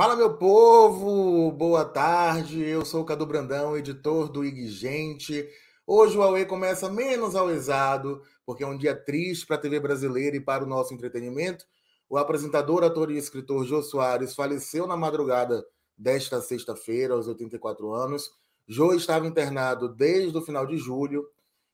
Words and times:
Fala, 0.00 0.16
meu 0.16 0.32
povo! 0.32 1.52
Boa 1.52 1.84
tarde, 1.84 2.58
eu 2.62 2.86
sou 2.86 3.02
o 3.02 3.04
Cadu 3.04 3.26
Brandão, 3.26 3.76
editor 3.76 4.30
do 4.30 4.42
IG 4.42 4.66
Gente. 4.68 5.46
Hoje 5.86 6.16
o 6.16 6.22
Aue 6.22 6.46
começa 6.46 6.88
menos 6.88 7.36
auezado, 7.36 8.22
porque 8.46 8.64
é 8.64 8.66
um 8.66 8.78
dia 8.78 8.96
triste 8.96 9.46
para 9.46 9.56
a 9.56 9.58
TV 9.58 9.78
brasileira 9.78 10.34
e 10.34 10.40
para 10.40 10.64
o 10.64 10.66
nosso 10.66 10.94
entretenimento. 10.94 11.66
O 12.08 12.16
apresentador, 12.16 12.82
ator 12.82 13.10
e 13.10 13.18
escritor 13.18 13.66
Jô 13.66 13.82
Soares 13.82 14.34
faleceu 14.34 14.86
na 14.86 14.96
madrugada 14.96 15.62
desta 15.98 16.40
sexta-feira, 16.40 17.12
aos 17.12 17.28
84 17.28 17.92
anos. 17.92 18.30
Jô 18.66 18.94
estava 18.94 19.26
internado 19.26 19.86
desde 19.86 20.34
o 20.34 20.40
final 20.40 20.64
de 20.64 20.78
julho 20.78 21.28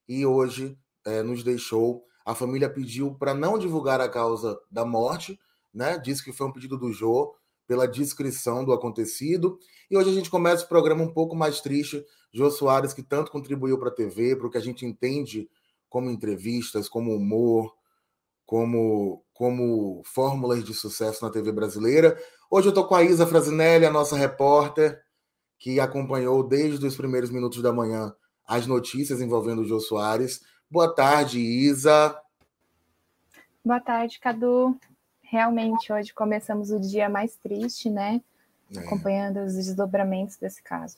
e 0.09 0.27
hoje 0.27 0.77
é, 1.04 1.23
nos 1.23 1.45
deixou. 1.45 2.04
A 2.24 2.34
família 2.34 2.68
pediu 2.68 3.15
para 3.15 3.32
não 3.32 3.56
divulgar 3.56 4.01
a 4.01 4.09
causa 4.09 4.59
da 4.68 4.84
morte, 4.84 5.38
né? 5.73 5.96
Disse 5.96 6.24
que 6.24 6.32
foi 6.32 6.48
um 6.48 6.52
pedido 6.52 6.77
do 6.77 6.93
Jô 6.93 7.32
pela 7.66 7.87
descrição 7.87 8.65
do 8.65 8.73
acontecido. 8.73 9.59
E 9.91 9.97
hoje 9.97 10.11
a 10.11 10.12
gente 10.12 10.30
começa 10.30 10.65
o 10.65 10.69
programa 10.69 11.02
um 11.02 11.12
pouco 11.12 11.34
mais 11.34 11.61
triste. 11.61 12.05
Jô 12.33 12.51
Soares, 12.51 12.93
que 12.93 13.02
tanto 13.02 13.30
contribuiu 13.30 13.79
para 13.79 13.88
a 13.88 13.95
TV, 13.95 14.37
para 14.37 14.47
o 14.47 14.51
que 14.51 14.59
a 14.59 14.62
gente 14.62 14.84
entende 14.84 15.48
como 15.88 16.10
entrevistas, 16.10 16.88
como 16.88 17.15
humor, 17.15 17.74
como, 18.45 19.24
como 19.33 20.02
fórmulas 20.05 20.65
de 20.65 20.74
sucesso 20.74 21.24
na 21.24 21.30
TV 21.30 21.52
brasileira. 21.52 22.16
Hoje 22.51 22.68
eu 22.68 22.71
estou 22.71 22.87
com 22.87 22.95
a 22.95 23.02
Isa 23.02 23.27
Frasinelli, 23.27 23.87
a 23.87 23.90
nossa 23.90 24.16
repórter, 24.16 25.01
que 25.59 25.80
acompanhou 25.80 26.46
desde 26.46 26.87
os 26.87 26.96
primeiros 26.96 27.30
minutos 27.30 27.62
da 27.62 27.73
manhã 27.73 28.15
as 28.46 28.66
notícias 28.66 29.21
envolvendo 29.21 29.62
o 29.62 29.65
Jô 29.65 29.80
Soares. 29.80 30.40
Boa 30.71 30.95
tarde, 30.95 31.40
Isa. 31.40 32.16
Boa 33.65 33.80
tarde, 33.80 34.21
Cadu 34.21 34.79
realmente 35.29 35.93
hoje 35.93 36.13
começamos 36.15 36.71
o 36.71 36.80
dia 36.80 37.09
mais 37.09 37.37
triste, 37.37 37.91
né? 37.91 38.23
É. 38.74 38.80
Acompanhando 38.80 39.41
os 39.41 39.55
desdobramentos 39.55 40.37
desse 40.37 40.63
caso. 40.63 40.96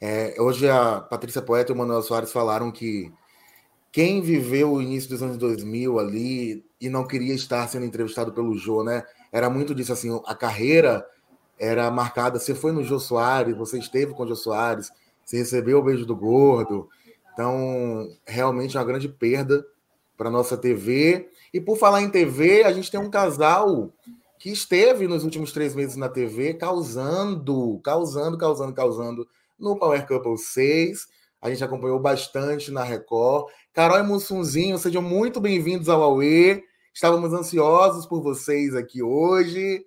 É, 0.00 0.34
hoje 0.38 0.68
a 0.68 1.00
Patrícia 1.00 1.42
Poeta 1.42 1.72
e 1.72 1.74
o 1.74 1.78
Manuel 1.78 2.02
Soares 2.02 2.32
falaram 2.32 2.70
que 2.70 3.12
quem 3.90 4.20
viveu 4.20 4.72
o 4.72 4.82
início 4.82 5.08
dos 5.10 5.22
anos 5.22 5.36
2000 5.36 5.98
ali 5.98 6.64
e 6.80 6.88
não 6.88 7.06
queria 7.06 7.34
estar 7.34 7.66
sendo 7.68 7.86
entrevistado 7.86 8.32
pelo 8.32 8.54
Jô, 8.54 8.82
né? 8.82 9.04
Era 9.30 9.48
muito 9.48 9.74
disso 9.74 9.92
assim, 9.92 10.20
a 10.26 10.34
carreira 10.34 11.06
era 11.58 11.90
marcada, 11.90 12.38
você 12.38 12.54
foi 12.54 12.72
no 12.72 12.82
Jô 12.82 12.98
Soares, 12.98 13.56
você 13.56 13.78
esteve 13.78 14.12
com 14.12 14.24
o 14.24 14.26
Jô 14.26 14.36
Soares, 14.36 14.90
você 15.24 15.38
recebeu 15.38 15.78
o 15.78 15.82
beijo 15.82 16.04
do 16.04 16.16
gordo. 16.16 16.88
Então, 17.32 18.08
realmente 18.26 18.76
é 18.76 18.80
uma 18.80 18.86
grande 18.86 19.08
perda 19.08 19.64
para 20.16 20.30
nossa 20.30 20.56
TV 20.56 21.28
e 21.54 21.60
por 21.60 21.78
falar 21.78 22.02
em 22.02 22.10
TV, 22.10 22.64
a 22.64 22.72
gente 22.72 22.90
tem 22.90 22.98
um 22.98 23.08
casal 23.08 23.94
que 24.40 24.50
esteve 24.50 25.06
nos 25.06 25.22
últimos 25.22 25.52
três 25.52 25.72
meses 25.72 25.94
na 25.94 26.08
TV 26.08 26.54
causando, 26.54 27.80
causando, 27.84 28.36
causando, 28.36 28.74
causando 28.74 29.28
no 29.56 29.78
Power 29.78 30.04
Couple 30.04 30.36
6. 30.36 31.06
A 31.40 31.48
gente 31.48 31.62
acompanhou 31.62 32.00
bastante 32.00 32.72
na 32.72 32.82
Record. 32.82 33.52
Carol 33.72 34.00
e 34.00 34.02
Mussunzinho, 34.02 34.76
sejam 34.78 35.00
muito 35.00 35.40
bem-vindos 35.40 35.88
ao 35.88 36.02
Aue. 36.02 36.60
Estávamos 36.92 37.32
ansiosos 37.32 38.04
por 38.04 38.20
vocês 38.20 38.74
aqui 38.74 39.00
hoje. 39.00 39.86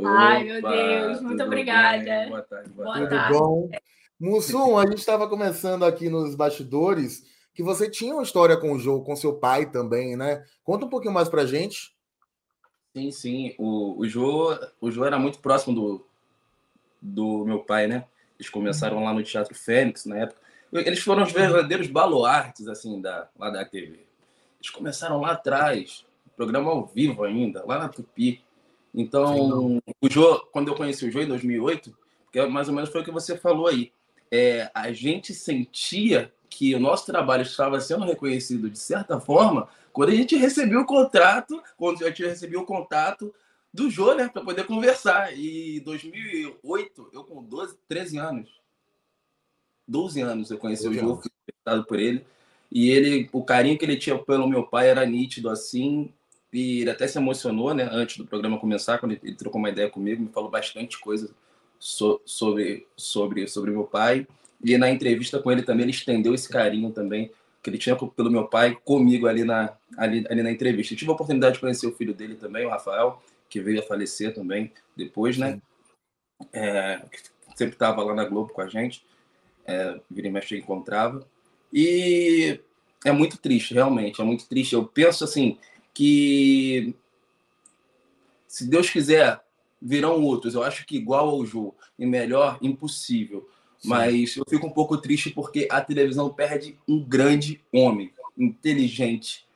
Ai, 0.00 0.44
meu 0.44 0.62
Deus, 0.62 1.20
muito 1.20 1.42
obrigada. 1.42 2.04
Bem? 2.04 2.28
Boa 2.28 2.42
tarde, 2.42 2.70
boa 2.70 2.94
Tudo 2.94 3.08
tarde. 3.08 3.36
bom? 3.36 3.68
Mussum, 4.20 4.78
a 4.78 4.86
gente 4.86 4.98
estava 4.98 5.28
começando 5.28 5.84
aqui 5.84 6.08
nos 6.08 6.36
bastidores 6.36 7.24
que 7.58 7.62
você 7.64 7.90
tinha 7.90 8.14
uma 8.14 8.22
história 8.22 8.56
com 8.56 8.70
o 8.70 8.78
jogo, 8.78 9.04
com 9.04 9.16
seu 9.16 9.34
pai 9.34 9.68
também, 9.68 10.16
né? 10.16 10.46
Conta 10.62 10.86
um 10.86 10.88
pouquinho 10.88 11.12
mais 11.12 11.28
pra 11.28 11.44
gente. 11.44 11.92
Sim, 12.94 13.10
sim. 13.10 13.54
O, 13.58 13.98
o, 13.98 14.08
Jô, 14.08 14.56
o 14.80 14.92
Jô 14.92 15.04
era 15.04 15.18
muito 15.18 15.40
próximo 15.40 15.74
do, 15.74 16.06
do 17.02 17.44
meu 17.44 17.58
pai, 17.58 17.88
né? 17.88 18.06
Eles 18.38 18.48
começaram 18.48 19.02
lá 19.02 19.12
no 19.12 19.24
Teatro 19.24 19.56
Fênix, 19.56 20.04
na 20.04 20.18
época. 20.18 20.40
Eles 20.72 21.00
foram 21.00 21.24
os 21.24 21.32
verdadeiros 21.32 21.88
baluartes, 21.88 22.68
assim, 22.68 23.00
da, 23.00 23.28
lá 23.36 23.50
da 23.50 23.64
TV. 23.64 24.06
Eles 24.60 24.70
começaram 24.70 25.20
lá 25.20 25.32
atrás, 25.32 26.06
programa 26.36 26.70
ao 26.70 26.86
vivo 26.86 27.24
ainda, 27.24 27.64
lá 27.66 27.80
na 27.80 27.88
Tupi. 27.88 28.40
Então, 28.94 29.82
o 30.00 30.08
Jô, 30.08 30.46
quando 30.52 30.68
eu 30.68 30.76
conheci 30.76 31.04
o 31.04 31.10
Jô 31.10 31.22
em 31.22 31.26
2008, 31.26 31.92
que 32.30 32.38
é 32.38 32.46
mais 32.46 32.68
ou 32.68 32.74
menos 32.76 32.88
foi 32.88 33.00
o 33.00 33.04
que 33.04 33.10
você 33.10 33.36
falou 33.36 33.66
aí, 33.66 33.90
é, 34.30 34.70
a 34.72 34.92
gente 34.92 35.34
sentia 35.34 36.32
que 36.48 36.74
o 36.74 36.80
nosso 36.80 37.06
trabalho 37.06 37.42
estava 37.42 37.80
sendo 37.80 38.04
reconhecido 38.04 38.70
de 38.70 38.78
certa 38.78 39.20
forma 39.20 39.68
quando 39.92 40.10
a 40.10 40.14
gente 40.14 40.36
recebeu 40.36 40.80
o 40.80 40.86
contrato, 40.86 41.60
quando 41.76 42.04
a 42.04 42.08
gente 42.08 42.24
recebeu 42.24 42.60
o 42.60 42.66
contato 42.66 43.34
do 43.72 43.90
Jô, 43.90 44.14
né, 44.14 44.28
para 44.28 44.42
poder 44.42 44.66
conversar. 44.66 45.36
E 45.36 45.78
em 45.78 45.80
2008, 45.80 47.10
eu 47.12 47.24
com 47.24 47.42
12, 47.42 47.76
13 47.88 48.18
anos, 48.18 48.50
12 49.86 50.20
anos 50.20 50.50
eu 50.50 50.58
conheci 50.58 50.86
o 50.86 50.94
Jô, 50.94 51.16
fui 51.16 51.30
entrevistado 51.42 51.84
por 51.84 51.98
ele. 51.98 52.24
E 52.70 52.90
ele, 52.90 53.28
o 53.32 53.42
carinho 53.42 53.78
que 53.78 53.84
ele 53.84 53.96
tinha 53.96 54.18
pelo 54.18 54.48
meu 54.48 54.64
pai 54.64 54.88
era 54.88 55.04
nítido 55.06 55.48
assim. 55.48 56.12
E 56.52 56.80
ele 56.80 56.90
até 56.90 57.06
se 57.06 57.18
emocionou, 57.18 57.74
né, 57.74 57.88
antes 57.90 58.16
do 58.16 58.26
programa 58.26 58.58
começar, 58.58 58.98
quando 58.98 59.12
ele, 59.12 59.34
trocou 59.34 59.58
uma 59.58 59.70
ideia 59.70 59.90
comigo, 59.90 60.22
me 60.22 60.28
falou 60.28 60.50
bastante 60.50 60.98
coisa 60.98 61.30
so, 61.78 62.20
sobre 62.24 62.86
sobre 62.96 63.46
sobre 63.46 63.70
meu 63.70 63.84
pai. 63.84 64.26
E 64.62 64.76
na 64.76 64.90
entrevista 64.90 65.40
com 65.40 65.50
ele 65.52 65.62
também, 65.62 65.84
ele 65.84 65.92
estendeu 65.92 66.34
esse 66.34 66.48
carinho 66.48 66.90
também 66.90 67.30
que 67.62 67.70
ele 67.70 67.78
tinha 67.78 67.96
pelo 67.96 68.30
meu 68.30 68.46
pai 68.46 68.76
comigo 68.84 69.26
ali 69.26 69.44
na, 69.44 69.76
ali, 69.96 70.24
ali 70.30 70.42
na 70.42 70.50
entrevista. 70.50 70.94
Eu 70.94 70.98
tive 70.98 71.10
a 71.10 71.14
oportunidade 71.14 71.54
de 71.54 71.60
conhecer 71.60 71.86
o 71.86 71.94
filho 71.94 72.14
dele 72.14 72.36
também, 72.36 72.64
o 72.64 72.70
Rafael, 72.70 73.22
que 73.48 73.60
veio 73.60 73.80
a 73.80 73.82
falecer 73.82 74.34
também 74.34 74.72
depois, 74.96 75.36
né? 75.36 75.60
É, 76.52 77.02
sempre 77.56 77.74
estava 77.74 78.02
lá 78.02 78.14
na 78.14 78.24
Globo 78.24 78.52
com 78.52 78.60
a 78.60 78.68
gente, 78.68 79.04
é, 79.66 80.00
vira 80.10 80.28
e 80.28 80.30
mexe 80.30 80.56
encontrava. 80.56 81.26
E 81.72 82.60
é 83.04 83.12
muito 83.12 83.38
triste, 83.38 83.74
realmente, 83.74 84.20
é 84.20 84.24
muito 84.24 84.48
triste. 84.48 84.74
Eu 84.74 84.86
penso 84.86 85.24
assim 85.24 85.58
que 85.92 86.94
se 88.46 88.66
Deus 88.66 88.88
quiser, 88.88 89.40
virão 89.80 90.22
outros. 90.22 90.54
Eu 90.54 90.62
acho 90.62 90.86
que 90.86 90.96
igual 90.96 91.28
ao 91.28 91.44
Ju 91.44 91.74
e 91.98 92.06
melhor, 92.06 92.58
impossível. 92.62 93.48
Mas 93.84 94.36
eu 94.36 94.44
fico 94.48 94.66
um 94.66 94.72
pouco 94.72 94.96
triste 94.96 95.30
porque 95.30 95.68
a 95.70 95.80
televisão 95.80 96.28
perde 96.30 96.78
um 96.86 97.02
grande 97.02 97.62
homem, 97.72 98.12
inteligente, 98.36 99.46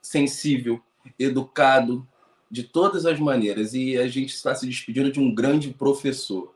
sensível, 0.00 0.80
educado, 1.18 2.06
de 2.50 2.62
todas 2.62 3.06
as 3.06 3.18
maneiras. 3.18 3.74
E 3.74 3.96
a 3.96 4.06
gente 4.06 4.34
está 4.34 4.54
se 4.54 4.66
despedindo 4.66 5.10
de 5.10 5.18
um 5.18 5.34
grande 5.34 5.70
professor. 5.70 6.54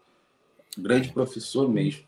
Um 0.79 0.83
grande 0.83 1.11
professor 1.11 1.69
mesmo. 1.69 2.05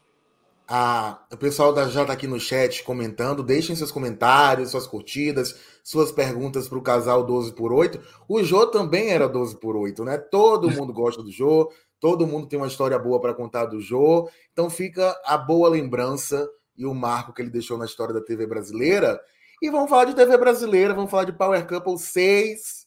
Ah, 0.71 1.25
o 1.33 1.37
pessoal 1.39 1.75
já 1.89 2.03
está 2.03 2.13
aqui 2.13 2.27
no 2.27 2.39
chat 2.39 2.85
comentando. 2.85 3.43
Deixem 3.43 3.75
seus 3.75 3.91
comentários, 3.91 4.71
suas 4.71 4.87
curtidas, 4.87 5.59
suas 5.83 6.13
perguntas 6.13 6.69
para 6.69 6.77
o 6.77 6.83
casal 6.83 7.25
12 7.25 7.55
por 7.55 7.73
8. 7.73 7.99
O 8.29 8.45
Jô 8.45 8.67
também 8.67 9.09
era 9.09 9.27
12 9.27 9.57
por 9.57 9.75
8, 9.75 10.05
né? 10.05 10.19
Todo 10.19 10.71
mundo 10.71 10.93
gosta 10.93 11.23
do 11.23 11.33
Jô. 11.33 11.73
Todo 12.01 12.27
mundo 12.27 12.47
tem 12.47 12.59
uma 12.59 12.69
história 12.69 12.99
boa 12.99 13.21
para 13.21 13.35
contar 13.35 13.67
do 13.67 13.81
Jô. 13.81 14.31
Então 14.53 14.71
fica 14.71 15.21
a 15.25 15.37
boa 15.37 15.69
lembrança 15.69 16.49
e 16.77 16.87
o 16.87 16.95
marco 16.95 17.33
que 17.33 17.43
ele 17.43 17.51
deixou 17.51 17.77
na 17.77 17.85
história 17.85 18.15
da 18.15 18.21
TV 18.21 18.47
brasileira. 18.47 19.21
E 19.61 19.69
vamos 19.69 19.91
falar 19.91 20.05
de 20.05 20.15
TV 20.15 20.37
brasileira, 20.37 20.95
vamos 20.95 21.11
falar 21.11 21.25
de 21.25 21.33
Power 21.33 21.67
Couple 21.67 21.99
6. 21.99 22.87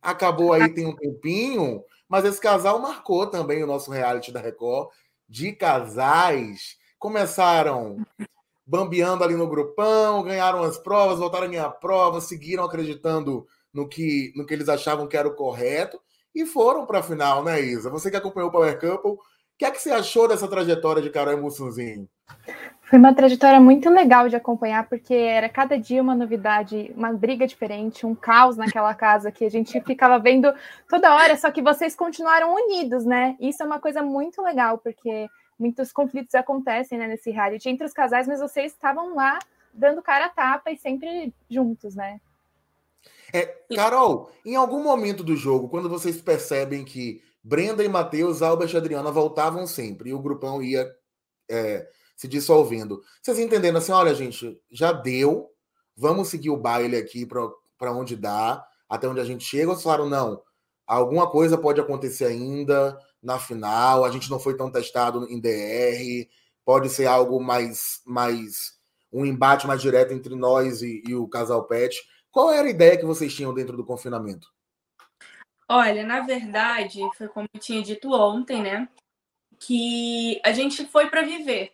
Acabou 0.00 0.52
aí 0.52 0.68
tem 0.74 0.84
um 0.84 0.96
tempinho, 0.96 1.84
mas 2.08 2.24
esse 2.24 2.40
casal 2.40 2.80
marcou 2.80 3.28
também 3.28 3.62
o 3.62 3.66
nosso 3.66 3.92
reality 3.92 4.32
da 4.32 4.40
Record 4.40 4.90
de 5.28 5.52
casais. 5.52 6.76
Começaram 6.98 8.04
bambeando 8.66 9.22
ali 9.22 9.36
no 9.36 9.46
grupão, 9.46 10.24
ganharam 10.24 10.62
as 10.64 10.76
provas, 10.76 11.20
voltaram 11.20 11.46
a 11.46 11.50
ganhar 11.50 11.70
provas, 11.70 12.24
seguiram 12.24 12.64
acreditando 12.64 13.46
no 13.72 13.88
que, 13.88 14.32
no 14.34 14.44
que 14.44 14.52
eles 14.52 14.68
achavam 14.68 15.06
que 15.06 15.16
era 15.16 15.28
o 15.28 15.36
correto 15.36 16.00
e 16.34 16.46
foram 16.46 16.86
para 16.86 17.00
a 17.00 17.02
final, 17.02 17.42
né, 17.44 17.60
Isa? 17.60 17.90
Você 17.90 18.10
que 18.10 18.16
acompanhou 18.16 18.48
o 18.48 18.52
Power 18.52 18.78
Couple, 18.78 19.12
o 19.12 19.18
que 19.58 19.64
é 19.64 19.70
que 19.70 19.80
você 19.80 19.90
achou 19.90 20.26
dessa 20.26 20.48
trajetória 20.48 21.02
de 21.02 21.10
Carol 21.10 21.38
Mussunzinho? 21.38 22.08
Foi 22.82 22.98
uma 22.98 23.14
trajetória 23.14 23.60
muito 23.60 23.88
legal 23.88 24.28
de 24.28 24.36
acompanhar, 24.36 24.88
porque 24.88 25.14
era 25.14 25.48
cada 25.48 25.78
dia 25.78 26.02
uma 26.02 26.14
novidade, 26.14 26.92
uma 26.94 27.12
briga 27.12 27.46
diferente, 27.46 28.04
um 28.04 28.14
caos 28.14 28.56
naquela 28.56 28.94
casa 28.94 29.32
que 29.32 29.44
a 29.44 29.50
gente 29.50 29.80
ficava 29.80 30.18
vendo 30.18 30.52
toda 30.88 31.14
hora, 31.14 31.36
só 31.36 31.50
que 31.50 31.62
vocês 31.62 31.94
continuaram 31.94 32.54
unidos, 32.54 33.04
né? 33.04 33.36
Isso 33.40 33.62
é 33.62 33.66
uma 33.66 33.78
coisa 33.78 34.02
muito 34.02 34.42
legal, 34.42 34.78
porque 34.78 35.28
muitos 35.58 35.92
conflitos 35.92 36.34
acontecem 36.34 36.98
né, 36.98 37.06
nesse 37.06 37.30
reality 37.30 37.68
entre 37.68 37.86
os 37.86 37.92
casais, 37.92 38.26
mas 38.26 38.40
vocês 38.40 38.72
estavam 38.72 39.14
lá 39.14 39.38
dando 39.72 40.02
cara 40.02 40.26
a 40.26 40.28
tapa 40.28 40.70
e 40.70 40.76
sempre 40.76 41.32
juntos, 41.48 41.94
né? 41.94 42.20
É, 43.32 43.46
Carol, 43.74 44.30
em 44.44 44.56
algum 44.56 44.82
momento 44.82 45.24
do 45.24 45.36
jogo, 45.36 45.68
quando 45.68 45.88
vocês 45.88 46.20
percebem 46.20 46.84
que 46.84 47.22
Brenda 47.42 47.82
e 47.82 47.88
Matheus, 47.88 48.42
Albert 48.42 48.72
e 48.72 48.76
Adriana 48.76 49.10
voltavam 49.10 49.66
sempre 49.66 50.10
e 50.10 50.14
o 50.14 50.20
grupão 50.20 50.62
ia 50.62 50.88
é, 51.50 51.88
se 52.16 52.28
dissolvendo, 52.28 53.02
vocês 53.22 53.38
entendendo 53.38 53.78
assim, 53.78 53.92
olha, 53.92 54.14
gente, 54.14 54.60
já 54.70 54.92
deu, 54.92 55.50
vamos 55.96 56.28
seguir 56.28 56.50
o 56.50 56.56
baile 56.56 56.96
aqui 56.96 57.26
para 57.26 57.92
onde 57.92 58.16
dá, 58.16 58.64
até 58.88 59.08
onde 59.08 59.20
a 59.20 59.24
gente 59.24 59.44
chega, 59.44 59.68
ou 59.68 59.74
vocês 59.74 59.82
falaram, 59.82 60.08
não, 60.08 60.42
alguma 60.86 61.30
coisa 61.30 61.56
pode 61.56 61.80
acontecer 61.80 62.26
ainda, 62.26 62.96
na 63.22 63.38
final, 63.38 64.04
a 64.04 64.10
gente 64.10 64.30
não 64.30 64.38
foi 64.38 64.56
tão 64.56 64.70
testado 64.70 65.26
em 65.30 65.40
DR, 65.40 66.28
pode 66.64 66.90
ser 66.90 67.06
algo 67.06 67.40
mais, 67.40 68.00
mais 68.04 68.74
um 69.12 69.24
embate 69.24 69.66
mais 69.66 69.80
direto 69.80 70.12
entre 70.12 70.34
nós 70.34 70.82
e, 70.82 71.02
e 71.06 71.14
o 71.14 71.28
casal 71.28 71.66
Pet. 71.66 71.96
Qual 72.32 72.50
era 72.50 72.66
a 72.66 72.70
ideia 72.70 72.96
que 72.96 73.04
vocês 73.04 73.34
tinham 73.34 73.52
dentro 73.52 73.76
do 73.76 73.84
confinamento? 73.84 74.50
Olha, 75.68 76.04
na 76.04 76.20
verdade, 76.20 77.00
foi 77.16 77.28
como 77.28 77.46
eu 77.52 77.60
tinha 77.60 77.82
dito 77.82 78.10
ontem, 78.10 78.62
né? 78.62 78.88
Que 79.60 80.40
a 80.42 80.50
gente 80.52 80.86
foi 80.86 81.10
para 81.10 81.22
viver, 81.22 81.72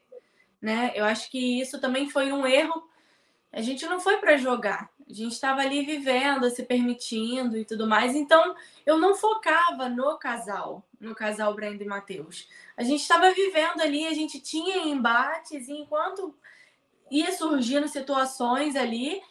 né? 0.61 0.93
Eu 0.97 1.05
acho 1.05 1.31
que 1.31 1.61
isso 1.61 1.81
também 1.81 2.11
foi 2.11 2.33
um 2.33 2.45
erro. 2.45 2.89
A 3.53 3.63
gente 3.63 3.87
não 3.87 4.01
foi 4.01 4.19
para 4.19 4.37
jogar. 4.37 4.91
A 5.09 5.13
gente 5.13 5.33
estava 5.33 5.61
ali 5.63 5.87
vivendo, 5.87 6.51
se 6.51 6.65
permitindo 6.65 7.57
e 7.57 7.65
tudo 7.65 7.87
mais. 7.87 8.15
Então, 8.15 8.55
eu 8.85 8.99
não 8.99 9.15
focava 9.15 9.89
no 9.89 10.19
casal, 10.19 10.85
no 11.01 11.15
casal 11.15 11.55
Brenda 11.55 11.83
e 11.83 11.87
Matheus. 11.87 12.49
A 12.77 12.83
gente 12.83 13.01
estava 13.01 13.33
vivendo 13.33 13.81
ali, 13.81 14.07
a 14.07 14.13
gente 14.13 14.41
tinha 14.41 14.77
embates, 14.79 15.69
e 15.69 15.73
enquanto 15.73 16.35
ia 17.11 17.33
surgindo 17.33 17.89
situações 17.89 18.77
ali, 18.77 19.23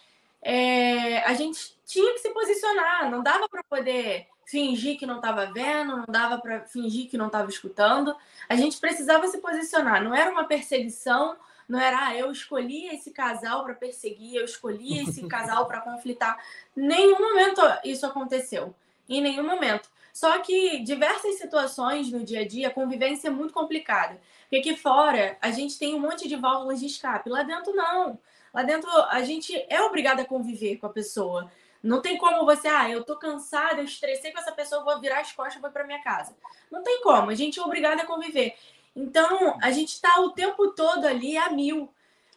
é, 0.49 1.23
a 1.25 1.33
gente 1.33 1.77
tinha 1.85 2.13
que 2.13 2.19
se 2.19 2.29
posicionar. 2.29 3.11
Não 3.11 3.21
dava 3.21 3.49
para 3.49 3.63
poder 3.63 4.27
fingir 4.45 4.97
que 4.97 5.05
não 5.05 5.17
estava 5.17 5.47
vendo, 5.47 5.97
não 5.97 6.05
dava 6.07 6.37
para 6.37 6.61
fingir 6.61 7.09
que 7.09 7.17
não 7.17 7.27
estava 7.27 7.49
escutando. 7.49 8.15
A 8.47 8.55
gente 8.55 8.77
precisava 8.77 9.27
se 9.27 9.39
posicionar. 9.39 10.01
Não 10.01 10.15
era 10.15 10.31
uma 10.31 10.45
perseguição 10.45 11.35
não 11.67 11.79
era, 11.79 12.07
ah, 12.07 12.15
eu 12.15 12.31
escolhi 12.31 12.87
esse 12.87 13.11
casal 13.11 13.65
para 13.65 13.73
perseguir, 13.73 14.35
eu 14.35 14.45
escolhi 14.45 14.99
esse 14.99 15.21
casal 15.27 15.65
para 15.65 15.81
conflitar. 15.81 16.41
Nenhum 16.75 17.19
momento 17.19 17.61
isso 17.83 18.05
aconteceu. 18.05 18.73
Em 19.09 19.21
nenhum 19.21 19.45
momento. 19.45 19.89
Só 20.13 20.39
que 20.39 20.79
diversas 20.79 21.37
situações 21.37 22.11
no 22.11 22.23
dia 22.23 22.41
a 22.41 22.47
dia, 22.47 22.69
a 22.69 22.73
convivência 22.73 23.27
é 23.27 23.31
muito 23.31 23.53
complicada. 23.53 24.19
Porque 24.41 24.57
aqui 24.57 24.77
fora 24.77 25.37
a 25.41 25.51
gente 25.51 25.77
tem 25.77 25.93
um 25.93 25.99
monte 25.99 26.27
de 26.27 26.35
válvulas 26.35 26.79
de 26.79 26.85
escape. 26.85 27.29
Lá 27.29 27.43
dentro, 27.43 27.73
não. 27.75 28.17
Lá 28.57 28.63
dentro 28.63 28.89
a 29.11 29.21
gente 29.21 29.53
é 29.69 29.79
obrigada 29.83 30.23
a 30.23 30.25
conviver 30.25 30.77
com 30.77 30.87
a 30.87 30.89
pessoa. 30.89 31.51
Não 31.83 32.01
tem 32.01 32.17
como 32.17 32.43
você, 32.43 32.67
ah, 32.67 32.89
eu 32.89 33.03
tô 33.03 33.15
cansada, 33.15 33.81
eu 33.81 33.85
estressei 33.85 34.31
com 34.31 34.39
essa 34.39 34.51
pessoa, 34.51 34.83
vou 34.83 34.99
virar 34.99 35.19
as 35.19 35.31
costas 35.31 35.57
e 35.57 35.61
vou 35.61 35.69
para 35.69 35.85
minha 35.85 36.01
casa. 36.01 36.35
Não 36.71 36.81
tem 36.81 36.99
como, 37.03 37.29
a 37.29 37.35
gente 37.35 37.59
é 37.59 37.61
obrigada 37.61 38.01
a 38.01 38.05
conviver. 38.07 38.55
Então, 38.95 39.59
a 39.61 39.69
gente 39.69 39.89
está 39.89 40.19
o 40.21 40.31
tempo 40.31 40.71
todo 40.71 41.05
ali 41.05 41.37
a 41.37 41.51
mil. 41.51 41.87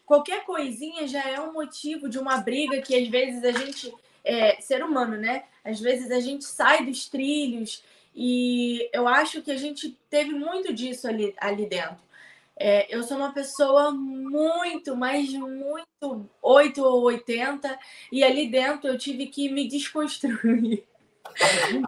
Qualquer 0.04 0.44
coisinha 0.44 1.08
já 1.08 1.26
é 1.26 1.40
um 1.40 1.54
motivo 1.54 2.06
de 2.06 2.18
uma 2.18 2.36
briga 2.36 2.82
que 2.82 2.94
às 2.94 3.08
vezes 3.08 3.42
a 3.42 3.52
gente, 3.52 3.90
é, 4.22 4.60
ser 4.60 4.84
humano, 4.84 5.16
né? 5.16 5.44
Às 5.64 5.80
vezes 5.80 6.10
a 6.10 6.20
gente 6.20 6.44
sai 6.44 6.84
dos 6.84 7.08
trilhos 7.08 7.82
e 8.14 8.90
eu 8.92 9.08
acho 9.08 9.40
que 9.40 9.50
a 9.50 9.56
gente 9.56 9.96
teve 10.10 10.34
muito 10.34 10.70
disso 10.70 11.08
ali, 11.08 11.34
ali 11.38 11.64
dentro. 11.64 12.09
É, 12.62 12.94
eu 12.94 13.02
sou 13.02 13.16
uma 13.16 13.32
pessoa 13.32 13.90
muito, 13.90 14.94
mas 14.94 15.32
muito 15.32 16.28
8 16.42 16.84
ou 16.84 17.04
80, 17.04 17.78
e 18.12 18.22
ali 18.22 18.50
dentro 18.50 18.86
eu 18.86 18.98
tive 18.98 19.28
que 19.28 19.48
me 19.48 19.66
desconstruir. 19.66 20.84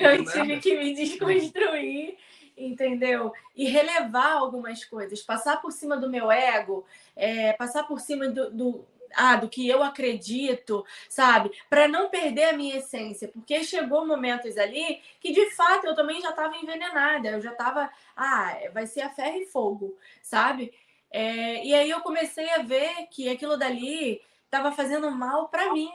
Eu 0.01 0.25
tive 0.25 0.61
que 0.61 0.79
me 0.79 0.95
desconstruir 0.95 2.17
entendeu? 2.57 3.33
E 3.57 3.65
relevar 3.65 4.33
algumas 4.33 4.85
coisas, 4.85 5.23
passar 5.23 5.61
por 5.61 5.73
cima 5.73 5.97
do 5.97 6.09
meu 6.09 6.31
ego, 6.31 6.85
é, 7.17 7.53
passar 7.55 7.85
por 7.85 7.99
cima 7.99 8.29
do, 8.29 8.51
do, 8.51 8.85
ah, 9.17 9.37
do 9.37 9.49
que 9.49 9.69
eu 9.69 9.83
acredito, 9.83 10.85
sabe? 11.09 11.51
Para 11.69 11.89
não 11.89 12.11
perder 12.11 12.45
a 12.45 12.53
minha 12.53 12.77
essência, 12.77 13.29
porque 13.29 13.65
chegou 13.65 14.07
momentos 14.07 14.57
ali 14.57 15.01
que 15.21 15.33
de 15.33 15.51
fato 15.51 15.87
eu 15.87 15.95
também 15.95 16.21
já 16.21 16.31
estava 16.31 16.57
envenenada, 16.57 17.29
eu 17.29 17.41
já 17.41 17.53
estava, 17.53 17.91
ah, 18.17 18.57
vai 18.73 18.87
ser 18.87 19.03
a 19.03 19.11
ferro 19.11 19.37
e 19.37 19.47
fogo, 19.47 19.97
sabe? 20.23 20.73
É, 21.11 21.65
e 21.65 21.75
aí 21.75 21.91
eu 21.91 22.01
comecei 22.01 22.49
a 22.51 22.63
ver 22.63 23.07
que 23.11 23.29
aquilo 23.29 23.57
dali 23.57 24.21
estava 24.45 24.73
fazendo 24.73 25.11
mal 25.11 25.49
para 25.49 25.73
mim, 25.73 25.91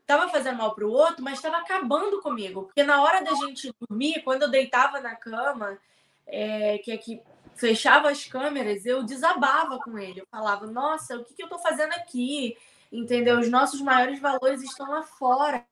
estava 0.00 0.28
fazendo 0.28 0.58
mal 0.58 0.74
para 0.74 0.86
o 0.86 0.90
outro, 0.90 1.22
mas 1.22 1.34
estava 1.34 1.58
acabando 1.58 2.20
comigo. 2.20 2.64
Porque 2.64 2.82
na 2.82 3.02
hora 3.02 3.22
da 3.22 3.34
gente 3.34 3.72
dormir, 3.80 4.22
quando 4.22 4.42
eu 4.42 4.50
deitava 4.50 5.00
na 5.00 5.16
cama, 5.16 5.78
é, 6.26 6.78
que 6.78 6.92
aqui 6.92 7.22
fechava 7.56 8.10
as 8.10 8.24
câmeras, 8.24 8.84
eu 8.84 9.02
desabava 9.02 9.78
com 9.78 9.98
ele. 9.98 10.20
Eu 10.20 10.26
falava, 10.30 10.66
nossa, 10.66 11.16
o 11.16 11.24
que, 11.24 11.34
que 11.34 11.42
eu 11.42 11.46
estou 11.46 11.58
fazendo 11.58 11.92
aqui? 11.92 12.56
Entendeu? 12.92 13.38
Os 13.38 13.48
nossos 13.48 13.80
maiores 13.80 14.20
valores 14.20 14.62
estão 14.62 14.90
lá 14.90 15.02
fora. 15.02 15.64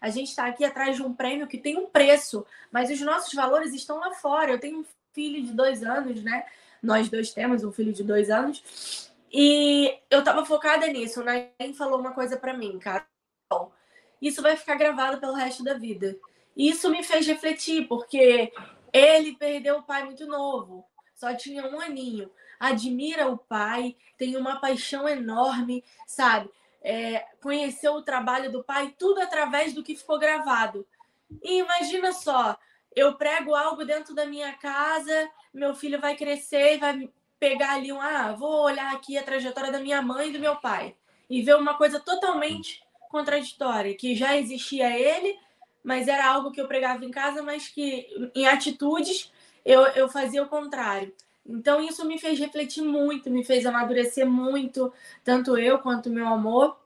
A 0.00 0.10
gente 0.10 0.28
está 0.28 0.46
aqui 0.46 0.64
atrás 0.64 0.96
de 0.96 1.02
um 1.02 1.14
prêmio 1.14 1.46
que 1.46 1.58
tem 1.58 1.76
um 1.76 1.86
preço, 1.86 2.46
mas 2.70 2.90
os 2.90 3.00
nossos 3.00 3.32
valores 3.34 3.74
estão 3.74 3.98
lá 3.98 4.12
fora. 4.14 4.52
Eu 4.52 4.60
tenho 4.60 4.80
um 4.80 4.84
filho 5.12 5.42
de 5.42 5.52
dois 5.52 5.82
anos, 5.82 6.22
né? 6.22 6.44
Nós 6.82 7.08
dois 7.08 7.32
temos 7.32 7.62
um 7.64 7.72
filho 7.72 7.92
de 7.92 8.02
dois 8.02 8.30
anos. 8.30 9.12
E 9.32 9.98
eu 10.10 10.20
estava 10.20 10.44
focada 10.44 10.86
nisso. 10.86 11.20
O 11.20 11.24
Naim 11.24 11.74
falou 11.76 12.00
uma 12.00 12.12
coisa 12.12 12.36
para 12.36 12.52
mim, 12.54 12.78
cara 12.78 13.06
isso 14.20 14.42
vai 14.42 14.56
ficar 14.56 14.74
gravado 14.74 15.18
pelo 15.18 15.34
resto 15.34 15.64
da 15.64 15.74
vida. 15.74 16.16
Isso 16.56 16.90
me 16.90 17.02
fez 17.02 17.26
refletir, 17.26 17.88
porque 17.88 18.52
ele 18.92 19.36
perdeu 19.36 19.78
o 19.78 19.82
pai 19.82 20.04
muito 20.04 20.26
novo, 20.26 20.84
só 21.20 21.34
tinha 21.34 21.66
um 21.66 21.78
aninho. 21.78 22.30
Admira 22.58 23.28
o 23.28 23.36
pai, 23.36 23.94
tem 24.16 24.36
uma 24.36 24.58
paixão 24.58 25.06
enorme, 25.06 25.84
sabe? 26.06 26.50
É, 26.82 27.26
conheceu 27.42 27.92
o 27.92 28.02
trabalho 28.02 28.50
do 28.50 28.64
pai, 28.64 28.94
tudo 28.98 29.20
através 29.20 29.74
do 29.74 29.82
que 29.82 29.94
ficou 29.94 30.18
gravado. 30.18 30.86
E 31.42 31.58
imagina 31.58 32.10
só, 32.12 32.56
eu 32.96 33.16
prego 33.16 33.54
algo 33.54 33.84
dentro 33.84 34.14
da 34.14 34.24
minha 34.24 34.54
casa, 34.54 35.30
meu 35.52 35.74
filho 35.74 36.00
vai 36.00 36.16
crescer 36.16 36.76
e 36.76 36.78
vai 36.78 37.10
pegar 37.38 37.74
ali 37.74 37.92
um, 37.92 38.00
ah, 38.00 38.32
vou 38.32 38.62
olhar 38.62 38.94
aqui 38.94 39.18
a 39.18 39.22
trajetória 39.22 39.70
da 39.70 39.78
minha 39.78 40.00
mãe 40.00 40.30
e 40.30 40.32
do 40.32 40.38
meu 40.38 40.56
pai 40.56 40.96
e 41.28 41.42
ver 41.42 41.56
uma 41.56 41.74
coisa 41.74 42.00
totalmente 42.00 42.82
contraditória, 43.10 43.94
que 43.94 44.14
já 44.16 44.36
existia 44.36 44.90
ele, 44.98 45.38
mas 45.84 46.08
era 46.08 46.26
algo 46.26 46.50
que 46.50 46.60
eu 46.60 46.66
pregava 46.66 47.04
em 47.04 47.10
casa, 47.10 47.42
mas 47.42 47.68
que 47.68 48.08
em 48.34 48.46
atitudes 48.46 49.30
eu, 49.64 49.82
eu 49.88 50.08
fazia 50.08 50.42
o 50.42 50.48
contrário. 50.48 51.12
Então 51.46 51.80
isso 51.80 52.04
me 52.06 52.18
fez 52.18 52.38
refletir 52.38 52.82
muito, 52.82 53.30
me 53.30 53.44
fez 53.44 53.66
amadurecer 53.66 54.26
muito, 54.26 54.92
tanto 55.24 55.56
eu 55.56 55.78
quanto 55.78 56.10
meu 56.10 56.26
amor. 56.26 56.78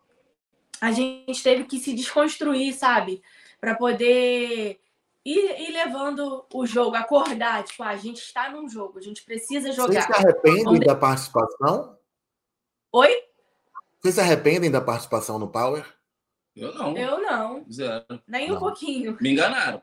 A 0.80 0.92
gente 0.92 1.42
teve 1.42 1.64
que 1.64 1.78
se 1.78 1.92
desconstruir, 1.94 2.74
sabe? 2.74 3.22
Para 3.60 3.74
poder 3.74 4.78
ir, 5.24 5.60
ir, 5.60 5.72
levando 5.72 6.44
o 6.52 6.66
jogo, 6.66 6.96
acordar. 6.96 7.64
Tipo, 7.64 7.82
ah, 7.82 7.90
a 7.90 7.96
gente 7.96 8.18
está 8.18 8.50
num 8.50 8.68
jogo, 8.68 8.98
a 8.98 9.02
gente 9.02 9.24
precisa 9.24 9.72
jogar. 9.72 10.02
Vocês 10.02 10.04
se 10.04 10.12
arrependem 10.12 10.80
da 10.80 10.94
participação? 10.94 11.98
Oi? 12.92 13.22
Vocês 14.00 14.14
se 14.14 14.20
arrependem 14.20 14.70
da 14.70 14.80
participação 14.80 15.38
no 15.38 15.48
Power? 15.48 15.84
Eu 16.54 16.72
não. 16.74 16.96
Eu 16.96 17.20
não. 17.20 17.64
Zero. 17.70 18.04
Nem 18.26 18.48
não. 18.48 18.56
um 18.56 18.58
pouquinho. 18.60 19.16
Me 19.20 19.32
enganaram. 19.32 19.82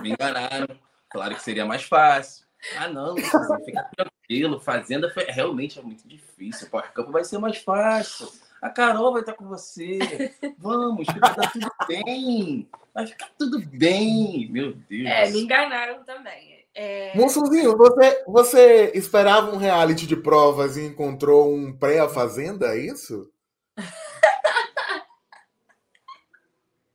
Me 0.00 0.10
enganaram. 0.12 0.68
Claro 1.10 1.34
que 1.34 1.42
seria 1.42 1.66
mais 1.66 1.82
fácil. 1.82 2.46
Ah, 2.78 2.88
não, 2.88 3.16
fica 3.16 3.90
tranquilo. 3.96 4.60
Fazenda 4.60 5.12
foi... 5.12 5.24
realmente 5.24 5.78
é 5.78 5.82
muito 5.82 6.06
difícil. 6.06 6.68
O 6.72 6.82
campo 6.94 7.10
vai 7.10 7.24
ser 7.24 7.38
mais 7.38 7.58
fácil. 7.58 8.30
A 8.62 8.70
Carol 8.70 9.12
vai 9.12 9.22
estar 9.22 9.32
com 9.34 9.48
você. 9.48 9.98
Vamos, 10.58 11.06
vai 11.06 11.30
estar 11.30 11.50
tudo 11.50 11.70
bem. 11.88 12.68
Vai 12.94 13.06
ficar 13.06 13.30
tudo 13.38 13.58
bem. 13.60 14.48
Meu 14.50 14.74
Deus. 14.74 15.08
É, 15.08 15.30
me 15.30 15.40
enganaram 15.40 16.04
também. 16.04 16.64
É... 16.74 17.16
Monsuzinho, 17.16 17.76
você, 17.76 18.24
você 18.26 18.92
esperava 18.94 19.50
um 19.50 19.56
reality 19.56 20.06
de 20.06 20.14
provas 20.14 20.76
e 20.76 20.86
encontrou 20.86 21.52
um 21.52 21.76
pré-fazenda, 21.76 22.68
é 22.68 22.78
isso? 22.78 23.28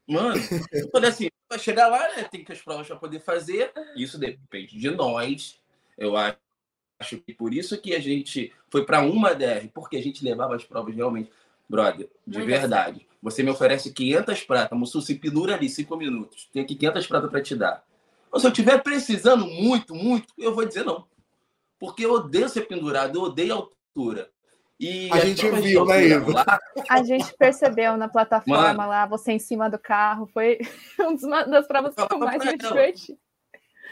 Mano, 0.08 0.40
eu 0.72 0.90
falei 0.92 1.10
assim, 1.10 1.30
vai 1.50 1.60
chegar 1.60 1.88
lá, 1.88 2.00
né? 2.16 2.24
Tem 2.24 2.44
que 2.44 2.52
as 2.52 2.62
provas 2.62 2.88
para 2.88 2.96
poder 2.96 3.20
fazer. 3.20 3.72
Isso 3.96 4.18
depende 4.18 4.78
de 4.78 4.92
nós. 4.92 5.60
Eu 5.98 6.16
acho 6.18 7.18
que 7.26 7.34
por 7.34 7.54
isso 7.54 7.80
que 7.80 7.96
a 7.96 8.00
gente 8.00 8.54
foi 8.70 8.86
para 8.86 9.02
uma 9.02 9.34
DR, 9.34 9.68
porque 9.74 9.98
a 9.98 10.02
gente 10.02 10.24
levava 10.24 10.56
as 10.56 10.64
provas 10.64 10.96
realmente. 10.96 11.32
Brother, 11.68 12.08
de 12.28 12.42
verdade. 12.44 13.00
Certo. 13.00 13.16
Você 13.24 13.42
me 13.42 13.50
oferece 13.50 13.92
500 13.92 14.44
pratas, 14.44 14.78
Mussu, 14.78 15.02
se 15.02 15.16
pendura 15.16 15.56
ali 15.56 15.68
5 15.68 15.98
minutos. 15.98 16.48
Tem 16.54 16.62
aqui 16.62 16.76
500 16.76 17.08
pratas 17.08 17.32
para 17.32 17.42
te 17.42 17.56
dar. 17.56 17.84
Ou 18.32 18.40
se 18.40 18.46
eu 18.46 18.52
estiver 18.52 18.84
precisando 18.84 19.48
muito, 19.48 19.96
muito, 19.96 20.32
eu 20.38 20.54
vou 20.54 20.64
dizer 20.64 20.86
não. 20.86 21.08
Porque 21.80 22.06
eu 22.06 22.12
odeio 22.14 22.48
ser 22.50 22.68
pendurado, 22.68 23.18
eu 23.18 23.24
odeio 23.24 23.54
altura. 23.56 24.30
E 24.80 25.10
a 25.12 25.20
gente 25.20 25.50
viu, 25.50 25.86
né, 25.86 26.06
Ivo? 26.06 26.34
A 26.90 27.04
gente 27.04 27.34
percebeu 27.38 27.96
na 27.96 28.10
plataforma 28.10 28.74
Mano, 28.74 28.90
lá, 28.90 29.06
você 29.06 29.32
em 29.32 29.40
cima 29.40 29.70
do 29.70 29.80
carro. 29.80 30.28
Foi 30.28 30.60
uma 31.24 31.46
das 31.46 31.68
provas 31.68 31.96
que 31.96 32.02
eu 32.02 32.20
mais 32.20 32.44
me 32.44 32.58
diverti. 32.58 33.18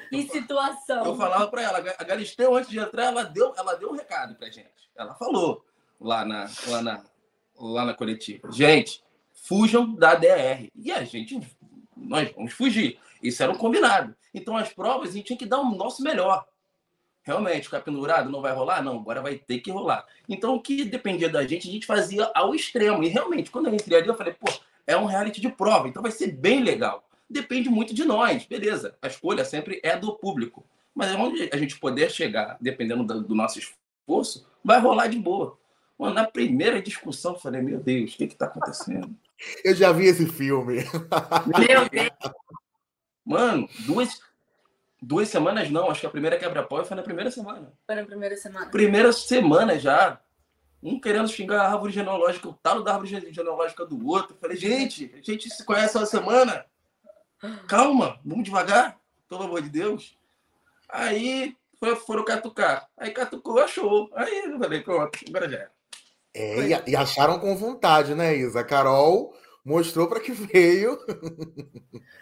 Que 0.09 0.23
situação. 0.23 1.05
Eu 1.05 1.15
falava 1.15 1.47
para 1.47 1.61
ela, 1.61 1.77
a 1.97 2.03
Galisteu, 2.03 2.55
antes 2.55 2.69
de 2.69 2.79
entrar, 2.79 3.05
ela 3.05 3.23
deu, 3.23 3.53
ela 3.57 3.75
deu 3.75 3.89
um 3.89 3.95
recado 3.95 4.35
pra 4.35 4.47
gente. 4.47 4.91
Ela 4.95 5.15
falou 5.15 5.65
lá 5.99 6.25
na, 6.25 6.49
lá 6.67 6.81
na, 6.81 7.03
lá 7.57 7.85
na 7.85 7.93
coletiva. 7.93 8.51
Gente, 8.51 9.01
fujam 9.31 9.95
da 9.95 10.15
DR. 10.15 10.69
E 10.75 10.91
a 10.91 11.03
gente 11.03 11.39
nós 11.95 12.31
vamos 12.31 12.53
fugir. 12.53 12.99
Isso 13.21 13.41
era 13.41 13.51
um 13.51 13.57
combinado. 13.57 14.15
Então, 14.33 14.57
as 14.57 14.73
provas, 14.73 15.09
a 15.09 15.13
gente 15.13 15.27
tinha 15.27 15.37
que 15.37 15.45
dar 15.45 15.59
o 15.59 15.75
nosso 15.75 16.03
melhor. 16.03 16.45
Realmente, 17.23 17.65
ficar 17.65 17.79
pendurado 17.81 18.29
não 18.29 18.41
vai 18.41 18.53
rolar? 18.53 18.83
Não, 18.83 18.97
agora 18.97 19.21
vai 19.21 19.35
ter 19.35 19.59
que 19.59 19.71
rolar. 19.71 20.05
Então, 20.27 20.55
o 20.55 20.61
que 20.61 20.83
dependia 20.83 21.29
da 21.29 21.45
gente, 21.47 21.69
a 21.69 21.71
gente 21.71 21.85
fazia 21.85 22.29
ao 22.35 22.53
extremo. 22.53 23.03
E 23.03 23.07
realmente, 23.07 23.49
quando 23.49 23.67
eu 23.67 23.73
entrei 23.73 23.99
ali, 23.99 24.07
eu 24.07 24.15
falei, 24.15 24.33
pô, 24.33 24.51
é 24.85 24.97
um 24.97 25.05
reality 25.05 25.39
de 25.39 25.49
prova, 25.49 25.87
então 25.87 26.01
vai 26.01 26.11
ser 26.11 26.33
bem 26.33 26.61
legal. 26.61 27.07
Depende 27.29 27.69
muito 27.69 27.93
de 27.93 28.03
nós, 28.03 28.45
beleza. 28.45 28.95
A 29.01 29.07
escolha 29.07 29.45
sempre 29.45 29.79
é 29.81 29.97
do 29.97 30.13
público. 30.15 30.65
Mas 30.93 31.15
onde 31.15 31.49
a 31.51 31.57
gente 31.57 31.79
puder 31.79 32.11
chegar, 32.11 32.57
dependendo 32.59 33.03
do 33.21 33.33
nosso 33.33 33.57
esforço, 33.57 34.45
vai 34.63 34.79
rolar 34.79 35.07
de 35.07 35.17
boa. 35.17 35.57
Mano, 35.97 36.13
na 36.13 36.25
primeira 36.25 36.81
discussão, 36.81 37.33
eu 37.33 37.39
falei, 37.39 37.61
meu 37.61 37.79
Deus, 37.79 38.13
o 38.13 38.17
que 38.17 38.25
está 38.25 38.45
acontecendo? 38.45 39.15
Eu 39.63 39.73
já 39.73 39.91
vi 39.91 40.05
esse 40.05 40.27
filme. 40.27 40.83
Meu 41.57 41.89
Deus. 41.89 42.33
Mano, 43.25 43.69
duas, 43.85 44.19
duas 45.03 45.29
semanas 45.29 45.69
não, 45.69 45.89
acho 45.89 46.01
que 46.01 46.07
a 46.07 46.09
primeira 46.09 46.37
quebra-pau 46.37 46.83
foi 46.85 46.95
na 46.95 47.03
primeira 47.03 47.29
semana. 47.29 47.71
Foi 47.85 47.95
na 47.95 48.05
primeira 48.05 48.37
semana. 48.37 48.65
Primeira 48.67 49.11
semana 49.11 49.77
já. 49.77 50.19
Um 50.81 50.99
querendo 50.99 51.29
xingar 51.29 51.61
a 51.61 51.71
árvore 51.71 51.93
genealógica, 51.93 52.49
o 52.49 52.53
talo 52.53 52.83
da 52.83 52.93
árvore 52.93 53.31
genealógica 53.31 53.85
do 53.85 54.05
outro. 54.07 54.37
falei, 54.39 54.57
gente, 54.57 55.13
a 55.15 55.21
gente 55.21 55.49
se 55.49 55.63
conhece 55.63 55.97
há 55.97 56.01
uma 56.01 56.05
semana. 56.05 56.65
Calma, 57.67 58.19
vamos 58.23 58.43
devagar, 58.43 58.97
pelo 59.29 59.43
amor 59.43 59.61
de 59.61 59.69
Deus. 59.69 60.17
Aí 60.89 61.55
foram 62.05 62.23
catucar. 62.23 62.87
Aí 62.97 63.11
catucou, 63.11 63.59
achou. 63.59 64.09
Aí 64.15 64.45
eu 64.45 64.59
falei, 64.59 64.81
pronto, 64.81 65.19
agora 65.27 65.49
já 65.49 65.57
era. 65.57 65.71
É, 66.35 66.89
e, 66.89 66.95
acharam 66.95 67.39
com 67.39 67.55
vontade, 67.55 68.15
né, 68.15 68.35
Isa? 68.35 68.61
A 68.61 68.63
Carol 68.63 69.35
mostrou 69.63 70.07
para 70.07 70.19
que 70.19 70.31
veio. 70.31 70.97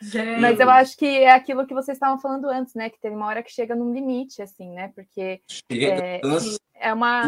Gente. 0.01 0.39
Mas 0.39 0.60
eu 0.60 0.69
acho 0.69 0.98
que 0.98 1.05
é 1.05 1.31
aquilo 1.31 1.65
que 1.65 1.74
vocês 1.74 1.95
estavam 1.95 2.19
falando 2.19 2.45
antes, 2.45 2.74
né? 2.75 2.89
Que 2.89 3.00
tem 3.00 3.12
uma 3.12 3.27
hora 3.27 3.43
que 3.43 3.51
chega 3.51 3.75
num 3.75 3.93
limite, 3.93 4.41
assim, 4.41 4.69
né? 4.71 4.91
Porque 4.95 5.41
chega, 5.48 5.86
é, 5.86 6.21
é 6.75 6.93
uma 6.93 7.24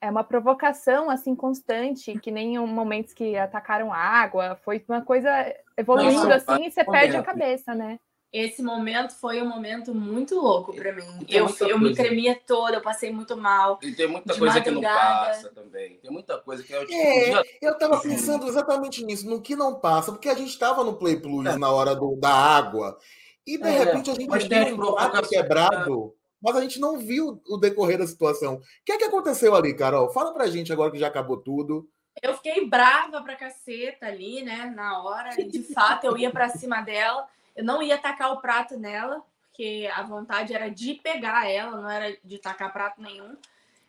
é 0.00 0.10
uma 0.10 0.22
provocação 0.22 1.08
assim 1.08 1.34
constante, 1.34 2.18
que 2.18 2.30
nem 2.30 2.58
momentos 2.58 3.14
que 3.14 3.38
atacaram 3.38 3.90
água, 3.90 4.54
foi 4.62 4.84
uma 4.86 5.00
coisa 5.00 5.30
evoluindo 5.78 6.28
Não, 6.28 6.32
assim 6.32 6.66
e 6.66 6.70
você 6.70 6.84
perde 6.84 7.16
a 7.16 7.22
cabeça, 7.22 7.74
né? 7.74 7.98
Esse 8.34 8.64
momento 8.64 9.14
foi 9.14 9.40
um 9.40 9.48
momento 9.48 9.94
muito 9.94 10.34
louco 10.34 10.74
para 10.74 10.92
mim. 10.92 11.24
Eu, 11.28 11.46
eu 11.68 11.78
me 11.78 11.94
tremia 11.94 12.36
toda, 12.44 12.78
eu 12.78 12.80
passei 12.80 13.12
muito 13.12 13.36
mal. 13.36 13.78
E 13.80 13.92
tem 13.92 14.08
muita 14.08 14.36
coisa 14.36 14.54
madrugada. 14.54 14.64
que 14.64 14.72
não 14.72 15.26
passa 15.28 15.48
também. 15.54 15.98
Tem 15.98 16.10
muita 16.10 16.38
coisa 16.38 16.64
que 16.64 16.74
é 16.74 16.80
o 16.80 16.84
tipo 16.84 17.00
é, 17.00 17.42
Eu 17.62 17.78
tava 17.78 18.00
pensando 18.00 18.48
exatamente 18.48 19.04
nisso, 19.04 19.30
no 19.30 19.40
que 19.40 19.54
não 19.54 19.78
passa, 19.78 20.10
porque 20.10 20.28
a 20.28 20.34
gente 20.34 20.48
estava 20.48 20.82
no 20.82 20.96
Play 20.96 21.20
Plus 21.20 21.46
é. 21.46 21.56
na 21.56 21.70
hora 21.70 21.94
do, 21.94 22.16
da 22.16 22.34
água. 22.34 22.98
E 23.46 23.56
de 23.56 23.68
é, 23.68 23.78
repente 23.84 24.10
a 24.10 24.14
gente 24.14 24.48
viu 24.48 24.74
um 24.74 24.94
prato 24.94 25.28
quebrado, 25.28 26.12
mas 26.42 26.56
a 26.56 26.60
gente 26.60 26.80
não 26.80 26.98
viu 26.98 27.40
o 27.48 27.56
decorrer 27.56 27.98
da 27.98 28.06
situação. 28.06 28.54
O 28.56 28.60
que 28.84 28.90
é 28.90 28.98
que 28.98 29.04
aconteceu 29.04 29.54
ali, 29.54 29.74
Carol? 29.74 30.12
Fala 30.12 30.34
pra 30.34 30.48
gente 30.48 30.72
agora 30.72 30.90
que 30.90 30.98
já 30.98 31.06
acabou 31.06 31.36
tudo. 31.36 31.88
Eu 32.20 32.34
fiquei 32.34 32.66
brava 32.66 33.22
pra 33.22 33.36
caceta 33.36 34.06
ali, 34.06 34.42
né? 34.42 34.72
Na 34.74 35.04
hora. 35.04 35.30
De 35.36 35.62
fato, 35.62 36.04
eu 36.04 36.18
ia 36.18 36.32
pra 36.32 36.48
cima 36.48 36.80
dela. 36.80 37.28
Eu 37.54 37.64
não 37.64 37.82
ia 37.82 37.96
tacar 37.98 38.32
o 38.32 38.40
prato 38.40 38.76
nela, 38.76 39.24
porque 39.44 39.88
a 39.94 40.02
vontade 40.02 40.52
era 40.52 40.68
de 40.68 40.94
pegar 40.94 41.48
ela, 41.48 41.80
não 41.80 41.88
era 41.88 42.18
de 42.24 42.38
tacar 42.38 42.72
prato 42.72 43.00
nenhum. 43.00 43.36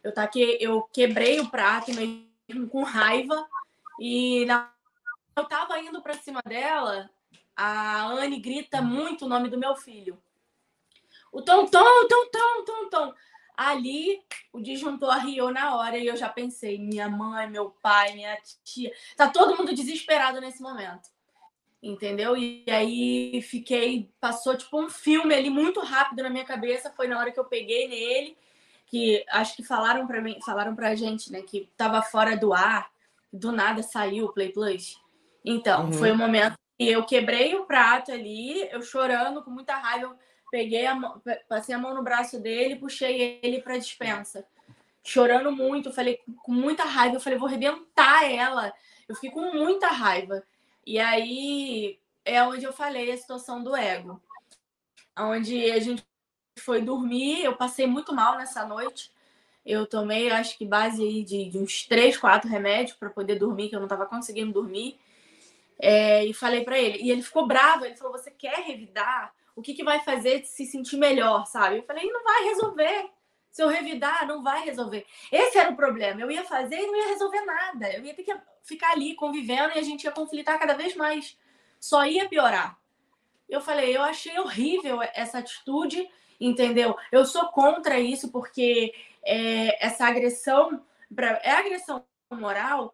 Eu 0.04 0.14
taquei, 0.14 0.58
eu 0.62 0.84
quebrei 0.84 1.40
o 1.40 1.50
prato 1.50 1.92
mesmo 1.92 2.70
com 2.70 2.84
raiva 2.84 3.48
e 4.00 4.46
na... 4.46 4.72
eu 5.36 5.46
tava 5.46 5.80
indo 5.80 6.02
para 6.04 6.14
cima 6.14 6.42
dela, 6.46 7.10
a 7.56 8.06
Anne 8.06 8.40
grita 8.40 8.80
muito 8.82 9.26
o 9.26 9.28
nome 9.28 9.50
do 9.50 9.58
meu 9.58 9.76
filho. 9.76 10.22
O 11.32 11.42
Tom 11.42 11.66
Tom, 11.66 12.08
Tom 12.08 12.30
Tom, 12.32 12.64
Tom 12.66 12.90
Tom. 12.90 13.14
Ali 13.58 14.22
o 14.54 14.62
disjuntor 14.62 15.10
arriou 15.10 15.52
na 15.52 15.76
hora 15.76 15.98
e 15.98 16.06
eu 16.06 16.16
já 16.16 16.30
pensei, 16.30 16.78
minha 16.78 17.10
mãe, 17.10 17.50
meu 17.50 17.72
pai, 17.82 18.14
minha 18.14 18.38
tia, 18.64 18.94
tá 19.18 19.30
todo 19.30 19.58
mundo 19.58 19.74
desesperado 19.74 20.40
nesse 20.40 20.62
momento 20.62 21.15
entendeu? 21.86 22.36
E 22.36 22.66
aí 22.68 23.42
fiquei, 23.44 24.10
passou 24.20 24.58
tipo 24.58 24.82
um 24.82 24.90
filme 24.90 25.34
ali 25.36 25.50
muito 25.50 25.80
rápido 25.82 26.24
na 26.24 26.30
minha 26.30 26.44
cabeça, 26.44 26.92
foi 26.92 27.08
na 27.08 27.20
hora 27.20 27.32
que 27.32 27.40
eu 27.40 27.46
peguei 27.46 27.88
nele, 27.88 28.36
que 28.88 29.24
acho 29.30 29.56
que 29.56 29.64
falaram 29.64 30.08
para 30.08 30.20
mim, 30.20 30.40
falaram 30.44 30.76
pra 30.76 30.96
gente, 30.96 31.32
né, 31.32 31.42
que 31.42 31.70
tava 31.78 32.02
fora 32.02 32.36
do 32.36 32.54
ar, 32.54 32.90
do 33.32 33.52
nada 33.52 33.84
saiu 33.84 34.26
o 34.26 34.34
Play 34.34 34.50
Plus. 34.50 35.00
Então, 35.44 35.86
uhum. 35.86 35.94
foi 35.94 36.12
o 36.12 36.18
momento 36.18 36.58
que 36.78 36.90
eu 36.90 37.06
quebrei 37.06 37.56
o 37.56 37.66
prato 37.66 38.12
ali, 38.12 38.68
eu 38.72 38.82
chorando 38.82 39.44
com 39.44 39.52
muita 39.52 39.76
raiva, 39.76 40.08
eu 40.08 40.16
peguei 40.50 40.88
a 40.88 40.96
mão, 40.96 41.22
passei 41.48 41.76
a 41.76 41.78
mão 41.78 41.94
no 41.94 42.04
braço 42.04 42.40
dele, 42.40 42.78
puxei 42.78 43.40
ele 43.44 43.62
para 43.62 43.78
dispensa. 43.78 44.46
Chorando 45.04 45.52
muito, 45.52 45.94
falei 45.94 46.20
com 46.44 46.52
muita 46.52 46.84
raiva, 46.84 47.18
eu 47.18 47.20
falei, 47.20 47.38
vou 47.38 47.48
arrebentar 47.48 48.24
ela. 48.24 48.74
Eu 49.08 49.14
fiquei 49.14 49.30
com 49.30 49.54
muita 49.54 49.88
raiva. 49.88 50.44
E 50.86 51.00
aí 51.00 52.00
é 52.24 52.44
onde 52.44 52.66
eu 52.66 52.74
falei 52.74 53.12
a 53.12 53.18
situação 53.18 53.64
do 53.64 53.76
ego. 53.76 54.22
Onde 55.18 55.72
a 55.72 55.80
gente 55.80 56.06
foi 56.60 56.82
dormir, 56.82 57.44
eu 57.44 57.56
passei 57.56 57.88
muito 57.88 58.14
mal 58.14 58.38
nessa 58.38 58.66
noite. 58.66 59.12
Eu 59.66 59.88
tomei, 59.88 60.30
acho 60.30 60.58
que 60.58 60.66
base 60.66 61.02
aí 61.02 61.24
de, 61.24 61.50
de 61.50 61.58
uns 61.58 61.86
três, 61.88 62.18
quatro 62.18 62.50
remédios 62.50 62.96
para 62.98 63.10
poder 63.10 63.40
dormir, 63.40 63.70
que 63.70 63.76
eu 63.76 63.80
não 63.80 63.88
estava 63.88 64.06
conseguindo 64.06 64.54
dormir. 64.54 65.00
É, 65.80 66.24
e 66.26 66.34
falei 66.34 66.64
para 66.64 66.78
ele. 66.78 67.00
E 67.02 67.12
ele 67.12 67.24
ficou 67.24 67.48
bravo. 67.48 67.86
Ele 67.86 67.96
falou: 67.96 68.14
Você 68.14 68.32
quer 68.32 68.60
revidar? 68.64 69.34
O 69.56 69.62
que, 69.62 69.74
que 69.74 69.84
vai 69.84 70.00
fazer 70.04 70.46
se 70.46 70.66
sentir 70.66 70.98
melhor, 70.98 71.46
sabe? 71.48 71.78
Eu 71.78 71.84
falei: 71.84 72.10
Não 72.12 72.24
vai 72.24 72.44
resolver. 72.44 73.10
Se 73.56 73.64
eu 73.64 73.70
revidar, 73.70 74.28
não 74.28 74.44
vai 74.44 74.66
resolver. 74.66 75.06
Esse 75.32 75.58
era 75.58 75.72
o 75.72 75.78
problema. 75.78 76.20
Eu 76.20 76.30
ia 76.30 76.44
fazer 76.44 76.76
e 76.76 76.88
não 76.88 76.98
ia 76.98 77.08
resolver 77.08 77.40
nada. 77.46 77.90
Eu 77.90 78.04
ia 78.04 78.14
ter 78.14 78.24
que 78.24 78.36
ficar 78.62 78.92
ali 78.92 79.16
convivendo 79.16 79.74
e 79.74 79.80
a 79.80 79.82
gente 79.82 80.04
ia 80.04 80.12
conflitar 80.12 80.60
cada 80.60 80.74
vez 80.74 80.94
mais. 80.94 81.38
Só 81.80 82.06
ia 82.06 82.28
piorar. 82.28 82.78
Eu 83.48 83.62
falei, 83.62 83.96
eu 83.96 84.02
achei 84.02 84.38
horrível 84.38 85.02
essa 85.14 85.38
atitude, 85.38 86.06
entendeu? 86.38 86.98
Eu 87.10 87.26
sou 87.26 87.48
contra 87.48 87.98
isso 87.98 88.30
porque 88.30 88.94
é, 89.24 89.86
essa 89.86 90.06
agressão, 90.06 90.84
pra, 91.16 91.40
é 91.42 91.52
agressão 91.52 92.04
moral, 92.30 92.94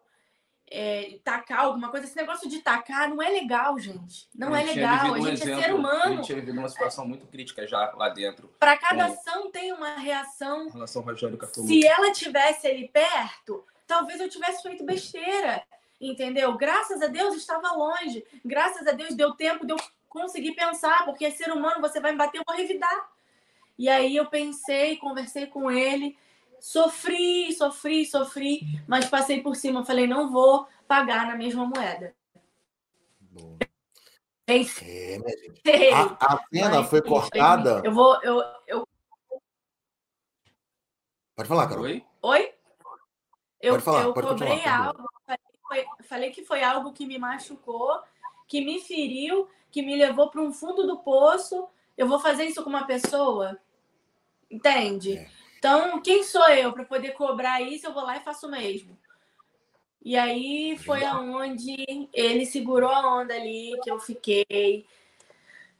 é, 0.72 1.18
tacar 1.22 1.60
alguma 1.60 1.90
coisa. 1.90 2.06
Esse 2.06 2.16
negócio 2.16 2.48
de 2.48 2.60
tacar 2.60 3.08
não 3.08 3.22
é 3.22 3.28
legal, 3.28 3.78
gente. 3.78 4.26
Não 4.34 4.56
é 4.56 4.64
legal. 4.64 5.14
A 5.14 5.20
gente 5.20 5.42
exemplo, 5.42 5.60
é 5.60 5.62
ser 5.64 5.74
humano. 5.74 6.04
A 6.04 6.08
gente 6.16 6.24
tinha 6.24 6.40
vivido 6.40 6.58
uma 6.58 6.68
situação 6.68 7.06
muito 7.06 7.26
crítica 7.26 7.66
já 7.66 7.92
lá 7.94 8.08
dentro. 8.08 8.48
Para 8.58 8.76
cada 8.78 9.06
ação 9.06 9.50
tem 9.50 9.72
uma 9.72 9.96
reação. 9.96 10.70
Relação 10.70 11.02
Rogério 11.02 11.38
Se 11.50 11.86
ela 11.86 12.10
tivesse 12.12 12.66
ali 12.66 12.88
perto, 12.88 13.64
talvez 13.86 14.18
eu 14.18 14.28
tivesse 14.30 14.62
feito 14.62 14.84
besteira. 14.84 15.62
Entendeu? 16.00 16.56
Graças 16.56 17.02
a 17.02 17.06
Deus 17.06 17.36
estava 17.36 17.72
longe. 17.72 18.24
Graças 18.44 18.86
a 18.86 18.92
Deus 18.92 19.14
deu 19.14 19.32
tempo 19.34 19.66
de 19.66 19.72
eu 19.72 19.78
conseguir 20.08 20.52
pensar, 20.52 21.04
porque 21.04 21.30
ser 21.30 21.52
humano, 21.52 21.80
você 21.80 22.00
vai 22.00 22.12
me 22.12 22.18
bater, 22.18 22.38
eu 22.38 22.44
vou 22.46 22.56
revidar. 22.56 23.10
E 23.78 23.88
aí 23.88 24.16
eu 24.16 24.26
pensei, 24.26 24.96
conversei 24.96 25.46
com 25.46 25.70
ele. 25.70 26.16
Sofri, 26.62 27.52
sofri, 27.52 28.06
sofri, 28.06 28.60
mas 28.86 29.06
passei 29.06 29.42
por 29.42 29.56
cima. 29.56 29.84
Falei, 29.84 30.06
não 30.06 30.30
vou 30.30 30.64
pagar 30.86 31.26
na 31.26 31.34
mesma 31.34 31.66
moeda. 31.66 32.14
Bom. 33.20 33.58
É, 34.46 34.60
a, 35.92 36.34
a 36.34 36.44
cena 36.52 36.80
mas, 36.80 36.88
foi 36.88 37.02
cortada. 37.02 37.82
Eu 37.84 37.92
vou. 37.92 38.14
Eu, 38.22 38.40
eu... 38.68 38.88
Pode 41.34 41.48
falar, 41.48 41.66
Carol. 41.66 41.82
Oi? 41.82 42.06
Oi? 42.22 42.54
Eu, 43.60 43.72
pode 43.72 43.84
falar, 43.84 44.02
eu 44.04 44.14
pode 44.14 44.28
cobrei 44.28 44.64
algo. 44.64 45.08
Falei, 45.68 45.86
falei 46.04 46.30
que 46.30 46.44
foi 46.44 46.62
algo 46.62 46.92
que 46.92 47.04
me 47.06 47.18
machucou, 47.18 48.00
que 48.46 48.64
me 48.64 48.80
feriu, 48.80 49.48
que 49.68 49.82
me 49.82 49.96
levou 49.96 50.30
para 50.30 50.40
um 50.40 50.52
fundo 50.52 50.86
do 50.86 51.00
poço. 51.00 51.66
Eu 51.98 52.06
vou 52.06 52.20
fazer 52.20 52.44
isso 52.44 52.62
com 52.62 52.70
uma 52.70 52.86
pessoa? 52.86 53.58
Entende? 54.48 55.18
É. 55.18 55.41
Então, 55.62 56.02
quem 56.02 56.24
sou 56.24 56.48
eu 56.48 56.72
para 56.72 56.84
poder 56.84 57.12
cobrar 57.12 57.60
isso? 57.60 57.86
Eu 57.86 57.94
vou 57.94 58.02
lá 58.02 58.16
e 58.16 58.24
faço 58.24 58.48
o 58.48 58.50
mesmo. 58.50 58.98
E 60.04 60.16
aí 60.16 60.76
foi 60.76 61.04
aonde 61.04 62.08
ele 62.12 62.44
segurou 62.44 62.90
a 62.90 63.20
onda 63.20 63.32
ali, 63.32 63.78
que 63.80 63.88
eu 63.88 64.00
fiquei 64.00 64.84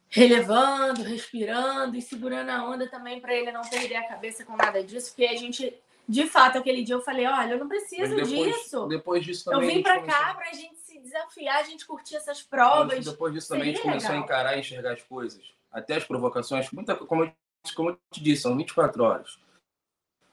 relevando, 0.09 1.03
respirando 1.03 1.97
e 1.97 2.01
segurando 2.01 2.51
a 2.51 2.65
onda 2.65 2.87
também 2.87 3.21
para 3.21 3.35
ele 3.35 3.51
não 3.51 3.62
perder 3.62 3.97
a 3.97 4.07
cabeça 4.07 4.45
com 4.45 4.57
nada 4.57 4.85
disso, 4.85 5.11
porque 5.11 5.27
a 5.27 5.37
gente, 5.37 5.75
de 6.09 6.29
fato, 6.29 6.59
aquele 6.59 6.85
dia 6.85 6.95
eu 6.95 7.03
falei, 7.03 7.27
olha, 7.27 7.55
eu 7.55 7.59
não 7.59 7.67
preciso 7.67 8.15
depois, 8.15 8.31
disso. 8.31 8.87
Depois 8.87 9.25
disso 9.25 9.47
também. 9.47 9.69
Eu 9.69 9.75
vim 9.75 9.83
para 9.83 10.01
cá 10.03 10.33
para 10.33 10.49
a 10.49 10.53
gente 10.53 10.79
se 10.79 11.01
desafiar, 11.01 11.57
a 11.57 11.65
gente 11.65 11.85
curtir 11.85 12.15
essas 12.15 12.41
provas. 12.41 13.05
Depois 13.05 13.35
disso 13.35 13.49
também 13.49 13.71
a 13.71 13.73
gente 13.73 13.83
começou 13.83 14.11
legal. 14.11 14.23
a 14.23 14.25
encarar 14.25 14.57
e 14.57 14.61
enxergar 14.61 14.93
as 14.93 15.03
coisas, 15.03 15.43
até 15.73 15.97
as 15.97 16.05
provocações, 16.05 16.71
muita, 16.71 16.95
como, 16.95 17.35
como 17.75 17.91
eu 17.91 17.99
te 18.12 18.23
disse, 18.23 18.43
são 18.43 18.57
24 18.57 19.03
horas 19.03 19.43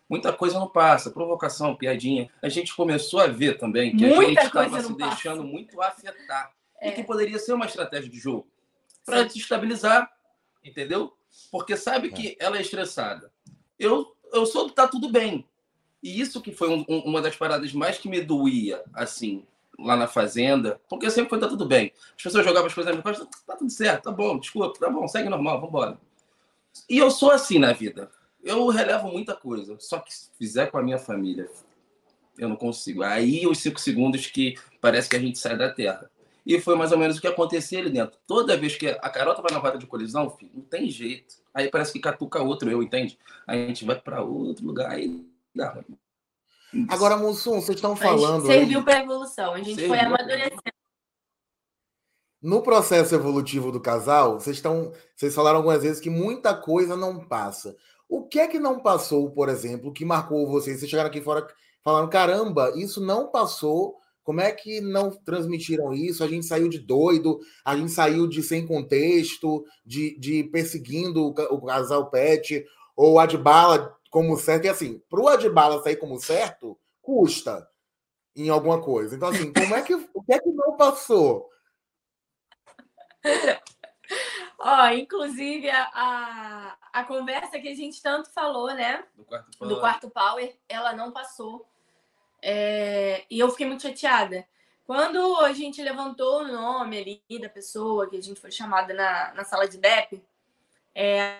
muita 0.09 0.33
coisa 0.33 0.59
não 0.59 0.67
passa, 0.67 1.11
provocação, 1.11 1.75
piadinha. 1.75 2.29
A 2.41 2.49
gente 2.49 2.75
começou 2.75 3.19
a 3.19 3.27
ver 3.27 3.57
também 3.57 3.95
que 3.95 4.05
muita 4.05 4.21
a 4.21 4.25
gente 4.25 4.45
estava 4.47 4.81
se 4.81 4.93
passa. 4.95 5.09
deixando 5.09 5.43
muito 5.43 5.79
afetar. 5.81 6.51
é. 6.81 6.89
e 6.89 6.91
que 6.93 7.03
poderia 7.03 7.37
ser 7.37 7.53
uma 7.53 7.65
estratégia 7.65 8.09
de 8.09 8.19
jogo 8.19 8.47
para 9.05 9.21
estabilizar, 9.21 10.11
entendeu? 10.63 11.13
Porque 11.51 11.77
sabe 11.77 12.07
é. 12.07 12.11
que 12.11 12.37
ela 12.39 12.57
é 12.57 12.61
estressada. 12.61 13.31
Eu, 13.77 14.15
eu 14.33 14.45
sou 14.45 14.67
do 14.67 14.73
tá 14.73 14.87
tudo 14.87 15.09
bem. 15.09 15.45
E 16.01 16.19
isso 16.19 16.41
que 16.41 16.53
foi 16.53 16.69
um, 16.69 16.85
um, 16.87 16.99
uma 16.99 17.21
das 17.21 17.35
paradas 17.35 17.73
mais 17.73 17.97
que 17.97 18.09
me 18.09 18.21
doía, 18.21 18.81
assim, 18.93 19.45
lá 19.77 19.95
na 19.95 20.07
fazenda, 20.07 20.79
porque 20.89 21.09
sempre 21.09 21.29
foi 21.29 21.39
tá 21.39 21.47
tudo 21.47 21.65
bem. 21.65 21.91
As 22.15 22.23
pessoas 22.23 22.45
jogavam 22.45 22.67
as 22.67 22.73
coisas 22.73 22.89
na 22.89 23.01
minha 23.01 23.03
costa, 23.03 23.27
tá 23.45 23.55
tudo 23.55 23.69
certo, 23.69 24.03
tá 24.03 24.11
bom, 24.11 24.39
desculpa, 24.39 24.79
tá 24.79 24.89
bom, 24.89 25.07
segue 25.07 25.29
normal, 25.29 25.59
vambora. 25.59 25.99
E 26.89 26.97
eu 26.97 27.11
sou 27.11 27.31
assim 27.31 27.59
na 27.59 27.73
vida. 27.73 28.09
Eu 28.43 28.67
relevo 28.67 29.09
muita 29.09 29.35
coisa. 29.35 29.75
Só 29.79 29.99
que 29.99 30.13
se 30.13 30.29
fizer 30.37 30.71
com 30.71 30.77
a 30.77 30.83
minha 30.83 30.97
família, 30.97 31.49
eu 32.37 32.47
não 32.47 32.55
consigo. 32.55 33.03
Aí 33.03 33.45
os 33.45 33.59
cinco 33.59 33.79
segundos 33.79 34.27
que 34.27 34.55
parece 34.79 35.09
que 35.09 35.15
a 35.15 35.19
gente 35.19 35.37
sai 35.37 35.57
da 35.57 35.71
terra. 35.71 36.09
E 36.45 36.59
foi 36.59 36.75
mais 36.75 36.91
ou 36.91 36.97
menos 36.97 37.17
o 37.17 37.21
que 37.21 37.27
acontecia 37.27 37.79
ali 37.79 37.89
dentro. 37.89 38.17
Toda 38.25 38.57
vez 38.57 38.75
que 38.75 38.87
a 38.87 39.09
Carol 39.09 39.35
tava 39.35 39.49
na 39.51 39.59
rota 39.59 39.77
de 39.77 39.85
colisão, 39.85 40.29
filho, 40.29 40.51
não 40.53 40.63
tem 40.63 40.89
jeito. 40.89 41.35
Aí 41.53 41.69
parece 41.69 41.93
que 41.93 41.99
catuca 41.99 42.41
outro 42.41 42.69
eu, 42.71 42.81
entende? 42.81 43.19
Aí 43.45 43.65
a 43.65 43.67
gente 43.67 43.85
vai 43.85 43.99
para 43.99 44.23
outro 44.23 44.65
lugar 44.65 44.99
e 44.99 45.27
dá. 45.53 45.83
Agora, 46.87 47.17
Mussum, 47.17 47.61
vocês 47.61 47.75
estão 47.75 47.95
falando. 47.95 48.45
Serviu 48.45 48.83
para 48.83 49.03
evolução. 49.03 49.53
A 49.53 49.57
gente 49.57 49.75
serviu. 49.75 49.89
foi 49.89 49.99
amadurecendo. 49.99 50.61
No 52.41 52.61
processo 52.61 53.13
evolutivo 53.13 53.71
do 53.71 53.81
casal, 53.81 54.39
vocês 54.39 54.55
estão, 54.55 54.93
vocês 55.13 55.35
falaram 55.35 55.57
algumas 55.57 55.83
vezes 55.83 55.99
que 55.99 56.09
muita 56.09 56.55
coisa 56.55 56.95
não 56.95 57.27
passa. 57.27 57.75
O 58.09 58.23
que 58.23 58.39
é 58.39 58.47
que 58.47 58.59
não 58.59 58.79
passou, 58.79 59.29
por 59.29 59.49
exemplo, 59.49 59.93
que 59.93 60.03
marcou 60.03 60.47
vocês? 60.47 60.79
Vocês 60.79 60.89
chegaram 60.89 61.09
aqui 61.09 61.21
fora 61.21 61.47
falando, 61.83 62.09
caramba, 62.09 62.73
isso 62.75 62.99
não 62.99 63.29
passou. 63.29 63.97
Como 64.23 64.41
é 64.41 64.51
que 64.51 64.81
não 64.81 65.11
transmitiram 65.11 65.93
isso? 65.93 66.23
A 66.23 66.27
gente 66.27 66.45
saiu 66.45 66.67
de 66.67 66.79
doido, 66.79 67.39
a 67.63 67.77
gente 67.77 67.91
saiu 67.91 68.27
de 68.27 68.41
sem 68.41 68.65
contexto, 68.65 69.63
de, 69.85 70.19
de 70.19 70.43
perseguindo 70.45 71.27
o, 71.27 71.65
casal 71.65 72.09
pet, 72.09 72.65
ou 72.95 73.13
o 73.13 73.19
Adbala 73.19 73.95
como 74.09 74.35
certo. 74.37 74.65
E 74.65 74.69
assim, 74.69 75.01
para 75.07 75.21
o 75.21 75.27
Adbala 75.27 75.81
sair 75.83 75.95
como 75.95 76.19
certo, 76.19 76.77
custa 77.01 77.67
em 78.35 78.49
alguma 78.49 78.81
coisa. 78.81 79.15
Então, 79.15 79.29
assim, 79.29 79.53
como 79.53 79.75
é 79.75 79.81
que 79.83 79.93
o 79.93 80.23
que 80.23 80.33
é 80.33 80.39
que 80.39 80.49
não 80.51 80.75
passou? 80.75 81.47
Ó, 84.59 84.89
inclusive 84.89 85.69
a, 85.69 85.89
a, 85.93 86.77
a, 86.91 87.03
conversa 87.05 87.59
que 87.59 87.69
a 87.69 87.73
gente 87.73 88.01
tanto 88.01 88.29
falou, 88.29 88.73
né? 88.73 89.05
Do 89.15 89.23
quarto 89.23 89.57
power, 89.57 89.69
do 89.69 89.79
quarto 89.79 90.09
power 90.09 90.57
ela 90.67 90.93
não 90.93 91.11
passou. 91.11 91.65
É, 92.41 93.25
e 93.29 93.39
eu 93.39 93.49
fiquei 93.51 93.65
muito 93.65 93.83
chateada. 93.83 94.45
Quando 94.85 95.37
a 95.37 95.53
gente 95.53 95.81
levantou 95.81 96.41
o 96.41 96.47
nome 96.47 96.97
ali 96.97 97.39
da 97.39 97.47
pessoa 97.47 98.09
que 98.09 98.17
a 98.17 98.21
gente 98.21 98.39
foi 98.39 98.51
chamada 98.51 98.93
na, 98.93 99.33
na 99.33 99.43
sala 99.45 99.67
de 99.67 99.77
DEP, 99.77 100.21
é, 100.93 101.37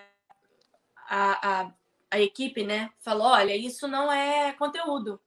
a, 1.08 1.60
a, 1.60 1.72
a 2.12 2.20
equipe, 2.20 2.64
né, 2.64 2.90
falou: 3.00 3.26
olha, 3.26 3.54
isso 3.54 3.86
não 3.86 4.10
é 4.10 4.52
conteúdo. 4.52 5.20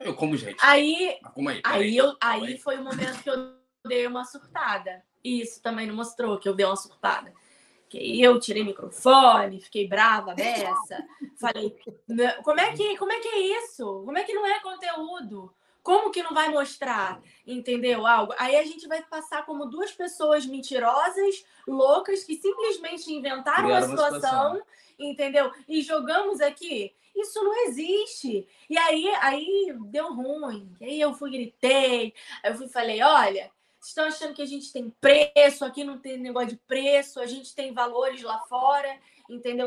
Eu 0.00 0.14
como 0.16 0.36
gente. 0.36 0.58
Aí, 0.60 1.20
aí, 1.22 1.60
aí, 1.64 1.96
eu, 1.96 2.16
aí 2.20 2.58
foi 2.58 2.76
o 2.76 2.82
momento 2.82 3.22
que 3.22 3.30
eu 3.30 3.56
dei 3.86 4.06
uma 4.06 4.24
surtada. 4.24 5.04
Isso 5.26 5.60
também 5.60 5.86
não 5.86 5.94
mostrou 5.96 6.38
que 6.38 6.48
eu 6.48 6.54
dei 6.54 6.64
uma 6.64 6.76
surtada. 6.76 7.32
Que 7.88 8.20
eu 8.22 8.38
tirei 8.38 8.64
microfone, 8.64 9.60
fiquei 9.60 9.88
brava 9.88 10.34
dessa. 10.34 11.04
Falei, 11.40 11.76
como 12.42 12.60
é 12.60 12.72
que 12.72 12.96
como 12.96 13.12
é 13.12 13.18
que 13.18 13.28
é 13.28 13.38
isso? 13.62 14.02
Como 14.04 14.16
é 14.16 14.22
que 14.22 14.32
não 14.32 14.46
é 14.46 14.60
conteúdo? 14.60 15.52
Como 15.82 16.10
que 16.10 16.22
não 16.22 16.34
vai 16.34 16.48
mostrar? 16.48 17.20
Entendeu? 17.46 18.06
Algo. 18.06 18.34
Aí 18.38 18.56
a 18.56 18.64
gente 18.64 18.88
vai 18.88 19.02
passar 19.02 19.46
como 19.46 19.66
duas 19.66 19.92
pessoas 19.92 20.44
mentirosas, 20.44 21.44
loucas, 21.66 22.24
que 22.24 22.34
simplesmente 22.34 23.12
inventaram 23.12 23.68
uma 23.68 23.82
situação, 23.82 24.14
situação, 24.16 24.62
entendeu? 24.98 25.52
E 25.68 25.82
jogamos 25.82 26.40
aqui. 26.40 26.92
Isso 27.14 27.42
não 27.42 27.66
existe. 27.66 28.46
E 28.68 28.76
aí, 28.76 29.08
aí 29.20 29.74
deu 29.86 30.12
ruim. 30.12 30.70
Aí 30.80 31.00
eu 31.00 31.14
fui, 31.14 31.30
gritei. 31.30 32.12
Aí 32.42 32.52
eu 32.52 32.56
fui 32.56 32.68
falei: 32.68 33.00
olha, 33.02 33.50
estão 33.88 34.04
achando 34.04 34.34
que 34.34 34.42
a 34.42 34.46
gente 34.46 34.72
tem 34.72 34.90
preço, 35.00 35.64
aqui 35.64 35.84
não 35.84 35.98
tem 35.98 36.18
negócio 36.18 36.50
de 36.50 36.56
preço, 36.56 37.20
a 37.20 37.26
gente 37.26 37.54
tem 37.54 37.72
valores 37.72 38.22
lá 38.22 38.40
fora, 38.40 38.98
entendeu? 39.28 39.66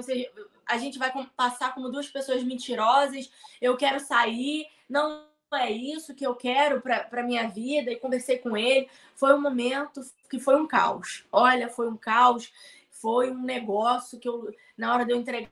A 0.65 0.77
gente 0.77 0.99
vai 0.99 1.11
passar 1.35 1.73
como 1.73 1.89
duas 1.89 2.07
pessoas 2.07 2.43
mentirosas, 2.43 3.29
eu 3.61 3.75
quero 3.77 3.99
sair, 3.99 4.67
não 4.89 5.27
é 5.53 5.71
isso 5.71 6.13
que 6.13 6.25
eu 6.25 6.35
quero 6.35 6.81
para 6.81 7.23
minha 7.23 7.47
vida, 7.47 7.91
e 7.91 7.95
conversei 7.95 8.37
com 8.37 8.55
ele. 8.55 8.89
Foi 9.15 9.33
um 9.33 9.41
momento 9.41 10.01
que 10.29 10.39
foi 10.39 10.55
um 10.55 10.67
caos. 10.67 11.25
Olha, 11.31 11.69
foi 11.69 11.89
um 11.89 11.97
caos, 11.97 12.51
foi 12.91 13.31
um 13.31 13.41
negócio 13.41 14.19
que 14.19 14.29
eu, 14.29 14.53
na 14.77 14.93
hora 14.93 15.05
de 15.05 15.11
eu 15.11 15.17
entregar 15.17 15.49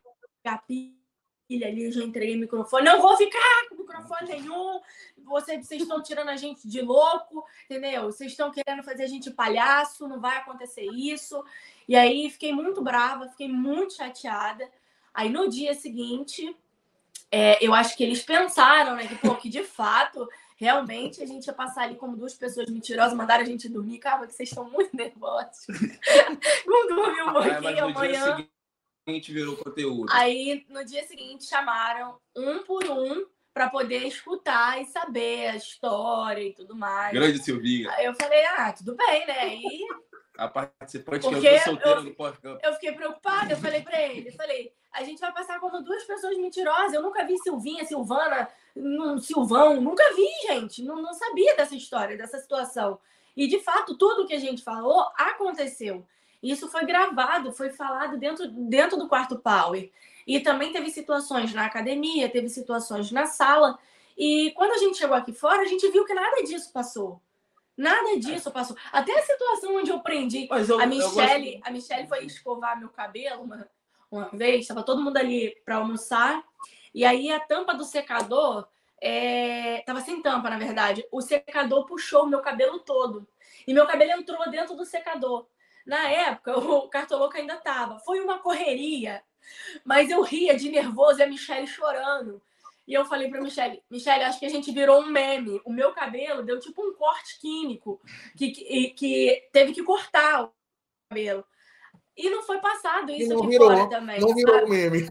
ali, 1.56 1.86
eu 1.86 1.92
já 1.92 2.04
entreguei 2.04 2.36
o 2.36 2.40
microfone. 2.40 2.86
Não 2.86 3.02
vou 3.02 3.16
ficar 3.16 3.70
com 3.70 3.76
microfone 3.76 4.30
nenhum. 4.30 4.82
Vocês, 5.26 5.66
vocês 5.66 5.82
estão 5.82 6.02
tirando 6.02 6.30
a 6.30 6.36
gente 6.36 6.68
de 6.68 6.82
louco, 6.82 7.46
entendeu? 7.66 8.04
Vocês 8.04 8.32
estão 8.32 8.52
querendo 8.52 8.84
fazer 8.84 9.04
a 9.04 9.08
gente 9.08 9.32
palhaço, 9.32 10.08
não 10.08 10.20
vai 10.20 10.38
acontecer 10.38 10.86
isso. 10.86 11.44
E 11.88 11.96
aí 11.96 12.30
fiquei 12.30 12.54
muito 12.54 12.82
brava, 12.82 13.30
fiquei 13.30 13.48
muito 13.48 13.94
chateada. 13.94 14.70
Aí 15.14 15.30
no 15.30 15.50
dia 15.50 15.74
seguinte, 15.74 16.56
é, 17.32 17.66
eu 17.66 17.74
acho 17.74 17.96
que 17.96 18.04
eles 18.04 18.22
pensaram, 18.22 18.96
né, 18.96 19.08
que, 19.08 19.16
pô, 19.16 19.36
que 19.36 19.50
de 19.50 19.64
fato, 19.64 20.28
realmente 20.58 21.22
a 21.24 21.26
gente 21.26 21.48
ia 21.48 21.54
passar 21.54 21.84
ali 21.84 21.96
como 21.96 22.18
duas 22.18 22.34
pessoas 22.34 22.70
mentirosas, 22.70 23.14
mandaram 23.14 23.44
a 23.44 23.48
gente 23.48 23.70
dormir. 23.70 24.00
Cara, 24.00 24.28
que 24.28 24.34
vocês 24.34 24.50
estão 24.50 24.70
muito 24.70 24.96
nervosos. 24.96 25.66
Vamos 26.66 26.96
dormir 26.96 27.22
um 27.22 27.34
pouquinho 27.34 27.68
é, 27.68 27.80
amanhã 27.80 28.48
gente 29.12 29.32
virou 29.32 29.56
conteúdo. 29.58 30.12
Aí, 30.12 30.66
no 30.70 30.84
dia 30.84 31.06
seguinte, 31.08 31.46
chamaram 31.46 32.18
um 32.36 32.60
por 32.60 32.84
um 32.90 33.26
para 33.54 33.70
poder 33.70 34.06
escutar 34.06 34.80
e 34.82 34.86
saber 34.86 35.48
a 35.48 35.56
história 35.56 36.44
e 36.44 36.54
tudo 36.54 36.76
mais. 36.76 37.14
Grande 37.14 37.42
Silvinha. 37.44 37.90
Aí 37.92 38.06
eu 38.06 38.14
falei, 38.14 38.46
ah, 38.46 38.72
tudo 38.72 38.96
bem, 38.96 39.26
né? 39.26 39.56
E... 39.56 39.88
A 40.38 40.48
participante 40.48 41.28
Porque 41.28 41.42
que 41.42 41.48
eu 41.48 41.60
solteira 41.60 42.02
do 42.02 42.14
pós-campo. 42.14 42.60
Eu 42.64 42.74
fiquei 42.74 42.92
preocupada, 42.92 43.54
eu 43.54 43.58
falei 43.58 43.82
para 43.82 44.00
ele, 44.00 44.30
eu 44.30 44.34
falei, 44.34 44.72
a 44.94 45.04
gente 45.04 45.20
vai 45.20 45.34
passar 45.34 45.60
como 45.60 45.82
duas 45.82 46.04
pessoas 46.04 46.38
mentirosas. 46.38 46.94
Eu 46.94 47.02
nunca 47.02 47.26
vi 47.26 47.36
Silvinha, 47.40 47.84
Silvana, 47.86 48.48
um 48.76 49.18
Silvão, 49.18 49.82
nunca 49.82 50.04
vi, 50.14 50.28
gente. 50.48 50.84
Não, 50.84 51.02
não 51.02 51.16
sabia 51.16 51.56
dessa 51.56 51.76
história, 51.76 52.16
dessa 52.16 52.38
situação. 52.38 53.00
E, 53.36 53.48
de 53.48 53.60
fato, 53.60 53.98
tudo 53.98 54.28
que 54.28 54.34
a 54.34 54.40
gente 54.40 54.64
falou 54.64 55.12
aconteceu. 55.16 56.06
Isso 56.42 56.70
foi 56.70 56.86
gravado, 56.86 57.52
foi 57.52 57.70
falado 57.70 58.18
dentro, 58.18 58.48
dentro 58.48 58.98
do 58.98 59.08
quarto 59.08 59.40
Power. 59.40 59.92
E 60.26 60.40
também 60.40 60.72
teve 60.72 60.90
situações 60.90 61.54
na 61.54 61.66
academia, 61.66 62.30
teve 62.30 62.50
situações 62.50 63.12
na 63.12 63.26
sala. 63.26 63.78
E 64.18 64.52
quando 64.56 64.72
a 64.72 64.78
gente 64.78 64.98
chegou 64.98 65.16
aqui 65.16 65.34
fora, 65.34 65.62
a 65.62 65.66
gente 65.66 65.90
viu 65.90 66.06
que 66.06 66.14
nada 66.14 66.44
disso 66.44 66.72
passou. 66.74 67.22
Nada 67.78 68.20
disso 68.20 68.52
passou. 68.52 68.76
Até 68.92 69.18
a 69.18 69.22
situação 69.22 69.76
onde 69.76 69.92
eu 69.92 70.00
prendi. 70.00 70.48
Eu, 70.50 70.82
a 70.82 70.86
Michelle, 70.86 71.52
gosto... 71.54 71.68
a 71.68 71.72
Michelle 71.72 72.08
foi 72.08 72.26
escovar 72.26 72.80
meu 72.80 72.90
cabelo 72.90 73.44
uma, 73.44 73.70
uma 74.12 74.30
vez, 74.34 74.62
estava 74.62 74.82
todo 74.82 75.02
mundo 75.02 75.18
ali 75.18 75.56
para 75.64 75.76
almoçar. 75.76 76.44
E 76.94 77.06
aí 77.06 77.32
a 77.32 77.40
tampa 77.40 77.76
do 77.76 77.84
secador 77.84 78.68
é... 79.00 79.84
tava 79.86 80.02
sem 80.02 80.22
tampa, 80.22 80.50
na 80.50 80.58
verdade. 80.58 81.06
O 81.12 81.22
secador 81.22 81.86
puxou 81.86 82.24
o 82.24 82.28
meu 82.28 82.42
cabelo 82.42 82.80
todo. 82.80 83.28
E 83.68 83.74
meu 83.74 83.86
cabelo 83.86 84.20
entrou 84.20 84.50
dentro 84.50 84.76
do 84.76 84.84
secador. 84.84 85.48
Na 85.88 86.10
época, 86.10 86.60
o 86.60 86.88
cartoloco 86.92 87.38
ainda 87.38 87.56
tava. 87.56 87.98
Foi 88.00 88.20
uma 88.20 88.40
correria, 88.40 89.24
mas 89.86 90.10
eu 90.10 90.22
ria 90.22 90.56
de 90.56 90.70
nervoso 90.70 91.20
e 91.20 91.24
a 91.24 91.28
Michelle 91.28 91.66
chorando. 91.66 92.42
E 92.86 92.94
eu 92.94 93.06
falei 93.06 93.30
para 93.30 93.42
Michelle, 93.42 93.82
Michelle, 93.90 94.24
acho 94.24 94.40
que 94.40 94.46
a 94.46 94.50
gente 94.50 94.72
virou 94.72 95.02
um 95.02 95.08
meme. 95.08 95.62
O 95.66 95.72
meu 95.72 95.94
cabelo 95.94 96.44
deu 96.44 96.60
tipo 96.60 96.82
um 96.82 96.94
corte 96.94 97.40
químico 97.40 98.02
que, 98.38 98.52
que, 98.52 98.90
que 98.92 99.50
teve 99.52 99.74
que 99.74 99.84
cortar 99.84 100.44
o 100.44 100.52
cabelo. 101.10 101.44
E 102.16 102.30
não 102.30 102.42
foi 102.44 102.60
passado 102.60 103.12
isso 103.12 103.38
aqui 103.38 103.48
virou, 103.48 103.70
fora 103.70 103.90
também. 103.90 104.20
Não 104.20 104.34
virou 104.34 104.56
sabe? 104.56 104.70
meme. 104.70 105.02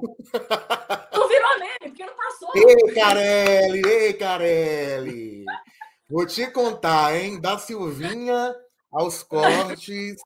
Não 1.12 1.28
virou 1.28 1.58
meme, 1.58 1.78
porque 1.80 2.04
não 2.04 2.16
passou. 2.16 2.50
Ei, 2.54 2.94
Carelli, 2.94 3.86
ei, 3.86 4.12
Carelli. 4.14 5.44
Vou 6.08 6.26
te 6.26 6.50
contar, 6.50 7.14
hein? 7.14 7.40
Da 7.40 7.58
Silvinha 7.58 8.54
aos 8.90 9.22
cortes, 9.24 10.16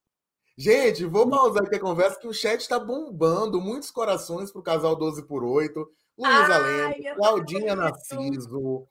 Gente, 0.60 1.06
vou 1.06 1.26
pausar 1.26 1.62
aqui 1.62 1.76
a 1.76 1.80
conversa 1.80 2.20
que 2.20 2.28
o 2.28 2.34
chat 2.34 2.60
está 2.60 2.78
bombando. 2.78 3.58
Muitos 3.62 3.90
corações 3.90 4.52
para 4.52 4.60
o 4.60 4.62
casal 4.62 4.94
12 4.94 5.22
por 5.22 5.42
8 5.42 5.90
Luísa 6.18 6.58
Lemos, 6.58 7.16
Claudinha 7.16 7.74
Narciso, 7.74 8.86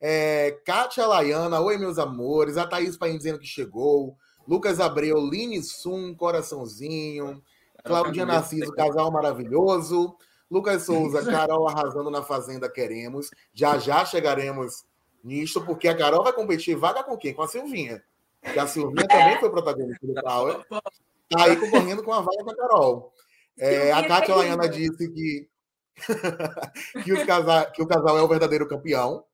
é, 0.00 0.58
Kátia 0.64 1.06
Laiana, 1.06 1.60
Oi, 1.60 1.76
meus 1.76 1.98
amores. 1.98 2.56
A 2.56 2.66
Thaís 2.66 2.96
Paim 2.96 3.18
dizendo 3.18 3.38
que 3.38 3.44
chegou. 3.44 4.16
Lucas 4.48 4.80
Abreu, 4.80 5.18
Line 5.18 5.62
Sum, 5.62 6.14
coraçãozinho. 6.14 7.42
Claudinha 7.84 8.24
Narciso, 8.24 8.72
casal 8.72 9.12
maravilhoso. 9.12 10.16
Lucas 10.50 10.84
Souza, 10.84 11.20
Carol 11.30 11.68
arrasando 11.68 12.10
na 12.10 12.22
Fazenda 12.22 12.66
Queremos. 12.66 13.28
Já 13.52 13.76
já 13.76 14.06
chegaremos 14.06 14.84
nisto, 15.22 15.60
porque 15.66 15.86
a 15.86 15.94
Carol 15.94 16.24
vai 16.24 16.32
competir 16.32 16.76
vaga 16.76 17.04
com 17.04 17.18
quem? 17.18 17.34
Com 17.34 17.42
a 17.42 17.46
Silvinha. 17.46 18.02
Que 18.42 18.58
a 18.58 18.66
Silvinha 18.66 19.06
também 19.06 19.38
foi 19.38 19.50
protagonista 19.50 20.06
do 20.06 20.14
Power. 20.14 20.64
Tá 21.30 21.44
aí 21.44 21.56
concorrendo 21.56 22.02
com 22.02 22.12
a 22.12 22.20
vaga 22.20 22.42
da 22.44 22.56
Carol. 22.56 23.14
É, 23.56 23.92
a 23.92 24.04
Kátia 24.04 24.34
Laiana 24.34 24.68
disse 24.68 25.08
que, 25.12 25.48
que, 27.04 27.12
os 27.12 27.22
casa, 27.22 27.66
que 27.66 27.80
o 27.80 27.86
casal 27.86 28.18
é 28.18 28.20
o 28.22 28.26
verdadeiro 28.26 28.66
campeão. 28.66 29.24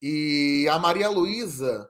E 0.00 0.66
a 0.70 0.78
Maria 0.78 1.10
Luísa. 1.10 1.86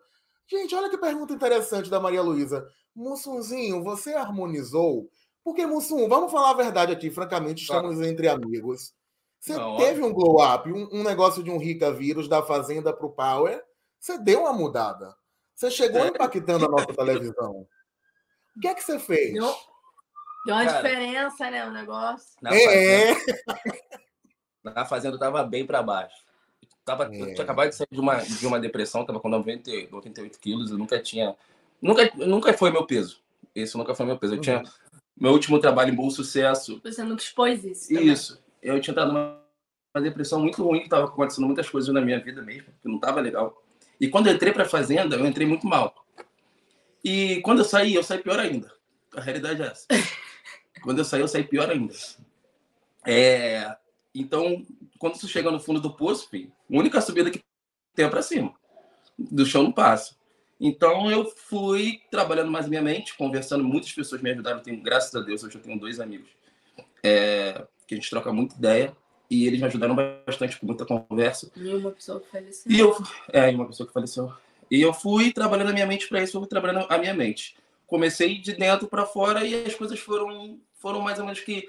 Gente, 0.50 0.74
olha 0.74 0.90
que 0.90 0.98
pergunta 0.98 1.32
interessante 1.32 1.88
da 1.88 2.00
Maria 2.00 2.20
Luísa. 2.20 2.66
Mussunzinho, 2.96 3.84
você 3.84 4.14
harmonizou? 4.14 5.08
Porque, 5.44 5.64
Mussum, 5.66 6.08
vamos 6.08 6.32
falar 6.32 6.50
a 6.50 6.54
verdade 6.54 6.92
aqui, 6.92 7.10
francamente, 7.10 7.62
estamos 7.62 8.00
entre 8.00 8.28
amigos. 8.28 8.92
Você 9.40 9.54
Não, 9.54 9.76
teve 9.76 10.02
um 10.02 10.12
glow 10.12 10.44
up, 10.44 10.70
um, 10.70 10.88
um, 10.92 11.02
negócio 11.02 11.42
de 11.42 11.50
um 11.50 11.58
rica 11.58 11.92
vírus 11.92 12.28
da 12.28 12.42
Fazenda 12.42 12.92
para 12.92 13.06
o 13.06 13.12
Power. 13.12 13.62
Você 14.00 14.18
deu 14.18 14.40
uma 14.40 14.52
mudada. 14.52 15.14
Você 15.58 15.72
chegou 15.72 16.04
é. 16.04 16.06
impactando 16.06 16.66
a 16.66 16.68
nossa 16.68 16.94
televisão. 16.94 17.66
O 18.56 18.60
que 18.60 18.68
é 18.68 18.74
que 18.74 18.80
você 18.80 18.96
fez? 18.96 19.32
Deu, 19.32 19.42
deu 20.46 20.54
uma 20.54 20.64
Cara, 20.64 20.76
diferença, 20.76 21.50
né? 21.50 21.66
O 21.66 21.72
negócio. 21.72 22.28
Na 22.40 22.54
é. 22.54 23.12
Fazenda, 23.12 23.60
na 24.62 24.84
Fazenda 24.84 25.16
eu 25.16 25.18
tava 25.18 25.42
bem 25.42 25.66
para 25.66 25.82
baixo. 25.82 26.14
Tava, 26.84 27.12
é. 27.12 27.22
Eu 27.22 27.26
tinha 27.34 27.42
acabado 27.42 27.70
de 27.70 27.74
sair 27.74 27.88
de 27.90 27.98
uma, 27.98 28.18
de 28.18 28.46
uma 28.46 28.60
depressão, 28.60 29.04
tava 29.04 29.18
com 29.18 29.28
90, 29.28 29.68
98 29.90 30.38
quilos, 30.38 30.70
eu 30.70 30.78
nunca 30.78 31.02
tinha. 31.02 31.36
Nunca, 31.82 32.08
nunca 32.14 32.52
foi 32.52 32.70
meu 32.70 32.86
peso. 32.86 33.20
Esse 33.52 33.76
nunca 33.76 33.96
foi 33.96 34.06
meu 34.06 34.16
peso. 34.16 34.34
Eu 34.34 34.36
uhum. 34.36 34.42
tinha. 34.42 34.62
Meu 35.16 35.32
último 35.32 35.58
trabalho 35.58 35.92
em 35.92 35.96
Bom 35.96 36.08
Sucesso. 36.08 36.80
Você 36.84 37.02
nunca 37.02 37.22
expôs 37.22 37.64
isso. 37.64 37.88
Também. 37.88 38.06
Isso. 38.06 38.40
Eu 38.62 38.80
tinha 38.80 38.92
entrado 38.92 39.12
numa 39.12 39.42
depressão 40.00 40.38
muito 40.38 40.62
ruim, 40.62 40.82
que 40.82 40.88
tava 40.88 41.06
acontecendo 41.06 41.46
muitas 41.46 41.68
coisas 41.68 41.92
na 41.92 42.00
minha 42.00 42.20
vida 42.20 42.42
mesmo, 42.42 42.72
que 42.80 42.88
não 42.88 43.00
tava 43.00 43.20
legal. 43.20 43.60
E 44.00 44.08
quando 44.08 44.28
eu 44.28 44.34
entrei 44.34 44.52
para 44.52 44.64
a 44.64 44.68
Fazenda, 44.68 45.16
eu 45.16 45.26
entrei 45.26 45.46
muito 45.46 45.66
mal. 45.66 45.94
E 47.04 47.40
quando 47.42 47.60
eu 47.60 47.64
saí, 47.64 47.94
eu 47.94 48.02
saí 48.02 48.18
pior 48.18 48.38
ainda. 48.38 48.72
A 49.14 49.20
realidade 49.20 49.62
é 49.62 49.66
essa. 49.66 49.86
quando 50.82 50.98
eu 50.98 51.04
saí, 51.04 51.20
eu 51.20 51.28
saí 51.28 51.44
pior 51.44 51.70
ainda. 51.70 51.94
É... 53.06 53.76
Então, 54.14 54.64
quando 54.98 55.16
você 55.16 55.26
chega 55.26 55.50
no 55.50 55.60
fundo 55.60 55.80
do 55.80 55.94
poço, 55.94 56.28
filho, 56.28 56.52
a 56.70 56.76
única 56.76 57.00
subida 57.00 57.30
que 57.30 57.42
tem 57.94 58.06
é 58.06 58.08
para 58.08 58.22
cima. 58.22 58.54
Do 59.18 59.44
chão 59.44 59.62
não 59.62 59.72
passa. 59.72 60.16
Então, 60.60 61.10
eu 61.10 61.24
fui 61.24 62.00
trabalhando 62.10 62.50
mais 62.50 62.68
minha 62.68 62.82
mente, 62.82 63.16
conversando. 63.16 63.64
Muitas 63.64 63.92
pessoas 63.92 64.20
me 64.20 64.30
ajudaram. 64.30 64.60
Tenho, 64.60 64.82
graças 64.82 65.14
a 65.14 65.20
Deus, 65.20 65.42
hoje 65.42 65.56
eu 65.56 65.62
tenho 65.62 65.78
dois 65.78 66.00
amigos 66.00 66.28
é... 67.02 67.66
que 67.86 67.94
a 67.94 67.96
gente 67.96 68.10
troca 68.10 68.32
muita 68.32 68.56
ideia 68.56 68.96
e 69.30 69.46
eles 69.46 69.60
me 69.60 69.66
ajudaram 69.66 69.96
bastante 70.26 70.58
com 70.58 70.66
muita 70.66 70.86
conversa. 70.86 71.50
E 71.54 71.68
uma 71.74 71.90
pessoa 71.90 72.20
que 72.20 72.28
faleceu. 72.28 72.72
E 72.72 72.78
eu, 72.78 72.96
é, 73.32 73.50
uma 73.50 73.66
pessoa 73.66 73.86
que 73.86 73.92
faleceu. 73.92 74.32
E 74.70 74.80
eu 74.80 74.92
fui 74.92 75.32
trabalhando 75.32 75.70
a 75.70 75.72
minha 75.72 75.86
mente 75.86 76.08
para 76.08 76.22
isso, 76.22 76.36
eu 76.36 76.40
fui 76.40 76.48
trabalhando 76.48 76.86
a 76.88 76.98
minha 76.98 77.14
mente. 77.14 77.56
Comecei 77.86 78.38
de 78.38 78.54
dentro 78.54 78.86
para 78.86 79.06
fora 79.06 79.44
e 79.44 79.64
as 79.64 79.74
coisas 79.74 79.98
foram 79.98 80.58
foram 80.74 81.00
mais 81.00 81.18
ou 81.18 81.24
menos 81.24 81.40
que 81.40 81.68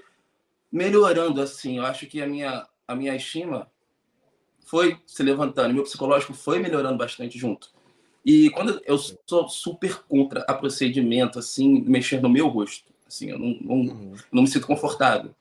melhorando 0.72 1.42
assim. 1.42 1.78
Eu 1.78 1.86
acho 1.86 2.06
que 2.08 2.22
a 2.22 2.28
minha 2.28 2.68
a 2.88 2.96
minha 2.96 3.16
estima 3.16 3.70
foi 4.66 5.00
se 5.06 5.24
levantando, 5.24 5.74
meu 5.74 5.84
psicológico 5.84 6.34
foi 6.34 6.60
melhorando 6.60 6.98
bastante 6.98 7.38
junto. 7.38 7.72
E 8.26 8.50
quando 8.52 8.82
eu 8.86 8.98
sou 8.98 9.50
super 9.50 10.04
contra 10.04 10.42
a 10.42 10.54
procedimento 10.54 11.40
assim, 11.40 11.82
mexer 11.82 12.22
no 12.22 12.30
meu 12.30 12.48
rosto, 12.48 12.94
assim, 13.08 13.32
eu 13.32 13.40
não, 13.40 13.58
não, 13.62 13.76
uhum. 13.76 14.16
não 14.32 14.44
me 14.44 14.48
sinto 14.48 14.68
confortável. 14.68 15.34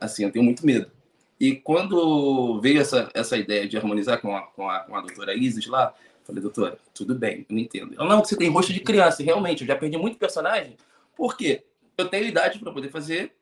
Assim, 0.00 0.24
eu 0.24 0.30
tenho 0.30 0.44
muito 0.44 0.64
medo. 0.64 0.90
E 1.40 1.54
quando 1.54 2.60
veio 2.60 2.80
essa, 2.80 3.08
essa 3.14 3.36
ideia 3.36 3.68
de 3.68 3.76
harmonizar 3.76 4.20
com 4.20 4.36
a, 4.36 4.42
com, 4.42 4.68
a, 4.68 4.80
com 4.80 4.96
a 4.96 5.00
doutora 5.00 5.34
Isis 5.34 5.66
lá, 5.66 5.94
falei, 6.24 6.42
doutora, 6.42 6.78
tudo 6.92 7.14
bem, 7.14 7.46
eu 7.48 7.54
não 7.54 7.58
entendo. 7.58 7.94
Ela, 7.94 8.08
não, 8.08 8.24
você 8.24 8.36
tem 8.36 8.50
rosto 8.50 8.72
de 8.72 8.80
criança. 8.80 9.22
realmente, 9.22 9.62
eu 9.62 9.66
já 9.66 9.76
perdi 9.76 9.96
muito 9.96 10.18
personagem. 10.18 10.76
Por 11.16 11.36
quê? 11.36 11.64
Eu 11.96 12.08
tenho 12.08 12.26
idade 12.26 12.58
para 12.58 12.72
poder 12.72 12.90
fazer, 12.90 13.34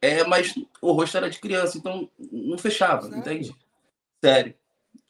é, 0.00 0.24
mas 0.24 0.54
o 0.80 0.92
rosto 0.92 1.16
era 1.16 1.30
de 1.30 1.38
criança, 1.38 1.78
então 1.78 2.08
não 2.18 2.58
fechava, 2.58 3.02
Sério? 3.02 3.18
entende? 3.18 3.56
Sério. 4.22 4.54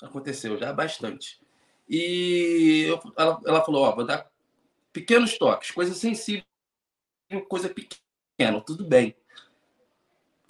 Aconteceu 0.03 0.59
já 0.59 0.73
bastante. 0.73 1.41
E 1.89 2.87
eu, 2.89 3.01
ela, 3.17 3.41
ela 3.47 3.65
falou, 3.65 3.85
ó, 3.85 3.95
vou 3.95 4.05
dar 4.05 4.31
pequenos 4.93 5.37
toques, 5.39 5.71
coisa 5.71 5.95
sensível, 5.95 6.45
coisa 7.49 7.69
pequena, 7.69 8.61
tudo 8.65 8.85
bem. 8.85 9.15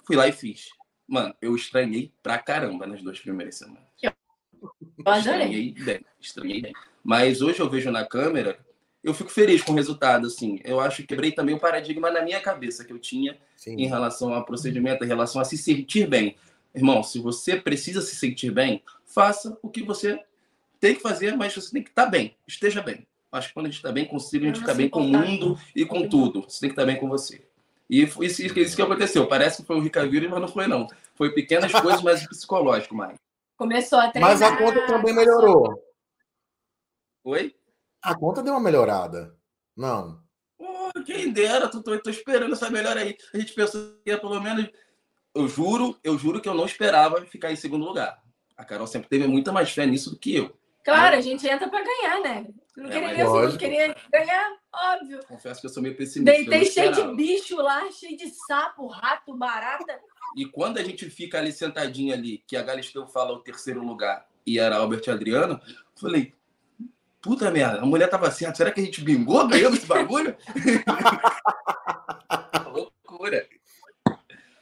Fui 0.03 0.15
lá 0.15 0.27
e 0.27 0.31
fiz. 0.31 0.69
Mano, 1.11 1.35
eu 1.41 1.53
estranhei 1.53 2.09
pra 2.23 2.37
caramba 2.37 2.87
nas 2.87 3.01
duas 3.01 3.19
primeiras 3.19 3.55
semanas. 3.55 3.83
Eu 4.01 4.13
estranhei 5.17 5.73
bem, 5.73 6.05
estranhei 6.21 6.61
bem. 6.61 6.73
Mas 7.03 7.41
hoje 7.41 7.59
eu 7.59 7.69
vejo 7.69 7.91
na 7.91 8.05
câmera, 8.05 8.57
eu 9.03 9.13
fico 9.13 9.29
feliz 9.29 9.61
com 9.61 9.73
o 9.73 9.75
resultado, 9.75 10.27
assim. 10.27 10.61
Eu 10.63 10.79
acho 10.79 11.01
que 11.01 11.07
quebrei 11.07 11.33
também 11.33 11.53
o 11.53 11.59
paradigma 11.59 12.09
na 12.09 12.21
minha 12.21 12.39
cabeça 12.39 12.85
que 12.85 12.93
eu 12.93 12.97
tinha 12.97 13.37
Sim. 13.57 13.73
em 13.73 13.87
relação 13.87 14.33
ao 14.33 14.45
procedimento, 14.45 15.03
em 15.03 15.07
relação 15.07 15.41
a 15.41 15.43
se 15.43 15.57
sentir 15.57 16.07
bem. 16.07 16.37
Irmão, 16.73 17.03
se 17.03 17.19
você 17.19 17.57
precisa 17.57 18.01
se 18.01 18.15
sentir 18.15 18.53
bem, 18.53 18.81
faça 19.05 19.59
o 19.61 19.69
que 19.69 19.83
você 19.83 20.17
tem 20.79 20.95
que 20.95 21.01
fazer, 21.01 21.35
mas 21.35 21.53
você 21.53 21.73
tem 21.73 21.83
que 21.83 21.89
estar 21.89 22.05
bem, 22.05 22.37
esteja 22.47 22.81
bem. 22.81 23.05
Acho 23.33 23.49
que 23.49 23.53
quando 23.53 23.65
a 23.65 23.69
gente 23.69 23.79
está 23.79 23.91
bem 23.91 24.05
consigo, 24.05 24.45
a 24.45 24.47
gente 24.47 24.59
fica 24.59 24.73
bem 24.73 24.87
com 24.87 25.01
o 25.01 25.09
mundo 25.09 25.59
e 25.75 25.85
com 25.85 26.07
tudo. 26.07 26.43
Você 26.47 26.61
tem 26.61 26.69
que 26.69 26.73
estar 26.73 26.85
bem 26.85 26.95
com 26.95 27.09
você. 27.09 27.50
E 27.91 28.07
foi 28.07 28.27
isso, 28.27 28.41
isso 28.41 28.75
que 28.75 28.81
aconteceu. 28.81 29.27
Parece 29.27 29.57
que 29.57 29.67
foi 29.67 29.75
o 29.75 29.81
Ricaviro, 29.81 30.29
mas 30.29 30.39
não 30.39 30.47
foi, 30.47 30.65
não. 30.65 30.87
Foi 31.13 31.33
pequenas 31.33 31.73
coisas, 31.73 32.01
mas 32.01 32.25
psicológico, 32.25 32.95
mais. 32.95 33.19
Começou 33.57 33.99
a 33.99 34.09
treinar. 34.09 34.31
Mas 34.31 34.41
a 34.41 34.55
conta 34.55 34.87
também 34.87 35.13
melhorou. 35.13 35.77
Oi? 37.25 37.53
A 38.01 38.15
conta 38.15 38.41
deu 38.41 38.53
uma 38.53 38.61
melhorada. 38.61 39.35
Não. 39.75 40.23
Oh, 40.57 41.03
quem 41.05 41.33
dera, 41.33 41.67
tô, 41.67 41.83
tô, 41.83 41.99
tô, 41.99 42.09
esperando 42.09 42.53
essa 42.53 42.69
melhora 42.69 43.01
aí. 43.01 43.17
A 43.33 43.37
gente 43.37 43.53
pensou 43.53 43.97
que 44.05 44.09
ia 44.09 44.17
pelo 44.17 44.39
menos. 44.39 44.69
Eu 45.35 45.49
juro, 45.49 45.99
eu 46.01 46.17
juro 46.17 46.41
que 46.41 46.47
eu 46.47 46.53
não 46.53 46.65
esperava 46.65 47.25
ficar 47.25 47.51
em 47.51 47.57
segundo 47.57 47.83
lugar. 47.83 48.23
A 48.55 48.63
Carol 48.63 48.87
sempre 48.87 49.09
teve 49.09 49.27
muita 49.27 49.51
mais 49.51 49.69
fé 49.69 49.85
nisso 49.85 50.11
do 50.11 50.17
que 50.17 50.33
eu. 50.33 50.57
Claro, 50.83 51.15
a 51.15 51.21
gente 51.21 51.47
entra 51.47 51.69
para 51.69 51.83
ganhar, 51.83 52.21
né? 52.21 52.47
Não, 52.75 52.89
é, 52.89 52.91
queria, 52.91 53.23
assim, 53.23 53.51
não 53.51 53.57
queria 53.57 53.95
ganhar, 54.11 54.57
óbvio. 54.73 55.19
Confesso 55.27 55.61
que 55.61 55.67
eu 55.67 55.71
sou 55.71 55.83
meio 55.83 55.95
pessimista. 55.95 56.31
Deitei 56.31 56.65
cheio 56.65 56.91
de 56.91 57.15
bicho 57.15 57.55
lá, 57.57 57.91
cheio 57.91 58.17
de 58.17 58.29
sapo, 58.29 58.87
rato, 58.87 59.35
barata. 59.35 59.99
E 60.35 60.45
quando 60.45 60.77
a 60.77 60.83
gente 60.83 61.09
fica 61.09 61.37
ali 61.37 61.51
sentadinho 61.51 62.13
ali, 62.13 62.43
que 62.47 62.55
a 62.55 62.63
Galisteu 62.63 63.05
fala 63.05 63.33
o 63.33 63.39
terceiro 63.39 63.83
lugar 63.83 64.25
e 64.45 64.57
era 64.57 64.77
Albert 64.77 65.09
Adriano, 65.09 65.59
falei, 65.95 66.33
puta 67.21 67.51
merda, 67.51 67.81
a 67.81 67.85
mulher 67.85 68.09
tava 68.09 68.31
certa, 68.31 68.55
será 68.55 68.71
que 68.71 68.79
a 68.79 68.83
gente 68.83 69.01
bingou, 69.01 69.47
ganhamos 69.47 69.79
esse 69.79 69.87
bagulho? 69.87 70.35
Loucura. 72.71 73.45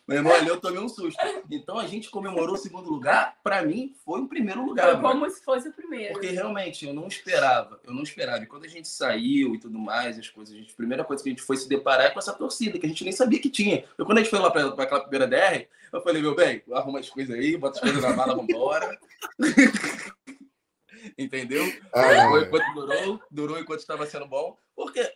Meu 0.09 0.17
irmão, 0.17 0.33
ali 0.33 0.47
eu 0.47 0.59
tomei 0.59 0.79
um 0.79 0.89
susto. 0.89 1.21
Então 1.51 1.77
a 1.77 1.85
gente 1.85 2.09
comemorou 2.09 2.55
o 2.55 2.57
segundo 2.57 2.89
lugar, 2.89 3.37
para 3.43 3.61
mim 3.61 3.93
foi 4.03 4.19
o 4.19 4.27
primeiro 4.27 4.65
lugar. 4.65 4.99
Foi 4.99 5.01
como 5.01 5.29
se 5.29 5.43
fosse 5.43 5.69
o 5.69 5.71
primeiro. 5.71 6.13
Porque 6.13 6.31
realmente 6.31 6.87
eu 6.87 6.95
não 6.95 7.07
esperava, 7.07 7.79
eu 7.83 7.93
não 7.93 8.01
esperava. 8.01 8.43
E 8.43 8.47
quando 8.47 8.65
a 8.65 8.67
gente 8.67 8.87
saiu 8.87 9.53
e 9.53 9.59
tudo 9.59 9.77
mais, 9.77 10.17
as 10.17 10.27
coisas, 10.27 10.55
a, 10.55 10.57
gente, 10.57 10.73
a 10.73 10.75
primeira 10.75 11.03
coisa 11.03 11.21
que 11.21 11.29
a 11.29 11.31
gente 11.31 11.43
foi 11.43 11.57
se 11.57 11.69
deparar 11.69 12.07
é 12.07 12.09
com 12.09 12.17
essa 12.17 12.33
torcida, 12.33 12.79
que 12.79 12.87
a 12.87 12.89
gente 12.89 13.03
nem 13.03 13.13
sabia 13.13 13.39
que 13.39 13.51
tinha. 13.51 13.85
Eu, 13.99 14.03
quando 14.03 14.17
a 14.17 14.21
gente 14.21 14.31
foi 14.31 14.39
lá 14.39 14.49
para 14.49 14.65
aquela 14.81 15.01
primeira 15.01 15.27
DR, 15.27 15.67
eu 15.93 16.01
falei, 16.01 16.23
meu 16.23 16.33
bem, 16.33 16.63
arruma 16.73 16.97
as 16.97 17.09
coisas 17.09 17.35
aí, 17.35 17.55
bota 17.55 17.77
as 17.77 17.81
coisas 17.81 18.01
na 18.01 18.15
mala, 18.15 18.35
vambora. 18.35 18.99
Entendeu? 21.19 21.63
Ah, 21.93 22.29
foi 22.29 22.45
enquanto 22.45 22.73
durou, 22.73 23.21
durou 23.29 23.59
enquanto 23.59 23.81
estava 23.81 24.07
sendo 24.07 24.25
bom, 24.25 24.57
porque 24.75 25.07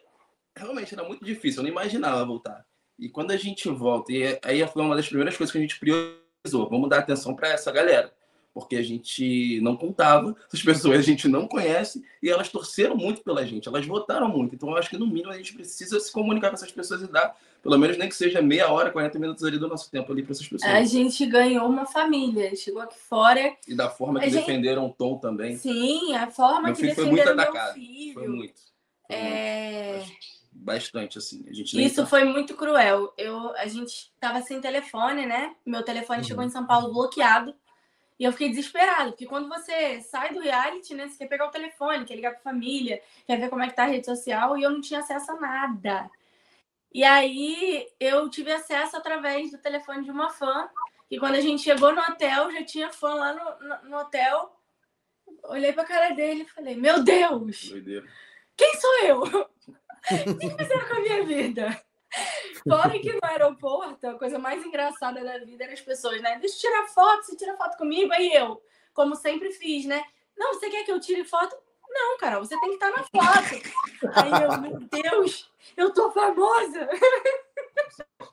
realmente 0.56 0.94
era 0.94 1.04
muito 1.04 1.26
difícil, 1.26 1.62
eu 1.62 1.64
não 1.64 1.72
imaginava 1.72 2.24
voltar. 2.24 2.64
E 2.98 3.10
quando 3.10 3.32
a 3.32 3.38
gente 3.38 3.68
volta, 3.70 4.12
e 4.12 4.40
aí 4.44 4.66
foi 4.68 4.82
uma 4.82 4.96
das 4.96 5.08
primeiras 5.08 5.36
coisas 5.36 5.52
que 5.52 5.58
a 5.58 5.62
gente 5.62 5.80
priorizou, 5.80 6.70
vamos 6.70 6.90
dar 6.90 7.00
atenção 7.00 7.36
para 7.36 7.50
essa 7.50 7.72
galera, 7.72 8.14
porque 8.54 8.76
a 8.76 8.84
gente 8.84 9.60
não 9.62 9.76
contava, 9.76 10.36
essas 10.48 10.62
pessoas 10.62 11.00
a 11.00 11.02
gente 11.02 11.28
não 11.28 11.48
conhece 11.48 12.04
e 12.22 12.30
elas 12.30 12.50
torceram 12.50 12.96
muito 12.96 13.24
pela 13.24 13.46
gente, 13.46 13.68
elas 13.68 13.86
votaram 13.86 14.28
muito. 14.30 14.54
Então 14.54 14.70
eu 14.70 14.78
acho 14.78 14.90
que 14.90 14.98
no 14.98 15.08
mínimo 15.08 15.32
a 15.32 15.38
gente 15.38 15.54
precisa 15.54 16.00
se 16.00 16.12
comunicar 16.12 16.50
com 16.50 16.56
essas 16.56 16.72
pessoas 16.72 17.02
e 17.02 17.08
dar, 17.08 17.36
pelo 17.64 17.78
menos 17.80 17.98
nem 17.98 18.08
que 18.08 18.16
seja 18.16 18.44
meia 18.44 18.72
hora, 18.72 18.92
40 18.92 19.18
minutos 19.18 19.44
ali 19.44 19.58
do 19.58 19.68
nosso 19.68 19.90
tempo 19.90 20.12
ali 20.12 20.22
para 20.22 20.34
essas 20.34 20.48
pessoas. 20.48 20.72
A 20.72 20.84
gente 20.84 21.26
ganhou 21.26 21.68
uma 21.68 21.88
família, 21.88 22.56
chegou 22.56 22.82
aqui 22.82 23.00
fora. 23.00 23.58
E 23.68 23.74
da 23.74 23.90
forma 23.90 24.20
que 24.20 24.30
gente... 24.30 24.46
defenderam 24.46 24.86
o 24.86 24.94
Tom 24.94 25.18
também. 25.18 25.58
Sim, 25.58 26.14
a 26.14 26.30
forma 26.30 26.68
meu 26.68 26.76
que 26.76 26.84
defenderam 26.84 27.10
foi 27.10 27.12
muito 27.12 27.30
atacado. 27.30 27.76
meu 27.76 27.86
filho. 27.86 28.14
Foi 28.14 28.28
muito. 28.28 28.62
Foi 29.08 29.16
é... 29.16 29.98
muito 29.98 30.43
bastante, 30.64 31.18
assim. 31.18 31.46
A 31.50 31.54
gente 31.54 31.82
Isso 31.82 32.02
tá... 32.02 32.06
foi 32.06 32.24
muito 32.24 32.56
cruel. 32.56 33.14
Eu, 33.18 33.56
a 33.56 33.68
gente 33.68 34.12
tava 34.20 34.42
sem 34.42 34.62
telefone, 34.62 35.26
né? 35.26 35.56
Meu 35.66 35.84
telefone 35.84 36.20
uhum. 36.20 36.26
chegou 36.26 36.44
em 36.44 36.50
São 36.50 36.66
Paulo 36.66 36.94
bloqueado. 36.94 37.54
E 38.20 38.24
eu 38.24 38.32
fiquei 38.32 38.50
desesperado, 38.50 39.12
porque 39.12 39.26
quando 39.26 39.50
você 39.50 40.00
sai 40.02 40.34
do 40.34 40.40
reality, 40.40 40.94
né? 40.94 41.08
Você 41.08 41.18
quer 41.18 41.28
pegar 41.28 41.48
o 41.48 41.52
telefone, 41.52 42.06
quer 42.06 42.16
ligar 42.16 42.32
pra 42.32 42.42
família, 42.42 43.02
quer 43.26 43.40
ver 43.40 43.50
como 43.50 43.64
é 43.64 43.68
que 43.68 43.76
tá 43.76 43.84
a 43.84 43.88
rede 43.88 44.06
social, 44.06 44.56
e 44.56 44.64
eu 44.64 44.70
não 44.70 44.82
tinha 44.82 45.00
acesso 45.00 45.32
a 45.32 45.40
nada. 45.40 46.10
E 46.94 47.04
aí 47.04 47.88
eu 48.00 48.30
tive 48.30 48.52
acesso 48.52 48.96
através 48.96 49.52
do 49.52 49.58
telefone 49.58 50.04
de 50.04 50.12
uma 50.12 50.30
fã. 50.30 50.70
E 51.10 51.20
quando 51.20 51.36
a 51.36 51.42
gente 51.42 51.64
chegou 51.64 51.94
no 51.94 52.02
hotel, 52.02 52.52
já 52.52 52.64
tinha 52.64 52.92
fã 52.92 53.16
lá 53.16 53.34
no, 53.34 53.68
no, 53.68 53.90
no 53.90 53.98
hotel. 53.98 54.56
Olhei 55.46 55.74
pra 55.74 55.84
cara 55.84 56.14
dele 56.14 56.44
e 56.44 56.50
falei, 56.50 56.76
meu 56.76 57.04
Deus! 57.04 57.70
Doideira. 57.70 58.08
Quem 58.56 58.76
sou 58.80 59.00
eu? 59.06 59.50
O 60.12 60.38
que 60.38 60.50
fizeram 60.50 60.88
com 60.88 60.96
a 60.96 61.00
minha 61.00 61.26
vida? 61.26 61.82
Fora 62.68 63.00
que 63.00 63.12
no 63.12 63.20
aeroporto, 63.24 64.08
a 64.08 64.18
coisa 64.18 64.38
mais 64.38 64.64
engraçada 64.66 65.24
da 65.24 65.38
vida 65.40 65.64
era 65.64 65.74
as 65.74 65.82
pessoas, 65.82 66.22
né? 66.22 66.38
Deixa 66.40 66.56
eu 66.56 66.60
tirar 66.60 66.88
foto, 66.88 67.24
você 67.24 67.36
tira 67.36 67.58
foto 67.58 67.78
comigo, 67.78 68.12
aí 68.14 68.34
eu, 68.34 68.62
como 68.94 69.16
sempre 69.16 69.52
fiz, 69.52 69.86
né? 69.86 70.04
Não, 70.38 70.54
você 70.54 70.70
quer 70.70 70.84
que 70.84 70.92
eu 70.92 71.00
tire 71.00 71.24
foto? 71.24 71.56
Não, 71.90 72.18
cara, 72.18 72.40
você 72.40 72.60
tem 72.60 72.70
que 72.70 72.76
estar 72.76 72.92
na 72.92 73.04
foto. 73.04 73.62
Aí 74.14 74.44
eu, 74.44 74.62
meu 74.62 74.80
Deus, 74.80 75.52
eu 75.78 75.94
tô 75.94 76.12
famosa. 76.12 76.90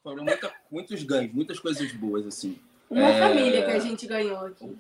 Foram 0.03 0.25
muita, 0.25 0.55
muitos 0.71 1.03
ganhos, 1.03 1.33
muitas 1.35 1.59
coisas 1.59 1.91
boas, 1.93 2.27
assim. 2.27 2.59
Uma 2.89 3.09
é... 3.09 3.19
família 3.21 3.65
que 3.65 3.71
a 3.71 3.79
gente 3.79 4.07
ganhou 4.07 4.47
aqui. 4.47 4.77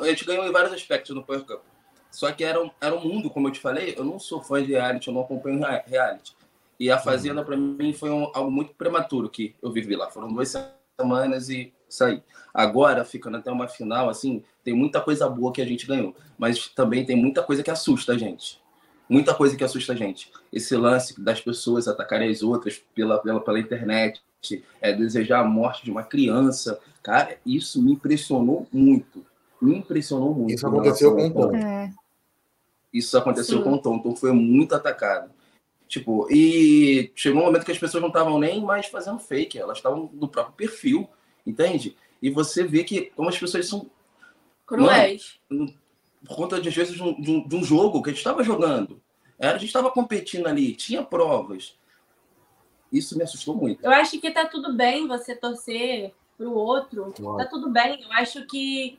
a 0.00 0.06
gente 0.06 0.24
ganhou 0.24 0.46
em 0.46 0.52
vários 0.52 0.72
aspectos 0.72 1.14
no 1.14 1.24
Power 1.24 1.44
Cup. 1.44 1.62
Só 2.12 2.30
que 2.30 2.44
era 2.44 2.62
um, 2.62 2.70
era 2.80 2.94
um 2.94 3.00
mundo, 3.00 3.30
como 3.30 3.48
eu 3.48 3.52
te 3.52 3.58
falei, 3.58 3.94
eu 3.96 4.04
não 4.04 4.18
sou 4.18 4.40
fã 4.42 4.62
de 4.62 4.72
reality, 4.72 5.08
eu 5.08 5.14
não 5.14 5.22
acompanho 5.22 5.58
reality. 5.86 6.36
E 6.78 6.90
a 6.90 6.98
Fazenda, 6.98 7.42
para 7.42 7.56
mim, 7.56 7.92
foi 7.92 8.10
um, 8.10 8.30
algo 8.34 8.50
muito 8.50 8.74
prematuro 8.74 9.30
que 9.30 9.54
eu 9.62 9.72
vivi 9.72 9.96
lá. 9.96 10.10
Foram 10.10 10.28
duas 10.28 10.52
semanas 11.00 11.48
e 11.48 11.72
saí. 11.88 12.22
Agora, 12.52 13.04
ficando 13.04 13.38
até 13.38 13.50
uma 13.50 13.66
final, 13.66 14.10
assim, 14.10 14.42
tem 14.62 14.74
muita 14.74 15.00
coisa 15.00 15.28
boa 15.28 15.52
que 15.52 15.62
a 15.62 15.64
gente 15.64 15.86
ganhou. 15.86 16.14
Mas 16.36 16.68
também 16.68 17.04
tem 17.04 17.16
muita 17.16 17.42
coisa 17.42 17.62
que 17.62 17.70
assusta 17.70 18.12
a 18.12 18.18
gente. 18.18 18.60
Muita 19.08 19.34
coisa 19.34 19.56
que 19.56 19.64
assusta 19.64 19.92
a 19.92 19.96
gente. 19.96 20.30
Esse 20.52 20.76
lance 20.76 21.20
das 21.20 21.40
pessoas 21.40 21.88
atacarem 21.88 22.30
as 22.30 22.42
outras 22.42 22.82
pela, 22.94 23.18
pela, 23.18 23.40
pela 23.40 23.58
internet, 23.58 24.20
é, 24.80 24.92
desejar 24.92 25.40
a 25.40 25.44
morte 25.44 25.84
de 25.84 25.90
uma 25.90 26.02
criança. 26.02 26.78
Cara, 27.02 27.38
isso 27.46 27.82
me 27.82 27.92
impressionou 27.92 28.66
muito. 28.72 29.24
Me 29.60 29.76
impressionou 29.76 30.34
muito. 30.34 30.54
Isso 30.54 30.66
aconteceu 30.66 31.14
com 31.14 31.26
o 31.28 31.32
Tom. 31.32 31.56
É. 31.56 31.92
Isso 32.92 33.16
aconteceu 33.16 33.58
Sim. 33.58 33.64
com 33.64 33.72
o 33.72 33.78
Tom. 33.78 33.98
Tom 33.98 34.14
foi 34.14 34.32
muito 34.32 34.74
atacado. 34.74 35.30
Tipo, 35.88 36.26
e 36.30 37.12
chegou 37.14 37.42
um 37.42 37.44
momento 37.44 37.64
que 37.64 37.72
as 37.72 37.78
pessoas 37.78 38.00
não 38.00 38.08
estavam 38.08 38.38
nem 38.38 38.62
mais 38.62 38.86
fazendo 38.86 39.18
fake, 39.18 39.58
elas 39.58 39.78
estavam 39.78 40.10
no 40.14 40.26
próprio 40.26 40.54
perfil, 40.54 41.08
entende? 41.46 41.96
E 42.20 42.30
você 42.30 42.64
vê 42.64 42.82
que 42.82 43.12
como 43.14 43.28
as 43.28 43.38
pessoas 43.38 43.68
são 43.68 43.90
cruéis. 44.66 45.38
Mano, 45.50 45.74
por 46.24 46.36
conta 46.36 46.60
de, 46.60 46.68
às 46.68 46.74
vezes, 46.74 46.94
de 46.94 47.02
um, 47.02 47.46
de 47.46 47.56
um 47.56 47.64
jogo 47.64 48.02
que 48.02 48.10
a 48.10 48.12
gente 48.12 48.20
estava 48.20 48.42
jogando. 48.42 49.02
A 49.38 49.52
gente 49.54 49.66
estava 49.66 49.90
competindo 49.90 50.46
ali, 50.46 50.74
tinha 50.74 51.02
provas. 51.02 51.76
Isso 52.92 53.16
me 53.16 53.24
assustou 53.24 53.56
muito. 53.56 53.84
Eu 53.84 53.90
acho 53.90 54.20
que 54.20 54.30
tá 54.30 54.46
tudo 54.46 54.74
bem 54.74 55.08
você 55.08 55.34
torcer 55.34 56.14
pro 56.38 56.52
outro. 56.52 57.12
Claro. 57.16 57.38
Tá 57.38 57.46
tudo 57.46 57.68
bem. 57.68 58.02
Eu 58.02 58.12
acho 58.12 58.46
que 58.46 58.98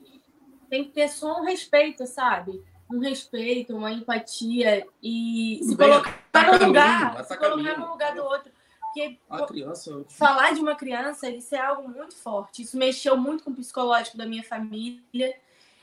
tem 0.70 0.84
que 0.84 0.92
ter 0.92 1.08
só 1.08 1.40
um 1.40 1.46
respeito, 1.46 2.06
sabe? 2.06 2.62
Um 2.94 3.00
respeito, 3.00 3.76
uma 3.76 3.92
empatia 3.92 4.86
e 5.02 5.60
se 5.64 5.76
bem, 5.76 5.90
colocar 5.90 6.60
no 6.60 6.68
lugar, 6.68 7.26
se 7.26 7.38
colocar 7.38 7.78
no 7.80 7.90
lugar 7.90 8.14
do 8.14 8.24
outro. 8.24 8.52
Porque 8.82 9.18
a 9.28 9.46
criança... 9.48 10.06
falar 10.08 10.54
de 10.54 10.62
uma 10.62 10.76
criança, 10.76 11.28
isso 11.28 11.56
é 11.56 11.60
algo 11.60 11.90
muito 11.90 12.16
forte. 12.16 12.62
Isso 12.62 12.78
mexeu 12.78 13.18
muito 13.18 13.44
com 13.44 13.50
o 13.50 13.56
psicológico 13.56 14.16
da 14.16 14.26
minha 14.28 14.44
família. 14.44 15.36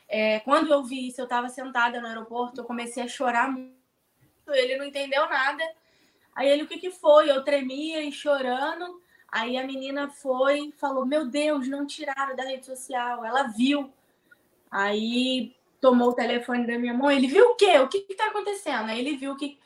É, 0.07 0.39
quando 0.39 0.71
eu 0.71 0.81
vi 0.83 1.07
isso, 1.07 1.19
eu 1.19 1.25
estava 1.25 1.49
sentada 1.49 1.99
no 1.99 2.07
aeroporto, 2.07 2.61
eu 2.61 2.65
comecei 2.65 3.03
a 3.03 3.09
chorar 3.09 3.51
muito. 3.51 3.75
Ele 4.47 4.77
não 4.77 4.85
entendeu 4.85 5.27
nada. 5.27 5.63
Aí 6.33 6.47
ele, 6.47 6.63
o 6.63 6.67
que, 6.67 6.77
que 6.77 6.89
foi? 6.89 7.29
Eu 7.29 7.43
tremia 7.43 8.01
e 8.01 8.13
chorando. 8.13 9.01
Aí 9.29 9.57
a 9.57 9.65
menina 9.65 10.09
foi 10.09 10.67
e 10.67 10.71
falou: 10.71 11.05
Meu 11.05 11.25
Deus, 11.27 11.67
não 11.67 11.85
tiraram 11.85 12.35
da 12.35 12.43
rede 12.43 12.65
social. 12.65 13.25
Ela 13.25 13.43
viu. 13.43 13.91
Aí 14.69 15.53
tomou 15.81 16.09
o 16.09 16.13
telefone 16.13 16.65
da 16.65 16.77
minha 16.77 16.93
mãe. 16.93 17.17
Ele 17.17 17.27
viu 17.27 17.49
o 17.49 17.55
quê? 17.55 17.79
O 17.79 17.89
que 17.89 18.05
está 18.09 18.27
acontecendo? 18.27 18.89
Aí 18.89 18.99
ele 18.99 19.17
viu 19.17 19.35
que. 19.35 19.57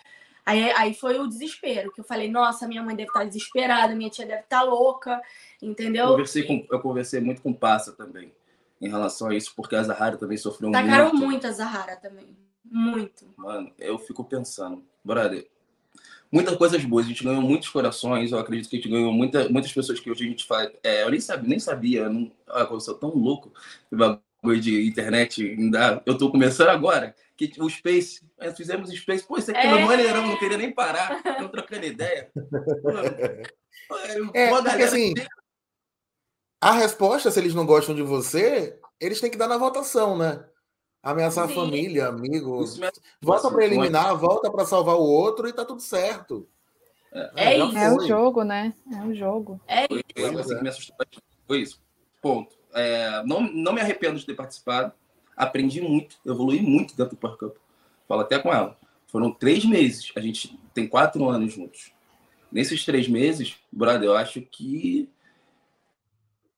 Aí, 0.45 0.71
aí 0.71 0.93
foi 0.93 1.19
o 1.19 1.27
desespero, 1.27 1.91
que 1.91 2.01
eu 2.01 2.05
falei, 2.05 2.29
nossa, 2.29 2.67
minha 2.67 2.83
mãe 2.83 2.95
deve 2.95 3.09
estar 3.09 3.21
tá 3.21 3.25
desesperada, 3.25 3.95
minha 3.95 4.11
tia 4.11 4.27
deve 4.27 4.41
estar 4.41 4.59
tá 4.59 4.63
louca, 4.63 5.19
entendeu? 5.59 6.05
Eu 6.05 6.11
conversei, 6.11 6.43
com, 6.43 6.67
eu 6.69 6.79
conversei 6.79 7.19
muito 7.19 7.41
com 7.41 7.49
o 7.49 7.55
Passa 7.55 7.93
também 7.93 8.31
em 8.79 8.87
relação 8.87 9.29
a 9.29 9.35
isso, 9.35 9.53
porque 9.55 9.75
a 9.75 9.81
Zahara 9.81 10.17
também 10.17 10.37
sofreu 10.37 10.71
Tacaram 10.71 11.09
muito. 11.09 11.25
muito 11.25 11.47
a 11.47 11.51
Zahara 11.51 11.95
também. 11.95 12.37
Muito. 12.63 13.25
Mano, 13.35 13.71
eu 13.79 13.97
fico 13.97 14.23
pensando, 14.23 14.83
brother, 15.03 15.47
muitas 16.31 16.55
coisas 16.57 16.83
boas. 16.85 17.05
A 17.05 17.09
gente 17.09 17.23
ganhou 17.23 17.41
muitos 17.41 17.69
corações. 17.69 18.31
Eu 18.31 18.37
acredito 18.37 18.69
que 18.69 18.75
a 18.75 18.79
gente 18.79 18.89
ganhou 18.89 19.11
muita, 19.11 19.49
muitas 19.49 19.71
pessoas 19.71 19.99
que 19.99 20.11
hoje 20.11 20.25
a 20.25 20.27
gente 20.27 20.45
faz. 20.45 20.71
É, 20.83 21.03
eu 21.03 21.09
nem 21.09 21.19
sabia, 21.19 21.49
nem 21.49 21.59
sabia. 21.59 22.01
Eu, 22.01 22.13
não, 22.13 22.31
ah, 22.47 22.67
eu 22.69 22.79
sou 22.79 22.93
tão 22.93 23.09
louco 23.09 23.51
de 24.53 24.87
internet. 24.87 25.43
Ainda, 25.43 26.01
eu 26.05 26.17
tô 26.17 26.29
começando 26.29 26.69
agora. 26.69 27.15
Que 27.37 27.51
o 27.59 27.69
Space, 27.69 28.21
nós 28.39 28.55
fizemos 28.55 28.89
o 28.89 28.95
Space. 28.95 29.25
Pô, 29.25 29.37
isso 29.37 29.51
aqui 29.51 29.59
é, 29.59 29.71
é 29.71 29.85
maneirão, 29.85 30.27
não 30.27 30.37
queria 30.37 30.57
nem 30.57 30.71
parar. 30.71 31.21
Não 31.39 31.49
trocando 31.49 31.85
ideia. 31.85 32.29
é, 34.33 34.49
porque 34.49 34.83
assim. 34.83 35.13
A 36.61 36.71
resposta, 36.71 37.29
se 37.29 37.39
eles 37.39 37.53
não 37.53 37.65
gostam 37.65 37.93
de 37.93 38.01
você, 38.01 38.79
eles 38.99 39.19
têm 39.19 39.29
que 39.29 39.37
dar 39.37 39.47
na 39.47 39.57
votação, 39.57 40.17
né? 40.17 40.43
Ameaçar 41.03 41.45
Sim. 41.47 41.51
a 41.51 41.55
família, 41.55 42.07
amigos. 42.07 42.79
Volta 43.21 43.51
para 43.51 43.65
eliminar, 43.65 44.15
volta 44.15 44.49
para 44.49 44.65
salvar 44.65 44.95
o 44.95 45.03
outro 45.03 45.47
e 45.47 45.53
tá 45.53 45.63
tudo 45.63 45.81
certo. 45.81 46.47
É, 47.13 47.53
é, 47.53 47.57
isso. 47.57 47.77
é 47.77 47.93
o 47.93 48.07
jogo, 48.07 48.43
né? 48.43 48.73
É 48.91 49.03
o 49.03 49.13
jogo. 49.13 49.61
É 49.67 49.87
foi, 49.87 50.03
isso. 50.15 50.39
Assim 50.39 50.57
que 50.57 50.63
me 50.63 50.69
assustou. 50.69 50.95
Foi 51.47 51.59
isso. 51.59 51.81
Ponto. 52.21 52.57
É, 52.75 53.23
não, 53.23 53.41
não 53.41 53.73
me 53.73 53.81
arrependo 53.81 54.19
de 54.19 54.25
ter 54.25 54.35
participado. 54.35 54.91
Aprendi 55.35 55.81
muito, 55.81 56.17
evolui 56.25 56.61
muito 56.61 56.95
dentro 56.95 57.15
do 57.15 57.19
Park 57.19 57.39
Cup. 57.39 57.55
Falo 58.07 58.21
até 58.21 58.37
com 58.37 58.53
ela. 58.53 58.77
Foram 59.07 59.31
três 59.31 59.65
meses. 59.65 60.11
A 60.15 60.19
gente 60.19 60.59
tem 60.73 60.87
quatro 60.87 61.27
anos 61.29 61.53
juntos. 61.53 61.91
Nesses 62.51 62.85
três 62.85 63.07
meses, 63.07 63.55
brother, 63.71 64.09
eu 64.09 64.15
acho 64.15 64.41
que 64.41 65.09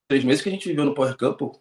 três 0.08 0.24
meses 0.24 0.42
que 0.42 0.48
a 0.48 0.52
gente 0.52 0.68
viveu 0.68 0.84
no 0.84 0.94
Power 0.94 1.16
Cup, 1.16 1.56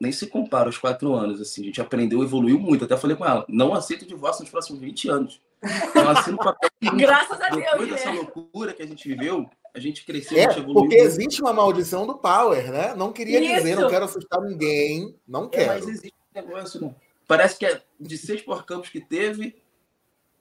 nem 0.00 0.12
se 0.12 0.26
compara 0.26 0.66
aos 0.66 0.78
quatro 0.78 1.14
anos. 1.14 1.40
Assim, 1.40 1.62
a 1.62 1.64
gente 1.64 1.80
aprendeu, 1.80 2.22
evoluiu 2.22 2.58
muito. 2.58 2.84
Até 2.84 2.96
falei 2.96 3.16
com 3.16 3.24
ela, 3.24 3.44
não 3.48 3.74
aceito 3.74 4.06
divórcio 4.06 4.42
nos 4.42 4.50
próximos 4.50 4.80
20 4.80 5.08
anos. 5.08 5.40
Então, 5.62 6.08
assino 6.10 6.36
papel. 6.36 6.70
Graças 6.96 7.40
a 7.40 7.48
Deus. 7.48 7.64
Depois 7.64 7.88
dessa 7.88 8.12
né? 8.12 8.18
loucura 8.18 8.72
que 8.72 8.82
a 8.82 8.86
gente 8.86 9.08
viveu, 9.08 9.48
a 9.76 9.80
gente 9.80 10.06
cresceu, 10.06 10.38
é, 10.38 10.46
a 10.46 10.48
gente 10.48 10.60
evoluiu. 10.60 10.88
Porque 10.88 10.96
existe 10.96 11.42
uma 11.42 11.52
maldição 11.52 12.06
do 12.06 12.16
Power, 12.16 12.72
né? 12.72 12.94
Não 12.94 13.12
queria 13.12 13.38
Isso. 13.38 13.56
dizer, 13.56 13.76
não 13.76 13.90
quero 13.90 14.06
assustar 14.06 14.40
ninguém. 14.40 15.14
Não 15.28 15.50
quero. 15.50 15.64
É, 15.64 15.74
mas 15.74 15.86
existe 15.86 16.14
um 16.34 16.40
negócio, 16.40 16.80
não. 16.80 16.96
Parece 17.28 17.58
que 17.58 17.66
é 17.66 17.82
de 18.00 18.16
seis 18.16 18.40
por 18.40 18.64
campos 18.64 18.88
que 18.88 19.00
teve, 19.00 19.54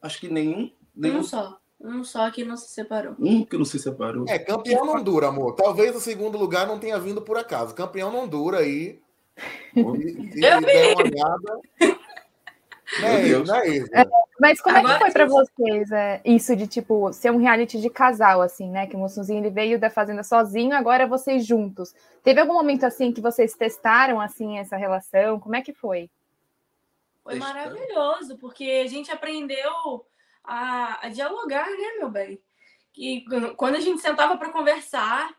acho 0.01 0.21
que 0.21 0.29
nenhum. 0.29 0.71
nenhum... 0.95 1.19
Um 1.19 1.23
só. 1.23 1.59
Um 1.81 2.03
só 2.05 2.31
que 2.31 2.45
não 2.45 2.55
se 2.55 2.69
separou. 2.69 3.15
Um 3.19 3.43
que 3.43 3.57
não 3.57 3.65
se 3.65 3.77
separou. 3.77 4.25
É, 4.29 4.39
campeão 4.39 4.85
não 4.85 5.03
dura, 5.03 5.27
amor. 5.27 5.53
Talvez 5.55 5.93
o 5.93 5.99
segundo 5.99 6.37
lugar 6.37 6.65
não 6.65 6.79
tenha 6.79 6.97
vindo 6.97 7.21
por 7.21 7.37
acaso. 7.37 7.75
Campeão 7.75 8.09
não 8.09 8.25
dura 8.25 8.59
aí. 8.59 9.01
Der 9.75 10.59
uma 10.59 11.03
olhada. 11.03 11.59
É, 13.03 13.99
é, 13.99 14.01
é, 14.01 14.07
mas 14.39 14.61
como 14.61 14.77
Agora 14.77 14.93
é 14.93 14.97
que 14.97 15.03
foi 15.03 15.11
para 15.11 15.25
vocês 15.25 15.91
é, 15.91 16.21
isso 16.23 16.55
de 16.55 16.67
tipo 16.67 17.11
ser 17.11 17.31
um 17.31 17.37
reality 17.37 17.79
de 17.79 17.89
casal 17.89 18.41
assim, 18.41 18.69
né? 18.69 18.87
Que 18.87 18.95
o 18.95 18.99
Mussunzinho 18.99 19.39
ele 19.39 19.49
veio 19.49 19.79
da 19.79 19.89
fazenda 19.89 20.23
sozinho, 20.23 20.75
agora 20.75 21.07
vocês 21.07 21.45
juntos. 21.45 21.93
Teve 22.23 22.41
algum 22.41 22.53
momento 22.53 22.85
assim 22.85 23.11
que 23.11 23.21
vocês 23.21 23.53
testaram 23.53 24.19
assim 24.19 24.57
essa 24.57 24.77
relação? 24.77 25.39
Como 25.39 25.55
é 25.55 25.61
que 25.61 25.73
foi? 25.73 26.09
Foi 27.23 27.35
maravilhoso, 27.35 28.37
porque 28.37 28.83
a 28.85 28.87
gente 28.87 29.11
aprendeu 29.11 30.05
a, 30.43 31.07
a 31.07 31.09
dialogar, 31.09 31.69
né, 31.69 31.97
meu 31.97 32.09
bem? 32.09 32.39
E 32.95 33.25
quando 33.57 33.75
a 33.75 33.79
gente 33.79 33.99
sentava 33.99 34.37
para 34.37 34.51
conversar, 34.51 35.35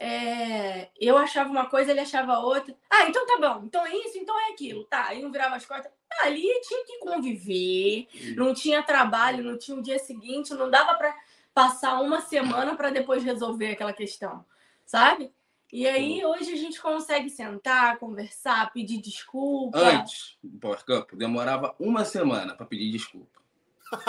é, 0.00 0.90
eu 1.00 1.18
achava 1.18 1.50
uma 1.50 1.66
coisa, 1.66 1.90
ele 1.90 2.00
achava 2.00 2.38
outra. 2.38 2.74
Ah, 2.88 3.08
então 3.08 3.26
tá 3.26 3.36
bom, 3.40 3.64
então 3.64 3.84
é 3.84 3.94
isso, 3.96 4.16
então 4.16 4.38
é 4.38 4.52
aquilo, 4.52 4.84
tá? 4.84 5.06
Aí 5.06 5.20
não 5.20 5.32
virava 5.32 5.56
as 5.56 5.66
costas. 5.66 5.90
Ali 6.22 6.48
tinha 6.62 6.84
que 6.86 6.98
conviver, 6.98 8.06
não 8.36 8.54
tinha 8.54 8.82
trabalho, 8.82 9.42
não 9.42 9.58
tinha 9.58 9.76
o 9.76 9.80
um 9.80 9.82
dia 9.82 9.98
seguinte, 9.98 10.54
não 10.54 10.70
dava 10.70 10.94
para 10.94 11.14
passar 11.52 12.00
uma 12.00 12.20
semana 12.20 12.76
para 12.76 12.90
depois 12.90 13.24
resolver 13.24 13.72
aquela 13.72 13.92
questão, 13.92 14.44
sabe? 14.86 15.32
E 15.72 15.86
aí 15.86 16.24
hoje 16.24 16.52
a 16.52 16.56
gente 16.56 16.80
consegue 16.80 17.28
sentar, 17.28 17.98
conversar, 17.98 18.72
pedir 18.72 19.02
desculpa. 19.02 19.78
Antes, 19.78 20.38
Power 20.60 20.82
Campo, 20.84 21.16
demorava 21.16 21.74
uma 21.78 22.04
semana 22.04 22.54
para 22.54 22.64
pedir 22.64 22.90
desculpa. 22.90 23.37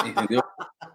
Entendeu? 0.06 0.44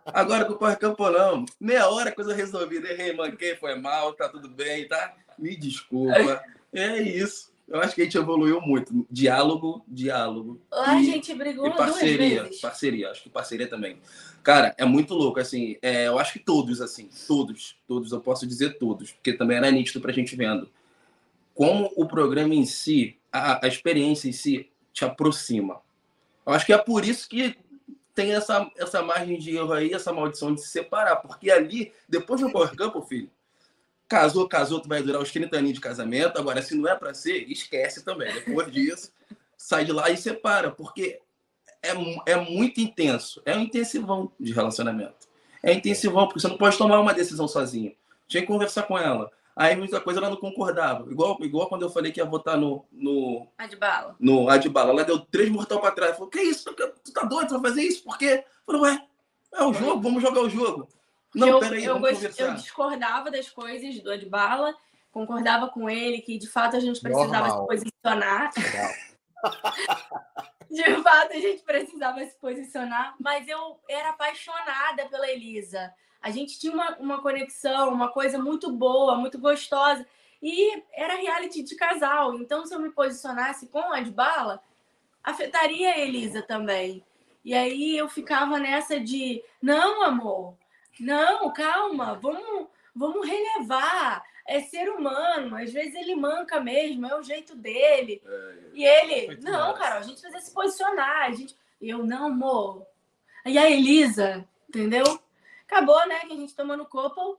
Agora 0.07 0.45
com 0.45 0.53
o 0.53 0.57
Power 0.57 0.79
Campo 0.79 1.11
não. 1.11 1.45
Meia 1.61 1.89
hora, 1.89 2.13
coisa 2.13 2.35
resolvida. 2.35 2.91
Errei, 2.91 3.15
manquei, 3.15 3.57
foi 3.57 3.75
mal, 3.75 4.13
tá 4.13 4.29
tudo 4.29 4.49
bem, 4.49 4.87
tá? 4.87 5.15
Me 5.39 5.57
desculpa. 5.57 6.43
É 6.73 7.01
isso. 7.01 7.53
Eu 7.67 7.81
acho 7.81 7.95
que 7.95 8.03
a 8.03 8.05
gente 8.05 8.19
evoluiu 8.19 8.61
muito. 8.61 9.07
Diálogo, 9.11 9.83
diálogo. 9.89 10.61
Lá 10.71 10.93
a 10.93 11.03
gente 11.03 11.35
brigou 11.35 11.67
e 11.67 11.71
parceria, 11.71 12.17
duas 12.19 12.49
vezes. 12.49 12.61
Parceria, 12.61 13.11
acho 13.11 13.23
que 13.23 13.31
parceria 13.31 13.67
também. 13.67 13.99
Cara, 14.43 14.75
é 14.77 14.85
muito 14.85 15.15
louco, 15.15 15.41
assim. 15.41 15.77
É, 15.81 16.07
eu 16.07 16.19
acho 16.19 16.35
que 16.35 16.39
todos, 16.39 16.83
assim, 16.83 17.09
todos, 17.27 17.77
todos, 17.89 18.13
eu 18.13 18.21
posso 18.21 18.47
dizer 18.47 18.77
todos, 18.79 19.13
porque 19.13 19.33
também 19.33 19.57
era 19.57 19.71
nítido 19.71 20.01
pra 20.01 20.13
gente 20.13 20.37
vendo. 20.37 20.69
Como 21.55 21.91
o 21.97 22.07
programa 22.07 22.55
em 22.55 22.67
si, 22.67 23.17
a, 23.33 23.65
a 23.65 23.69
experiência 23.69 24.29
em 24.29 24.33
si, 24.33 24.69
te 24.93 25.05
aproxima. 25.05 25.81
Eu 26.47 26.53
acho 26.53 26.67
que 26.67 26.73
é 26.75 26.79
por 26.79 27.05
isso 27.07 27.27
que 27.27 27.57
tem 28.15 28.33
essa, 28.33 28.71
essa 28.77 29.03
margem 29.03 29.39
de 29.39 29.57
erro 29.57 29.73
aí, 29.73 29.93
essa 29.93 30.13
maldição 30.13 30.55
de 30.55 30.61
se 30.61 30.69
separar. 30.69 31.17
Porque 31.17 31.51
ali, 31.51 31.93
depois 32.09 32.41
do 32.41 32.51
Power 32.51 32.75
Camp, 32.75 32.95
filho, 33.09 33.31
casou, 34.09 34.49
casou, 34.49 34.81
tu 34.81 34.89
vai 34.89 35.03
durar 35.03 35.21
os 35.21 35.33
30 35.33 35.57
anos 35.57 35.73
de 35.73 35.81
casamento. 35.81 36.39
Agora, 36.39 36.63
se 36.63 36.77
não 36.77 36.89
é 36.89 36.95
para 36.95 37.13
ser, 37.13 37.51
esquece 37.51 38.05
também. 38.05 38.33
Depois 38.33 38.71
disso, 38.73 39.13
sai 39.57 39.85
de 39.85 39.93
lá 39.93 40.11
e 40.11 40.17
separa. 40.17 40.71
Porque 40.71 41.21
é, 41.83 42.33
é 42.33 42.37
muito 42.37 42.81
intenso. 42.81 43.43
É 43.45 43.57
um 43.57 43.61
intensivão 43.61 44.31
de 44.39 44.53
relacionamento. 44.53 45.29
É 45.63 45.73
intensivão, 45.73 46.27
porque 46.27 46.41
você 46.41 46.49
não 46.49 46.59
pode 46.59 46.79
tomar 46.79 47.01
uma 47.01 47.15
decisão 47.15 47.49
sozinho. 47.49 47.95
Tinha 48.29 48.43
que 48.43 48.47
conversar 48.47 48.85
com 48.85 48.99
ela. 48.99 49.31
Aí 49.57 49.77
muita 49.77 50.01
coisa 50.01 50.19
ela 50.19 50.31
não 50.31 50.37
concordava. 50.37 51.09
Igual, 51.11 51.39
igual 51.41 51.69
quando 51.69 51.83
eu 51.83 51.91
falei 51.91 52.11
que 52.11 52.21
ia 52.21 52.25
votar 52.25 52.57
no. 52.57 52.85
No 52.91 53.47
Adbala. 53.57 54.17
No 54.19 54.49
Adbala. 54.49 54.91
Ela 54.91 55.05
deu 55.05 55.21
três 55.21 55.49
mortal 55.49 55.81
pra 55.81 55.93
trás. 55.93 56.15
Falou: 56.15 56.29
Que 56.29 56.41
isso? 56.41 56.73
Tu 56.73 57.13
tá 57.13 57.23
doido? 57.23 57.49
Tu 57.49 57.61
vai 57.61 57.71
fazer 57.71 57.83
isso? 57.83 58.03
Por 58.03 58.19
quê? 58.19 58.45
Falou: 58.67 58.83
Ué, 58.83 59.01
é 59.53 59.63
o 59.63 59.73
jogo, 59.73 60.03
vamos 60.03 60.21
jogar 60.21 60.41
o 60.41 60.51
jogo. 60.51 60.89
Não, 61.35 61.49
eu, 61.49 61.61
peraí, 61.61 61.85
eu, 61.85 61.99
gost... 61.99 62.39
eu 62.39 62.55
discordava 62.55 63.31
das 63.31 63.51
coisas 63.51 64.01
do 64.01 64.11
Adbala, 64.11 64.75
concordava 65.11 65.69
com 65.69 65.91
ele 65.91 66.21
que 66.21 66.39
de 66.39 66.49
fato 66.49 66.77
a 66.77 66.81
gente 66.81 67.01
precisava 67.01 67.49
Normal. 67.49 67.61
se 67.61 67.67
posicionar. 67.67 68.53
de 70.71 71.03
fato 71.03 71.33
a 71.33 71.41
gente 71.41 71.63
precisava 71.63 72.25
se 72.25 72.39
posicionar, 72.39 73.17
mas 73.21 73.49
eu 73.49 73.81
era 73.89 74.11
apaixonada 74.11 75.09
pela 75.09 75.29
Elisa. 75.29 75.93
A 76.25 76.31
gente 76.31 76.59
tinha 76.59 76.73
uma, 76.73 76.97
uma 76.97 77.21
conexão, 77.21 77.93
uma 77.93 78.09
coisa 78.09 78.39
muito 78.39 78.73
boa, 78.73 79.15
muito 79.15 79.39
gostosa. 79.39 80.07
E 80.43 80.83
era 80.91 81.17
reality 81.17 81.63
de 81.63 81.77
casal. 81.77 82.35
Então, 82.37 82.65
se 82.65 82.75
eu 82.75 82.81
me 82.81 82.89
posicionasse 82.89 83.67
com 83.67 83.93
a 83.93 83.99
Adbala, 83.99 84.63
afetaria 85.23 85.91
a 85.91 85.99
Elisa 85.99 86.41
também. 86.41 87.05
E 87.45 87.53
aí 87.53 87.95
eu 87.95 88.09
ficava 88.09 88.59
nessa 88.59 88.99
de: 88.99 89.45
não, 89.61 90.03
amor, 90.03 90.57
não, 90.99 91.53
calma, 91.53 92.15
vamos, 92.15 92.69
vamos 92.97 93.29
relevar. 93.29 94.25
É 94.47 94.61
ser 94.61 94.91
humano, 94.91 95.55
às 95.57 95.71
vezes 95.71 95.95
ele 95.95 96.15
manca 96.15 96.59
mesmo, 96.59 97.07
é 97.07 97.19
o 97.19 97.23
jeito 97.23 97.55
dele. 97.55 98.23
É, 98.25 98.55
e 98.73 98.83
ele, 98.83 99.37
não, 99.43 99.69
massa. 99.69 99.79
cara, 99.79 99.99
a 99.99 100.03
gente 100.03 100.23
precisa 100.23 100.41
se 100.41 100.55
posicionar. 100.55 101.25
A 101.25 101.33
gente... 101.33 101.55
Eu, 101.81 102.05
não, 102.05 102.29
amor. 102.29 102.87
E 103.45 103.59
a 103.59 103.71
Elisa, 103.71 104.47
entendeu? 104.69 105.19
Acabou, 105.75 106.07
né? 106.07 106.21
Que 106.21 106.33
a 106.33 106.37
gente 106.37 106.55
tomou 106.55 106.77
no 106.77 106.87
Copo. 106.87 107.37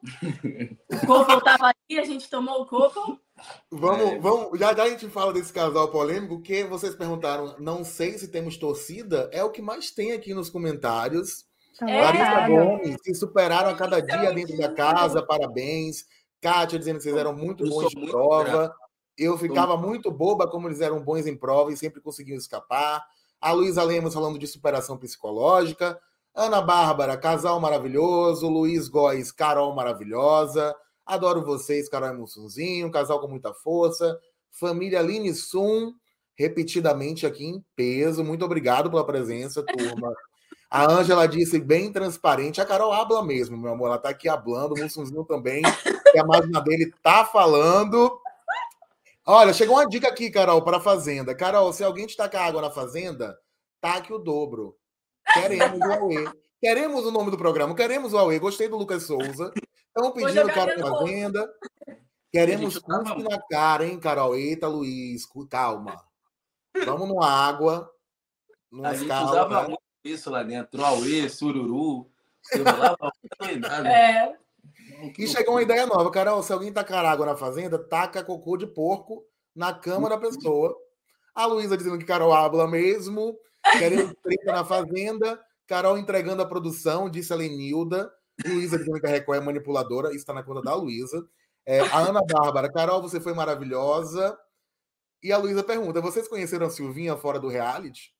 O 0.91 1.08
Copo 1.08 1.39
tava 1.41 1.67
aí, 1.67 1.98
a 1.98 2.04
gente 2.04 2.30
tomou 2.30 2.63
o 2.63 2.65
Copo. 2.65 3.17
Vamos, 3.71 4.12
é. 4.12 4.19
vamos, 4.19 4.60
já, 4.60 4.74
já 4.76 4.84
a 4.84 4.89
gente 4.89 5.08
fala 5.08 5.32
desse 5.32 5.54
casal 5.54 5.89
polêmico, 5.89 6.41
que 6.41 6.65
vocês 6.65 6.95
perguntaram, 6.95 7.56
não 7.60 7.86
sei 7.86 8.17
se 8.17 8.28
temos 8.28 8.58
torcida, 8.58 9.30
é 9.32 9.41
o 9.41 9.50
que 9.50 9.62
mais 9.62 9.91
tem 9.91 10.12
aqui 10.12 10.34
nos 10.34 10.50
comentários. 10.50 11.45
É. 11.82 12.02
Larissa 12.02 12.48
Gomes, 12.48 12.98
se 13.04 13.15
superaram 13.15 13.69
a 13.69 13.76
cada 13.76 14.02
dia 14.02 14.34
dentro 14.34 14.58
da 14.58 14.74
casa, 14.74 15.26
parabéns. 15.26 16.06
Kátia 16.41 16.78
dizendo 16.78 16.98
que 16.98 17.04
vocês 17.04 17.15
eram 17.15 17.34
muito 17.34 17.63
bons 17.67 17.93
em 17.95 18.06
prova. 18.06 18.76
Eu 19.17 19.38
ficava 19.38 19.78
muito 19.78 20.12
boba 20.12 20.45
como 20.45 20.67
eles 20.67 20.82
eram 20.82 21.02
bons 21.02 21.26
em 21.26 21.38
prova 21.38 21.71
e 21.71 21.78
sempre 21.78 22.02
conseguiam 22.02 22.38
escapar. 22.38 23.02
A 23.39 23.54
Luísa 23.54 23.82
Lemos 23.82 24.13
falando 24.13 24.38
de 24.38 24.45
superação 24.45 24.98
psicológica. 24.98 26.00
Ana 26.36 26.62
Bárbara, 26.62 27.15
casal 27.15 27.62
maravilhoso. 27.62 28.50
Luiz 28.50 28.89
Góes, 28.89 29.32
Carol 29.32 29.74
maravilhosa. 29.74 30.76
Adoro 31.06 31.45
vocês, 31.45 31.88
Carol 31.88 32.10
e 32.10 32.17
Mussunzinho. 32.17 32.91
Casal 32.91 33.21
com 33.21 33.28
muita 33.30 33.54
força. 33.54 34.19
Família 34.52 35.02
Line 35.02 35.34
Sum, 35.34 35.93
repetidamente 36.38 37.26
aqui 37.26 37.45
em 37.45 37.63
peso. 37.74 38.21
Muito 38.21 38.43
obrigado 38.43 38.89
pela 38.89 39.06
presença, 39.06 39.63
turma. 39.63 40.13
A 40.69 40.91
Ângela 40.91 41.26
disse 41.26 41.58
bem 41.58 41.89
transparente. 41.89 42.60
A 42.60 42.65
Carol 42.65 42.91
habla 42.91 43.24
mesmo, 43.24 43.56
meu 43.56 43.71
amor. 43.71 43.88
Ela 43.88 43.98
tá 43.98 44.10
aqui 44.10 44.28
hablando. 44.28 44.76
O 44.76 44.80
Mussunzinho 44.80 45.24
também. 45.24 45.62
Que 46.12 46.19
a 46.19 46.26
máquina 46.26 46.60
dele 46.60 46.91
tá 47.02 47.24
falando. 47.24 48.19
Olha, 49.26 49.54
chegou 49.54 49.78
uma 49.78 49.88
dica 49.88 50.10
aqui, 50.10 50.30
Carol, 50.30 50.62
para 50.63 50.78
a 50.78 50.82
Fazenda. 50.82 51.34
Carol, 51.34 51.71
se 51.71 51.82
alguém 51.82 52.06
te 52.06 52.17
tacar 52.17 52.45
água 52.45 52.62
na 52.62 52.69
Fazenda, 52.69 53.38
taque 53.80 54.12
o 54.12 54.17
dobro. 54.19 54.76
Queremos 55.33 55.79
o 55.79 55.91
Aue. 55.91 56.31
Queremos 56.61 57.05
o 57.05 57.11
nome 57.11 57.31
do 57.31 57.38
programa, 57.38 57.75
queremos 57.75 58.13
o 58.13 58.17
Aue. 58.17 58.39
Gostei 58.39 58.67
do 58.67 58.77
Lucas 58.77 59.03
Souza. 59.03 59.53
Estão 59.88 60.11
pedindo 60.11 60.47
cara 60.47 60.77
na 60.77 61.03
venda. 61.03 61.53
Queremos 62.31 62.77
cuspe 62.77 63.23
na 63.23 63.41
cara, 63.49 63.85
hein, 63.85 63.99
Carol? 63.99 64.35
Eita, 64.35 64.67
Luiz, 64.67 65.25
calma. 65.49 66.03
Vamos 66.85 67.07
no 67.07 67.23
água. 67.23 67.89
A 68.83 68.93
gente 68.93 69.07
calma, 69.07 69.29
usava 69.29 69.63
muito 69.69 69.81
isso 70.03 70.29
lá 70.29 70.43
dentro. 70.43 70.83
Aue, 70.83 71.29
sururu. 71.29 72.09
é. 73.85 74.35
E 75.17 75.27
chegou 75.27 75.55
uma 75.55 75.61
ideia 75.61 75.85
nova, 75.85 76.11
Carol. 76.11 76.43
Se 76.43 76.51
alguém 76.51 76.73
tacar 76.73 77.05
água 77.05 77.25
na 77.25 77.38
fazenda, 77.38 77.79
taca 77.79 78.23
cocô 78.23 78.57
de 78.57 78.67
porco 78.67 79.23
na 79.55 79.73
cama 79.73 80.09
da 80.09 80.17
pessoa. 80.17 80.75
A 81.33 81.45
Luísa 81.45 81.77
dizendo 81.77 81.97
que 81.97 82.05
Carol 82.05 82.33
habla 82.33 82.67
mesmo. 82.67 83.38
Querendo 83.79 84.15
treta 84.15 84.51
na 84.51 84.65
Fazenda. 84.65 85.39
Carol 85.67 85.97
entregando 85.97 86.41
a 86.41 86.47
produção, 86.47 87.09
disse 87.09 87.33
a 87.33 87.35
Lenilda. 87.35 88.11
Luísa 88.45 88.77
dizendo 88.77 88.99
que 88.99 89.07
a 89.07 89.09
Record 89.09 89.41
é 89.41 89.45
manipuladora. 89.45 90.09
Isso 90.09 90.17
está 90.17 90.33
na 90.33 90.43
conta 90.43 90.61
da 90.61 90.75
Luísa. 90.75 91.25
É, 91.65 91.79
a 91.79 91.99
Ana 91.99 92.21
Bárbara. 92.21 92.71
Carol, 92.71 93.01
você 93.01 93.19
foi 93.19 93.33
maravilhosa. 93.33 94.38
E 95.23 95.31
a 95.31 95.38
Luísa 95.38 95.63
pergunta: 95.63 96.01
vocês 96.01 96.27
conheceram 96.27 96.67
a 96.67 96.69
Silvinha 96.69 97.17
fora 97.17 97.39
do 97.39 97.47
reality? 97.47 98.13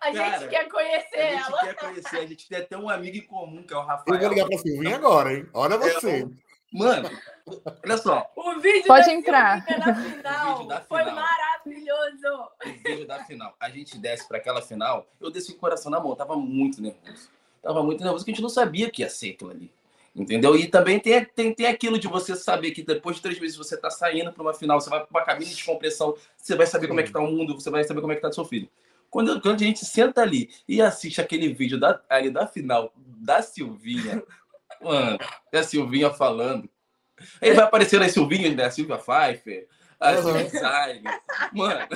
A 0.00 0.08
gente 0.08 0.18
Cara, 0.18 0.48
quer 0.48 0.68
conhecer 0.68 1.16
a 1.16 1.30
gente 1.30 1.48
ela. 1.48 1.60
quer 1.60 1.74
conhecer. 1.74 2.16
A 2.18 2.26
gente 2.26 2.48
tem 2.48 2.58
até 2.58 2.76
um 2.76 2.88
amigo 2.88 3.16
em 3.16 3.26
comum, 3.26 3.66
que 3.66 3.72
é 3.72 3.76
o 3.76 3.80
Rafael. 3.80 4.14
Eu 4.14 4.20
vou 4.20 4.28
ligar 4.28 4.46
pra 4.46 4.58
Silvinha 4.58 4.96
agora, 4.96 5.32
hein? 5.32 5.48
Olha 5.54 5.78
você. 5.78 6.22
É, 6.22 6.28
Mano, 6.74 7.08
olha 7.84 7.96
só. 7.98 8.28
O 8.34 8.58
vídeo 8.58 8.88
Pode 8.88 9.08
entrar. 9.08 9.64
Da 9.64 9.94
final, 9.94 10.58
final 10.58 10.84
foi 10.88 11.04
maravilhoso. 11.04 12.50
O 12.66 12.72
vídeo 12.82 13.06
da 13.06 13.22
final. 13.24 13.54
A 13.60 13.70
gente 13.70 13.96
desce 13.96 14.26
para 14.26 14.38
aquela 14.38 14.60
final. 14.60 15.06
Eu 15.20 15.30
desci 15.30 15.52
com 15.52 15.58
o 15.58 15.60
coração 15.60 15.88
na 15.88 16.00
mão. 16.00 16.16
Tava 16.16 16.34
muito 16.34 16.82
nervoso. 16.82 17.30
Tava 17.62 17.80
muito 17.84 18.02
nervoso, 18.02 18.24
porque 18.24 18.32
a 18.32 18.34
gente 18.34 18.42
não 18.42 18.48
sabia 18.48 18.90
que 18.90 19.02
ia 19.02 19.08
ser 19.08 19.30
aquilo 19.30 19.52
ali. 19.52 19.70
Entendeu? 20.16 20.56
E 20.56 20.66
também 20.66 20.98
tem, 20.98 21.24
tem, 21.24 21.54
tem 21.54 21.66
aquilo 21.66 21.96
de 21.96 22.08
você 22.08 22.34
saber 22.34 22.72
que 22.72 22.82
depois 22.82 23.16
de 23.16 23.22
três 23.22 23.38
meses 23.38 23.56
você 23.56 23.76
tá 23.76 23.88
saindo 23.88 24.32
para 24.32 24.42
uma 24.42 24.52
final, 24.52 24.80
você 24.80 24.90
vai 24.90 25.00
para 25.00 25.10
uma 25.10 25.24
cabine 25.24 25.52
de 25.52 25.64
compressão, 25.64 26.16
você 26.36 26.56
vai 26.56 26.66
saber 26.66 26.84
Sim. 26.84 26.88
como 26.88 27.00
é 27.00 27.02
que 27.04 27.12
tá 27.12 27.20
o 27.20 27.30
mundo, 27.30 27.54
você 27.54 27.70
vai 27.70 27.84
saber 27.84 28.00
como 28.00 28.12
é 28.12 28.16
que 28.16 28.22
tá 28.22 28.30
seu 28.32 28.44
filho. 28.44 28.68
Quando, 29.10 29.40
quando 29.40 29.56
a 29.56 29.64
gente 29.64 29.84
senta 29.84 30.22
ali 30.22 30.50
e 30.68 30.82
assiste 30.82 31.20
aquele 31.20 31.52
vídeo 31.52 31.78
da, 31.78 32.00
ali 32.08 32.30
da 32.30 32.46
final 32.46 32.92
da 32.96 33.42
Silvinha, 33.42 34.22
Mano, 34.84 35.18
é 35.52 35.58
a 35.58 35.62
Silvinha 35.62 36.10
falando. 36.10 36.68
Ele 37.40 37.54
vai 37.54 37.64
aparecer 37.64 37.98
nas 37.98 38.12
Silvinhas, 38.12 38.54
né? 38.54 38.64
A 38.64 38.70
Silvia 38.70 38.98
Pfeiffer, 38.98 39.68
a 39.98 40.12
uhum. 40.12 40.22
Silvia 40.22 41.02
Mano. 41.52 41.88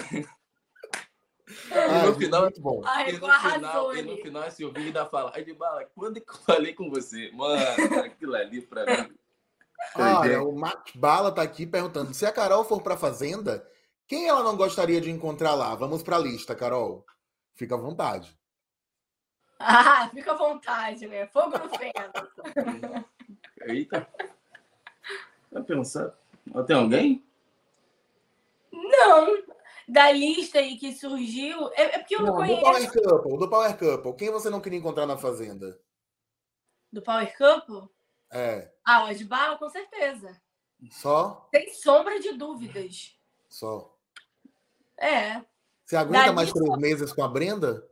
Ah, 1.72 2.06
no 2.06 2.14
final, 2.14 2.42
muito 2.42 2.60
bom. 2.60 2.82
Ai, 2.84 3.10
e, 3.10 3.12
no 3.12 3.20
final, 3.20 3.96
e 3.96 4.02
no 4.02 4.16
final 4.18 4.42
a 4.42 4.50
Silvinha 4.50 4.86
ainda 4.86 5.06
fala, 5.06 5.32
ai 5.34 5.42
de 5.42 5.54
bala, 5.54 5.84
quando 5.94 6.20
que 6.20 6.30
eu 6.30 6.36
falei 6.36 6.74
com 6.74 6.90
você? 6.90 7.30
Mano, 7.32 7.62
aquilo 8.04 8.34
ali 8.34 8.60
pra 8.60 8.84
mim. 8.84 9.14
Olha, 9.94 10.42
o 10.42 10.52
Matt 10.52 10.96
Bala 10.96 11.32
tá 11.32 11.42
aqui 11.42 11.66
perguntando: 11.66 12.12
se 12.12 12.26
a 12.26 12.32
Carol 12.32 12.64
for 12.64 12.82
pra 12.82 12.96
fazenda, 12.96 13.66
quem 14.06 14.28
ela 14.28 14.42
não 14.42 14.56
gostaria 14.56 15.00
de 15.00 15.10
encontrar 15.10 15.54
lá? 15.54 15.74
Vamos 15.74 16.02
pra 16.02 16.18
lista, 16.18 16.54
Carol. 16.54 17.04
Fica 17.54 17.74
à 17.74 17.78
vontade. 17.78 18.37
Ah, 19.58 20.08
fica 20.10 20.32
à 20.32 20.36
vontade, 20.36 21.06
né? 21.06 21.26
Fogo 21.26 21.58
no 21.58 21.68
feno. 21.70 23.04
Eita. 23.62 24.08
Vai 25.50 25.62
pensar. 25.62 26.14
Tem 26.66 26.76
alguém? 26.76 27.24
Não. 28.72 29.42
Da 29.88 30.12
lista 30.12 30.58
aí 30.58 30.76
que 30.76 30.92
surgiu. 30.92 31.70
É, 31.72 31.96
é 31.96 31.98
porque 31.98 32.14
eu 32.14 32.20
não, 32.20 32.26
não 32.26 32.34
conheço. 32.36 32.60
Do 32.60 32.62
Power 32.62 32.92
Couple, 32.92 33.38
do 33.38 33.48
Power 33.48 33.78
Couple. 33.78 34.16
Quem 34.16 34.30
você 34.30 34.50
não 34.50 34.60
queria 34.60 34.78
encontrar 34.78 35.06
na 35.06 35.16
Fazenda? 35.16 35.80
Do 36.92 37.02
Power 37.02 37.36
Couple? 37.36 37.88
É. 38.30 38.70
Ah, 38.84 39.10
o 39.10 39.58
com 39.58 39.70
certeza. 39.70 40.40
Só? 40.90 41.48
Sem 41.50 41.72
sombra 41.72 42.20
de 42.20 42.32
dúvidas. 42.32 43.18
Só. 43.48 43.96
É. 44.96 45.42
Você 45.84 45.96
aguenta 45.96 46.26
da 46.26 46.32
mais 46.32 46.48
lista... 46.48 46.62
três 46.62 46.78
meses 46.78 47.12
com 47.12 47.24
a 47.24 47.28
Brenda? 47.28 47.88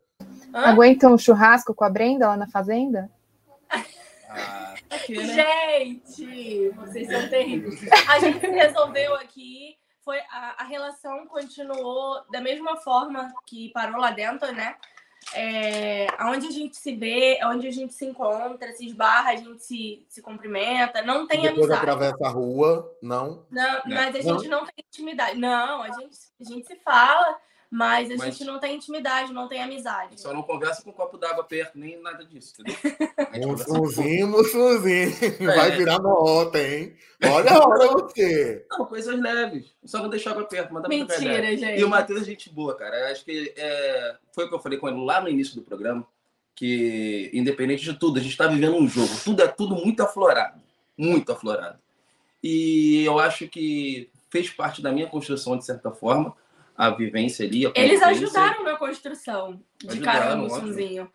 Hã? 0.55 0.71
Aguenta 0.71 1.09
um 1.09 1.19
churrasco 1.19 1.75
com 1.75 1.85
a 1.85 1.91
Brenda 1.91 2.29
lá 2.29 2.37
na 2.37 2.49
fazenda? 2.49 3.11
Ah, 4.29 4.75
gente, 5.07 6.71
vocês 6.71 7.09
são 7.09 7.29
terríveis. 7.29 7.81
A 8.09 8.19
gente 8.19 8.47
resolveu 8.47 9.15
aqui, 9.15 9.77
foi 10.05 10.19
a, 10.31 10.63
a, 10.63 10.65
relação 10.65 11.27
continuou 11.27 12.23
da 12.31 12.41
mesma 12.41 12.77
forma 12.77 13.33
que 13.47 13.71
parou 13.71 14.01
lá 14.01 14.11
dentro, 14.11 14.53
né? 14.53 14.77
É, 15.35 16.07
onde 16.21 16.47
a 16.47 16.51
gente 16.51 16.77
se 16.77 16.95
vê, 16.95 17.41
onde 17.45 17.67
a 17.67 17.73
gente 17.73 17.93
se 17.93 18.07
encontra, 18.07 18.73
se 18.73 18.87
esbarra, 18.87 19.31
a 19.31 19.37
gente 19.37 19.61
se, 19.65 20.07
se 20.09 20.23
cumprimenta, 20.23 21.03
não 21.03 21.27
tem 21.27 21.43
Depois 21.43 21.65
amizade. 21.65 21.81
atravessa 21.81 22.27
a 22.27 22.31
rua, 22.31 22.97
não? 23.03 23.45
Não, 23.51 23.83
mas 23.87 24.15
a 24.15 24.21
gente 24.21 24.49
não, 24.49 24.61
não 24.61 24.67
tem 24.67 24.85
intimidade. 24.89 25.37
Não, 25.37 25.83
a 25.83 25.89
gente, 25.89 26.17
a 26.41 26.45
gente 26.45 26.67
se 26.69 26.77
fala, 26.77 27.37
Mas 27.77 28.11
a 28.11 28.17
Mas- 28.17 28.25
gente 28.39 28.45
não 28.47 28.59
tem 28.59 28.75
intimidade, 28.77 29.35
não 29.35 29.49
tem 29.49 29.63
amizade. 29.63 30.19
Só 30.19 30.33
não 30.33 30.43
conversa 30.43 30.83
com 30.83 30.89
um 30.89 30.93
copo 30.95 31.19
d'água 31.19 31.45
perto, 31.45 31.79
nem 31.79 32.01
nada 32.01 32.25
disso, 32.25 32.55
entendeu? 32.59 32.79
Mussunzinho, 33.53 34.29
mussunzinho. 34.29 35.11
Vai 35.45 35.73
É. 35.73 35.77
virar 35.77 35.99
nota, 35.99 36.59
hein? 36.59 36.97
Olha 37.23 37.51
a 37.53 37.69
hora 37.69 37.89
você. 37.89 38.65
Não, 38.71 38.87
coisas 38.87 39.21
leves. 39.21 39.75
Só 39.85 39.99
não 39.99 40.09
deixar 40.09 40.31
água 40.31 40.45
perto, 40.45 40.71
ideia. 40.75 40.89
Mentira, 40.89 41.55
gente. 41.55 41.79
E 41.79 41.85
o 41.85 41.89
Matheus 41.91 42.23
é 42.23 42.25
gente 42.25 42.49
boa, 42.49 42.75
cara. 42.75 43.13
Acho 43.13 43.23
que 43.27 43.53
é, 43.55 44.17
foi 44.33 44.47
o 44.47 44.49
que 44.49 44.55
eu 44.55 44.59
falei 44.61 44.79
com 44.79 44.89
ele 44.89 45.05
lá 45.05 45.21
no 45.21 45.29
início 45.29 45.55
do 45.55 45.61
programa, 45.61 46.07
que 46.55 47.31
independente 47.35 47.85
de 47.85 47.93
tudo, 47.93 48.19
a 48.19 48.23
gente 48.23 48.33
está 48.33 48.47
vivendo 48.47 48.77
um 48.77 48.89
jogo. 48.89 49.13
Tudo 49.23 49.43
é 49.43 49.49
tudo 49.49 49.75
muito 49.77 50.03
aflorado. 50.03 50.59
Muito 50.97 51.31
aflorado. 51.31 51.79
E 52.43 53.05
eu 53.05 53.19
acho 53.19 53.47
que 53.49 54.09
fez 54.31 54.49
parte 54.49 54.81
da 54.81 54.91
minha 54.91 55.07
construção, 55.09 55.59
de 55.59 55.65
certa 55.67 55.91
forma, 55.91 56.35
a 56.77 56.91
vivência 56.91 57.47
ali. 57.47 57.67
A 57.67 57.73
Eles 57.75 58.03
ajudaram 58.03 58.63
na 58.65 58.77
construção 58.77 59.61
de 59.79 60.01
Carol. 60.01 60.37
Mussunzinho. 60.39 61.11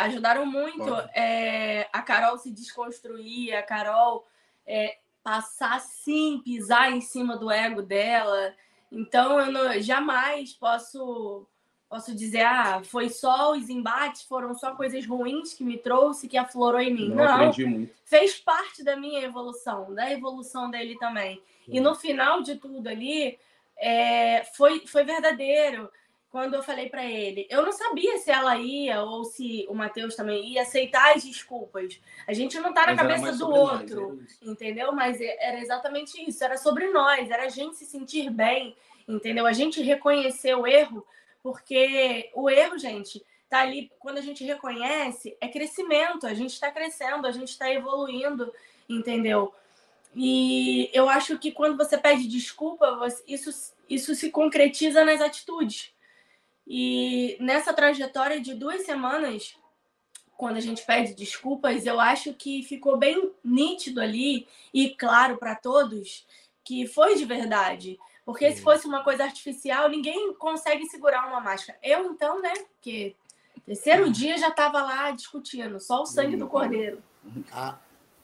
Ajudaram 0.00 0.44
muito 0.44 0.92
é, 1.14 1.88
a 1.92 2.02
Carol 2.02 2.36
se 2.38 2.50
desconstruir, 2.50 3.54
a 3.54 3.62
Carol 3.62 4.26
é, 4.66 4.98
passar 5.22 5.80
sim, 5.80 6.40
pisar 6.44 6.90
em 6.90 7.00
cima 7.00 7.36
do 7.36 7.50
ego 7.50 7.80
dela. 7.82 8.54
Então 8.90 9.38
eu 9.38 9.52
não- 9.52 9.80
jamais 9.80 10.52
posso 10.54 11.46
posso 11.88 12.14
dizer, 12.14 12.42
ah, 12.42 12.82
foi 12.84 13.08
só 13.08 13.52
os 13.52 13.70
embates, 13.70 14.20
foram 14.22 14.52
só 14.54 14.74
coisas 14.74 15.06
ruins 15.06 15.54
que 15.54 15.64
me 15.64 15.78
trouxe, 15.78 16.28
que 16.28 16.36
aflorou 16.36 16.82
em 16.82 16.92
mim. 16.92 17.08
Não, 17.08 17.16
Não, 17.24 17.32
aprendi 17.34 17.64
muito. 17.64 17.94
fez 18.04 18.34
parte 18.36 18.84
da 18.84 18.94
minha 18.94 19.22
evolução, 19.22 19.94
da 19.94 20.12
evolução 20.12 20.70
dele 20.70 20.98
também. 20.98 21.40
E 21.66 21.80
no 21.80 21.94
final 21.94 22.42
de 22.42 22.56
tudo 22.56 22.86
ali, 22.88 23.38
é, 23.78 24.44
foi, 24.56 24.86
foi 24.86 25.04
verdadeiro. 25.04 25.90
Quando 26.30 26.54
eu 26.54 26.62
falei 26.62 26.90
para 26.90 27.04
ele, 27.06 27.46
eu 27.48 27.62
não 27.62 27.72
sabia 27.72 28.18
se 28.18 28.30
ela 28.30 28.58
ia 28.58 29.02
ou 29.02 29.24
se 29.24 29.64
o 29.66 29.74
Matheus 29.74 30.14
também 30.14 30.46
ia 30.52 30.60
aceitar 30.60 31.14
as 31.16 31.24
desculpas. 31.24 31.98
A 32.26 32.34
gente 32.34 32.60
não 32.60 32.74
tá 32.74 32.82
na 32.82 32.88
Mas 32.88 33.00
cabeça 33.00 33.32
do 33.38 33.48
nós, 33.48 33.80
outro, 33.80 34.22
isso. 34.22 34.38
entendeu? 34.42 34.92
Mas 34.92 35.18
é- 35.22 35.38
era 35.40 35.58
exatamente 35.58 36.22
isso, 36.28 36.44
era 36.44 36.58
sobre 36.58 36.88
nós, 36.90 37.30
era 37.30 37.44
a 37.44 37.48
gente 37.48 37.76
se 37.76 37.86
sentir 37.86 38.28
bem, 38.28 38.76
entendeu? 39.08 39.46
A 39.46 39.54
gente 39.54 39.80
reconhecer 39.80 40.54
o 40.54 40.66
erro, 40.66 41.02
porque 41.42 42.30
o 42.34 42.50
erro, 42.50 42.76
gente, 42.76 43.24
tá 43.48 43.60
ali, 43.60 43.90
quando 43.98 44.18
a 44.18 44.22
gente 44.22 44.44
reconhece, 44.44 45.34
é 45.40 45.48
crescimento, 45.48 46.26
a 46.26 46.34
gente 46.34 46.52
está 46.52 46.70
crescendo, 46.70 47.26
a 47.26 47.32
gente 47.32 47.48
está 47.48 47.72
evoluindo, 47.72 48.52
entendeu? 48.86 49.54
E 50.14 50.90
eu 50.92 51.08
acho 51.08 51.38
que 51.38 51.52
quando 51.52 51.76
você 51.76 51.96
pede 51.96 52.26
desculpa, 52.26 52.96
você- 52.96 53.22
isso, 53.26 53.50
isso 53.88 54.14
se 54.14 54.30
concretiza 54.30 55.04
nas 55.04 55.20
atitudes. 55.20 55.92
E 56.66 57.36
nessa 57.40 57.72
trajetória 57.72 58.40
de 58.40 58.54
duas 58.54 58.82
semanas, 58.84 59.54
quando 60.36 60.56
a 60.56 60.60
gente 60.60 60.84
pede 60.84 61.14
desculpas, 61.14 61.86
eu 61.86 61.98
acho 61.98 62.32
que 62.34 62.62
ficou 62.62 62.96
bem 62.96 63.32
nítido 63.42 64.00
ali 64.00 64.46
e 64.72 64.90
claro 64.90 65.36
para 65.38 65.54
todos 65.54 66.26
que 66.62 66.86
foi 66.86 67.14
de 67.14 67.24
verdade. 67.24 67.98
Porque 68.24 68.52
se 68.52 68.60
fosse 68.60 68.86
uma 68.86 69.02
coisa 69.02 69.24
artificial, 69.24 69.88
ninguém 69.88 70.34
consegue 70.34 70.84
segurar 70.86 71.26
uma 71.28 71.40
máscara. 71.40 71.78
Eu, 71.82 72.12
então, 72.12 72.42
né? 72.42 72.52
Porque 72.74 73.16
terceiro 73.64 74.10
dia 74.10 74.36
já 74.36 74.48
estava 74.48 74.82
lá 74.82 75.10
discutindo, 75.10 75.80
só 75.80 76.02
o 76.02 76.06
sangue 76.06 76.36
do 76.36 76.46
cordeiro. 76.46 77.02
A, 77.50 77.78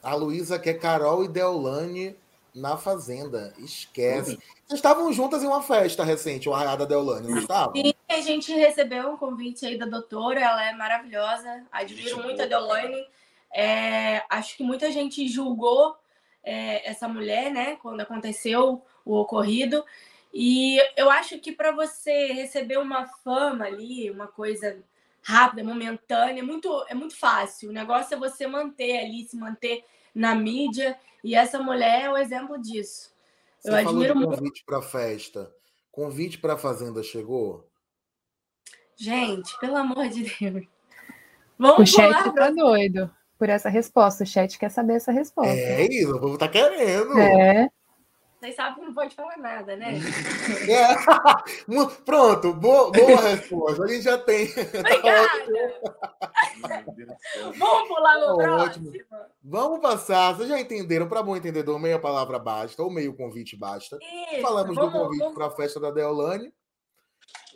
a 0.05 0.15
Luísa 0.15 0.59
quer 0.59 0.75
Carol 0.75 1.25
e 1.25 1.29
Deolane 1.29 2.15
na 2.55 2.77
Fazenda. 2.77 3.55
Esquece. 3.59 4.39
Vocês 4.67 4.79
estavam 4.79 5.13
juntas 5.13 5.43
em 5.43 5.47
uma 5.47 5.63
festa 5.63 6.05
recente, 6.05 6.49
o 6.49 6.55
Arraiada 6.55 6.87
Deolane, 6.87 7.29
não 7.29 7.39
estavam? 7.39 7.75
E 7.75 7.95
a 8.09 8.21
gente 8.21 8.53
recebeu 8.53 9.11
um 9.11 9.17
convite 9.17 9.67
aí 9.67 9.79
da 9.79 9.87
doutora, 9.87 10.41
ela 10.41 10.65
é 10.65 10.73
maravilhosa, 10.75 11.65
admiro 11.73 12.23
muito 12.23 12.41
a 12.43 12.47
Deolane. 12.47 13.07
É, 13.53 14.23
acho 14.29 14.57
que 14.57 14.63
muita 14.63 14.93
gente 14.93 15.27
julgou 15.27 15.97
é, 16.43 16.89
essa 16.89 17.09
mulher, 17.09 17.51
né, 17.51 17.77
quando 17.83 18.01
aconteceu 18.01 18.83
o 19.05 19.17
ocorrido. 19.17 19.85
E 20.33 20.79
eu 20.97 21.11
acho 21.11 21.39
que 21.39 21.53
para 21.53 21.73
você 21.73 22.33
receber 22.33 22.79
uma 22.79 23.07
fama 23.07 23.65
ali, 23.65 24.11
uma 24.11 24.27
coisa 24.27 24.79
rápida, 25.25 25.65
momentânea, 25.65 26.41
é 26.41 26.43
muito, 26.43 26.85
é 26.89 26.95
muito 26.95 27.17
fácil. 27.17 27.71
O 27.71 27.73
negócio 27.73 28.15
é 28.15 28.19
você 28.19 28.47
manter 28.47 28.99
ali, 28.99 29.27
se 29.27 29.37
manter 29.37 29.83
na 30.15 30.35
mídia. 30.35 30.97
E 31.23 31.35
essa 31.35 31.59
mulher 31.59 32.03
é 32.05 32.11
o 32.11 32.17
exemplo 32.17 32.61
disso. 32.61 33.13
Você 33.59 33.71
Eu 33.71 33.73
falou 33.73 33.85
de 33.85 33.89
admiro 33.91 34.17
muito. 34.17 34.37
convite 34.37 34.63
para 34.67 34.83
festa. 34.83 35.51
Convite 35.91 36.39
para 36.39 36.55
a 36.55 36.59
Fazenda 36.59 37.03
chegou? 37.03 37.67
Gente, 38.97 39.59
pelo 39.59 39.77
amor 39.77 40.09
de 40.09 40.25
Deus. 40.25 40.65
O 40.65 40.69
Vamos 41.59 41.91
chat 41.91 42.13
pular 42.13 42.33
tá 42.35 42.51
doido 42.51 43.11
por 43.39 43.49
essa 43.49 43.69
resposta. 43.69 44.25
O 44.25 44.27
chat 44.27 44.59
quer 44.59 44.71
saber 44.71 44.95
essa 44.95 45.11
resposta. 45.11 45.53
É 45.53 45.87
isso, 45.87 46.15
o 46.15 46.21
povo 46.21 46.37
tá 46.37 46.49
querendo. 46.49 47.19
É. 47.19 47.69
Vocês 48.45 48.57
sabem 48.57 48.75
que 48.75 48.81
não 48.83 48.93
pode 48.93 49.15
falar 49.15 49.39
nada, 49.39 49.75
né? 49.75 49.95
É. 50.69 50.95
Pronto, 52.05 52.53
boa, 52.53 52.93
boa 52.93 53.21
resposta. 53.23 53.85
A 53.85 53.87
gente 53.87 54.03
já 54.03 54.19
tem. 54.19 54.49
Obrigada! 54.79 55.47
Do 56.95 57.07
céu. 57.33 57.53
Vamos 57.59 57.89
pular 57.89 58.19
no 58.21 58.37
Tá 58.37 58.57
ótimo. 58.57 58.91
próximo? 58.93 59.19
Vamos 59.43 59.81
passar. 59.81 60.35
Vocês 60.35 60.49
já 60.51 60.61
entenderam? 60.61 61.09
Para 61.09 61.23
bom 61.23 61.35
entendedor, 61.35 61.79
meia 61.81 61.99
palavra 61.99 62.39
basta, 62.39 62.83
ou 62.83 62.91
meio 62.91 63.17
convite 63.17 63.57
basta. 63.57 63.97
Isso, 64.33 64.43
Falamos 64.43 64.75
vamos, 64.77 64.93
do 64.93 64.99
convite 64.99 65.21
vamos- 65.21 65.35
para 65.35 65.47
a 65.47 65.51
festa 65.51 65.81
da 65.81 65.91
Deolane. 65.91 66.53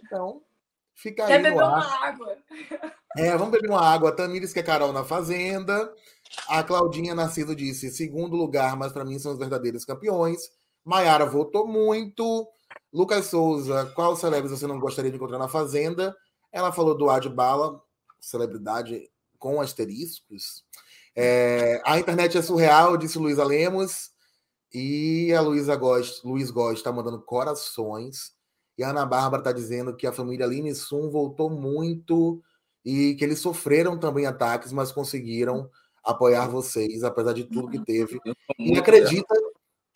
Então, 0.07 0.41
fica 0.95 1.25
aí 1.25 1.29
Quer 1.29 1.39
no 1.39 1.45
beber 1.45 1.63
ar. 1.65 1.69
uma 1.69 2.07
água? 2.07 2.37
É, 3.19 3.31
vamos 3.37 3.51
beber 3.53 3.69
uma 3.71 3.83
água. 3.87 4.09
A 4.09 4.13
Tamires 4.13 4.55
que 4.55 4.61
é 4.61 4.63
Carol 4.63 4.93
na 4.95 5.05
Fazenda. 5.05 5.93
A 6.49 6.63
Claudinha 6.63 7.15
Narciso 7.15 7.55
disse 7.55 7.91
segundo 7.91 8.37
lugar, 8.37 8.75
mas 8.77 8.91
para 8.93 9.05
mim 9.05 9.19
são 9.19 9.33
os 9.33 9.39
verdadeiros 9.39 9.85
campeões. 9.85 10.51
Maiara 10.89 11.27
votou 11.27 11.69
muito. 11.69 12.49
Lucas 12.91 13.27
Souza, 13.27 13.93
qual 13.95 14.17
celebre 14.17 14.49
você 14.49 14.67
não 14.67 14.81
gostaria 14.81 15.11
de 15.11 15.19
encontrar 15.19 15.39
na 15.39 15.47
Fazenda? 15.47 16.17
Ela 16.51 16.73
falou 16.73 16.97
do 16.97 17.11
Adbala, 17.11 17.79
celebridade 18.19 19.11
com 19.39 19.61
asteriscos. 19.61 20.65
É, 21.15 21.83
a 21.85 21.99
internet 21.99 22.39
é 22.39 22.43
surreal, 22.43 22.97
disse 22.97 23.19
Luísa 23.19 23.45
Lemos. 23.45 24.11
E 24.73 25.31
a 25.35 25.43
Luísa 25.43 25.77
Góes, 25.77 26.23
Luiz 26.25 26.51
Góes 26.51 26.79
está 26.79 26.91
mandando 26.91 27.21
corações. 27.21 28.33
E 28.79 28.83
a 28.83 28.89
Ana 28.89 29.05
Bárbara 29.05 29.43
está 29.43 29.53
dizendo 29.53 29.95
que 29.95 30.07
a 30.07 30.13
família 30.13 30.47
Line 30.47 30.75
Sum 30.75 31.11
voltou 31.11 31.51
muito 31.51 32.43
e 32.83 33.15
que 33.17 33.25
eles 33.25 33.41
sofreram 33.41 33.99
também 33.99 34.25
ataques, 34.25 34.73
mas 34.73 34.91
conseguiram 34.91 35.69
apoiar 36.03 36.49
vocês, 36.49 37.05
apesar 37.05 37.35
de 37.35 37.45
tudo 37.45 37.69
que 37.69 37.85
teve. 37.85 38.19
E 38.59 38.79
acredita 38.79 39.35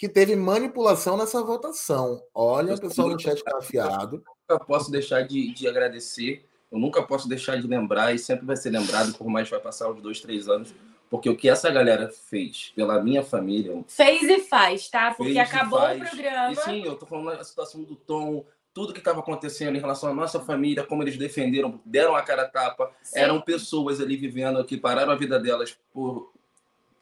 que 0.03 0.09
teve 0.09 0.35
manipulação 0.35 1.17
nessa 1.17 1.41
votação. 1.45 2.21
Olha, 2.35 2.75
o 2.75 2.81
pessoal 2.81 3.11
no 3.11 3.21
chat 3.21 3.41
afiado. 3.55 4.21
nunca 4.51 4.65
posso 4.65 4.91
deixar 4.91 5.23
de, 5.23 5.55
de 5.55 5.69
agradecer, 5.69 6.45
eu 6.73 6.77
nunca 6.81 7.05
posso 7.05 7.29
deixar 7.29 7.55
de 7.61 7.69
lembrar, 7.69 8.13
e 8.13 8.19
sempre 8.19 8.45
vai 8.45 8.57
ser 8.57 8.71
lembrado, 8.71 9.15
por 9.15 9.29
mais 9.29 9.47
que 9.47 9.55
vai 9.55 9.63
passar 9.63 9.89
uns 9.89 10.03
dois, 10.03 10.21
três 10.21 10.49
anos, 10.49 10.75
porque 11.09 11.31
o 11.31 11.37
que 11.37 11.49
essa 11.49 11.71
galera 11.71 12.11
fez 12.11 12.73
pela 12.75 13.01
minha 13.01 13.23
família. 13.23 13.81
Fez 13.87 14.23
e 14.25 14.41
faz, 14.41 14.91
tá? 14.91 15.15
Porque 15.15 15.35
fez 15.35 15.37
e 15.37 15.39
acabou 15.39 15.79
faz. 15.79 16.03
o 16.03 16.05
programa. 16.05 16.53
E 16.53 16.57
sim, 16.57 16.83
eu 16.85 16.97
tô 16.97 17.07
falando 17.07 17.39
da 17.39 17.45
situação 17.45 17.85
do 17.85 17.95
Tom, 17.95 18.45
tudo 18.75 18.93
que 18.93 18.99
estava 18.99 19.21
acontecendo 19.21 19.77
em 19.77 19.81
relação 19.81 20.11
à 20.11 20.13
nossa 20.13 20.41
família, 20.41 20.83
como 20.83 21.05
eles 21.05 21.17
defenderam, 21.17 21.81
deram 21.85 22.17
a 22.17 22.23
cara 22.23 22.43
a 22.43 22.49
tapa, 22.49 22.91
Sim. 23.05 23.21
eram 23.21 23.41
pessoas 23.41 24.01
ali 24.01 24.17
vivendo 24.17 24.65
que 24.65 24.77
pararam 24.77 25.13
a 25.13 25.17
vida 25.17 25.39
delas 25.39 25.79
por, 25.93 26.33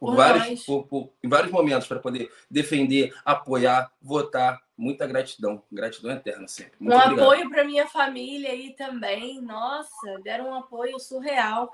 por, 0.01 0.07
Por 0.07 0.17
vários, 0.17 0.65
por- 0.65 0.87
por- 0.87 1.13
em 1.23 1.29
vários 1.29 1.53
momentos 1.53 1.87
para 1.87 2.01
poder 2.01 2.33
defender, 2.51 3.15
apoiar, 3.25 3.93
votar. 4.01 4.59
Muita 4.77 5.07
gratidão, 5.07 5.63
gratidão 5.71 6.11
eterna 6.11 6.49
sempre. 6.49 6.73
Muito 6.81 6.97
um 6.97 6.99
obrigado. 6.99 7.23
apoio 7.23 7.51
para 7.51 7.65
minha 7.65 7.87
família 7.87 8.51
aí 8.51 8.73
também. 8.75 9.39
Nossa, 9.43 10.19
deram 10.25 10.49
um 10.49 10.55
apoio 10.55 10.99
surreal. 10.99 11.71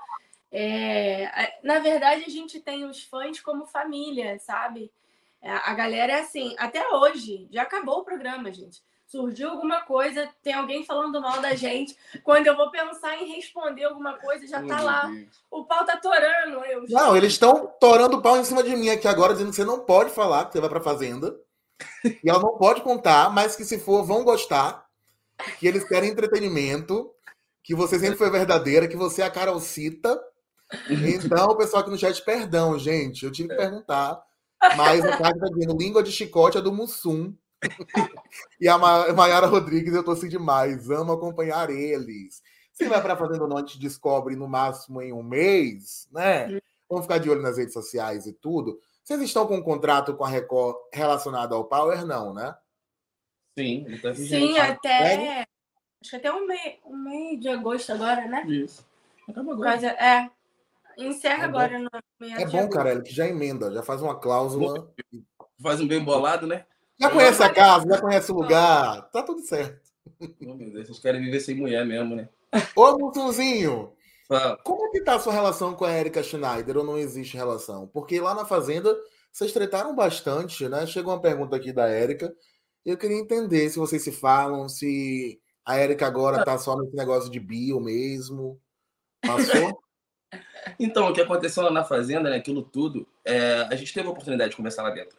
É, 0.51 1.53
na 1.63 1.79
verdade, 1.79 2.25
a 2.25 2.29
gente 2.29 2.59
tem 2.59 2.83
os 2.83 3.01
fãs 3.03 3.39
como 3.39 3.65
família, 3.65 4.37
sabe? 4.39 4.91
É, 5.41 5.49
A 5.51 5.73
galera 5.73 6.11
é 6.13 6.19
assim, 6.19 6.53
até 6.57 6.85
hoje, 6.89 7.47
já 7.49 7.61
acabou 7.61 7.99
o 7.99 8.03
programa, 8.03 8.51
gente. 8.51 8.81
Surgiu 9.07 9.49
alguma 9.49 9.81
coisa, 9.81 10.29
tem 10.43 10.53
alguém 10.53 10.83
falando 10.83 11.21
mal 11.21 11.41
da 11.41 11.55
gente. 11.55 11.95
Quando 12.25 12.45
eu 12.45 12.57
vou 12.57 12.69
pensar 12.69 13.15
em 13.15 13.35
responder 13.35 13.85
alguma 13.85 14.17
coisa, 14.17 14.45
já 14.45 14.57
tá 14.57 14.75
meu 14.75 14.83
lá. 14.83 15.05
Deus. 15.05 15.27
O 15.49 15.63
pau 15.63 15.85
tá 15.85 15.95
torando. 15.95 16.65
Eu, 16.65 16.83
Não, 16.89 17.15
eles 17.15 17.31
estão 17.31 17.73
torando 17.79 18.17
o 18.17 18.21
pau 18.21 18.37
em 18.37 18.43
cima 18.43 18.61
de 18.61 18.75
mim 18.75 18.89
aqui 18.89 19.07
agora, 19.07 19.31
dizendo 19.31 19.51
que 19.51 19.55
você 19.55 19.63
não 19.63 19.79
pode 19.79 20.09
falar 20.09 20.45
que 20.45 20.53
você 20.53 20.59
vai 20.59 20.69
pra 20.69 20.81
fazenda. 20.81 21.33
E 22.23 22.29
ela 22.29 22.39
não 22.39 22.57
pode 22.57 22.81
contar, 22.81 23.29
mas 23.29 23.55
que 23.55 23.63
se 23.63 23.79
for, 23.79 24.03
vão 24.03 24.25
gostar. 24.25 24.85
Que 25.57 25.67
eles 25.67 25.87
querem 25.87 26.09
entretenimento. 26.09 27.09
Que 27.63 27.73
você 27.73 27.97
sempre 27.97 28.17
foi 28.17 28.29
verdadeira, 28.29 28.87
que 28.89 28.97
você 28.97 29.21
é 29.21 29.25
a 29.25 29.31
Carolcita. 29.31 30.19
Então, 30.89 31.47
o 31.47 31.55
pessoal 31.55 31.81
aqui 31.81 31.91
no 31.91 31.97
chat, 31.97 32.21
perdão, 32.25 32.77
gente, 32.77 33.23
eu 33.23 33.31
tive 33.31 33.49
que 33.49 33.55
perguntar. 33.55 34.21
Mas 34.75 34.99
o 34.99 35.17
cara 35.17 35.37
tá 35.37 35.47
dizendo, 35.53 35.77
língua 35.77 36.03
de 36.03 36.11
chicote 36.11 36.57
é 36.57 36.61
do 36.61 36.73
Mussum. 36.73 37.33
E 38.59 38.67
a 38.67 38.77
Mayara 38.77 39.47
Rodrigues, 39.47 39.93
eu 39.93 40.03
torci 40.03 40.29
demais. 40.29 40.89
Amo 40.89 41.13
acompanhar 41.13 41.69
eles. 41.69 42.41
Se 42.71 42.85
vai 42.85 43.01
para 43.01 43.13
a 43.13 43.17
Fazenda 43.17 43.43
ou 43.43 43.49
não, 43.49 43.57
a 43.57 43.61
gente 43.61 43.79
descobre 43.79 44.35
no 44.35 44.47
máximo 44.47 45.01
em 45.01 45.11
um 45.11 45.23
mês, 45.23 46.07
né? 46.11 46.59
Vamos 46.87 47.05
ficar 47.05 47.17
de 47.17 47.29
olho 47.29 47.41
nas 47.41 47.57
redes 47.57 47.73
sociais 47.73 48.27
e 48.27 48.33
tudo. 48.33 48.79
Vocês 49.03 49.21
estão 49.21 49.47
com 49.47 49.55
um 49.55 49.63
contrato 49.63 50.15
com 50.15 50.23
a 50.23 50.29
Record 50.29 50.75
relacionado 50.93 51.55
ao 51.55 51.65
Power, 51.65 52.05
não, 52.05 52.33
né? 52.33 52.55
Sim, 53.57 53.85
tá 54.01 54.13
Sim, 54.13 54.57
até. 54.59 55.45
Acho 55.99 56.11
que 56.11 56.15
até 56.17 56.31
o 56.31 56.45
meio, 56.45 56.77
o 56.83 56.95
meio 56.95 57.39
de 57.39 57.49
agosto 57.49 57.91
agora, 57.91 58.27
né? 58.27 58.45
Isso. 58.47 58.85
Acaba 59.27 59.53
agora. 59.53 59.71
Quase, 59.71 59.85
é. 59.87 60.29
Encerra 60.97 61.43
é 61.43 61.45
agora 61.45 61.79
no 61.79 61.89
meio 62.19 62.37
É 62.39 62.45
bom, 62.45 62.69
cara, 62.69 63.01
que 63.01 63.13
já 63.13 63.27
emenda, 63.27 63.71
já 63.71 63.83
faz 63.83 64.01
uma 64.01 64.19
cláusula. 64.19 64.93
Faz 65.61 65.81
um 65.81 65.87
bem 65.87 66.03
bolado, 66.03 66.45
né? 66.45 66.65
Já 66.99 67.09
conhece 67.09 67.43
a 67.43 67.53
casa, 67.53 67.87
já 67.87 68.01
conhece 68.01 68.31
o 68.31 68.35
lugar, 68.35 69.09
tá 69.11 69.21
tudo 69.21 69.41
certo. 69.41 69.87
Oh, 70.19 70.55
meu 70.55 70.71
Deus, 70.71 70.87
vocês 70.87 70.99
querem 70.99 71.21
viver 71.21 71.39
sem 71.39 71.55
mulher 71.55 71.85
mesmo, 71.85 72.15
né? 72.15 72.27
Ô, 72.75 72.97
Mutuzinho, 72.97 73.93
como 74.63 74.87
é 74.87 74.91
que 74.91 75.01
tá 75.01 75.15
a 75.15 75.19
sua 75.19 75.33
relação 75.33 75.73
com 75.73 75.85
a 75.85 75.91
Erika 75.91 76.21
Schneider 76.21 76.77
ou 76.77 76.83
não 76.83 76.97
existe 76.97 77.37
relação? 77.37 77.87
Porque 77.87 78.19
lá 78.19 78.35
na 78.35 78.45
Fazenda 78.45 78.95
vocês 79.31 79.53
trataram 79.53 79.95
bastante, 79.95 80.67
né? 80.67 80.85
Chegou 80.85 81.13
uma 81.13 81.21
pergunta 81.21 81.55
aqui 81.55 81.71
da 81.71 81.87
Érica. 81.87 82.33
Eu 82.85 82.97
queria 82.97 83.17
entender 83.17 83.69
se 83.69 83.79
vocês 83.79 84.01
se 84.01 84.11
falam, 84.11 84.67
se 84.67 85.39
a 85.65 85.77
Érica 85.77 86.07
agora 86.07 86.43
tá 86.43 86.57
só 86.57 86.75
nesse 86.75 86.95
negócio 86.95 87.29
de 87.29 87.39
bio 87.39 87.79
mesmo. 87.79 88.59
Passou? 89.21 89.79
então, 90.79 91.09
o 91.09 91.13
que 91.13 91.21
aconteceu 91.21 91.63
lá 91.63 91.71
na 91.71 91.83
Fazenda, 91.83 92.29
né? 92.29 92.37
Aquilo 92.37 92.63
tudo, 92.63 93.07
é, 93.23 93.61
a 93.69 93.75
gente 93.75 93.93
teve 93.93 94.07
a 94.07 94.11
oportunidade 94.11 94.51
de 94.51 94.57
conversar 94.57 94.83
lá 94.83 94.89
dentro. 94.89 95.17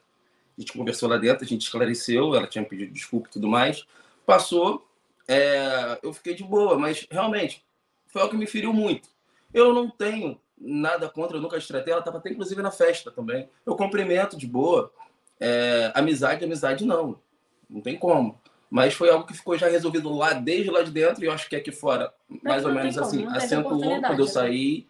A 0.59 0.61
gente 0.61 0.73
conversou 0.73 1.09
lá 1.09 1.17
dentro, 1.17 1.45
a 1.45 1.49
gente 1.49 1.63
esclareceu, 1.63 2.35
ela 2.35 2.49
tinha 2.49 2.65
pedido 2.65 2.93
desculpa 2.93 3.29
e 3.29 3.31
tudo 3.31 3.47
mais. 3.47 3.87
Passou, 4.27 4.85
é, 5.29 6.01
eu 6.03 6.13
fiquei 6.13 6.35
de 6.35 6.43
boa, 6.43 6.77
mas 6.77 7.07
realmente 7.09 7.65
foi 8.09 8.21
algo 8.21 8.33
que 8.33 8.39
me 8.39 8.47
feriu 8.47 8.73
muito. 8.73 9.09
Eu 9.55 9.73
não 9.73 9.89
tenho 9.89 10.39
nada 10.61 11.09
contra, 11.09 11.37
eu 11.37 11.41
nunca 11.41 11.57
estratei, 11.57 11.93
ela 11.93 12.01
estava 12.01 12.19
até 12.19 12.31
inclusive 12.31 12.61
na 12.61 12.73
festa 12.73 13.11
também. 13.11 13.49
Eu 13.65 13.77
cumprimento 13.77 14.37
de 14.37 14.49
boa. 14.49 14.93
É, 15.39 15.93
amizade, 15.95 16.45
amizade 16.45 16.85
não. 16.85 17.21
Não 17.71 17.81
tem 17.81 17.97
como. 17.97 18.41
Mas 18.69 18.95
foi 18.95 19.11
algo 19.11 19.27
que 19.27 19.35
ficou 19.35 19.57
já 19.57 19.69
resolvido 19.69 20.13
lá, 20.13 20.33
desde 20.33 20.71
lá 20.71 20.83
de 20.83 20.91
dentro, 20.91 21.23
e 21.23 21.27
eu 21.27 21.33
acho 21.33 21.49
que 21.49 21.57
aqui 21.57 21.71
fora, 21.71 22.13
mais 22.43 22.65
ou 22.65 22.73
menos 22.73 22.99
assim, 22.99 23.25
acentuou 23.27 23.81
quando 24.01 24.19
eu 24.19 24.27
né? 24.27 24.31
saí. 24.31 24.87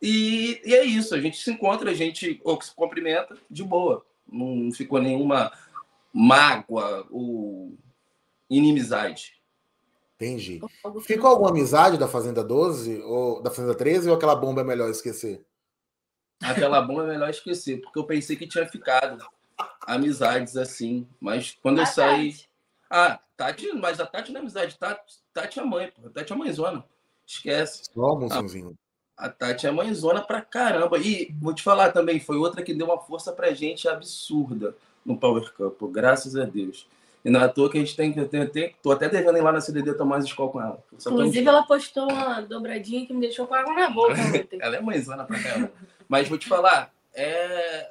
E, 0.00 0.60
e, 0.64 0.74
é 0.74 0.84
isso, 0.84 1.14
a 1.14 1.20
gente 1.20 1.36
se 1.36 1.50
encontra, 1.50 1.90
a 1.90 1.94
gente 1.94 2.40
ou 2.44 2.60
se 2.62 2.74
cumprimenta 2.74 3.36
de 3.50 3.62
boa. 3.62 4.06
Não 4.30 4.72
ficou 4.72 5.00
nenhuma 5.00 5.52
mágoa 6.12 7.06
ou 7.10 7.76
inimizade. 8.48 9.40
Entendi. 10.16 10.60
Ficou 11.02 11.30
alguma 11.30 11.50
amizade 11.50 11.96
da 11.96 12.06
Fazenda 12.06 12.44
12 12.44 13.00
ou 13.02 13.42
da 13.42 13.50
Fazenda 13.50 13.74
13 13.74 14.10
ou 14.10 14.16
aquela 14.16 14.36
bomba 14.36 14.60
é 14.60 14.64
melhor 14.64 14.90
esquecer? 14.90 15.44
Aquela 16.42 16.80
bomba 16.82 17.04
é 17.04 17.08
melhor 17.08 17.30
esquecer, 17.30 17.80
porque 17.80 17.98
eu 17.98 18.04
pensei 18.04 18.36
que 18.36 18.46
tinha 18.46 18.66
ficado 18.66 19.26
amizades 19.86 20.56
assim, 20.56 21.06
mas 21.20 21.56
quando 21.62 21.80
eu 21.80 21.86
saí. 21.86 22.34
Ah, 22.90 23.20
Tati, 23.36 23.72
mas 23.72 24.00
a 24.00 24.06
Tati 24.06 24.32
não 24.32 24.40
é 24.40 24.42
amizade, 24.42 24.78
Tati, 24.78 25.18
Tati 25.32 25.60
é 25.60 25.64
mãe, 25.64 25.90
pô. 25.90 26.10
Tati 26.10 26.32
é 26.32 26.36
mãezona. 26.36 26.84
Esquece. 27.26 27.84
Só, 27.94 28.18
moçãozinho. 28.18 28.70
A, 28.70 28.89
a 29.20 29.28
Tati 29.28 29.66
é 29.66 29.70
mãezona 29.70 30.20
pra 30.22 30.40
caramba. 30.40 30.98
E 30.98 31.32
vou 31.40 31.54
te 31.54 31.62
falar 31.62 31.92
também, 31.92 32.18
foi 32.18 32.36
outra 32.36 32.62
que 32.62 32.74
deu 32.74 32.86
uma 32.86 32.98
força 32.98 33.32
pra 33.32 33.52
gente 33.52 33.86
absurda 33.86 34.74
no 35.04 35.16
Power 35.16 35.52
Cup, 35.52 35.80
graças 35.92 36.34
a 36.36 36.44
Deus. 36.44 36.86
E 37.22 37.28
não 37.28 37.40
é 37.40 37.44
à 37.44 37.48
toa 37.48 37.70
que 37.70 37.76
a 37.76 37.80
gente 37.80 37.94
tem 37.94 38.12
que. 38.12 38.24
Tem, 38.24 38.74
tô 38.82 38.90
até 38.90 39.08
devendo 39.08 39.36
ir 39.36 39.42
lá 39.42 39.52
na 39.52 39.60
CDD 39.60 39.92
tomar 39.92 40.16
mais 40.16 40.24
escola 40.24 40.50
com 40.50 40.60
ela. 40.60 40.82
Inclusive, 40.94 41.46
ela 41.46 41.62
postou 41.62 42.10
uma 42.10 42.40
dobradinha 42.40 43.06
que 43.06 43.12
me 43.12 43.20
deixou 43.20 43.46
com 43.46 43.54
água 43.54 43.74
na 43.74 43.90
boca. 43.90 44.14
ela 44.58 44.76
é 44.76 44.80
mãezona 44.80 45.24
pra 45.24 45.38
caramba. 45.38 45.70
Mas 46.08 46.28
vou 46.28 46.38
te 46.38 46.48
falar, 46.48 46.92
é. 47.14 47.90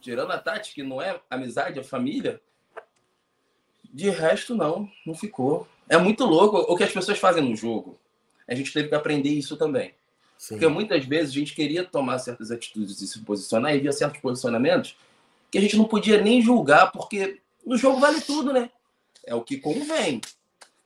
Tirando 0.00 0.30
a 0.30 0.38
Tati, 0.38 0.74
que 0.74 0.82
não 0.82 1.02
é 1.02 1.20
amizade, 1.30 1.78
é 1.78 1.82
família, 1.82 2.40
de 3.92 4.10
resto, 4.10 4.54
não, 4.54 4.88
não 5.06 5.14
ficou. 5.14 5.66
É 5.88 5.96
muito 5.96 6.24
louco 6.24 6.56
o 6.56 6.76
que 6.76 6.82
as 6.82 6.92
pessoas 6.92 7.18
fazem 7.18 7.42
no 7.42 7.54
jogo. 7.54 7.98
A 8.48 8.54
gente 8.54 8.72
teve 8.72 8.88
que 8.88 8.94
aprender 8.94 9.30
isso 9.30 9.56
também. 9.56 9.94
Sim. 10.42 10.56
Porque 10.56 10.66
muitas 10.66 11.04
vezes 11.04 11.30
a 11.30 11.34
gente 11.34 11.54
queria 11.54 11.84
tomar 11.84 12.18
certas 12.18 12.50
atitudes 12.50 13.00
e 13.00 13.06
se 13.06 13.20
posicionar 13.20 13.76
e 13.76 13.78
via 13.78 13.92
certos 13.92 14.20
posicionamentos 14.20 14.96
que 15.48 15.56
a 15.56 15.60
gente 15.60 15.76
não 15.76 15.84
podia 15.84 16.20
nem 16.20 16.42
julgar, 16.42 16.90
porque 16.90 17.38
no 17.64 17.76
jogo 17.76 18.00
vale 18.00 18.20
tudo, 18.20 18.52
né? 18.52 18.68
É 19.24 19.36
o 19.36 19.42
que 19.42 19.58
convém. 19.58 20.20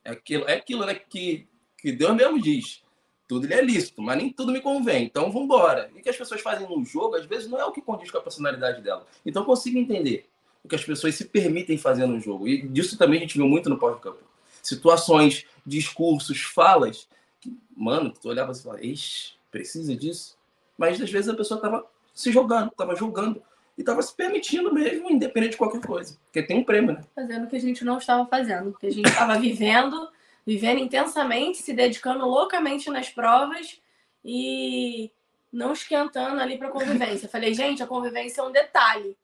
É 0.05 0.11
aquilo, 0.11 0.47
é 0.47 0.53
aquilo 0.53 0.85
né, 0.85 0.93
que, 0.93 1.47
que 1.79 1.91
Deus 1.91 2.15
mesmo 2.15 2.39
diz. 2.39 2.83
Tudo 3.27 3.47
ele 3.47 3.55
é 3.55 3.61
lícito, 3.63 3.99
mas 3.99 4.15
nem 4.19 4.31
tudo 4.31 4.51
me 4.51 4.61
convém. 4.61 5.05
Então 5.05 5.31
vamos 5.31 5.45
embora. 5.45 5.89
E 5.95 6.01
o 6.01 6.03
que 6.03 6.09
as 6.09 6.17
pessoas 6.17 6.39
fazem 6.41 6.69
no 6.69 6.85
jogo, 6.85 7.15
às 7.15 7.25
vezes, 7.25 7.49
não 7.49 7.59
é 7.59 7.65
o 7.65 7.71
que 7.71 7.81
condiz 7.81 8.11
com 8.11 8.19
a 8.19 8.21
personalidade 8.21 8.83
dela. 8.83 9.07
Então 9.25 9.41
eu 9.41 9.45
consigo 9.47 9.79
entender 9.79 10.29
o 10.63 10.67
que 10.67 10.75
as 10.75 10.85
pessoas 10.85 11.15
se 11.15 11.25
permitem 11.25 11.79
fazer 11.79 12.05
no 12.05 12.19
jogo. 12.19 12.47
E 12.47 12.61
disso 12.61 12.95
também 12.95 13.17
a 13.17 13.21
gente 13.21 13.39
viu 13.39 13.47
muito 13.47 13.71
no 13.71 13.79
Cup. 13.79 14.17
Situações, 14.61 15.47
discursos, 15.65 16.41
falas, 16.41 17.07
que, 17.41 17.57
mano, 17.75 18.11
tu 18.11 18.29
olhava 18.29 18.51
e 18.51 18.55
falava, 18.55 18.85
ixi, 18.85 19.36
precisa 19.51 19.95
disso? 19.95 20.37
Mas 20.77 21.01
às 21.01 21.09
vezes 21.09 21.29
a 21.29 21.35
pessoa 21.35 21.57
estava 21.57 21.85
se 22.13 22.31
jogando, 22.31 22.71
estava 22.71 22.95
jogando 22.95 23.41
e 23.77 23.81
estava 23.81 24.01
se 24.01 24.15
permitindo 24.15 24.73
mesmo, 24.73 25.09
independente 25.09 25.51
de 25.51 25.57
qualquer 25.57 25.81
coisa. 25.81 26.17
Porque 26.25 26.41
tem 26.41 26.59
um 26.59 26.63
prêmio, 26.63 26.93
né? 26.93 27.01
Fazendo 27.15 27.45
o 27.45 27.47
que 27.47 27.55
a 27.55 27.61
gente 27.61 27.85
não 27.85 27.97
estava 27.97 28.25
fazendo. 28.25 28.75
Que 28.79 28.87
a 28.87 28.91
gente 28.91 29.07
estava 29.07 29.37
vivendo, 29.39 30.09
vivendo 30.45 30.79
intensamente, 30.79 31.59
se 31.59 31.73
dedicando 31.73 32.25
loucamente 32.25 32.89
nas 32.89 33.09
provas 33.09 33.79
e 34.25 35.11
não 35.53 35.73
esquentando 35.73 36.41
ali 36.41 36.57
para 36.57 36.69
convivência. 36.69 37.29
Falei, 37.29 37.53
gente, 37.53 37.83
a 37.83 37.87
convivência 37.87 38.41
é 38.41 38.43
um 38.43 38.51
detalhe. 38.51 39.15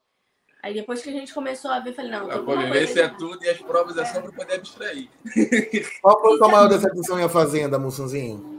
Aí 0.62 0.74
depois 0.74 1.02
que 1.02 1.10
a 1.10 1.14
gente 1.14 1.34
começou 1.34 1.72
a 1.72 1.80
ver, 1.80 1.94
falei, 1.94 2.12
não. 2.12 2.32
A 2.32 2.40
convivência 2.42 3.02
é 3.02 3.10
tudo 3.10 3.44
e 3.44 3.50
as 3.50 3.58
provas 3.58 3.98
é, 3.98 4.02
é 4.02 4.06
só 4.06 4.22
para 4.22 4.32
poder 4.32 4.54
abstrair. 4.54 5.10
Qual 6.02 6.22
foi 6.22 6.36
a 6.36 6.38
sua 6.38 6.48
maior 6.48 6.70
decepção 6.70 7.20
em 7.20 7.24
a 7.24 7.30
Fazenda, 7.30 7.78
Moçãozinho? 7.78 8.53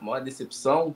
Maior 0.00 0.22
decepção? 0.22 0.94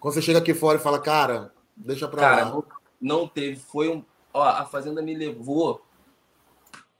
Quando 0.00 0.14
você 0.14 0.22
chega 0.22 0.38
aqui 0.38 0.52
fora 0.52 0.78
e 0.78 0.82
fala, 0.82 1.00
cara, 1.00 1.52
deixa 1.76 2.06
pra 2.06 2.20
cara, 2.20 2.44
lá 2.44 2.62
não 3.00 3.28
teve. 3.28 3.56
Foi 3.56 3.88
um. 3.88 4.02
Ó, 4.32 4.42
a 4.42 4.64
Fazenda 4.64 5.02
me 5.02 5.14
levou. 5.14 5.82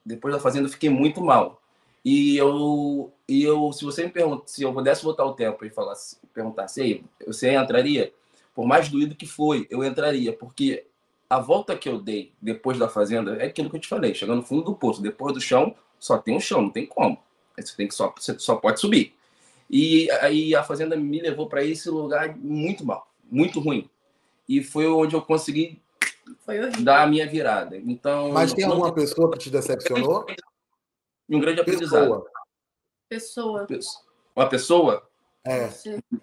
Depois 0.04 0.34
da 0.34 0.40
Fazenda, 0.40 0.66
eu 0.66 0.72
fiquei 0.72 0.90
muito 0.90 1.22
mal. 1.22 1.60
E 2.04 2.36
eu, 2.36 3.10
e 3.26 3.42
eu, 3.42 3.72
se 3.72 3.82
você 3.82 4.04
me 4.04 4.10
pergunta, 4.10 4.44
se 4.46 4.62
eu 4.62 4.74
pudesse 4.74 5.02
voltar 5.02 5.24
o 5.24 5.32
tempo 5.32 5.64
e 5.64 5.70
falar, 5.70 5.94
perguntasse, 6.34 6.82
aí, 6.82 7.04
você 7.26 7.54
entraria? 7.54 8.12
Por 8.54 8.66
mais 8.66 8.90
doído 8.90 9.14
que 9.14 9.26
foi, 9.26 9.66
eu 9.70 9.82
entraria, 9.82 10.30
porque 10.30 10.86
a 11.30 11.38
volta 11.38 11.74
que 11.74 11.88
eu 11.88 11.98
dei 11.98 12.34
depois 12.42 12.78
da 12.78 12.90
fazenda 12.90 13.36
é 13.36 13.46
aquilo 13.46 13.70
que 13.70 13.76
eu 13.76 13.80
te 13.80 13.88
falei, 13.88 14.14
chegando 14.14 14.36
no 14.36 14.46
fundo 14.46 14.62
do 14.62 14.74
poço, 14.74 15.00
depois 15.00 15.32
do 15.32 15.40
chão, 15.40 15.74
só 15.98 16.18
tem 16.18 16.34
o 16.34 16.36
um 16.36 16.40
chão, 16.40 16.60
não 16.60 16.70
tem 16.70 16.84
como. 16.84 17.18
Você 17.56 17.74
tem 17.74 17.88
que 17.88 17.94
só, 17.94 18.12
você 18.14 18.38
só 18.38 18.56
pode 18.56 18.80
subir. 18.80 19.14
E 19.76 20.08
aí 20.20 20.54
a 20.54 20.62
fazenda 20.62 20.94
me 20.94 21.20
levou 21.20 21.48
para 21.48 21.64
esse 21.64 21.90
lugar 21.90 22.36
muito 22.36 22.86
mal, 22.86 23.12
muito 23.28 23.58
ruim. 23.58 23.90
E 24.48 24.62
foi 24.62 24.86
onde 24.86 25.16
eu 25.16 25.20
consegui 25.20 25.82
foi 26.46 26.60
horrível. 26.60 26.84
da 26.84 27.04
minha 27.08 27.26
virada. 27.26 27.76
Então, 27.76 28.30
Mas 28.30 28.52
tem 28.52 28.66
alguma 28.66 28.94
tem... 28.94 29.02
pessoa 29.02 29.32
que 29.32 29.38
te 29.38 29.50
decepcionou? 29.50 30.26
Um 31.28 31.40
grande 31.40 31.60
aprendizado. 31.60 32.24
Pessoa. 33.08 33.66
Uma 34.36 34.48
pessoa? 34.48 35.10
É. 35.44 35.68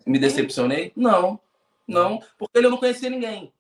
Me 0.08 0.18
decepcionei? 0.18 0.94
Não. 0.96 1.38
Não, 1.86 2.24
porque 2.40 2.60
eu 2.60 2.70
não 2.70 2.78
conhecia 2.78 3.10
ninguém. 3.10 3.52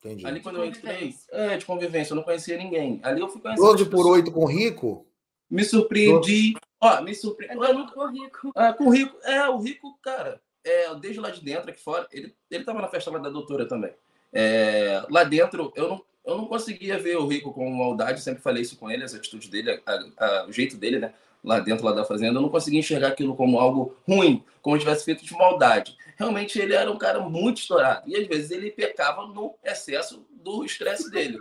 Entendi. 0.00 0.26
Ali 0.26 0.40
quando 0.40 0.56
eu 0.56 0.66
entrei, 0.66 1.14
é, 1.30 1.56
de 1.56 1.64
convivência, 1.64 2.12
eu 2.12 2.16
não 2.16 2.24
conhecia 2.24 2.58
ninguém. 2.58 3.00
Ali 3.02 3.22
eu 3.22 3.28
fui 3.30 3.40
conhecer. 3.40 3.62
12 3.62 3.86
por 3.86 4.06
8 4.06 4.30
com 4.30 4.44
rico? 4.44 5.06
Me 5.50 5.64
surpreendi. 5.64 6.52
Ó, 6.84 7.00
me 7.02 7.14
surpreendi. 7.14 7.54
É 7.54 7.58
com 7.92 8.00
o 8.00 8.10
rico. 8.10 8.52
É, 8.56 8.72
com 8.72 8.84
o 8.86 8.90
rico. 8.90 9.16
É, 9.22 9.48
o 9.48 9.58
rico, 9.58 9.98
cara, 10.02 10.40
é, 10.64 10.94
desde 10.96 11.20
lá 11.20 11.30
de 11.30 11.42
dentro, 11.42 11.70
aqui 11.70 11.80
fora, 11.80 12.06
ele, 12.10 12.34
ele 12.50 12.64
tava 12.64 12.80
na 12.80 12.88
festa 12.88 13.10
lá 13.10 13.18
da 13.18 13.30
doutora 13.30 13.66
também. 13.66 13.92
É, 14.32 15.04
lá 15.10 15.22
dentro, 15.24 15.72
eu 15.76 15.88
não, 15.88 16.04
eu 16.24 16.36
não 16.36 16.46
conseguia 16.46 16.98
ver 16.98 17.16
o 17.16 17.26
Rico 17.26 17.52
com 17.52 17.70
maldade, 17.70 18.20
sempre 18.20 18.42
falei 18.42 18.62
isso 18.62 18.76
com 18.76 18.90
ele, 18.90 19.04
as 19.04 19.14
atitudes 19.14 19.48
dele, 19.48 19.80
a, 19.86 20.24
a, 20.24 20.46
o 20.46 20.52
jeito 20.52 20.76
dele, 20.76 20.98
né? 20.98 21.14
Lá 21.42 21.60
dentro 21.60 21.84
lá 21.84 21.92
da 21.92 22.04
fazenda, 22.04 22.38
eu 22.38 22.42
não 22.42 22.48
conseguia 22.48 22.80
enxergar 22.80 23.08
aquilo 23.08 23.36
como 23.36 23.58
algo 23.58 23.96
ruim, 24.08 24.42
como 24.62 24.78
tivesse 24.78 25.04
feito 25.04 25.24
de 25.24 25.34
maldade. 25.34 25.96
Realmente 26.16 26.58
ele 26.58 26.74
era 26.74 26.90
um 26.90 26.96
cara 26.96 27.20
muito 27.20 27.58
estourado 27.58 28.08
e 28.08 28.16
às 28.16 28.26
vezes 28.26 28.50
ele 28.50 28.70
pecava 28.70 29.26
no 29.26 29.54
excesso 29.62 30.26
do 30.30 30.64
estresse 30.64 31.10
dele. 31.10 31.38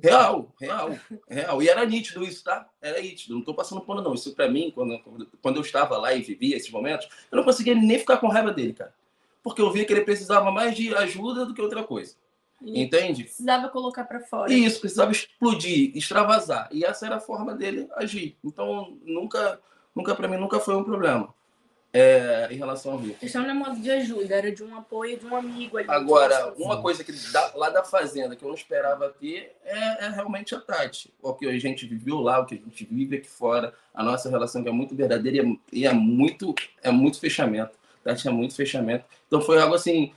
Real, 0.00 0.52
real, 0.60 0.98
real. 1.28 1.62
E 1.62 1.68
era 1.68 1.84
nítido 1.84 2.22
isso, 2.22 2.44
tá? 2.44 2.68
Era 2.82 3.00
nítido. 3.00 3.32
Não 3.34 3.40
estou 3.40 3.54
passando 3.54 3.80
pano, 3.80 4.02
não. 4.02 4.12
Isso 4.12 4.34
para 4.34 4.50
mim, 4.50 4.72
quando, 4.74 5.00
quando 5.40 5.56
eu 5.56 5.62
estava 5.62 5.96
lá 5.96 6.12
e 6.12 6.20
vivia 6.20 6.56
esses 6.56 6.70
momentos, 6.70 7.08
eu 7.30 7.36
não 7.36 7.44
conseguia 7.44 7.74
nem 7.74 7.98
ficar 7.98 8.16
com 8.18 8.28
raiva 8.28 8.52
dele, 8.52 8.72
cara 8.72 8.92
porque 9.42 9.60
eu 9.60 9.70
via 9.70 9.84
que 9.84 9.92
ele 9.92 10.02
precisava 10.02 10.50
mais 10.50 10.76
de 10.76 10.94
ajuda 10.94 11.44
do 11.44 11.52
que 11.52 11.60
outra 11.60 11.82
coisa. 11.82 12.14
Entende? 12.64 13.24
Precisava 13.24 13.68
colocar 13.68 14.04
para 14.04 14.20
fora. 14.20 14.52
Isso, 14.52 14.78
precisava 14.78 15.10
explodir, 15.10 15.96
extravasar. 15.96 16.68
E 16.70 16.84
essa 16.84 17.04
era 17.06 17.16
a 17.16 17.20
forma 17.20 17.54
dele 17.56 17.88
agir. 17.96 18.36
Então, 18.44 18.96
nunca, 19.04 19.60
nunca 19.92 20.14
para 20.14 20.28
mim, 20.28 20.36
nunca 20.36 20.60
foi 20.60 20.76
um 20.76 20.84
problema 20.84 21.34
é, 21.92 22.48
em 22.50 22.56
relação 22.56 22.92
ao 22.92 22.98
Rio. 22.98 23.12
A 23.12 23.18
questão 23.18 23.42
não 23.42 23.50
é 23.50 23.54
modo 23.54 23.80
de 23.80 23.90
ajuda, 23.90 24.34
era 24.34 24.50
de 24.50 24.62
um 24.62 24.76
apoio 24.76 25.18
de 25.18 25.26
um 25.26 25.36
amigo 25.36 25.76
ali. 25.76 25.90
Agora, 25.90 26.54
uma 26.56 26.80
coisa 26.80 27.04
que 27.04 27.12
da, 27.32 27.52
lá 27.54 27.70
da 27.70 27.84
Fazenda 27.84 28.34
que 28.34 28.42
eu 28.44 28.48
não 28.48 28.54
esperava 28.54 29.10
ter 29.10 29.54
é, 29.64 30.06
é, 30.06 30.08
realmente 30.08 30.54
a 30.54 30.60
Tati. 30.60 31.12
O 31.22 31.34
que 31.34 31.46
a 31.46 31.58
gente 31.58 31.86
viveu 31.86 32.20
lá, 32.20 32.40
o 32.40 32.46
que 32.46 32.54
a 32.54 32.58
gente 32.58 32.84
vive 32.84 33.16
aqui 33.16 33.28
fora, 33.28 33.74
a 33.92 34.02
nossa 34.02 34.30
relação 34.30 34.62
que 34.62 34.68
é 34.68 34.72
muito 34.72 34.94
verdadeira 34.94 35.36
e 35.36 35.40
é, 35.40 35.56
e 35.72 35.86
é 35.86 35.92
muito, 35.92 36.54
é 36.82 36.90
muito 36.90 37.20
fechamento. 37.20 37.78
Tati 38.02 38.26
é 38.26 38.30
muito 38.30 38.54
fechamento. 38.54 39.04
Então 39.26 39.40
foi 39.40 39.60
algo 39.60 39.74
assim 39.74 40.12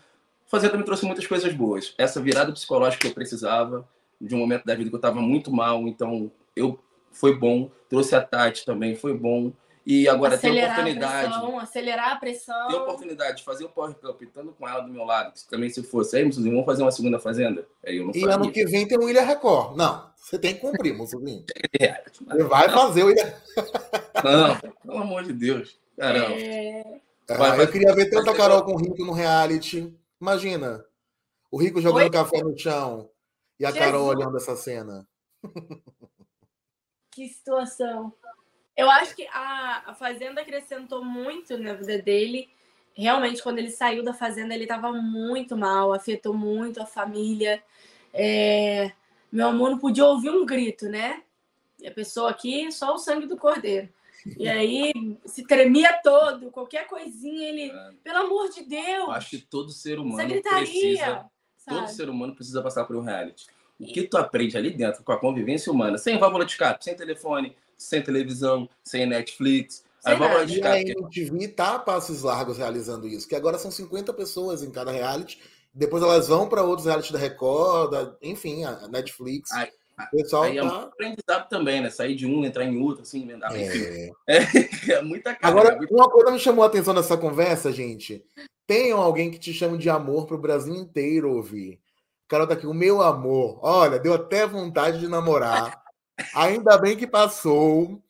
Fazenda 0.48 0.78
me 0.78 0.84
trouxe 0.84 1.06
muitas 1.06 1.26
coisas 1.26 1.52
boas. 1.54 1.94
Essa 1.98 2.22
virada 2.22 2.52
psicológica 2.52 3.02
que 3.02 3.08
eu 3.08 3.14
precisava, 3.14 3.88
de 4.22 4.36
um 4.36 4.38
momento 4.38 4.64
da 4.64 4.76
vida 4.76 4.90
que 4.90 4.96
eu 4.96 5.00
estava 5.00 5.20
muito 5.20 5.52
mal, 5.52 5.88
então 5.88 6.32
eu 6.56 6.80
foi 7.12 7.36
bom. 7.36 7.70
Trouxe 7.90 8.16
a 8.16 8.22
Tati 8.22 8.64
também, 8.64 8.96
foi 8.96 9.18
bom. 9.18 9.52
E 9.86 10.10
agora 10.10 10.34
acelerar 10.34 10.76
tem 10.76 10.84
oportunidade. 10.84 11.28
A 11.28 11.30
pressão, 11.30 11.60
acelerar 11.60 12.12
a 12.12 12.16
pressão. 12.16 12.68
Tem 12.68 12.78
oportunidade 12.78 13.38
de 13.38 13.44
fazer 13.44 13.66
o 13.66 13.70
Power 13.70 13.94
Cup 13.94 14.20
estando 14.24 14.52
com 14.52 14.68
ela 14.68 14.80
do 14.80 14.92
meu 14.92 15.04
lado. 15.04 15.34
Que 15.34 15.48
também 15.48 15.70
se 15.70 15.84
fosse, 15.84 16.18
aí, 16.18 16.26
Mussuzinho, 16.26 16.54
vamos 16.54 16.66
fazer 16.66 16.82
uma 16.82 16.92
segunda 16.92 17.20
fazenda? 17.20 17.68
Aí 17.86 17.98
eu 17.98 18.06
não 18.06 18.12
e 18.12 18.20
faria. 18.20 18.36
ano 18.36 18.52
que 18.52 18.66
vem 18.66 18.88
tem 18.88 18.98
o 18.98 19.08
Ilha 19.08 19.24
Record. 19.24 19.78
Não, 19.78 20.10
você 20.16 20.40
tem 20.40 20.56
que 20.56 20.62
cumprir, 20.62 20.96
Mussuzinho. 20.96 21.46
É, 21.80 22.04
você 22.08 22.44
vai 22.44 22.70
fazer 22.70 23.04
o 23.04 23.12
Ilha. 23.12 23.38
não, 24.24 24.74
pelo 24.82 24.98
amor 24.98 25.24
de 25.24 25.34
Deus. 25.34 25.78
Caramba. 25.98 26.36
É... 26.36 27.02
Vai, 27.28 27.52
ah, 27.52 27.58
eu 27.58 27.72
queria 27.72 27.94
ver 27.94 28.10
tanta 28.10 28.34
Carol 28.34 28.64
com 28.64 28.78
Rico 28.78 29.04
no 29.04 29.12
reality. 29.12 29.94
Imagina, 30.22 30.86
o 31.52 31.58
Rico 31.58 31.82
jogando 31.82 32.04
Oi? 32.04 32.10
café 32.10 32.42
no 32.42 32.58
chão 32.58 33.10
e 33.60 33.66
a 33.66 33.72
Jesus. 33.72 33.86
Carol 33.86 34.06
olhando 34.06 34.38
essa 34.38 34.56
cena. 34.56 35.08
Que 37.12 37.28
situação. 37.28 38.14
Eu 38.76 38.90
acho 38.90 39.16
que 39.16 39.26
a, 39.28 39.84
a 39.88 39.94
Fazenda 39.94 40.42
acrescentou 40.42 41.04
muito 41.04 41.58
na 41.58 41.74
vida 41.74 41.98
dele. 41.98 42.50
Realmente, 42.94 43.42
quando 43.42 43.60
ele 43.60 43.72
saiu 43.72 44.04
da 44.04 44.14
Fazenda, 44.14 44.54
ele 44.54 44.64
estava 44.64 44.92
muito 44.92 45.56
mal, 45.56 45.94
afetou 45.94 46.34
muito 46.34 46.82
a 46.82 46.86
família. 46.86 47.62
É... 48.14 48.92
Meu 49.32 49.48
amor 49.48 49.72
não 49.72 49.80
podia 49.80 50.06
ouvir 50.06 50.30
um 50.30 50.46
grito, 50.46 50.88
né? 50.88 51.22
E 51.80 51.88
a 51.88 51.92
pessoa 51.92 52.30
aqui, 52.30 52.72
só 52.72 52.94
o 52.94 52.98
sangue 52.98 53.28
do 53.28 53.38
cordeiro. 53.38 53.90
E 54.38 54.48
aí 54.48 54.92
se 55.26 55.44
tremia 55.44 56.00
todo, 56.02 56.50
qualquer 56.50 56.88
coisinha, 56.88 57.48
ele, 57.48 57.70
é. 57.70 57.92
pelo 58.04 58.18
amor 58.20 58.50
de 58.50 58.64
Deus. 58.64 59.10
Acho 59.10 59.32
que 59.32 59.38
todo 59.40 59.72
ser 59.72 60.00
humano 60.00 60.42
precisa. 60.42 61.26
Sabe? 61.58 61.80
Todo 61.80 61.88
ser 61.90 62.10
humano 62.10 62.34
precisa 62.34 62.62
passar 62.62 62.86
por 62.86 62.96
um 62.96 63.02
reality. 63.02 63.48
O 63.80 63.86
que 63.86 64.04
tu 64.04 64.18
aprende 64.18 64.58
ali 64.58 64.72
dentro 64.72 65.04
com 65.04 65.12
a 65.12 65.20
convivência 65.20 65.72
humana, 65.72 65.98
sem 65.98 66.18
válvula 66.18 66.46
de 66.46 66.52
escape, 66.54 66.84
sem 66.84 66.96
telefone, 66.96 67.56
sem 67.78 68.02
televisão, 68.02 68.70
sem 68.84 69.06
Netflix. 69.06 69.84
Sem 70.00 70.14
a 70.14 70.16
válvula 70.16 70.46
de 70.46 70.56
escape. 70.56 70.88
E 70.88 70.92
a 70.92 71.00
MTV 71.00 71.48
tá 71.50 71.76
a 71.76 71.80
passos 71.80 72.22
largos 72.22 72.58
realizando 72.58 73.08
isso, 73.08 73.28
que 73.28 73.36
agora 73.36 73.58
são 73.58 73.72
50 73.72 74.14
pessoas 74.14 74.64
em 74.64 74.72
cada 74.72 74.92
reality. 74.92 75.42
Depois 75.74 76.02
elas 76.02 76.28
vão 76.28 76.48
para 76.48 76.64
outros 76.64 76.86
reality 76.86 77.12
da 77.12 77.20
Record, 77.20 77.92
da, 77.92 78.16
enfim, 78.22 78.64
a 78.64 78.88
Netflix. 78.88 79.52
Ai 79.52 79.70
o 79.98 80.18
pessoal 80.18 80.44
Aí 80.44 80.56
tá... 80.56 80.62
é 80.62 80.64
um 80.64 80.68
aprendizado 80.68 81.50
também, 81.50 81.82
né? 81.82 81.90
Sair 81.90 82.16
de 82.16 82.26
um, 82.26 82.44
entrar 82.44 82.66
em 82.66 82.78
outro, 82.82 83.04
assim, 83.04 83.24
emendar. 83.24 83.52
É... 83.56 84.10
É, 84.28 84.92
é 84.92 85.02
muita 85.02 85.34
cara. 85.36 85.48
Agora, 85.48 85.80
né? 85.80 85.88
uma 85.90 86.10
coisa 86.10 86.32
me 86.32 86.40
chamou 86.40 86.64
a 86.64 86.68
atenção 86.68 86.94
nessa 86.94 87.18
conversa, 87.18 87.72
gente. 87.72 88.24
Tenham 88.68 89.00
alguém 89.00 89.32
que 89.32 89.40
te 89.40 89.54
chame 89.54 89.78
de 89.78 89.90
amor 89.90 90.26
para 90.26 90.36
o 90.36 90.42
Brasil 90.42 90.76
inteiro 90.76 91.32
ouvir. 91.32 91.80
O 92.26 92.28
cara 92.28 92.48
tá 92.48 92.56
aqui, 92.56 92.66
o 92.68 92.74
meu 92.74 93.02
amor. 93.02 93.60
Olha, 93.62 94.00
deu 94.00 94.14
até 94.14 94.46
vontade 94.46 95.00
de 95.00 95.08
namorar. 95.08 95.85
Ainda 96.34 96.78
bem 96.78 96.96
que 96.98 97.08
passou. 97.08 98.02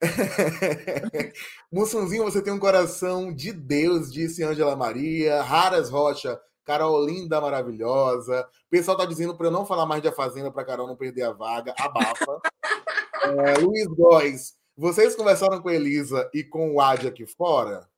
Mussunzinho, 1.72 2.24
você 2.24 2.42
tem 2.42 2.52
um 2.52 2.58
coração 2.58 3.32
de 3.32 3.52
Deus, 3.52 4.12
disse 4.12 4.44
Angela 4.44 4.76
Maria. 4.76 5.42
Raras 5.42 5.88
Rocha, 5.88 6.38
Carol 6.64 7.04
linda, 7.04 7.40
maravilhosa. 7.40 8.42
O 8.66 8.70
pessoal 8.70 8.96
tá 8.96 9.06
dizendo 9.06 9.36
para 9.36 9.46
eu 9.46 9.50
não 9.50 9.64
falar 9.64 9.86
mais 9.86 10.02
de 10.02 10.08
A 10.08 10.12
Fazenda 10.12 10.50
para 10.50 10.64
Carol 10.64 10.86
não 10.86 10.96
perder 10.96 11.22
a 11.22 11.32
vaga. 11.32 11.74
Abafa. 11.78 12.40
é, 13.22 13.54
Luiz 13.58 13.86
Góes, 13.86 14.54
vocês 14.76 15.16
conversaram 15.16 15.62
com 15.62 15.68
a 15.68 15.74
Elisa 15.74 16.30
e 16.34 16.44
com 16.44 16.74
o 16.74 16.80
Adi 16.80 17.08
aqui 17.08 17.26
fora? 17.26 17.88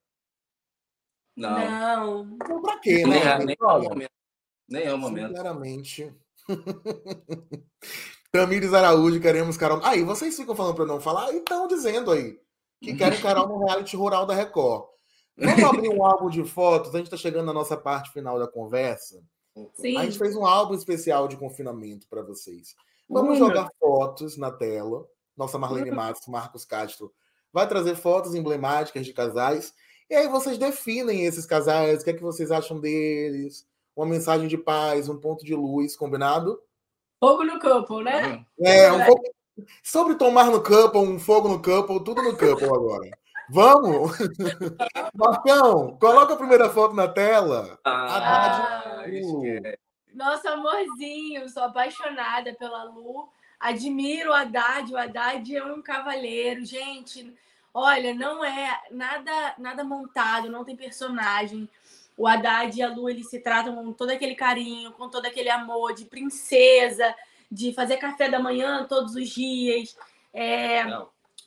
Não. 1.37 1.59
Não. 1.59 2.35
Então, 2.35 2.63
pra 2.63 2.79
quê, 2.79 3.07
né? 3.07 3.19
Nem, 3.19 3.23
é, 3.23 3.39
nem, 3.45 3.57
é 3.61 3.65
o 3.65 3.83
momento. 3.83 4.11
Nem 4.69 4.85
é 4.85 4.95
o 4.95 4.99
momento. 4.99 5.29
Sinceramente. 5.29 6.15
Tamires 8.33 8.75
Araújo, 8.75 9.21
queremos 9.21 9.57
Carol. 9.57 9.81
Aí, 9.83 10.03
vocês 10.05 10.37
ficam 10.37 10.55
falando 10.55 10.75
para 10.75 10.87
não 10.87 11.01
falar? 11.01 11.33
Então, 11.33 11.67
dizendo 11.67 12.11
aí 12.11 12.39
que 12.81 12.95
querem 12.95 13.21
Carol 13.21 13.49
no 13.49 13.65
reality 13.65 13.97
rural 13.97 14.27
da 14.27 14.35
Record. 14.35 14.85
Vamos 15.37 15.65
abrir 15.65 15.89
um 15.89 16.05
álbum 16.05 16.29
de 16.29 16.45
fotos. 16.45 16.95
A 16.95 16.99
gente 16.99 17.07
está 17.07 17.17
chegando 17.17 17.47
na 17.47 17.53
nossa 17.53 17.77
parte 17.77 18.13
final 18.13 18.39
da 18.39 18.47
conversa. 18.47 19.23
Sim. 19.75 19.97
A 19.97 20.05
gente 20.05 20.19
fez 20.19 20.37
um 20.37 20.45
álbum 20.45 20.75
especial 20.75 21.27
de 21.27 21.37
confinamento 21.37 22.07
para 22.09 22.23
vocês. 22.23 22.75
Vamos 23.09 23.39
jogar 23.39 23.71
fotos 23.81 24.37
na 24.37 24.51
tela. 24.51 25.07
Nossa 25.37 25.59
Marlene 25.59 25.91
Matos, 25.91 26.27
Marcos 26.27 26.65
Castro 26.65 27.13
vai 27.53 27.67
trazer 27.67 27.97
fotos 27.97 28.35
emblemáticas 28.35 29.07
de 29.07 29.13
casais. 29.13 29.73
E 30.11 30.15
aí 30.15 30.29
vocês 30.29 30.59
definem 30.59 31.25
esses 31.25 31.47
casais, 31.47 32.01
o 32.01 32.05
que 32.05 32.11
é 32.11 32.15
que 32.15 32.23
vocês 32.23 32.51
acham 32.51 32.81
deles, 32.81 33.67
uma 33.97 34.07
mensagem 34.07 34.49
de 34.49 34.57
paz, 34.57 35.09
um 35.09 35.19
ponto 35.19 35.45
de 35.45 35.55
luz, 35.55 35.97
combinado? 35.97 36.61
Fogo 37.21 37.45
no 37.45 37.59
campo, 37.59 38.01
né? 38.01 38.45
É, 38.61 38.93
um 38.93 39.05
pouco... 39.05 39.23
sobre 39.83 40.15
tomar 40.15 40.51
no 40.51 40.61
campo, 40.61 41.01
um 41.01 41.19
fogo 41.19 41.49
no 41.49 41.61
campo, 41.61 42.01
tudo 42.01 42.23
no 42.23 42.37
campo 42.37 42.65
agora. 42.65 43.11
Vamos? 43.51 44.13
Marcão, 45.15 45.97
coloca 45.99 46.35
a 46.35 46.37
primeira 46.37 46.69
foto 46.69 46.95
na 46.95 47.09
tela. 47.09 47.79
Ah, 47.85 49.05
é. 49.07 49.79
Nossa, 50.15 50.51
amorzinho, 50.51 51.49
sou 51.49 51.65
apaixonada 51.65 52.55
pela 52.55 52.85
Lu. 52.85 53.29
Admiro 53.59 54.31
o 54.31 54.35
Haddad. 54.35 54.93
O 54.93 54.99
Haddad 54.99 55.57
é 55.57 55.65
um 55.65 55.83
cavaleiro. 55.83 56.65
Gente, 56.65 57.35
olha, 57.73 58.15
não 58.15 58.45
é 58.45 58.81
nada, 58.91 59.55
nada 59.59 59.83
montado, 59.83 60.51
não 60.51 60.65
tem 60.65 60.77
personagem. 60.77 61.69
O 62.19 62.27
Haddad 62.27 62.77
e 62.77 62.83
a 62.83 62.89
Lu, 62.89 63.09
eles 63.09 63.31
se 63.31 63.39
tratam 63.39 63.77
com 63.77 63.93
todo 63.93 64.11
aquele 64.11 64.35
carinho, 64.35 64.91
com 64.93 65.09
todo 65.09 65.25
aquele 65.25 65.49
amor 65.49 65.95
de 65.95 66.05
princesa, 66.05 67.15
de 67.51 67.73
fazer 67.73 67.97
café 67.97 68.29
da 68.29 68.41
manhã 68.41 68.85
todos 68.89 69.15
os 69.15 69.29
dias. 69.29 69.97
É, 70.35 70.85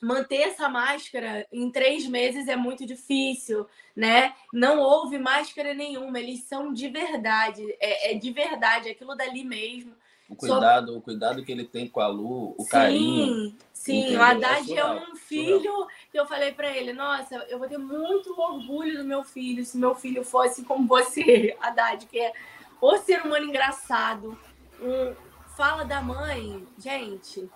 manter 0.00 0.48
essa 0.48 0.70
máscara 0.70 1.46
em 1.52 1.70
três 1.70 2.06
meses 2.06 2.48
é 2.48 2.56
muito 2.56 2.86
difícil, 2.86 3.66
né? 3.94 4.34
Não 4.50 4.80
houve 4.80 5.18
máscara 5.18 5.74
nenhuma, 5.74 6.18
eles 6.18 6.42
são 6.44 6.72
de 6.72 6.88
verdade, 6.88 7.62
é, 7.78 8.12
é 8.12 8.14
de 8.14 8.32
verdade, 8.32 8.88
aquilo 8.88 9.14
dali 9.14 9.44
mesmo. 9.44 9.94
O 10.32 10.36
cuidado, 10.36 10.96
o 10.96 11.02
cuidado 11.02 11.44
que 11.44 11.52
ele 11.52 11.64
tem 11.64 11.86
com 11.86 12.00
a 12.00 12.06
Lu, 12.06 12.54
o 12.56 12.62
sim, 12.62 12.68
carinho. 12.70 13.54
Sim, 13.70 14.16
o 14.16 14.22
Haddad 14.22 14.72
é, 14.72 14.78
é, 14.78 14.84
um 14.86 15.14
filho 15.14 15.86
que 16.10 16.18
eu 16.18 16.24
falei 16.24 16.52
para 16.52 16.74
ele, 16.74 16.94
nossa, 16.94 17.34
eu 17.50 17.58
vou 17.58 17.68
ter 17.68 17.76
muito 17.76 18.32
orgulho 18.40 18.96
do 18.96 19.04
meu 19.04 19.22
filho 19.22 19.62
se 19.62 19.76
meu 19.76 19.94
filho 19.94 20.24
fosse 20.24 20.64
como 20.64 20.88
você, 20.88 21.54
Haddad, 21.60 22.06
que 22.06 22.18
é 22.18 22.32
o 22.80 22.96
ser 22.96 23.20
humano 23.20 23.44
engraçado, 23.44 24.38
um, 24.80 25.14
fala 25.54 25.84
da 25.84 26.00
mãe, 26.00 26.66
gente, 26.78 27.46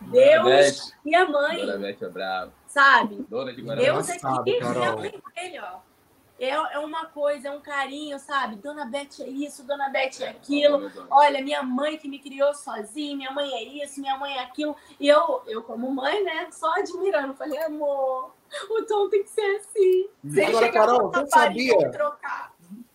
Deus 0.00 0.92
e 1.06 1.14
a 1.14 1.28
mãe. 1.28 1.58
Dona 1.58 1.78
Beth 1.78 1.98
é 2.00 2.08
brava. 2.08 2.52
Sabe? 2.66 3.24
Dona 3.28 3.54
de 3.54 3.62
Deus 3.62 4.10
aqui 4.10 4.50
e 4.50 4.60
a 4.60 4.96
mãe 4.96 5.14
dele, 5.36 5.60
ó. 5.60 5.93
É, 6.38 6.48
é 6.48 6.78
uma 6.80 7.06
coisa, 7.06 7.48
é 7.48 7.50
um 7.50 7.60
carinho, 7.60 8.18
sabe? 8.18 8.56
Dona 8.56 8.84
Beth 8.84 9.20
é 9.20 9.28
isso, 9.28 9.62
Dona 9.62 9.88
Beth 9.88 10.20
é 10.20 10.28
aquilo. 10.28 10.90
Olha, 11.08 11.42
minha 11.42 11.62
mãe 11.62 11.96
que 11.96 12.08
me 12.08 12.18
criou 12.18 12.52
sozinha, 12.52 13.16
minha 13.16 13.30
mãe 13.30 13.52
é 13.52 13.84
isso, 13.84 14.00
minha 14.00 14.18
mãe 14.18 14.36
é 14.36 14.42
aquilo. 14.42 14.74
E 14.98 15.06
eu, 15.08 15.42
eu 15.46 15.62
como 15.62 15.90
mãe, 15.90 16.24
né, 16.24 16.48
só 16.50 16.72
admirando. 16.74 17.34
Falei, 17.34 17.62
amor, 17.62 18.34
o 18.68 18.82
Tom 18.82 19.08
tem 19.08 19.22
que 19.22 19.30
ser 19.30 19.56
assim. 19.56 20.08
Você 20.24 20.44
Agora, 20.44 20.72
Carol, 20.72 21.12
você 21.12 21.26
sabia? 21.28 21.74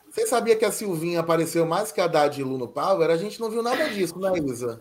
Você 0.09 0.27
sabia 0.27 0.55
que 0.55 0.65
a 0.65 0.71
Silvinha 0.71 1.21
apareceu 1.21 1.65
mais 1.65 1.91
que 1.91 2.01
a 2.01 2.05
Haddad 2.05 2.39
e 2.39 2.43
Lu 2.43 2.57
no 2.57 2.67
Power? 2.67 3.09
A 3.09 3.15
gente 3.15 3.39
não 3.39 3.49
viu 3.49 3.63
nada 3.63 3.87
disso, 3.89 4.19
né, 4.19 4.31
Isa? 4.37 4.77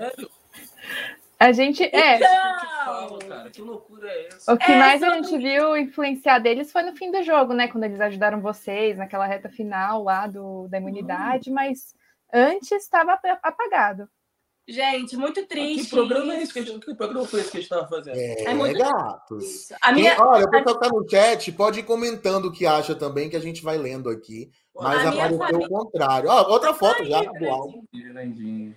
A 1.38 1.52
gente. 1.52 1.84
É. 1.84 2.16
Então... 2.16 3.18
cara, 3.28 3.50
que 3.50 3.62
loucura 3.62 4.08
é 4.08 4.26
essa? 4.28 4.52
O 4.52 4.58
que 4.58 4.72
é, 4.72 4.78
mais 4.78 5.02
a 5.02 5.10
gente 5.14 5.36
viu 5.38 5.76
influenciar 5.76 6.38
deles 6.40 6.72
foi 6.72 6.82
no 6.82 6.96
fim 6.96 7.10
do 7.12 7.22
jogo, 7.22 7.52
né? 7.54 7.68
Quando 7.68 7.84
eles 7.84 8.00
ajudaram 8.00 8.40
vocês 8.40 8.98
naquela 8.98 9.26
reta 9.26 9.48
final 9.48 10.02
lá 10.02 10.26
do, 10.26 10.66
da 10.68 10.78
imunidade, 10.78 11.48
uhum. 11.50 11.54
mas 11.54 11.94
antes 12.32 12.72
estava 12.72 13.18
apagado. 13.42 14.08
Gente, 14.70 15.16
muito 15.16 15.40
Ah, 15.40 15.46
triste. 15.48 15.84
Que 15.84 15.90
programa 15.96 16.34
é 16.34 16.42
esse? 16.42 16.58
isso. 16.60 16.78
Que, 16.80 16.86
que 16.86 16.94
programa 16.94 17.24
foi 17.26 17.40
esse 17.40 17.50
que 17.50 17.56
a 17.56 17.60
gente 17.60 17.72
estava 17.72 17.88
fazendo? 17.88 18.18
É, 18.18 18.42
É 18.44 18.54
muito 18.54 18.78
gatos. 18.78 19.72
A 19.80 19.92
minha, 19.92 20.14
Quem- 20.14 20.24
olha, 20.24 20.44
o 20.44 20.50
pessoal 20.50 20.78
que 20.78 20.88
tá 20.88 20.92
no 20.94 21.08
chat 21.08 21.52
pode 21.52 21.80
ir 21.80 21.84
comentando 21.84 22.44
o 22.46 22.52
que 22.52 22.66
acha 22.66 22.94
também, 22.94 23.30
que 23.30 23.36
a 23.36 23.40
gente 23.40 23.62
vai 23.62 23.78
lendo 23.78 24.10
aqui. 24.10 24.50
Mas 24.74 25.06
A 25.06 25.08
apareceu 25.08 25.38
família- 25.38 25.66
o 25.66 25.70
contrário. 25.70 26.28
Ó, 26.28 26.50
outra 26.52 26.74
foto 26.74 27.02
já 27.04 27.18
Ai, 27.20 27.26
do 27.28 27.48
álbum. 27.48 27.82
Fernandinho. 27.90 28.76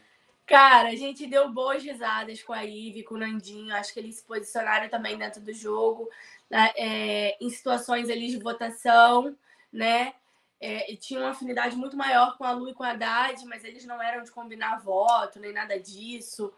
Cara, 0.52 0.90
a 0.90 0.96
gente 0.98 1.26
deu 1.26 1.50
boas 1.50 1.82
risadas 1.82 2.44
com 2.44 2.52
a 2.52 2.66
Ive, 2.66 3.04
com 3.04 3.16
o 3.16 3.18
Nandinho. 3.18 3.74
Acho 3.74 3.94
que 3.94 4.02
eles 4.02 4.18
se 4.18 4.24
posicionaram 4.24 4.90
também 4.90 5.18
dentro 5.18 5.40
do 5.40 5.54
jogo, 5.54 6.10
né, 6.50 6.74
é, 6.76 7.38
em 7.40 7.50
situações 7.50 8.10
ali 8.10 8.28
de 8.28 8.38
votação, 8.38 9.34
né? 9.72 10.14
É, 10.60 10.92
e 10.92 10.98
tinha 10.98 11.22
uma 11.22 11.30
afinidade 11.30 11.78
muito 11.78 11.96
maior 11.96 12.38
com 12.38 12.44
a 12.44 12.52
Lu 12.52 12.68
e 12.68 12.74
com 12.74 12.84
a 12.84 12.90
Haddad, 12.90 13.46
mas 13.46 13.64
eles 13.64 13.86
não 13.86 14.02
eram 14.02 14.24
de 14.24 14.32
combinar 14.32 14.82
voto, 14.82 15.40
nem 15.40 15.54
nada 15.54 15.80
disso. 15.80 16.54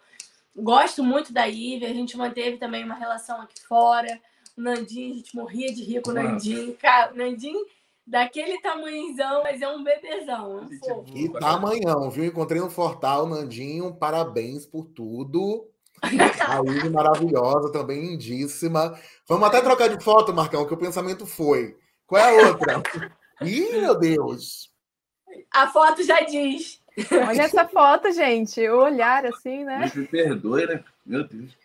Gosto 0.55 1.03
muito 1.03 1.31
da 1.31 1.47
Ive, 1.47 1.85
a 1.85 1.93
gente 1.93 2.17
manteve 2.17 2.57
também 2.57 2.83
uma 2.83 2.95
relação 2.95 3.39
aqui 3.41 3.61
fora. 3.61 4.19
O 4.57 4.61
Nandinho, 4.61 5.13
a 5.13 5.17
gente 5.17 5.35
morria 5.35 5.71
de 5.71 5.83
rir 5.83 6.01
com 6.01 6.09
o. 6.09 6.13
Nandinho. 6.13 6.75
Cara, 6.77 7.13
o 7.13 7.15
Nandinho, 7.15 7.63
daquele 8.05 8.59
tamanhozão, 8.61 9.43
mas 9.43 9.61
é 9.61 9.67
um 9.67 9.83
bebezão, 9.83 10.59
é 10.59 10.61
um 10.61 10.79
fofo. 10.79 11.17
E 11.17 11.29
tamanhão, 11.29 12.09
viu? 12.09 12.25
Encontrei 12.25 12.61
no 12.61 12.69
Fortal, 12.69 13.27
Nandinho, 13.27 13.93
parabéns 13.95 14.65
por 14.65 14.85
tudo. 14.85 15.67
A 16.03 16.59
Ivy 16.59 16.89
maravilhosa, 16.89 17.71
também 17.71 18.01
lindíssima. 18.01 18.99
Vamos 19.27 19.47
até 19.47 19.61
trocar 19.61 19.87
de 19.87 20.03
foto, 20.03 20.33
Marcão, 20.33 20.67
que 20.67 20.73
o 20.73 20.77
pensamento 20.77 21.25
foi. 21.25 21.77
Qual 22.05 22.21
é 22.21 22.43
a 22.43 22.47
outra? 22.49 22.83
Ih, 23.41 23.79
meu 23.79 23.97
Deus! 23.97 24.69
A 25.51 25.67
foto 25.67 26.03
já 26.03 26.21
diz. 26.21 26.81
Olha 27.11 27.43
essa 27.43 27.67
foto, 27.67 28.11
gente. 28.11 28.67
O 28.69 28.83
olhar 28.83 29.25
assim, 29.25 29.63
né? 29.63 29.91
Me 29.95 30.05
perdoe, 30.05 30.67
né? 30.67 30.83
Meu 31.05 31.27
Deus. 31.27 31.57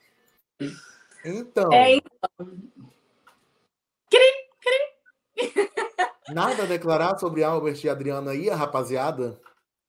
Então, 1.24 1.72
É, 1.72 2.00
nada 6.30 6.62
a 6.62 6.66
declarar 6.66 7.18
sobre 7.18 7.42
Albert 7.42 7.80
e 7.84 7.88
Adriana 7.88 8.30
aí, 8.32 8.48
a 8.50 8.56
rapaziada? 8.56 9.40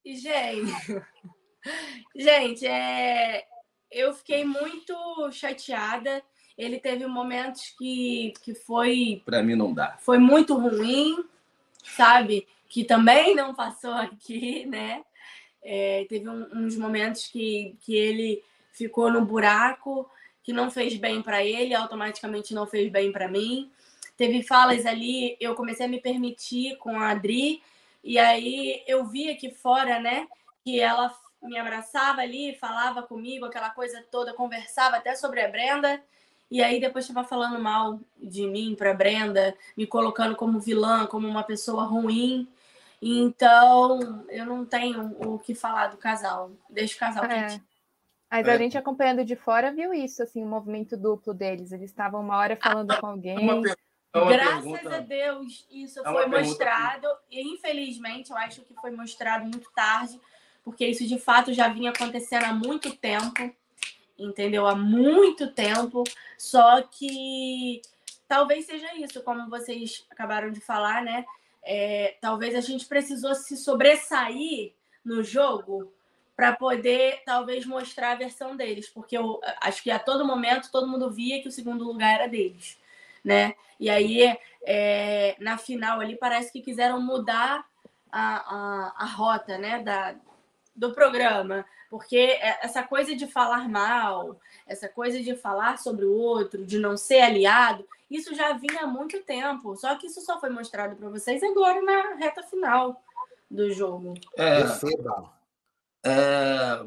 E, 0.06 0.16
Gente, 0.18 0.72
gente, 2.16 2.66
é, 2.66 3.46
eu 3.92 4.14
fiquei 4.14 4.44
muito 4.44 4.96
chateada. 5.32 6.22
Ele 6.58 6.80
teve 6.80 7.06
momentos 7.08 7.74
que, 7.78 8.34
que 8.44 8.54
foi, 8.54 9.22
Pra 9.26 9.42
mim 9.42 9.56
não 9.56 9.74
dá. 9.74 9.98
foi 10.00 10.18
muito 10.18 10.56
ruim, 10.58 11.24
sabe? 11.96 12.46
Que 12.68 12.84
também 12.84 13.34
não 13.36 13.54
passou 13.56 13.94
aqui, 13.94 14.66
né? 14.68 15.04
É, 15.64 16.06
teve 16.10 16.28
um- 16.28 16.48
uns 16.54 16.76
momentos 16.78 17.28
que, 17.28 17.78
que 17.82 17.96
ele 17.96 18.44
ficou 18.74 19.12
no 19.12 19.24
buraco, 19.26 20.10
que 20.44 20.54
não 20.54 20.70
fez 20.72 20.96
bem 20.96 21.22
para 21.22 21.44
ele, 21.44 21.74
automaticamente 21.74 22.54
não 22.54 22.66
fez 22.66 22.92
bem 22.92 23.12
para 23.12 23.28
mim. 23.28 23.70
Teve 24.20 24.44
falas 24.44 24.86
ali, 24.86 25.38
eu 25.40 25.56
comecei 25.56 25.86
a 25.86 25.90
me 25.90 26.02
permitir 26.02 26.76
com 26.76 27.00
a 27.00 27.12
Adri, 27.12 27.64
e 28.04 28.20
aí 28.20 28.84
eu 28.86 29.06
vi 29.06 29.30
aqui 29.30 29.50
fora, 29.50 29.98
né, 29.98 30.28
que 30.62 30.78
ela 30.78 31.10
me 31.42 31.58
abraçava 31.58 32.20
ali, 32.20 32.54
falava 32.54 33.02
comigo, 33.02 33.46
aquela 33.46 33.70
coisa 33.70 34.04
toda, 34.12 34.34
conversava 34.34 34.98
até 34.98 35.16
sobre 35.16 35.40
a 35.42 35.48
Brenda, 35.48 36.04
e 36.52 36.62
aí 36.62 36.82
depois 36.82 37.08
estava 37.08 37.26
falando 37.26 37.64
mal 37.64 37.98
de 38.22 38.46
mim 38.46 38.76
para 38.78 38.94
Brenda, 38.94 39.56
me 39.78 39.88
colocando 39.88 40.36
como 40.36 40.60
vilã, 40.60 41.08
como 41.08 41.26
uma 41.26 41.44
pessoa 41.44 41.84
ruim. 41.86 42.46
Então, 43.02 44.26
eu 44.28 44.46
não 44.46 44.66
tenho 44.66 45.16
o 45.26 45.40
que 45.40 45.56
falar 45.56 45.88
do 45.88 45.96
casal. 45.98 46.52
Deixa 46.70 46.94
o 46.96 47.00
casal 47.00 47.24
É. 47.24 47.28
quietinho. 47.30 47.64
Mas 48.30 48.46
É. 48.48 48.52
a 48.52 48.58
gente 48.58 48.78
acompanhando 48.78 49.24
de 49.24 49.38
fora 49.38 49.72
viu 49.72 49.94
isso, 49.94 50.22
assim, 50.22 50.44
o 50.44 50.48
movimento 50.48 50.98
duplo 50.98 51.34
deles. 51.34 51.72
Eles 51.72 51.90
estavam 51.90 52.20
uma 52.20 52.36
hora 52.36 52.58
falando 52.58 52.94
com 53.00 53.08
É 53.08 53.12
alguém. 53.12 53.38
uma, 53.40 53.62
per- 53.62 53.78
é 54.14 54.26
Graças 54.34 54.64
pergunta. 54.64 54.96
a 54.96 55.00
Deus, 55.00 55.66
isso 55.72 56.00
É 56.00 56.04
foi 56.04 56.24
pergunta 56.24 56.42
mostrado. 56.44 57.08
E 57.30 57.42
infelizmente, 57.54 58.32
eu 58.32 58.38
acho 58.38 58.62
que 58.62 58.74
foi 58.76 58.92
mostrado 58.92 59.46
muito 59.46 59.70
tarde, 59.72 60.20
porque 60.64 60.86
isso 60.86 61.06
de 61.06 61.20
fato 61.20 61.54
já 61.54 61.68
vinha 61.68 61.92
acontecendo 61.92 62.46
há 62.46 62.54
muito 62.54 62.96
tempo. 62.96 63.54
Entendeu? 64.18 64.68
Há 64.68 64.76
muito 64.76 65.52
tempo. 65.52 66.04
Só 66.38 66.82
que 66.82 67.82
talvez 68.28 68.66
seja 68.66 68.94
isso, 68.96 69.24
como 69.24 69.50
vocês 69.50 70.06
acabaram 70.10 70.52
de 70.52 70.60
falar, 70.60 71.02
né? 71.02 71.26
É, 71.64 72.16
talvez 72.22 72.56
a 72.56 72.62
gente 72.62 72.86
precisou 72.86 73.34
se 73.36 73.56
sobressair 73.58 74.74
no 75.04 75.24
jogo 75.24 75.92
para 76.36 76.54
poder 76.54 77.22
talvez 77.26 77.66
mostrar 77.66 78.12
a 78.12 78.16
versão 78.16 78.56
deles, 78.56 78.88
porque 78.88 79.18
eu 79.18 79.42
acho 79.60 79.84
que 79.84 79.92
a 79.92 80.00
todo 80.00 80.26
momento 80.26 80.72
todo 80.72 80.88
mundo 80.88 81.12
via 81.12 81.42
que 81.42 81.50
o 81.50 81.52
segundo 81.52 81.84
lugar 81.84 82.16
era 82.16 82.28
deles, 82.28 82.80
né? 83.24 83.54
E 83.80 83.90
aí 83.90 84.38
é, 84.66 85.36
na 85.40 85.58
final 85.58 86.00
ali 86.00 86.16
parece 86.16 86.52
que 86.52 86.62
quiseram 86.62 87.02
mudar 87.02 87.66
a, 88.12 88.38
a, 88.38 88.94
a 88.98 89.06
rota, 89.06 89.58
né, 89.58 89.82
da, 89.84 90.16
do 90.76 90.94
programa, 90.94 91.66
porque 91.90 92.38
essa 92.62 92.84
coisa 92.84 93.16
de 93.16 93.28
falar 93.28 93.68
mal, 93.68 94.40
essa 94.68 94.88
coisa 94.88 95.22
de 95.22 95.36
falar 95.36 95.78
sobre 95.78 96.06
o 96.06 96.14
outro, 96.14 96.66
de 96.66 96.78
não 96.78 96.96
ser 96.96 97.22
aliado, 97.22 97.86
isso 98.10 98.34
já 98.36 98.54
vinha 98.54 98.84
há 98.84 98.88
muito 98.88 99.22
tempo. 99.24 99.76
Só 99.76 99.96
que 99.96 100.08
isso 100.08 100.22
só 100.22 100.40
foi 100.40 100.50
mostrado 100.50 100.96
para 100.96 101.10
vocês 101.10 101.42
agora 101.44 101.82
na 101.82 102.16
reta 102.16 102.44
final 102.44 103.02
do 103.50 103.72
jogo. 103.72 104.14
É, 104.38 104.62
é, 106.06 106.82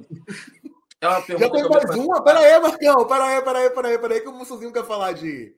é 1.01 1.09
uma 1.09 1.21
Já 1.21 1.27
pergunta. 1.27 1.51
tem 1.51 1.61
que 1.61 1.67
eu 1.67 1.71
mais 1.71 1.97
uma? 1.97 2.17
fazer. 2.17 2.25
Pera 2.25 2.39
aí, 2.39 2.61
Marcão. 2.61 3.07
Pera 3.07 3.25
aí, 3.25 3.43
pera 3.43 3.59
aí, 3.59 3.71
pera 3.71 3.89
aí, 3.89 3.99
pera 3.99 4.15
aí, 4.15 4.21
que 4.21 4.29
o 4.29 4.33
Mussuzinho 4.33 4.73
quer 4.73 4.85
falar 4.85 5.13
de 5.13 5.55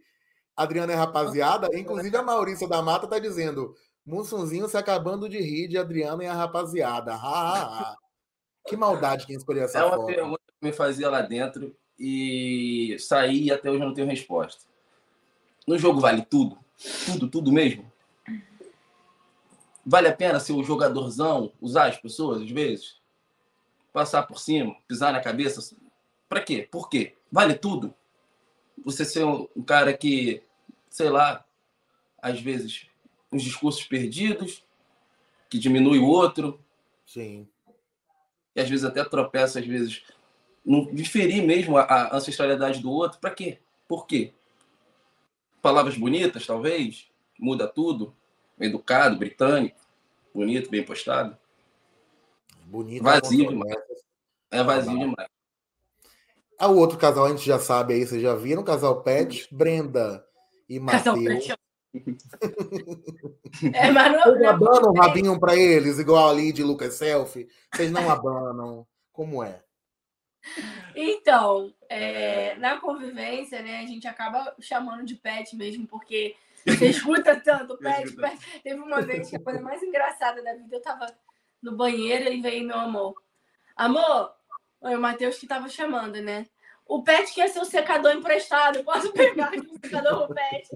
Adriana 0.56 0.92
e 0.92 0.96
rapaziada. 0.96 1.68
Inclusive, 1.76 2.16
a 2.16 2.22
Maurícia 2.22 2.68
da 2.68 2.80
Mata 2.82 3.06
tá 3.06 3.18
dizendo: 3.18 3.74
Mussunzinho 4.06 4.68
se 4.68 4.76
acabando 4.76 5.28
de 5.28 5.38
rir 5.40 5.68
de 5.68 5.78
Adriana 5.78 6.22
e 6.24 6.26
a 6.26 6.34
rapaziada. 6.34 7.14
Ha, 7.14 7.18
ha. 7.62 7.96
Que 8.66 8.76
maldade 8.76 9.26
quem 9.26 9.36
escolheu 9.36 9.64
essa 9.64 9.78
É 9.78 9.84
uma 9.84 9.96
foto. 9.96 10.06
pergunta 10.06 10.40
que 10.46 10.66
me 10.66 10.72
fazia 10.72 11.10
lá 11.10 11.20
dentro 11.20 11.76
e 11.98 12.96
saí 12.98 13.44
e 13.44 13.52
até 13.52 13.70
hoje 13.70 13.80
eu 13.82 13.86
não 13.86 13.94
tenho 13.94 14.06
resposta. 14.08 14.64
No 15.66 15.78
jogo 15.78 16.00
vale 16.00 16.22
tudo? 16.22 16.58
Tudo, 17.06 17.28
tudo 17.28 17.52
mesmo? 17.52 17.90
Vale 19.84 20.08
a 20.08 20.16
pena 20.16 20.40
ser 20.40 20.52
o 20.52 20.62
jogadorzão, 20.64 21.52
usar 21.60 21.88
as 21.88 21.98
pessoas 21.98 22.42
às 22.42 22.50
vezes? 22.50 22.96
Passar 23.92 24.22
por 24.22 24.38
cima, 24.38 24.74
pisar 24.88 25.12
na 25.12 25.20
cabeça? 25.20 25.76
Pra 26.28 26.40
quê? 26.40 26.66
Por 26.70 26.88
quê? 26.88 27.14
Vale 27.30 27.54
tudo? 27.54 27.94
Você 28.82 29.04
ser 29.04 29.24
um 29.24 29.48
um 29.54 29.62
cara 29.62 29.92
que, 29.96 30.42
sei 30.88 31.08
lá, 31.08 31.44
às 32.20 32.40
vezes, 32.40 32.86
uns 33.30 33.42
discursos 33.42 33.84
perdidos, 33.84 34.64
que 35.48 35.58
diminui 35.58 35.98
o 35.98 36.06
outro, 36.06 36.60
Sim. 37.06 37.46
e 38.56 38.60
às 38.60 38.68
vezes 38.68 38.84
até 38.84 39.04
tropeça, 39.04 39.60
às 39.60 39.66
vezes, 39.66 40.02
não 40.64 40.86
diferir 40.92 41.44
mesmo 41.44 41.76
a, 41.76 41.82
a 41.84 42.16
ancestralidade 42.16 42.80
do 42.80 42.90
outro, 42.90 43.18
para 43.20 43.30
quê? 43.30 43.58
Por 43.86 44.06
quê? 44.06 44.32
Palavras 45.60 45.96
bonitas, 45.96 46.46
talvez, 46.46 47.08
muda 47.38 47.68
tudo, 47.68 48.14
educado, 48.58 49.18
britânico, 49.18 49.78
bonito, 50.32 50.70
bem 50.70 50.82
postado, 50.84 51.36
Bonito. 52.66 53.02
Vazio 53.02 53.46
controvérsia. 53.46 53.96
é 54.50 54.62
vazio 54.62 54.98
demais. 54.98 55.28
Ah, 56.58 56.68
o 56.68 56.76
outro 56.78 56.96
casal 56.98 57.24
a 57.26 57.30
gente 57.30 57.44
já 57.44 57.58
sabe 57.58 57.94
aí, 57.94 58.06
vocês 58.06 58.22
já 58.22 58.34
viram? 58.34 58.62
O 58.62 58.64
casal 58.64 59.02
Pet, 59.02 59.48
Brenda 59.54 60.24
e 60.68 60.78
Casal 60.80 61.16
Matheus. 61.16 61.46
Pet. 61.46 61.58
É, 63.72 63.90
mas 63.92 64.12
não, 64.12 64.22
Vocês 64.24 64.40
não- 64.40 64.48
abanam 64.50 64.90
o 64.90 65.00
rabinho 65.00 65.38
pra 65.38 65.54
eles, 65.54 65.98
igual 66.00 66.28
ali 66.28 66.52
de 66.52 66.62
Lucas 66.64 66.94
Selfie? 66.94 67.48
Vocês 67.72 67.90
não 67.90 68.10
abanam. 68.10 68.84
Como 69.12 69.44
é? 69.44 69.62
Então, 70.94 71.72
é, 71.88 72.56
na 72.56 72.78
convivência, 72.80 73.62
né, 73.62 73.80
a 73.80 73.86
gente 73.86 74.06
acaba 74.08 74.54
chamando 74.60 75.04
de 75.04 75.14
pet 75.14 75.54
mesmo, 75.56 75.86
porque 75.86 76.34
você 76.66 76.86
escuta 76.88 77.40
tanto 77.40 77.76
pet, 77.78 78.12
pet. 78.16 78.60
Teve 78.62 78.80
uma 78.80 79.00
vez 79.00 79.30
que 79.30 79.36
a 79.36 79.40
coisa 79.40 79.60
mais 79.60 79.82
engraçada 79.82 80.42
da 80.42 80.52
vida, 80.54 80.74
eu 80.76 80.82
tava 80.82 81.06
no 81.62 81.76
banheiro 81.76 82.32
e 82.32 82.40
veio 82.42 82.66
meu 82.66 82.76
amor. 82.78 83.14
Amor, 83.76 84.32
Oi, 84.84 84.94
o 84.94 85.00
Matheus 85.00 85.38
que 85.38 85.46
tava 85.46 85.66
chamando, 85.66 86.20
né? 86.20 86.44
O 86.84 87.02
pet 87.02 87.32
quer 87.32 87.48
seu 87.48 87.64
secador 87.64 88.12
emprestado, 88.12 88.84
posso 88.84 89.10
pegar 89.14 89.46
aqui 89.46 89.60
o 89.60 89.80
secador 89.82 90.26
do 90.26 90.34
pet? 90.34 90.68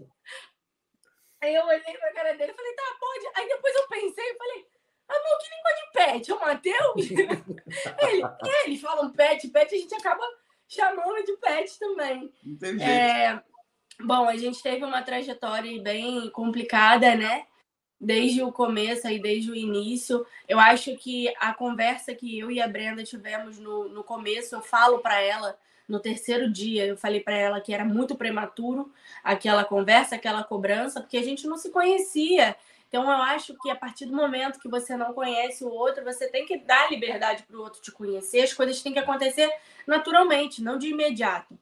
Aí 1.43 1.55
eu 1.55 1.63
olhei 1.67 1.81
pra 1.81 2.15
cara 2.15 2.33
dele 2.33 2.53
e 2.53 2.55
falei, 2.55 2.73
tá, 2.73 2.97
pode. 2.99 3.31
Aí 3.35 3.47
depois 3.47 3.75
eu 3.75 3.87
pensei 3.87 4.25
e 4.25 4.39
falei, 4.39 4.67
amor, 5.09 5.39
que 5.39 5.51
língua 5.55 5.75
de 5.77 5.93
pet? 5.93 6.31
É 6.31 6.35
o 6.35 6.41
Matheus? 6.41 7.11
ele, 8.01 8.25
é, 8.25 8.65
eles 8.65 8.81
falam 8.81 9.13
pet, 9.13 9.47
pet, 9.49 9.75
a 9.75 9.79
gente 9.79 9.95
acaba 9.95 10.25
chamando 10.67 11.23
de 11.27 11.37
pet 11.37 11.79
também. 11.79 12.33
Jeito. 12.43 12.83
É, 12.83 13.43
bom, 14.01 14.27
a 14.27 14.37
gente 14.39 14.63
teve 14.63 14.87
uma 14.87 15.03
trajetória 15.03 15.83
bem 15.83 16.31
complicada, 16.31 17.15
né? 17.15 17.47
Desde 18.01 18.43
o 18.43 18.53
começo 18.53 19.09
e 19.09 19.19
desde 19.19 19.51
o 19.51 19.55
início. 19.55 20.27
Eu 20.47 20.59
acho 20.59 20.97
que 20.97 21.33
a 21.41 21.53
conversa 21.53 22.15
que 22.15 22.39
eu 22.39 22.51
e 22.51 22.61
a 22.61 22.69
Brenda 22.69 23.03
tivemos 23.03 23.59
no, 23.59 23.89
no 23.89 24.05
começo, 24.05 24.55
eu 24.55 24.61
falo 24.61 25.01
para 25.01 25.21
ela 25.21 25.59
no 25.89 25.99
terceiro 25.99 26.51
dia, 26.51 26.85
eu 26.85 26.97
falei 26.97 27.21
para 27.21 27.35
ela 27.35 27.61
que 27.61 27.73
era 27.73 27.85
muito 27.85 28.15
prematuro 28.15 28.93
aquela 29.25 29.65
conversa, 29.65 30.17
aquela 30.17 30.45
cobrança, 30.45 31.01
porque 31.01 31.17
a 31.17 31.23
gente 31.23 31.47
não 31.47 31.57
se 31.57 31.71
conhecia. 31.71 32.55
Então, 32.89 33.05
eu 33.05 33.23
acho 33.23 33.55
que 33.59 33.71
a 33.71 33.77
partir 33.77 34.07
do 34.07 34.17
momento 34.17 34.59
que 34.59 34.69
você 34.69 34.97
não 34.97 35.13
conhece 35.13 35.65
o 35.65 35.69
outro, 35.71 36.05
você 36.05 36.27
tem 36.29 36.47
que 36.47 36.59
dar 36.59 36.91
liberdade 36.91 37.43
para 37.43 37.57
o 37.57 37.61
outro 37.61 37.81
te 37.83 37.93
conhecer. 37.93 38.41
As 38.41 38.53
coisas 38.53 38.83
têm 38.83 38.93
que 38.93 38.99
acontecer 38.99 39.51
naturalmente, 39.87 40.63
não 40.63 40.79
de 40.79 40.89
imediato. 40.89 41.59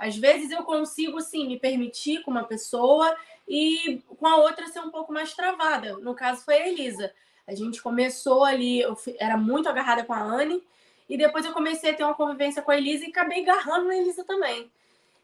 Às 0.00 0.16
vezes 0.16 0.50
eu 0.50 0.64
consigo, 0.64 1.20
sim, 1.20 1.46
me 1.46 1.58
permitir 1.58 2.22
com 2.22 2.30
uma 2.30 2.44
pessoa 2.44 3.14
e 3.46 4.02
com 4.18 4.26
a 4.26 4.36
outra 4.36 4.66
ser 4.68 4.80
um 4.80 4.90
pouco 4.90 5.12
mais 5.12 5.34
travada. 5.34 5.98
No 5.98 6.14
caso, 6.14 6.42
foi 6.42 6.54
a 6.54 6.68
Elisa. 6.68 7.12
A 7.46 7.54
gente 7.54 7.82
começou 7.82 8.42
ali, 8.42 8.80
eu 8.80 8.96
era 9.18 9.36
muito 9.36 9.68
agarrada 9.68 10.02
com 10.02 10.14
a 10.14 10.22
Anne, 10.22 10.62
e 11.06 11.18
depois 11.18 11.44
eu 11.44 11.52
comecei 11.52 11.90
a 11.90 11.94
ter 11.94 12.02
uma 12.02 12.14
convivência 12.14 12.62
com 12.62 12.70
a 12.70 12.78
Elisa 12.78 13.04
e 13.04 13.10
acabei 13.10 13.42
agarrando 13.42 13.88
na 13.88 13.96
Elisa 13.96 14.24
também. 14.24 14.70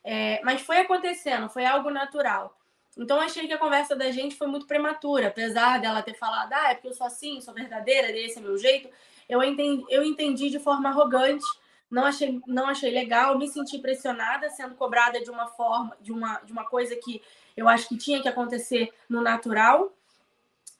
É, 0.04 0.42
mas 0.44 0.60
foi 0.60 0.76
acontecendo, 0.76 1.48
foi 1.48 1.64
algo 1.64 1.88
natural. 1.88 2.54
Então 2.98 3.18
achei 3.18 3.46
que 3.46 3.54
a 3.54 3.58
conversa 3.58 3.96
da 3.96 4.10
gente 4.10 4.36
foi 4.36 4.46
muito 4.46 4.66
prematura, 4.66 5.28
apesar 5.28 5.80
dela 5.80 6.02
ter 6.02 6.14
falado, 6.14 6.52
ah, 6.52 6.70
é 6.70 6.74
porque 6.74 6.88
eu 6.88 6.94
sou 6.94 7.06
assim, 7.06 7.40
sou 7.40 7.54
verdadeira, 7.54 8.10
esse 8.10 8.38
é 8.38 8.42
meu 8.42 8.58
jeito. 8.58 8.90
Eu 9.26 9.42
entendi, 9.42 9.84
eu 9.88 10.04
entendi 10.04 10.50
de 10.50 10.58
forma 10.58 10.90
arrogante, 10.90 11.46
não 11.90 12.04
achei, 12.04 12.40
não 12.46 12.66
achei 12.68 12.90
legal, 12.90 13.38
me 13.38 13.48
senti 13.48 13.78
pressionada, 13.78 14.50
sendo 14.50 14.74
cobrada 14.74 15.20
de 15.20 15.30
uma 15.30 15.46
forma, 15.46 15.96
de 16.00 16.12
uma, 16.12 16.40
de 16.40 16.52
uma 16.52 16.64
coisa 16.64 16.96
que 16.96 17.22
eu 17.56 17.68
acho 17.68 17.88
que 17.88 17.96
tinha 17.96 18.20
que 18.20 18.28
acontecer 18.28 18.92
no 19.08 19.20
natural. 19.20 19.92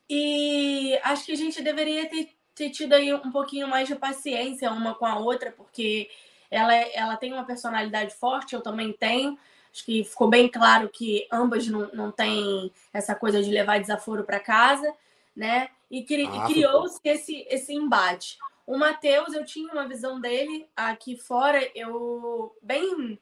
E 0.09 0.99
acho 1.03 1.27
que 1.27 1.33
a 1.33 1.37
gente 1.37 1.63
deveria 1.63 2.09
ter, 2.09 2.31
ter 2.55 2.71
tido 2.71 2.93
aí 2.93 3.13
um 3.13 3.31
pouquinho 3.31 3.69
mais 3.69 3.89
de 3.89 3.95
paciência 3.95 4.71
uma 4.71 4.95
com 4.95 5.07
a 5.07 5.19
outra, 5.19 5.51
porque 5.51 6.11
ela, 6.51 6.75
ela 6.75 7.17
tem 7.17 7.33
uma 7.33 7.45
personalidade 7.45 8.15
forte, 8.15 8.55
eu 8.55 8.61
também 8.61 8.93
tenho. 8.93 9.39
Acho 9.73 9.85
que 9.85 10.05
ficou 10.05 10.29
bem 10.29 10.49
claro 10.49 10.89
que 10.89 11.27
ambas 11.31 11.67
não, 11.67 11.89
não 11.93 12.11
têm 12.11 12.73
essa 12.93 13.15
coisa 13.15 13.43
de 13.43 13.51
levar 13.51 13.81
desaforo 13.81 14.25
para 14.25 14.41
casa, 14.41 14.93
né? 15.35 15.69
E, 15.91 16.03
cri, 16.03 16.27
ah, 16.33 16.47
criou-se 16.47 16.99
esse, 17.05 17.47
esse 17.49 17.75
embate. 17.75 18.39
O 18.67 18.77
Matheus, 18.77 19.33
eu 19.33 19.45
tinha 19.45 19.73
uma 19.73 19.87
visão 19.87 20.21
dele 20.21 20.69
aqui 20.75 21.17
fora, 21.17 21.71
eu 21.75 22.55
bem 22.61 23.19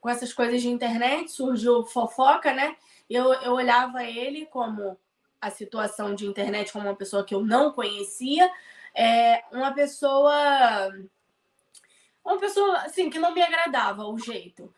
com 0.00 0.08
essas 0.08 0.32
coisas 0.32 0.62
de 0.62 0.68
internet, 0.68 1.30
surgiu 1.30 1.84
fofoca, 1.84 2.52
né? 2.52 2.76
Eu, 3.08 3.32
eu 3.34 3.52
olhava 3.52 4.04
ele 4.04 4.46
como 4.46 4.96
a 5.40 5.50
situação 5.50 6.14
de 6.14 6.26
internet 6.26 6.72
como 6.72 6.86
uma 6.86 6.96
pessoa 6.96 7.24
que 7.24 7.34
eu 7.34 7.44
não 7.44 7.72
conhecia, 7.72 8.50
é 8.94 9.42
uma 9.52 9.72
pessoa 9.72 10.90
uma 12.24 12.38
pessoa 12.38 12.76
assim 12.78 13.10
que 13.10 13.18
não 13.18 13.34
me 13.34 13.42
agradava 13.42 14.06
o 14.06 14.18
jeito. 14.18 14.72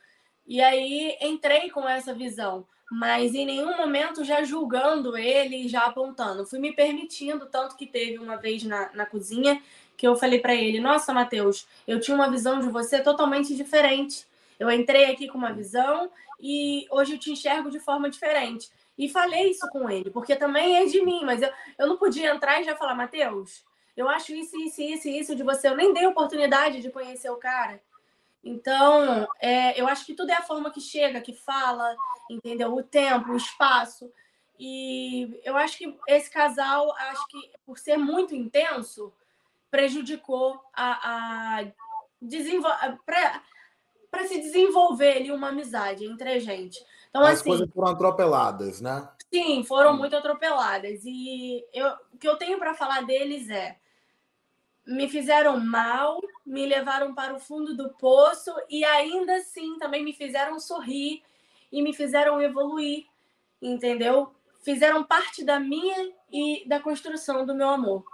E 0.46 0.60
aí 0.60 1.16
entrei 1.20 1.70
com 1.70 1.88
essa 1.88 2.14
visão, 2.14 2.66
mas 2.90 3.34
em 3.34 3.46
nenhum 3.46 3.76
momento 3.76 4.24
já 4.24 4.42
julgando 4.42 5.16
ele, 5.16 5.68
já 5.68 5.86
apontando. 5.86 6.46
Fui 6.46 6.58
me 6.58 6.74
permitindo, 6.74 7.46
tanto 7.46 7.76
que 7.76 7.86
teve 7.86 8.18
uma 8.18 8.36
vez 8.36 8.62
na, 8.64 8.92
na 8.92 9.06
cozinha 9.06 9.62
que 10.02 10.08
eu 10.08 10.16
falei 10.16 10.40
para 10.40 10.52
ele: 10.52 10.80
Nossa, 10.80 11.14
Matheus, 11.14 11.64
eu 11.86 12.00
tinha 12.00 12.16
uma 12.16 12.28
visão 12.28 12.58
de 12.58 12.68
você 12.68 13.00
totalmente 13.00 13.54
diferente. 13.54 14.26
Eu 14.58 14.68
entrei 14.68 15.04
aqui 15.04 15.28
com 15.28 15.38
uma 15.38 15.52
visão 15.52 16.10
e 16.40 16.88
hoje 16.90 17.12
eu 17.12 17.18
te 17.20 17.30
enxergo 17.30 17.70
de 17.70 17.78
forma 17.78 18.10
diferente. 18.10 18.68
E 18.98 19.08
falei 19.08 19.50
isso 19.50 19.64
com 19.68 19.88
ele, 19.88 20.10
porque 20.10 20.34
também 20.34 20.76
é 20.76 20.86
de 20.86 21.00
mim, 21.04 21.24
mas 21.24 21.40
eu, 21.40 21.52
eu 21.78 21.86
não 21.86 21.96
podia 21.96 22.32
entrar 22.34 22.60
e 22.60 22.64
já 22.64 22.74
falar: 22.74 22.96
Matheus, 22.96 23.64
eu 23.96 24.08
acho 24.08 24.34
isso, 24.34 24.56
isso, 24.56 24.82
isso, 24.82 25.08
isso 25.08 25.36
de 25.36 25.44
você. 25.44 25.68
Eu 25.68 25.76
nem 25.76 25.94
dei 25.94 26.04
oportunidade 26.04 26.80
de 26.80 26.90
conhecer 26.90 27.30
o 27.30 27.36
cara. 27.36 27.80
Então, 28.42 29.28
é, 29.40 29.80
eu 29.80 29.86
acho 29.86 30.04
que 30.04 30.14
tudo 30.14 30.30
é 30.30 30.34
a 30.34 30.42
forma 30.42 30.72
que 30.72 30.80
chega, 30.80 31.20
que 31.20 31.32
fala, 31.32 31.94
entendeu? 32.28 32.74
O 32.74 32.82
tempo, 32.82 33.30
o 33.30 33.36
espaço. 33.36 34.12
E 34.58 35.40
eu 35.44 35.56
acho 35.56 35.78
que 35.78 35.96
esse 36.08 36.28
casal, 36.28 36.92
acho 36.92 37.24
que 37.28 37.52
por 37.64 37.78
ser 37.78 37.96
muito 37.96 38.34
intenso, 38.34 39.12
prejudicou 39.72 40.62
a, 40.74 41.58
a 41.58 41.64
para 44.10 44.26
se 44.28 44.38
desenvolver 44.38 45.16
ali 45.16 45.32
uma 45.32 45.48
amizade 45.48 46.04
entre 46.04 46.28
a 46.28 46.38
gente. 46.38 46.78
Então, 47.08 47.22
As 47.22 47.40
assim, 47.40 47.48
coisas 47.48 47.70
foram 47.74 47.88
atropeladas, 47.88 48.82
né? 48.82 49.08
Sim, 49.32 49.64
foram 49.64 49.96
muito 49.96 50.14
atropeladas. 50.14 51.00
E 51.04 51.64
eu, 51.72 51.88
o 52.12 52.18
que 52.18 52.28
eu 52.28 52.36
tenho 52.36 52.58
para 52.58 52.74
falar 52.74 53.06
deles 53.06 53.48
é: 53.48 53.78
me 54.86 55.08
fizeram 55.08 55.58
mal, 55.58 56.20
me 56.44 56.66
levaram 56.66 57.14
para 57.14 57.34
o 57.34 57.40
fundo 57.40 57.74
do 57.74 57.88
poço 57.94 58.54
e 58.68 58.84
ainda 58.84 59.36
assim 59.36 59.78
também 59.78 60.04
me 60.04 60.12
fizeram 60.12 60.60
sorrir 60.60 61.22
e 61.72 61.80
me 61.80 61.94
fizeram 61.94 62.42
evoluir, 62.42 63.06
entendeu? 63.60 64.34
Fizeram 64.60 65.02
parte 65.02 65.42
da 65.42 65.58
minha 65.58 66.12
e 66.30 66.68
da 66.68 66.78
construção 66.78 67.46
do 67.46 67.54
meu 67.54 67.70
amor. 67.70 68.04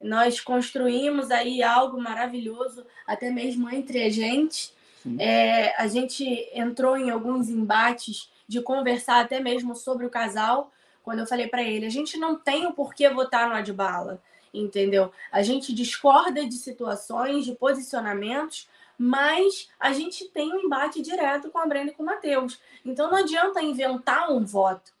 Nós 0.00 0.40
construímos 0.40 1.30
aí 1.30 1.62
algo 1.62 2.00
maravilhoso, 2.00 2.86
até 3.06 3.30
mesmo 3.30 3.68
entre 3.70 4.02
a 4.02 4.10
gente. 4.10 4.72
É, 5.18 5.74
a 5.80 5.86
gente 5.86 6.24
entrou 6.52 6.96
em 6.96 7.10
alguns 7.10 7.48
embates 7.48 8.30
de 8.46 8.60
conversar 8.60 9.20
até 9.20 9.40
mesmo 9.40 9.74
sobre 9.74 10.04
o 10.04 10.10
casal, 10.10 10.72
quando 11.02 11.20
eu 11.20 11.26
falei 11.26 11.46
para 11.46 11.62
ele, 11.62 11.86
a 11.86 11.90
gente 11.90 12.18
não 12.18 12.36
tem 12.36 12.66
o 12.66 12.72
porquê 12.72 13.08
votar 13.08 13.48
no 13.48 13.54
Adbala 13.54 14.20
entendeu? 14.52 15.12
A 15.30 15.42
gente 15.42 15.72
discorda 15.72 16.46
de 16.46 16.56
situações, 16.56 17.44
de 17.44 17.54
posicionamentos, 17.54 18.68
mas 18.98 19.70
a 19.78 19.92
gente 19.92 20.26
tem 20.28 20.52
um 20.52 20.60
embate 20.60 21.00
direto 21.00 21.50
com 21.50 21.58
a 21.58 21.66
Brenda 21.66 21.90
e 21.90 21.94
com 21.94 22.02
o 22.02 22.06
Matheus. 22.06 22.60
Então 22.84 23.10
não 23.10 23.18
adianta 23.18 23.62
inventar 23.62 24.30
um 24.30 24.44
voto. 24.44 24.92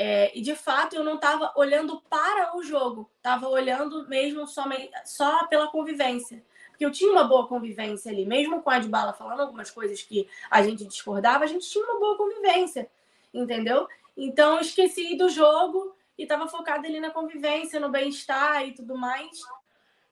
É, 0.00 0.30
e 0.32 0.40
de 0.40 0.54
fato 0.54 0.94
eu 0.94 1.02
não 1.02 1.16
estava 1.16 1.52
olhando 1.56 2.00
para 2.08 2.56
o 2.56 2.62
jogo, 2.62 3.10
estava 3.16 3.48
olhando 3.48 4.06
mesmo 4.06 4.46
somente, 4.46 4.92
só 5.04 5.48
pela 5.48 5.66
convivência. 5.66 6.40
Porque 6.68 6.86
eu 6.86 6.92
tinha 6.92 7.10
uma 7.10 7.24
boa 7.24 7.48
convivência 7.48 8.12
ali, 8.12 8.24
mesmo 8.24 8.62
com 8.62 8.70
a 8.70 8.76
Adbala 8.76 9.12
falando 9.12 9.40
algumas 9.40 9.72
coisas 9.72 10.00
que 10.00 10.28
a 10.48 10.62
gente 10.62 10.84
discordava, 10.84 11.42
a 11.42 11.48
gente 11.48 11.68
tinha 11.68 11.84
uma 11.84 11.98
boa 11.98 12.16
convivência, 12.16 12.88
entendeu? 13.34 13.88
Então 14.16 14.54
eu 14.54 14.60
esqueci 14.60 15.16
do 15.16 15.28
jogo 15.28 15.92
e 16.16 16.22
estava 16.22 16.46
focada 16.46 16.86
ali 16.86 17.00
na 17.00 17.10
convivência, 17.10 17.80
no 17.80 17.88
bem-estar 17.88 18.68
e 18.68 18.74
tudo 18.74 18.96
mais. 18.96 19.40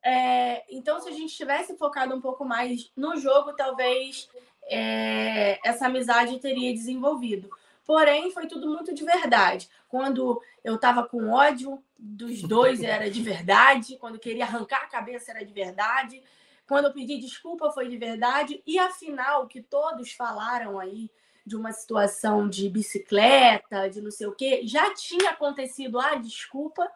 É, 0.03 0.65
então, 0.69 0.99
se 0.99 1.09
a 1.09 1.13
gente 1.13 1.37
tivesse 1.37 1.77
focado 1.77 2.13
um 2.13 2.21
pouco 2.21 2.45
mais 2.45 2.91
no 2.97 3.17
jogo, 3.17 3.53
talvez 3.53 4.29
é, 4.65 5.61
essa 5.65 5.87
amizade 5.87 6.41
teria 6.41 6.73
desenvolvido. 6.73 7.49
Porém, 7.87 8.33
foi 8.33 8.49
tudo 8.49 8.69
muito 8.69 8.93
de 8.93 9.05
verdade. 9.05 9.71
Quando 9.89 10.43
eu 10.65 10.75
estava 10.75 11.07
com 11.07 11.31
ódio 11.31 11.81
dos 11.97 12.43
dois, 12.43 12.83
era 12.83 13.09
de 13.09 13.23
verdade. 13.23 13.97
Quando 13.97 14.19
queria 14.19 14.45
arrancar 14.45 14.83
a 14.83 14.89
cabeça, 14.89 15.31
era 15.31 15.45
de 15.45 15.53
verdade. 15.53 16.21
Quando 16.67 16.87
eu 16.87 16.93
pedi 16.93 17.17
desculpa, 17.19 17.71
foi 17.71 17.89
de 17.89 17.97
verdade. 17.97 18.61
E 18.67 18.77
afinal, 18.77 19.45
o 19.45 19.47
que 19.47 19.63
todos 19.63 20.11
falaram 20.13 20.81
aí 20.81 21.09
de 21.47 21.55
uma 21.55 21.71
situação 21.71 22.49
de 22.49 22.69
bicicleta, 22.69 23.89
de 23.89 24.01
não 24.01 24.11
sei 24.11 24.27
o 24.27 24.35
quê, 24.35 24.63
já 24.65 24.93
tinha 24.93 25.31
acontecido 25.31 26.01
a 26.01 26.17
desculpa. 26.17 26.91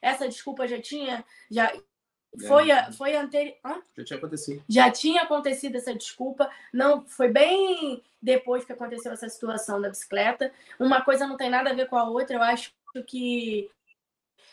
Essa 0.00 0.26
desculpa 0.26 0.66
já 0.66 0.80
tinha. 0.80 1.22
Já, 1.50 1.70
foi, 2.48 2.70
é. 2.70 2.90
foi 2.92 3.14
anterior. 3.14 3.84
Já 3.94 4.04
tinha 4.04 4.18
acontecido. 4.18 4.64
Já 4.66 4.90
tinha 4.90 5.22
acontecido 5.22 5.76
essa 5.76 5.94
desculpa. 5.94 6.50
Não, 6.72 7.06
foi 7.06 7.28
bem 7.28 8.02
depois 8.24 8.64
que 8.64 8.72
aconteceu 8.72 9.12
essa 9.12 9.28
situação 9.28 9.78
da 9.78 9.90
bicicleta. 9.90 10.50
Uma 10.80 11.02
coisa 11.02 11.26
não 11.26 11.36
tem 11.36 11.50
nada 11.50 11.70
a 11.70 11.74
ver 11.74 11.88
com 11.88 11.96
a 11.96 12.08
outra. 12.08 12.36
Eu 12.36 12.42
acho 12.42 12.72
que 13.06 13.70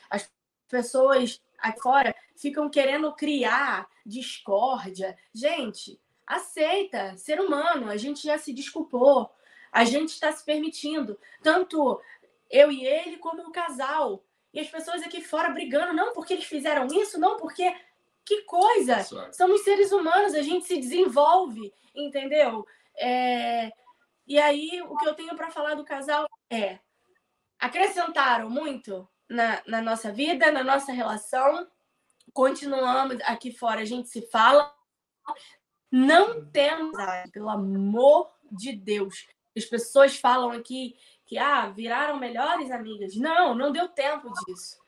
as 0.09 0.29
pessoas 0.67 1.41
aqui 1.57 1.79
fora 1.79 2.13
ficam 2.35 2.69
querendo 2.69 3.13
criar 3.13 3.87
discórdia. 4.05 5.17
Gente, 5.33 5.97
aceita, 6.27 7.15
ser 7.15 7.39
humano, 7.39 7.89
a 7.89 7.95
gente 7.95 8.21
já 8.27 8.37
se 8.37 8.51
desculpou, 8.51 9.31
a 9.71 9.85
gente 9.85 10.09
está 10.09 10.31
se 10.33 10.43
permitindo, 10.43 11.17
tanto 11.41 12.01
eu 12.49 12.69
e 12.69 12.85
ele 12.85 13.17
como 13.17 13.41
o 13.43 13.51
casal. 13.51 14.21
E 14.53 14.59
as 14.59 14.67
pessoas 14.67 15.01
aqui 15.01 15.21
fora 15.21 15.49
brigando, 15.49 15.93
não 15.93 16.11
porque 16.11 16.33
eles 16.33 16.45
fizeram 16.45 16.87
isso, 16.87 17.17
não 17.17 17.37
porque. 17.37 17.73
Que 18.23 18.43
coisa! 18.43 19.03
Somos 19.31 19.63
seres 19.63 19.91
humanos, 19.91 20.35
a 20.35 20.43
gente 20.43 20.67
se 20.67 20.77
desenvolve, 20.77 21.73
entendeu? 21.95 22.67
É... 23.01 23.71
E 24.27 24.39
aí, 24.39 24.81
o 24.83 24.95
que 24.95 25.07
eu 25.07 25.13
tenho 25.15 25.35
para 25.35 25.51
falar 25.51 25.73
do 25.75 25.83
casal 25.83 26.25
é: 26.49 26.79
acrescentaram 27.59 28.49
muito 28.49 29.07
na, 29.29 29.61
na 29.65 29.81
nossa 29.81 30.11
vida, 30.11 30.51
na 30.51 30.63
nossa 30.63 30.91
relação. 30.91 31.67
Continuamos 32.33 33.17
aqui 33.23 33.51
fora, 33.51 33.81
a 33.81 33.85
gente 33.85 34.07
se 34.07 34.21
fala, 34.21 34.73
não 35.91 36.45
temos, 36.45 36.95
pelo 37.33 37.49
amor 37.49 38.31
de 38.49 38.71
Deus. 38.73 39.27
As 39.55 39.65
pessoas 39.65 40.17
falam 40.17 40.51
aqui 40.51 40.95
que 41.25 41.37
ah, 41.37 41.67
viraram 41.69 42.17
melhores 42.17 42.71
amigas. 42.71 43.15
Não, 43.15 43.53
não 43.53 43.71
deu 43.71 43.89
tempo 43.89 44.31
disso. 44.45 44.79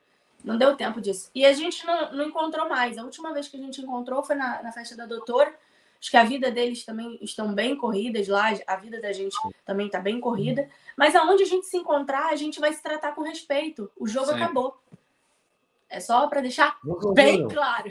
Não 0.42 0.58
deu 0.58 0.76
tempo 0.76 1.00
disso. 1.00 1.30
E 1.34 1.44
a 1.44 1.52
gente 1.52 1.86
não, 1.86 2.12
não 2.12 2.24
encontrou 2.26 2.68
mais. 2.68 2.98
A 2.98 3.02
última 3.02 3.32
vez 3.32 3.48
que 3.48 3.56
a 3.56 3.60
gente 3.60 3.80
encontrou 3.80 4.22
foi 4.22 4.36
na, 4.36 4.62
na 4.62 4.72
festa 4.72 4.96
da 4.96 5.06
doutora. 5.06 5.54
Acho 6.04 6.10
que 6.10 6.16
a 6.18 6.24
vida 6.24 6.50
deles 6.50 6.84
também 6.84 7.18
estão 7.22 7.54
bem 7.54 7.74
corridas 7.74 8.28
lá, 8.28 8.52
a 8.66 8.76
vida 8.76 9.00
da 9.00 9.10
gente 9.10 9.34
também 9.64 9.86
está 9.86 9.98
bem 9.98 10.20
corrida. 10.20 10.68
Mas 10.98 11.16
aonde 11.16 11.44
a 11.44 11.46
gente 11.46 11.64
se 11.64 11.78
encontrar, 11.78 12.26
a 12.26 12.36
gente 12.36 12.60
vai 12.60 12.74
se 12.74 12.82
tratar 12.82 13.12
com 13.14 13.22
respeito. 13.22 13.90
O 13.96 14.06
jogo 14.06 14.26
Sim. 14.26 14.34
acabou. 14.34 14.78
É 15.88 16.00
só 16.00 16.26
para 16.26 16.42
deixar 16.42 16.76
bem 17.14 17.48
claro. 17.48 17.90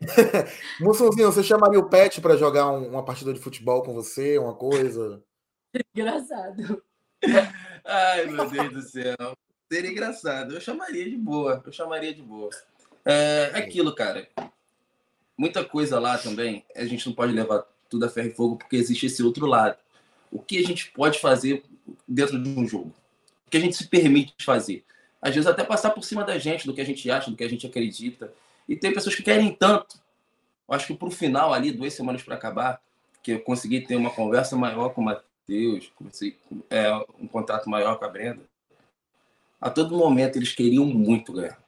Mussunzinho, 0.80 1.32
você 1.32 1.42
chamaria 1.42 1.80
o 1.80 1.90
Pet 1.90 2.20
para 2.20 2.36
jogar 2.36 2.70
um, 2.70 2.90
uma 2.90 3.04
partida 3.04 3.34
de 3.34 3.40
futebol 3.40 3.82
com 3.82 3.92
você, 3.92 4.38
uma 4.38 4.54
coisa? 4.54 5.20
Engraçado. 5.92 6.80
Ai, 7.84 8.26
meu 8.26 8.48
Deus 8.48 8.72
do 8.72 8.82
céu. 8.82 9.16
Seria 9.72 9.90
engraçado. 9.90 10.54
Eu 10.54 10.60
chamaria 10.60 11.10
de 11.10 11.16
boa. 11.16 11.60
Eu 11.66 11.72
chamaria 11.72 12.14
de 12.14 12.22
boa. 12.22 12.50
É, 13.04 13.50
é 13.52 13.58
aquilo, 13.58 13.92
cara. 13.96 14.28
Muita 15.36 15.64
coisa 15.64 15.98
lá 15.98 16.18
também. 16.18 16.64
A 16.74 16.84
gente 16.84 17.06
não 17.06 17.14
pode 17.14 17.32
levar 17.32 17.64
tudo 17.88 18.04
a 18.04 18.08
ferro 18.08 18.28
e 18.28 18.34
fogo 18.34 18.56
porque 18.56 18.76
existe 18.76 19.06
esse 19.06 19.22
outro 19.22 19.46
lado. 19.46 19.76
O 20.30 20.40
que 20.40 20.58
a 20.58 20.62
gente 20.62 20.90
pode 20.90 21.18
fazer 21.18 21.64
dentro 22.06 22.42
de 22.42 22.48
um 22.48 22.66
jogo? 22.66 22.92
O 23.46 23.50
que 23.50 23.56
a 23.56 23.60
gente 23.60 23.76
se 23.76 23.86
permite 23.86 24.44
fazer? 24.44 24.84
Às 25.20 25.34
vezes 25.34 25.48
até 25.48 25.64
passar 25.64 25.90
por 25.90 26.04
cima 26.04 26.24
da 26.24 26.38
gente, 26.38 26.66
do 26.66 26.74
que 26.74 26.80
a 26.80 26.84
gente 26.84 27.10
acha, 27.10 27.30
do 27.30 27.36
que 27.36 27.44
a 27.44 27.48
gente 27.48 27.66
acredita. 27.66 28.32
E 28.68 28.76
tem 28.76 28.92
pessoas 28.92 29.14
que 29.14 29.22
querem 29.22 29.52
tanto. 29.52 29.98
Eu 30.68 30.74
acho 30.74 30.86
que 30.86 30.94
para 30.94 31.08
o 31.08 31.10
final 31.10 31.52
ali, 31.52 31.70
duas 31.70 31.92
semanas 31.92 32.22
para 32.22 32.34
acabar, 32.34 32.80
que 33.22 33.32
eu 33.32 33.40
consegui 33.40 33.80
ter 33.80 33.96
uma 33.96 34.10
conversa 34.10 34.56
maior 34.56 34.90
com 34.90 35.00
o 35.00 35.04
Matheus, 35.04 35.92
é, 36.68 36.92
um 37.20 37.26
contato 37.26 37.70
maior 37.70 37.98
com 37.98 38.04
a 38.04 38.08
Brenda 38.08 38.42
a 39.60 39.70
todo 39.70 39.96
momento 39.96 40.36
eles 40.36 40.54
queriam 40.54 40.84
muito 40.84 41.32
ganhar. 41.32 41.58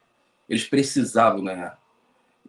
Eles 0.47 0.63
precisavam 0.63 1.43
ganhar. 1.43 1.77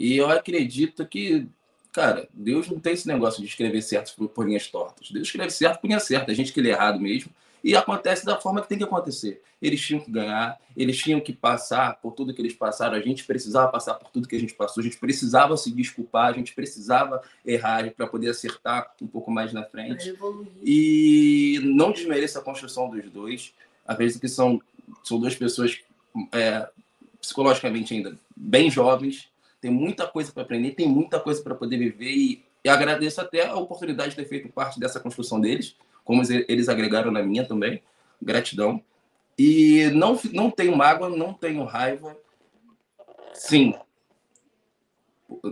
E 0.00 0.16
eu 0.16 0.30
acredito 0.30 1.06
que, 1.06 1.46
cara, 1.92 2.26
Deus 2.32 2.70
não 2.70 2.80
tem 2.80 2.94
esse 2.94 3.06
negócio 3.06 3.42
de 3.42 3.46
escrever 3.46 3.82
certo 3.82 4.14
por, 4.16 4.30
por 4.30 4.46
linhas 4.46 4.66
tortas. 4.66 5.10
Deus 5.10 5.28
escreve 5.28 5.50
certo 5.50 5.78
por 5.78 5.88
linha 5.88 6.00
certa. 6.00 6.32
A 6.32 6.34
gente 6.34 6.54
que 6.54 6.62
lê 6.62 6.70
errado 6.70 6.98
mesmo. 6.98 7.30
E 7.62 7.76
acontece 7.76 8.24
da 8.24 8.40
forma 8.40 8.62
que 8.62 8.68
tem 8.70 8.78
que 8.78 8.84
acontecer. 8.84 9.42
Eles 9.60 9.78
tinham 9.78 10.00
que 10.00 10.10
ganhar, 10.10 10.58
eles 10.74 10.96
tinham 10.96 11.20
que 11.20 11.34
passar 11.34 12.00
por 12.00 12.12
tudo 12.12 12.32
que 12.32 12.40
eles 12.40 12.54
passaram. 12.54 12.94
A 12.96 13.00
gente 13.02 13.24
precisava 13.24 13.70
passar 13.70 13.92
por 13.96 14.08
tudo 14.08 14.26
que 14.26 14.34
a 14.34 14.40
gente 14.40 14.54
passou. 14.54 14.80
A 14.80 14.84
gente 14.84 14.96
precisava 14.96 15.54
se 15.58 15.70
desculpar, 15.70 16.30
a 16.30 16.32
gente 16.32 16.54
precisava 16.54 17.22
errar 17.44 17.90
para 17.90 18.06
poder 18.06 18.30
acertar 18.30 18.94
um 19.02 19.06
pouco 19.06 19.30
mais 19.30 19.52
na 19.52 19.62
frente. 19.64 20.14
E 20.64 21.60
não 21.62 21.92
desmereça 21.92 22.38
a 22.38 22.42
construção 22.42 22.88
dos 22.88 23.10
dois. 23.10 23.52
Acredito 23.86 24.18
que 24.18 24.28
são 24.28 24.62
são 25.04 25.20
duas 25.20 25.34
pessoas 25.34 25.78
é, 26.32 26.68
psicologicamente 27.20 27.94
ainda 27.94 28.18
bem 28.34 28.70
jovens, 28.70 29.29
tem 29.60 29.70
muita 29.70 30.06
coisa 30.06 30.32
para 30.32 30.42
aprender, 30.42 30.72
tem 30.72 30.88
muita 30.88 31.20
coisa 31.20 31.42
para 31.42 31.54
poder 31.54 31.76
viver 31.76 32.10
e, 32.10 32.44
e, 32.64 32.68
agradeço 32.68 33.20
até 33.20 33.46
a 33.46 33.56
oportunidade 33.56 34.10
de 34.10 34.16
ter 34.16 34.26
feito 34.26 34.48
parte 34.48 34.80
dessa 34.80 35.00
construção 35.00 35.40
deles, 35.40 35.76
como 36.04 36.22
eles 36.48 36.68
agregaram 36.68 37.10
na 37.10 37.22
minha 37.22 37.46
também, 37.46 37.82
gratidão. 38.20 38.82
E 39.38 39.90
não, 39.94 40.18
não 40.32 40.50
tenho 40.50 40.76
mágoa, 40.76 41.08
não 41.08 41.32
tenho 41.32 41.64
raiva. 41.64 42.16
Sim, 43.32 43.74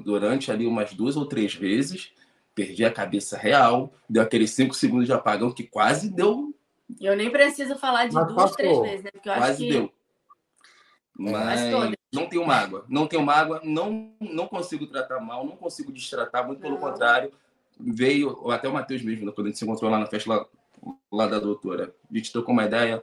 durante 0.04 0.50
ali 0.50 0.66
umas 0.66 0.92
duas 0.92 1.16
ou 1.16 1.26
três 1.26 1.54
vezes, 1.54 2.12
perdi 2.54 2.84
a 2.84 2.92
cabeça 2.92 3.36
real, 3.36 3.92
deu 4.08 4.22
aqueles 4.22 4.50
cinco 4.50 4.74
segundos 4.74 5.06
de 5.06 5.12
apagão 5.12 5.52
que 5.52 5.62
quase 5.62 6.10
deu 6.10 6.54
eu 7.00 7.16
nem 7.16 7.30
preciso 7.30 7.76
falar 7.76 8.06
de 8.06 8.14
Mas 8.14 8.26
duas, 8.28 8.36
passou. 8.36 8.56
três 8.56 8.80
vezes, 8.80 9.04
né? 9.04 9.10
Porque 9.12 9.28
eu 9.28 9.34
Quase 9.34 9.50
acho 9.50 9.58
que... 9.58 9.70
deu. 9.70 9.92
Mas 11.18 11.60
não 12.12 12.26
tenho 12.28 12.46
mágoa, 12.46 12.84
não 12.88 13.06
tenho 13.06 13.22
mágoa, 13.22 13.60
não, 13.64 14.12
não 14.20 14.46
consigo 14.46 14.86
tratar 14.86 15.20
mal, 15.20 15.44
não 15.44 15.56
consigo 15.56 15.92
destratar, 15.92 16.46
muito 16.46 16.60
pelo 16.60 16.74
não. 16.74 16.80
contrário. 16.80 17.32
Veio, 17.78 18.50
até 18.50 18.68
o 18.68 18.72
Matheus 18.72 19.02
mesmo, 19.02 19.26
né, 19.26 19.32
quando 19.32 19.48
a 19.48 19.50
gente 19.50 19.58
se 19.58 19.64
encontrou 19.64 19.90
lá 19.90 19.98
na 19.98 20.06
festa 20.06 20.30
lá, 20.30 20.46
lá 21.10 21.26
da 21.26 21.38
doutora, 21.38 21.94
a 22.10 22.16
gente 22.16 22.32
trocou 22.32 22.52
uma 22.52 22.64
ideia 22.64 23.02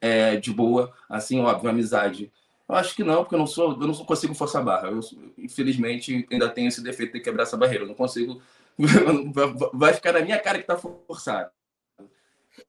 é, 0.00 0.36
de 0.36 0.52
boa, 0.52 0.92
assim, 1.08 1.40
óbvio, 1.40 1.70
amizade. 1.70 2.32
Eu 2.68 2.74
acho 2.74 2.94
que 2.96 3.04
não, 3.04 3.22
porque 3.22 3.34
eu 3.34 3.38
não 3.38 3.46
sou, 3.46 3.72
eu 3.72 3.86
não 3.86 3.94
consigo 3.94 4.34
forçar 4.34 4.62
a 4.62 4.64
barra. 4.64 4.88
Eu, 4.88 5.00
infelizmente, 5.36 6.26
ainda 6.30 6.48
tenho 6.48 6.68
esse 6.68 6.82
defeito 6.82 7.12
de 7.12 7.20
quebrar 7.20 7.42
essa 7.42 7.56
barreira. 7.56 7.84
Eu 7.84 7.88
não 7.88 7.94
consigo. 7.94 8.40
Vai 9.74 9.92
ficar 9.92 10.12
na 10.12 10.20
minha 10.20 10.38
cara 10.38 10.58
que 10.58 10.66
tá 10.66 10.76
forçado. 10.76 11.50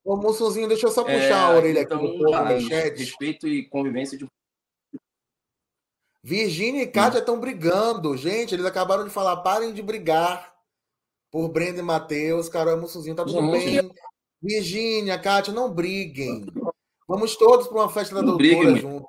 Ô, 0.04 0.18
moçozinho, 0.18 0.68
deixa 0.68 0.88
eu 0.88 0.92
só 0.92 1.04
puxar 1.04 1.20
é, 1.20 1.32
a 1.32 1.50
orelha 1.52 1.82
então, 1.82 1.98
aqui 1.98 2.08
do 2.18 2.24
povo 2.24 2.44
no 2.44 2.62
chat. 2.62 2.98
Respeito 2.98 3.48
e 3.48 3.64
convivência 3.64 4.18
de. 4.18 4.28
Virgínia 6.24 6.84
e 6.84 6.88
Kátia 6.88 7.20
estão 7.20 7.40
brigando. 7.40 8.16
Gente, 8.16 8.56
eles 8.56 8.66
acabaram 8.66 9.04
de 9.04 9.10
falar, 9.10 9.38
parem 9.38 9.74
de 9.74 9.82
brigar 9.82 10.56
por 11.30 11.50
Brenda 11.50 11.80
e 11.80 11.84
Matheus. 11.84 12.48
Carol, 12.48 12.80
moçozinho, 12.80 13.16
tá 13.16 13.26
tudo 13.26 13.42
não, 13.42 13.52
bem. 13.52 13.92
Virgínia, 14.42 15.20
Kátia, 15.20 15.54
não 15.54 15.74
briguem. 15.74 16.46
Vamos 17.08 17.36
todos 17.36 17.68
para 17.68 17.78
uma 17.78 17.90
festa 17.90 18.16
da 18.16 18.22
não 18.22 18.38
doutora 18.38 18.48
briguem, 18.48 18.78
junto. 18.78 19.08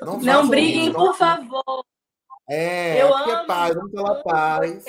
Não, 0.00 0.18
não 0.18 0.48
briguem, 0.48 0.84
isso, 0.88 0.92
por 0.92 1.06
não. 1.06 1.14
favor. 1.14 1.84
É, 2.48 3.00
eu 3.00 3.14
aqui 3.14 3.30
é 3.30 3.32
amo, 3.32 3.42
é 3.42 3.46
paz, 3.46 3.74
vamos 3.74 3.90
pela 3.90 4.22
paz. 4.22 4.84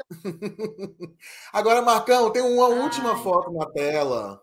Agora, 1.52 1.82
Marcão, 1.82 2.32
tem 2.32 2.42
uma 2.42 2.66
Ai. 2.66 2.80
última 2.80 3.22
foto 3.22 3.52
na 3.52 3.70
tela. 3.70 4.42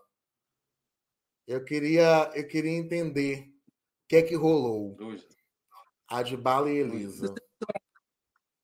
Eu 1.46 1.62
queria, 1.64 2.30
eu 2.34 2.46
queria 2.46 2.72
entender 2.72 3.46
o 3.46 3.57
que 4.08 4.16
é 4.16 4.22
que 4.22 4.34
rolou. 4.34 4.96
Adbala 6.08 6.70
e 6.70 6.78
Elisa. 6.78 7.34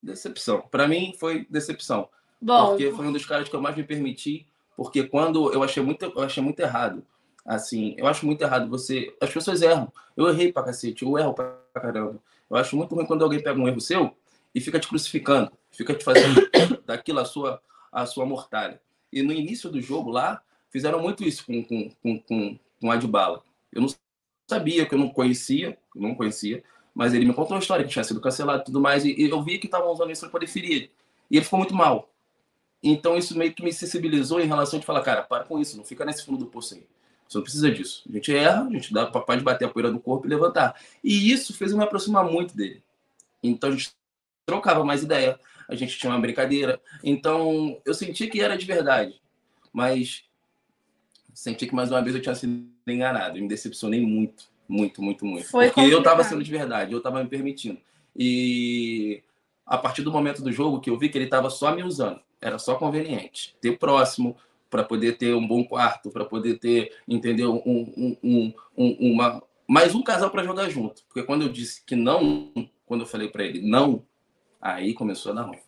Decepção. 0.02 0.62
Para 0.70 0.88
mim 0.88 1.14
foi 1.18 1.46
decepção. 1.50 2.08
Bom. 2.40 2.70
Porque 2.70 2.90
foi 2.92 3.06
um 3.06 3.12
dos 3.12 3.26
caras 3.26 3.48
que 3.48 3.54
eu 3.54 3.60
mais 3.60 3.76
me 3.76 3.84
permiti, 3.84 4.46
porque 4.76 5.04
quando 5.04 5.52
eu 5.52 5.62
achei 5.62 5.82
muito, 5.82 6.04
eu 6.04 6.22
achei 6.22 6.42
muito 6.42 6.60
errado. 6.60 7.04
Assim, 7.44 7.94
eu 7.98 8.06
acho 8.06 8.24
muito 8.24 8.42
errado 8.42 8.68
você. 8.68 9.14
As 9.20 9.30
pessoas 9.30 9.60
erram. 9.60 9.92
Eu 10.16 10.28
errei 10.28 10.52
pra 10.52 10.62
cacete, 10.62 11.04
eu 11.04 11.18
erro 11.18 11.34
pra 11.34 11.58
caramba. 11.74 12.18
Eu 12.48 12.56
acho 12.56 12.76
muito 12.76 12.94
ruim 12.94 13.06
quando 13.06 13.22
alguém 13.22 13.42
pega 13.42 13.58
um 13.60 13.68
erro 13.68 13.80
seu 13.80 14.16
e 14.54 14.60
fica 14.60 14.78
te 14.78 14.88
crucificando, 14.88 15.52
fica 15.70 15.94
te 15.94 16.04
fazendo 16.04 16.48
daquilo 16.86 17.18
a 17.18 17.24
sua, 17.24 17.60
a 17.92 18.06
sua 18.06 18.24
mortalha. 18.24 18.80
E 19.12 19.22
no 19.22 19.32
início 19.32 19.70
do 19.70 19.80
jogo 19.80 20.10
lá, 20.10 20.42
fizeram 20.70 21.00
muito 21.00 21.24
isso 21.24 21.44
com, 21.44 21.62
com, 21.64 21.90
com, 22.02 22.20
com, 22.20 22.58
com 22.80 22.90
Adbala. 22.90 23.42
Eu 23.72 23.82
não 23.82 23.88
sabia, 24.46 24.86
que 24.86 24.94
eu 24.94 24.98
não 24.98 25.08
conhecia, 25.08 25.76
não 25.94 26.14
conhecia, 26.14 26.62
mas 26.94 27.12
ele 27.12 27.24
me 27.24 27.34
contou 27.34 27.56
uma 27.56 27.60
história 27.60 27.84
que 27.84 27.90
tinha 27.90 28.04
sido 28.04 28.20
cancelado 28.20 28.62
e 28.62 28.64
tudo 28.66 28.80
mais, 28.80 29.04
e, 29.04 29.14
eu 29.22 29.42
vi 29.42 29.58
que 29.58 29.66
estavam 29.66 29.90
usando 29.92 30.10
isso 30.10 30.20
para 30.22 30.30
poder 30.30 30.48
E 30.56 30.90
ele 31.30 31.44
ficou 31.44 31.58
muito 31.58 31.74
mal. 31.74 32.10
Então 32.82 33.16
isso 33.16 33.36
meio 33.36 33.52
que 33.52 33.64
me 33.64 33.72
sensibilizou 33.72 34.40
em 34.40 34.46
relação 34.46 34.78
de 34.78 34.86
falar, 34.86 35.02
cara, 35.02 35.22
para 35.22 35.44
com 35.44 35.58
isso, 35.58 35.76
não 35.76 35.84
fica 35.84 36.04
nesse 36.04 36.24
fundo 36.24 36.38
do 36.38 36.46
poço 36.46 36.74
aí. 36.74 36.86
Você 37.26 37.38
não 37.38 37.42
precisa 37.42 37.70
disso. 37.70 38.02
A 38.08 38.12
gente 38.12 38.36
erra, 38.36 38.64
a 38.64 38.70
gente 38.70 38.92
dá 38.92 39.06
para 39.06 39.40
bater 39.40 39.64
a 39.64 39.68
poeira 39.68 39.90
do 39.90 39.98
corpo 39.98 40.26
e 40.26 40.30
levantar. 40.30 40.78
E 41.02 41.32
isso 41.32 41.54
fez 41.54 41.72
eu 41.72 41.78
me 41.78 41.84
aproximar 41.84 42.24
muito 42.24 42.54
dele. 42.54 42.82
Então 43.42 43.70
a 43.70 43.72
gente 43.72 43.92
trocava 44.44 44.84
mais 44.84 45.02
ideia, 45.02 45.40
a 45.68 45.74
gente 45.74 45.98
tinha 45.98 46.12
uma 46.12 46.20
brincadeira. 46.20 46.80
Então, 47.02 47.80
eu 47.84 47.94
senti 47.94 48.26
que 48.26 48.40
era 48.40 48.56
de 48.56 48.66
verdade, 48.66 49.20
mas 49.72 50.24
senti 51.34 51.66
que 51.66 51.74
mais 51.74 51.90
uma 51.90 52.02
vez 52.02 52.14
eu 52.14 52.22
tinha 52.22 52.34
sido 52.34 52.66
enganado. 52.86 53.36
Eu 53.36 53.42
me 53.42 53.48
decepcionei 53.48 54.00
muito, 54.00 54.44
muito, 54.68 55.02
muito, 55.02 55.26
muito. 55.26 55.46
Foi 55.48 55.66
porque 55.66 55.80
complicado. 55.80 55.92
eu 55.92 55.98
estava 55.98 56.24
sendo 56.24 56.42
de 56.42 56.50
verdade, 56.50 56.92
eu 56.92 56.98
estava 56.98 57.22
me 57.22 57.28
permitindo. 57.28 57.78
E 58.16 59.22
a 59.66 59.76
partir 59.76 60.02
do 60.02 60.12
momento 60.12 60.42
do 60.42 60.52
jogo 60.52 60.80
que 60.80 60.88
eu 60.88 60.98
vi 60.98 61.08
que 61.08 61.18
ele 61.18 61.24
estava 61.26 61.50
só 61.50 61.74
me 61.74 61.82
usando, 61.82 62.20
era 62.40 62.58
só 62.58 62.76
conveniente. 62.76 63.56
Ter 63.60 63.78
próximo 63.78 64.36
para 64.70 64.84
poder 64.84 65.18
ter 65.18 65.34
um 65.34 65.46
bom 65.46 65.64
quarto, 65.64 66.10
para 66.10 66.24
poder 66.24 66.58
ter, 66.58 66.92
entendeu, 67.06 67.62
um, 67.66 68.16
um, 68.22 68.54
um, 68.76 69.12
uma 69.12 69.42
mais 69.66 69.94
um 69.94 70.02
casal 70.02 70.30
para 70.30 70.44
jogar 70.44 70.68
junto. 70.68 71.02
Porque 71.08 71.22
quando 71.22 71.42
eu 71.42 71.48
disse 71.48 71.82
que 71.84 71.96
não, 71.96 72.52
quando 72.86 73.02
eu 73.02 73.06
falei 73.06 73.28
para 73.28 73.44
ele 73.44 73.60
não, 73.60 74.04
Aí 74.64 74.94
começou 74.94 75.32
a 75.32 75.34
dar 75.34 75.42
ruim. 75.42 75.58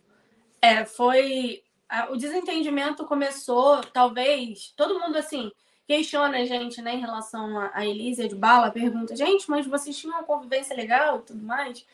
É, 0.63 0.87
foi. 0.87 1.63
O 2.11 2.17
desentendimento 2.17 3.05
começou, 3.05 3.81
talvez. 3.93 4.73
Todo 4.77 4.99
mundo 4.99 5.17
assim 5.17 5.51
questiona 5.87 6.39
a 6.39 6.45
gente, 6.45 6.83
né, 6.83 6.95
em 6.95 7.01
relação 7.01 7.59
a, 7.73 7.87
Elisa 7.87 8.29
de 8.29 8.35
Bala, 8.35 8.73
pergunta, 8.73 9.15
gente, 9.15 9.49
mas 9.49 9.67
vocês 9.67 9.97
tinham 9.97 10.17
uma 10.17 10.25
convivência 10.25 10.75
legal 10.75 11.21
e 11.21 11.23
tudo 11.23 11.43
mais? 11.45 11.87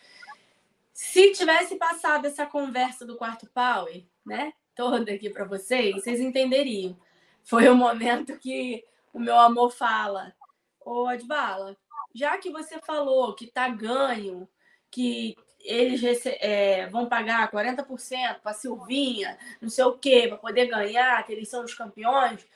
Se 0.95 1.33
tivesse 1.33 1.77
passado 1.77 2.27
essa 2.27 2.47
conversa 2.47 3.05
do 3.05 3.17
quarto 3.17 3.47
power, 3.53 4.03
né, 4.25 4.55
toda 4.75 5.13
aqui 5.13 5.29
para 5.29 5.45
vocês, 5.45 5.95
vocês 5.95 6.21
entenderiam. 6.21 6.97
Foi 7.45 7.69
o 7.69 7.77
momento 7.77 8.39
que 8.39 8.83
o 9.13 9.21
meu 9.21 9.39
amor 9.39 9.71
fala, 9.71 10.35
ô 10.81 11.07
Adbala, 11.07 11.77
já 12.15 12.39
que 12.39 12.51
você 12.51 12.79
falou 12.81 13.35
que 13.35 13.47
tá 13.47 13.69
ganho, 13.69 14.49
que 14.91 15.37
eles 15.65 16.03
é, 16.27 16.87
vão 16.89 17.07
pagar 17.07 17.51
40% 17.51 18.41
para 18.41 18.53
Silvinha, 18.53 19.39
não 19.61 19.69
sei 19.69 19.85
o 19.85 19.99
quê, 19.99 20.27
para 20.29 20.37
poder 20.37 20.67
ganhar, 20.67 21.25
que 21.25 21.33
eles 21.33 21.49
são 21.49 21.65
os 21.65 21.75
campeões. 21.75 22.47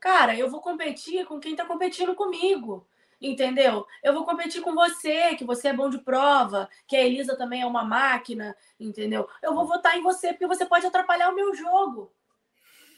cara, 0.00 0.36
eu 0.36 0.50
vou 0.50 0.60
competir 0.60 1.24
com 1.26 1.40
quem 1.40 1.52
está 1.52 1.64
competindo 1.64 2.14
comigo. 2.14 2.86
Entendeu? 3.20 3.86
Eu 4.02 4.12
vou 4.12 4.24
competir 4.24 4.60
com 4.60 4.74
você, 4.74 5.34
que 5.36 5.44
você 5.44 5.68
é 5.68 5.72
bom 5.72 5.88
de 5.88 5.98
prova, 5.98 6.68
que 6.86 6.94
a 6.94 7.00
Elisa 7.00 7.36
também 7.36 7.62
é 7.62 7.66
uma 7.66 7.82
máquina, 7.84 8.54
entendeu? 8.78 9.26
Eu 9.42 9.54
vou 9.54 9.66
votar 9.66 9.96
em 9.96 10.02
você 10.02 10.28
porque 10.28 10.46
você 10.46 10.66
pode 10.66 10.84
atrapalhar 10.84 11.30
o 11.30 11.34
meu 11.34 11.54
jogo. 11.54 12.12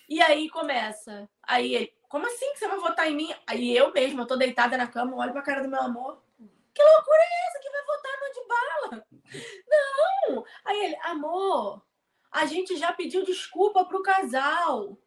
E 0.08 0.20
aí 0.20 0.48
começa. 0.48 1.28
Aí 1.42 1.92
como 2.08 2.26
assim 2.26 2.52
que 2.52 2.58
você 2.58 2.68
vai 2.68 2.78
votar 2.78 3.10
em 3.10 3.16
mim? 3.16 3.34
Aí 3.46 3.76
eu 3.76 3.92
mesma, 3.92 4.22
eu 4.22 4.26
tô 4.26 4.36
deitada 4.36 4.76
na 4.76 4.86
cama, 4.86 5.16
olho 5.16 5.32
pra 5.32 5.42
cara 5.42 5.62
do 5.62 5.68
meu 5.68 5.80
amor. 5.80 6.22
Que 6.76 6.82
loucura 6.82 7.18
é 7.18 7.48
essa 7.48 7.58
que 7.58 7.70
vai 7.70 7.84
votar 7.86 8.12
no 8.20 8.34
de 8.34 8.48
bala? 8.48 9.06
Não! 9.66 10.44
Aí 10.62 10.84
ele, 10.84 10.96
amor, 11.04 11.82
a 12.30 12.44
gente 12.44 12.76
já 12.76 12.92
pediu 12.92 13.24
desculpa 13.24 13.82
pro 13.86 14.02
casal. 14.02 14.98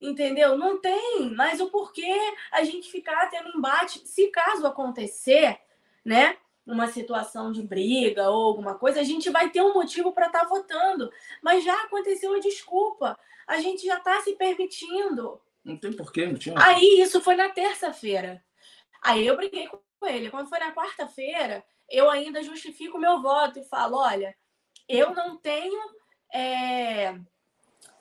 Entendeu? 0.00 0.56
Não 0.56 0.80
tem 0.80 1.30
mais 1.34 1.60
o 1.60 1.68
porquê 1.68 2.16
a 2.50 2.64
gente 2.64 2.90
ficar 2.90 3.28
tendo 3.28 3.50
embate. 3.50 4.08
Se 4.08 4.28
caso 4.28 4.66
acontecer, 4.66 5.60
né? 6.02 6.38
Uma 6.66 6.86
situação 6.86 7.52
de 7.52 7.62
briga 7.62 8.30
ou 8.30 8.46
alguma 8.46 8.76
coisa, 8.76 9.00
a 9.00 9.04
gente 9.04 9.28
vai 9.28 9.50
ter 9.50 9.60
um 9.60 9.74
motivo 9.74 10.12
para 10.12 10.28
estar 10.28 10.40
tá 10.40 10.46
votando. 10.46 11.12
Mas 11.42 11.62
já 11.62 11.82
aconteceu 11.82 12.32
a 12.32 12.40
desculpa. 12.40 13.18
A 13.46 13.58
gente 13.58 13.84
já 13.84 13.98
está 13.98 14.22
se 14.22 14.32
permitindo. 14.36 15.38
Não 15.62 15.76
tem 15.76 15.92
porquê, 15.92 16.24
não 16.26 16.38
tinha. 16.38 16.54
Aí 16.58 17.02
isso 17.02 17.20
foi 17.20 17.36
na 17.36 17.50
terça-feira. 17.50 18.42
Aí 19.02 19.26
eu 19.26 19.36
briguei 19.36 19.66
com 19.66 19.78
ele. 20.06 20.30
Quando 20.30 20.48
foi 20.48 20.58
na 20.58 20.72
quarta-feira, 20.74 21.64
eu 21.88 22.10
ainda 22.10 22.42
justifico 22.42 22.96
o 22.96 23.00
meu 23.00 23.20
voto 23.20 23.58
e 23.58 23.64
falo: 23.64 23.96
olha, 23.96 24.36
eu 24.88 25.14
não 25.14 25.36
tenho 25.36 25.80
é, 26.32 27.18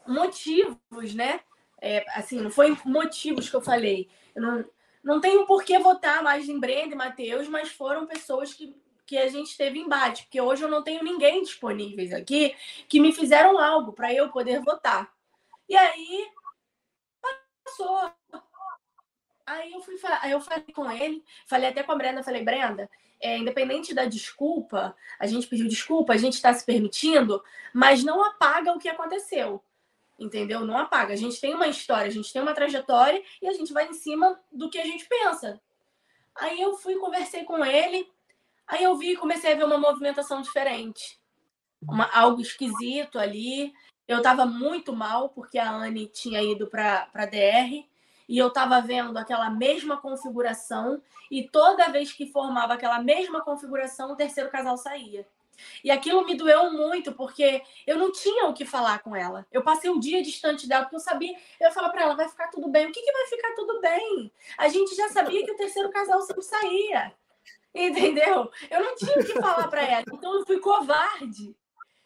motivos, 0.08 1.14
né? 1.14 1.42
É, 1.82 2.06
assim, 2.18 2.40
não 2.40 2.52
foi 2.52 2.78
motivos 2.86 3.50
que 3.50 3.56
eu 3.56 3.62
falei. 3.62 4.10
Eu 4.36 4.42
não, 4.42 4.66
não 5.04 5.22
tenho 5.22 5.46
por 5.46 5.64
que 5.64 5.78
votar 5.80 6.22
mais 6.24 6.50
em 6.50 6.60
Brenda 6.60 6.94
e 6.94 6.98
Matheus, 6.98 7.48
mas 7.48 7.70
foram 7.70 8.06
pessoas 8.06 8.54
que, 8.54 8.76
que 9.06 9.18
a 9.18 9.28
gente 9.28 9.56
teve 9.56 9.80
embate. 9.80 10.24
Porque 10.24 10.42
hoje 10.42 10.64
eu 10.64 10.70
não 10.70 10.84
tenho 10.84 11.04
ninguém 11.04 11.42
disponíveis 11.42 12.14
aqui 12.14 12.56
que 12.88 13.00
me 13.00 13.14
fizeram 13.14 13.58
algo 13.58 13.94
para 13.94 14.14
eu 14.14 14.30
poder 14.30 14.62
votar. 14.62 15.12
E 15.68 15.76
aí 15.76 16.28
passou. 17.66 18.12
Aí 19.50 19.74
eu 19.74 19.82
fui 19.82 19.96
aí 20.22 20.32
eu 20.32 20.42
falei 20.42 20.64
com 20.74 20.92
ele, 20.92 21.24
falei 21.48 21.70
até 21.70 21.82
com 21.82 21.92
a 21.92 21.96
Brenda, 21.96 22.24
falei, 22.24 22.44
Brenda, 22.44 22.90
é, 23.20 23.38
independente 23.38 23.94
da 23.94 24.06
desculpa, 24.06 24.96
a 25.20 25.26
gente 25.26 25.48
pediu 25.48 25.68
desculpa, 25.68 26.14
a 26.14 26.18
gente 26.18 26.36
está 26.36 26.54
se 26.54 26.66
permitindo, 26.66 27.44
mas 27.74 28.04
não 28.04 28.24
apaga 28.24 28.72
o 28.72 28.80
que 28.80 28.88
aconteceu 28.88 29.64
entendeu? 30.20 30.66
Não 30.66 30.78
apaga. 30.78 31.14
A 31.14 31.18
gente 31.18 31.40
tem 31.40 31.56
uma 31.56 31.68
história, 31.68 32.08
a 32.08 32.12
gente 32.12 32.32
tem 32.32 32.42
uma 32.42 32.54
trajetória 32.54 33.24
e 33.42 33.48
a 33.48 33.54
gente 33.54 33.72
vai 33.72 33.88
em 33.88 33.94
cima 33.94 34.38
do 34.52 34.70
que 34.70 34.78
a 34.78 34.86
gente 34.86 35.06
pensa. 35.06 35.62
Aí 36.36 36.60
eu 36.62 36.76
fui, 36.76 36.96
conversei 36.96 37.44
com 37.44 37.64
ele, 37.66 38.06
aí 38.68 38.84
eu 38.84 38.98
vi, 38.98 39.16
comecei 39.16 39.54
a 39.54 39.56
ver 39.56 39.64
uma 39.64 39.78
movimentação 39.78 40.42
diferente. 40.42 41.20
Uma, 41.82 42.06
algo 42.14 42.42
esquisito 42.42 43.18
ali. 43.18 43.74
Eu 44.08 44.18
estava 44.18 44.46
muito 44.46 44.92
mal, 44.94 45.30
porque 45.30 45.58
a 45.58 45.72
Anne 45.72 46.08
tinha 46.08 46.42
ido 46.42 46.68
para 46.68 47.10
a 47.14 47.26
DR, 47.26 47.88
e 48.30 48.38
eu 48.38 48.50
estava 48.50 48.80
vendo 48.80 49.18
aquela 49.18 49.50
mesma 49.50 49.98
configuração, 49.98 51.02
e 51.32 51.50
toda 51.50 51.90
vez 51.90 52.14
que 52.14 52.32
formava 52.32 52.76
aquela 52.76 53.02
mesma 53.02 53.42
configuração, 53.42 54.12
o 54.12 54.16
terceiro 54.16 54.52
casal 54.52 54.78
saía. 54.78 55.28
E 55.84 55.90
aquilo 55.90 56.24
me 56.24 56.36
doeu 56.36 56.72
muito, 56.72 57.12
porque 57.12 57.64
eu 57.88 57.98
não 57.98 58.12
tinha 58.12 58.46
o 58.46 58.54
que 58.54 58.66
falar 58.66 59.00
com 59.00 59.16
ela. 59.16 59.48
Eu 59.52 59.64
passei 59.64 59.90
um 59.90 60.00
dia 60.00 60.22
distante 60.22 60.68
dela, 60.68 60.84
porque 60.84 60.96
eu 60.96 61.02
sabia. 61.02 61.36
Eu 61.60 61.72
falar 61.72 61.90
para 61.90 62.04
ela: 62.04 62.16
vai 62.16 62.30
ficar 62.30 62.50
tudo 62.50 62.70
bem. 62.70 62.86
O 62.88 62.92
que, 62.92 63.02
que 63.02 63.12
vai 63.12 63.26
ficar 63.26 63.54
tudo 63.56 63.82
bem? 63.82 64.32
A 64.58 64.70
gente 64.70 64.96
já 64.96 65.10
sabia 65.10 65.44
que 65.44 65.52
o 65.52 65.58
terceiro 65.58 65.90
casal 65.90 66.22
sempre 66.22 66.44
saía. 66.44 67.12
Entendeu? 67.76 68.50
Eu 68.70 68.82
não 68.82 68.96
tinha 68.96 69.18
o 69.18 69.26
que 69.26 69.42
falar 69.42 69.68
para 69.68 69.82
ela. 69.82 70.06
Então 70.14 70.36
eu 70.36 70.46
fui 70.46 70.60
covarde. 70.60 71.54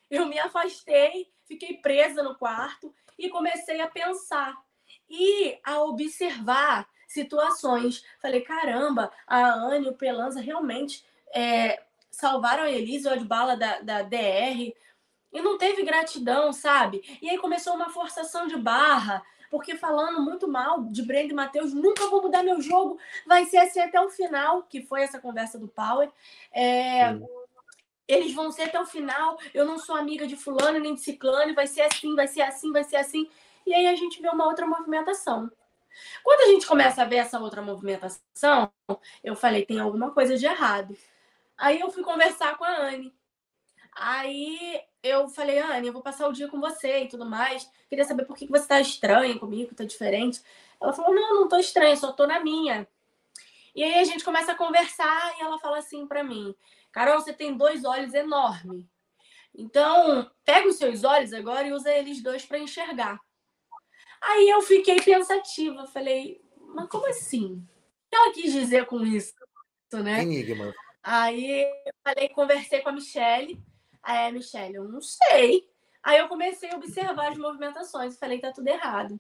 Eu 0.10 0.26
me 0.26 0.40
afastei, 0.40 1.32
fiquei 1.46 1.78
presa 1.78 2.24
no 2.24 2.36
quarto 2.36 2.92
e 3.20 3.30
comecei 3.30 3.82
a 3.82 3.88
pensar 3.88 4.58
e 5.14 5.60
a 5.64 5.80
observar 5.84 6.88
situações. 7.08 8.04
Falei: 8.20 8.42
caramba, 8.42 9.12
a 9.28 9.54
Anne 9.54 9.86
e 9.86 9.90
o 9.90 9.94
Pelanza 9.94 10.42
realmente. 10.42 11.06
É, 11.36 11.82
salvaram 12.12 12.64
a 12.64 12.70
Elise 12.70 13.08
Odbala 13.08 13.58
da, 13.58 13.80
da 13.80 14.02
DR 14.04 14.72
e 15.32 15.42
não 15.42 15.58
teve 15.58 15.84
gratidão, 15.84 16.54
sabe? 16.54 17.02
E 17.22 17.30
aí 17.30 17.40
começou 17.40 17.74
uma 17.74 17.90
forçação 17.90 18.46
de 18.46 18.56
barra, 18.56 19.24
porque 19.50 19.76
falando 19.76 20.22
muito 20.22 20.48
mal 20.48 20.84
de 20.84 21.02
Brenda 21.02 21.34
e 21.34 21.36
Matheus, 21.36 21.74
nunca 21.74 22.08
vou 22.08 22.22
mudar 22.22 22.44
meu 22.44 22.62
jogo, 22.62 23.00
vai 23.26 23.46
ser 23.46 23.58
assim 23.58 23.80
até 23.80 24.00
o 24.00 24.12
final, 24.12 24.62
que 24.64 24.84
foi 24.84 25.02
essa 25.02 25.20
conversa 25.20 25.58
do 25.58 25.68
Power. 25.68 26.08
É, 26.52 27.18
eles 28.08 28.34
vão 28.34 28.52
ser 28.52 28.64
até 28.64 28.80
o 28.80 28.86
final, 28.86 29.40
eu 29.54 29.66
não 29.66 29.80
sou 29.80 29.96
amiga 29.96 30.28
de 30.28 30.36
fulano 30.36 30.80
nem 30.80 30.94
de 30.94 31.02
ciclano, 31.02 31.56
vai 31.56 31.66
ser 31.66 31.82
assim, 31.82 32.14
vai 32.16 32.28
ser 32.28 32.42
assim, 32.42 32.72
vai 32.72 32.84
ser 32.84 32.98
assim. 32.98 33.28
E 33.66 33.74
aí 33.74 33.88
a 33.88 33.96
gente 33.96 34.22
vê 34.22 34.30
uma 34.30 34.46
outra 34.46 34.66
movimentação. 34.66 35.52
Quando 36.24 36.42
a 36.42 36.54
gente 36.54 36.66
começa 36.66 37.02
a 37.02 37.06
ver 37.06 37.18
essa 37.18 37.40
outra 37.40 37.62
movimentação, 37.62 38.72
eu 39.24 39.36
falei, 39.36 39.66
tem 39.66 39.80
alguma 39.80 40.12
coisa 40.12 40.38
de 40.38 40.46
errado. 40.46 40.98
Aí 41.58 41.80
eu 41.80 41.92
fui 41.92 42.04
conversar 42.04 42.58
com 42.58 42.64
a 42.64 42.76
Anne. 42.76 43.14
Aí 43.96 44.82
eu 45.04 45.30
falei, 45.30 45.60
Anne, 45.60 45.88
eu 45.88 45.94
vou 45.94 46.02
passar 46.02 46.28
o 46.28 46.34
dia 46.34 46.48
com 46.48 46.60
você 46.60 47.04
e 47.04 47.08
tudo 47.08 47.26
mais. 47.26 47.70
Queria 47.88 48.06
saber 48.06 48.26
por 48.26 48.36
que 48.36 48.48
você 48.48 48.68
tá 48.68 48.82
estranha 48.82 49.38
comigo, 49.38 49.76
tá 49.76 49.84
diferente. 49.84 50.42
Ela 50.82 50.94
falou, 50.94 51.14
não, 51.14 51.42
não 51.42 51.48
tô 51.48 51.58
estranha, 51.58 51.96
só 51.96 52.12
tô 52.12 52.26
na 52.26 52.40
minha. 52.40 52.88
E 53.76 53.84
aí 53.84 54.00
a 54.00 54.04
gente 54.04 54.24
começa 54.24 54.52
a 54.52 54.56
conversar 54.56 55.36
e 55.38 55.42
ela 55.42 55.60
fala 55.60 55.80
assim 55.80 56.06
para 56.08 56.24
mim, 56.24 56.56
Carol, 56.92 57.20
você 57.20 57.34
tem 57.34 57.58
dois 57.58 57.84
olhos 57.84 58.14
enormes. 58.14 58.86
Então, 59.56 60.30
pega 60.44 60.68
os 60.68 60.78
seus 60.78 61.04
olhos 61.04 61.34
agora 61.34 61.68
e 61.68 61.74
usa 61.74 61.92
eles 61.92 62.22
dois 62.22 62.46
para 62.46 62.60
enxergar. 62.60 63.20
Aí 64.24 64.50
eu 64.50 64.62
fiquei 64.62 65.02
pensativa, 65.02 65.86
falei, 65.88 66.42
mas 66.58 66.88
como 66.88 67.06
assim? 67.08 67.56
O 67.56 68.10
que 68.10 68.16
ela 68.16 68.34
quis 68.34 68.54
dizer 68.54 68.86
com 68.86 69.04
isso, 69.06 69.34
né? 69.92 70.22
Enigma. 70.22 70.74
Aí 71.04 71.64
eu 71.86 71.94
falei, 72.02 72.30
conversei 72.30 72.82
com 72.82 72.90
a 72.90 72.94
Michelle. 72.94 73.62
Aí 74.02 74.30
a 74.30 74.32
Michelle, 74.32 74.76
eu 74.76 74.86
não 74.86 75.02
sei. 75.02 75.70
Aí 76.02 76.20
eu 76.20 76.30
comecei 76.30 76.70
a 76.72 76.76
observar 76.76 77.32
as 77.32 77.38
movimentações 77.38 78.18
falei, 78.18 78.40
tá 78.40 78.52
tudo 78.52 78.68
errado. 78.68 79.20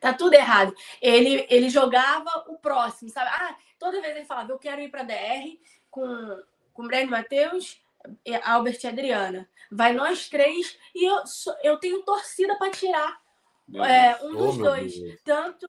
Tá 0.00 0.12
tudo 0.12 0.34
errado. 0.34 0.74
Ele, 1.00 1.46
ele 1.50 1.68
jogava 1.68 2.44
o 2.48 2.58
próximo, 2.58 3.10
sabe? 3.10 3.28
Ah, 3.32 3.56
toda 3.78 4.00
vez 4.00 4.16
ele 4.16 4.24
falava, 4.24 4.52
eu 4.52 4.58
quero 4.58 4.80
ir 4.80 4.90
para 4.90 5.02
DR 5.02 5.58
com, 5.90 6.42
com 6.72 6.86
Breno 6.86 7.10
Matheus, 7.10 7.82
Albert 8.44 8.78
e 8.84 8.86
Adriana. 8.86 9.48
Vai 9.70 9.92
nós 9.92 10.28
três 10.28 10.78
e 10.94 11.04
eu, 11.04 11.22
eu 11.62 11.78
tenho 11.78 12.02
torcida 12.02 12.56
para 12.56 12.70
tirar 12.70 13.20
é, 13.76 14.16
um 14.24 14.36
dos 14.36 14.58
oh, 14.58 14.62
dois. 14.62 14.94
Tanto 15.24 15.66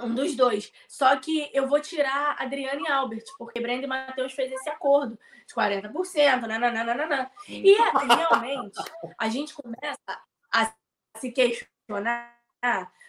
um 0.00 0.14
dos 0.14 0.34
dois. 0.34 0.72
Só 0.88 1.16
que 1.16 1.50
eu 1.52 1.68
vou 1.68 1.80
tirar 1.80 2.36
Adriana 2.38 2.80
e 2.80 2.90
Albert, 2.90 3.24
porque 3.36 3.60
Brenda 3.60 3.84
e 3.84 3.88
Matheus 3.88 4.32
fez 4.32 4.50
esse 4.52 4.68
acordo 4.68 5.18
de 5.46 5.54
40%, 5.54 6.46
nananana. 6.46 7.30
E 7.48 7.74
realmente 7.74 8.80
a 9.18 9.28
gente 9.28 9.54
começa 9.54 10.22
a 10.52 10.72
se 11.18 11.30
questionar 11.30 12.32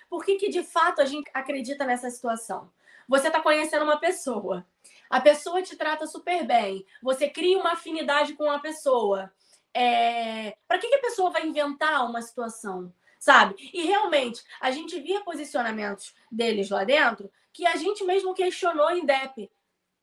por 0.09 0.25
que, 0.25 0.35
que 0.35 0.49
de 0.49 0.63
fato 0.63 1.01
a 1.01 1.05
gente 1.05 1.29
acredita 1.33 1.85
nessa 1.85 2.09
situação. 2.09 2.71
Você 3.07 3.27
está 3.27 3.41
conhecendo 3.41 3.83
uma 3.83 3.99
pessoa, 3.99 4.65
a 5.09 5.19
pessoa 5.19 5.61
te 5.61 5.75
trata 5.75 6.07
super 6.07 6.45
bem, 6.45 6.85
você 7.01 7.29
cria 7.29 7.57
uma 7.57 7.73
afinidade 7.73 8.33
com 8.33 8.49
a 8.49 8.59
pessoa. 8.59 9.31
É... 9.73 10.55
Para 10.67 10.77
que, 10.77 10.87
que 10.87 10.95
a 10.95 11.01
pessoa 11.01 11.29
vai 11.29 11.45
inventar 11.45 12.05
uma 12.07 12.21
situação? 12.21 12.93
Sabe? 13.23 13.55
E 13.73 13.83
realmente, 13.83 14.43
a 14.59 14.69
gente 14.69 14.99
via 14.99 15.21
posicionamentos 15.21 16.13
deles 16.29 16.69
lá 16.69 16.83
dentro 16.83 17.31
que 17.53 17.65
a 17.65 17.77
gente 17.77 18.03
mesmo 18.03 18.33
questionou 18.33 18.91
em 18.91 19.05
DEP. 19.05 19.49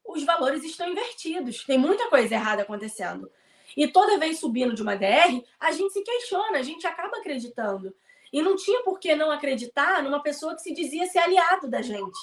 Os 0.02 0.24
valores 0.24 0.64
estão 0.64 0.88
invertidos, 0.88 1.62
tem 1.64 1.76
muita 1.76 2.08
coisa 2.08 2.34
errada 2.34 2.62
acontecendo. 2.62 3.30
E 3.76 3.86
toda 3.86 4.18
vez 4.18 4.40
subindo 4.40 4.72
de 4.72 4.80
uma 4.80 4.96
DR, 4.96 5.44
a 5.60 5.70
gente 5.70 5.92
se 5.92 6.02
questiona, 6.02 6.60
a 6.60 6.62
gente 6.62 6.86
acaba 6.86 7.18
acreditando. 7.18 7.94
E 8.32 8.40
não 8.40 8.56
tinha 8.56 8.82
por 8.84 8.98
que 8.98 9.14
não 9.14 9.30
acreditar 9.30 10.02
numa 10.02 10.22
pessoa 10.22 10.54
que 10.54 10.62
se 10.62 10.72
dizia 10.72 11.06
ser 11.06 11.18
aliado 11.18 11.68
da 11.68 11.82
gente. 11.82 12.18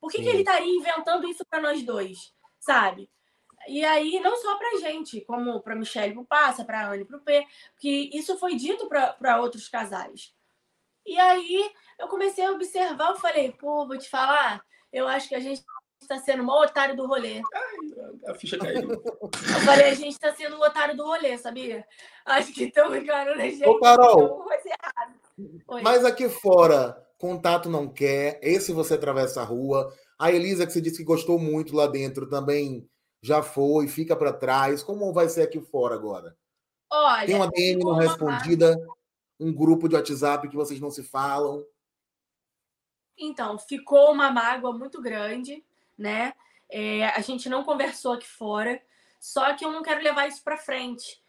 Por 0.00 0.10
que, 0.10 0.22
que 0.22 0.28
ele 0.30 0.38
estaria 0.38 0.74
inventando 0.74 1.28
isso 1.28 1.44
para 1.44 1.60
nós 1.60 1.82
dois, 1.82 2.32
sabe? 2.58 3.10
E 3.68 3.84
aí, 3.84 4.18
não 4.20 4.34
só 4.38 4.56
para 4.56 4.80
gente, 4.80 5.20
como 5.20 5.60
para 5.60 5.76
Michelle 5.76 6.14
pro 6.14 6.24
Passa, 6.24 6.64
para 6.64 6.88
Anne 6.88 7.04
pro 7.04 7.20
P, 7.20 7.46
que 7.78 8.08
isso 8.14 8.38
foi 8.38 8.54
dito 8.54 8.88
para 8.88 9.40
outros 9.42 9.68
casais. 9.68 10.37
E 11.08 11.18
aí 11.18 11.70
eu 11.98 12.06
comecei 12.06 12.44
a 12.44 12.52
observar, 12.52 13.10
eu 13.10 13.16
falei, 13.16 13.50
pô, 13.52 13.86
vou 13.86 13.96
te 13.96 14.10
falar, 14.10 14.60
eu 14.92 15.08
acho 15.08 15.28
que 15.28 15.34
a 15.34 15.40
gente 15.40 15.62
está 16.02 16.18
sendo 16.18 16.42
o 16.42 16.46
maior 16.46 16.66
otário 16.66 16.94
do 16.94 17.06
rolê. 17.06 17.40
Ai, 17.54 18.30
a 18.30 18.34
ficha 18.34 18.58
caiu. 18.58 18.90
Eu 18.90 19.60
falei, 19.64 19.86
a 19.86 19.94
gente 19.94 20.12
está 20.12 20.34
sendo 20.34 20.56
o 20.56 20.60
otário 20.60 20.94
do 20.94 21.04
rolê, 21.04 21.38
sabia? 21.38 21.82
Acho 22.26 22.52
que 22.52 22.64
estão 22.64 22.94
enganando 22.94 23.40
a 23.40 23.44
gente. 23.44 23.64
Ô, 23.64 23.80
Carol, 23.80 24.46
mas 25.82 26.04
aqui 26.04 26.28
fora, 26.28 27.02
contato 27.16 27.70
não 27.70 27.88
quer. 27.88 28.38
Esse 28.42 28.72
você 28.72 28.94
atravessa 28.94 29.40
a 29.40 29.44
rua. 29.44 29.90
A 30.18 30.30
Elisa, 30.30 30.66
que 30.66 30.72
você 30.72 30.80
disse 30.80 30.98
que 30.98 31.04
gostou 31.04 31.38
muito 31.38 31.74
lá 31.74 31.86
dentro, 31.86 32.28
também 32.28 32.86
já 33.22 33.42
foi, 33.42 33.88
fica 33.88 34.14
para 34.14 34.32
trás. 34.32 34.82
Como 34.82 35.12
vai 35.12 35.28
ser 35.28 35.42
aqui 35.42 35.60
fora 35.60 35.94
agora? 35.94 36.36
Olha, 36.90 37.26
Tem 37.26 37.34
uma 37.34 37.48
DM 37.48 37.84
não 37.84 37.94
respondida, 37.94 38.76
um 39.38 39.52
grupo 39.52 39.88
de 39.88 39.94
WhatsApp 39.94 40.48
que 40.48 40.56
vocês 40.56 40.80
não 40.80 40.90
se 40.90 41.02
falam. 41.02 41.64
Então, 43.16 43.58
ficou 43.58 44.12
uma 44.12 44.30
mágoa 44.30 44.72
muito 44.72 45.00
grande, 45.00 45.64
né? 45.96 46.32
É, 46.70 47.06
a 47.06 47.20
gente 47.20 47.48
não 47.48 47.64
conversou 47.64 48.12
aqui 48.12 48.28
fora, 48.28 48.80
só 49.18 49.54
que 49.54 49.64
eu 49.64 49.72
não 49.72 49.82
quero 49.82 50.02
levar 50.02 50.28
isso 50.28 50.42
para 50.42 50.56
frente. 50.56 51.20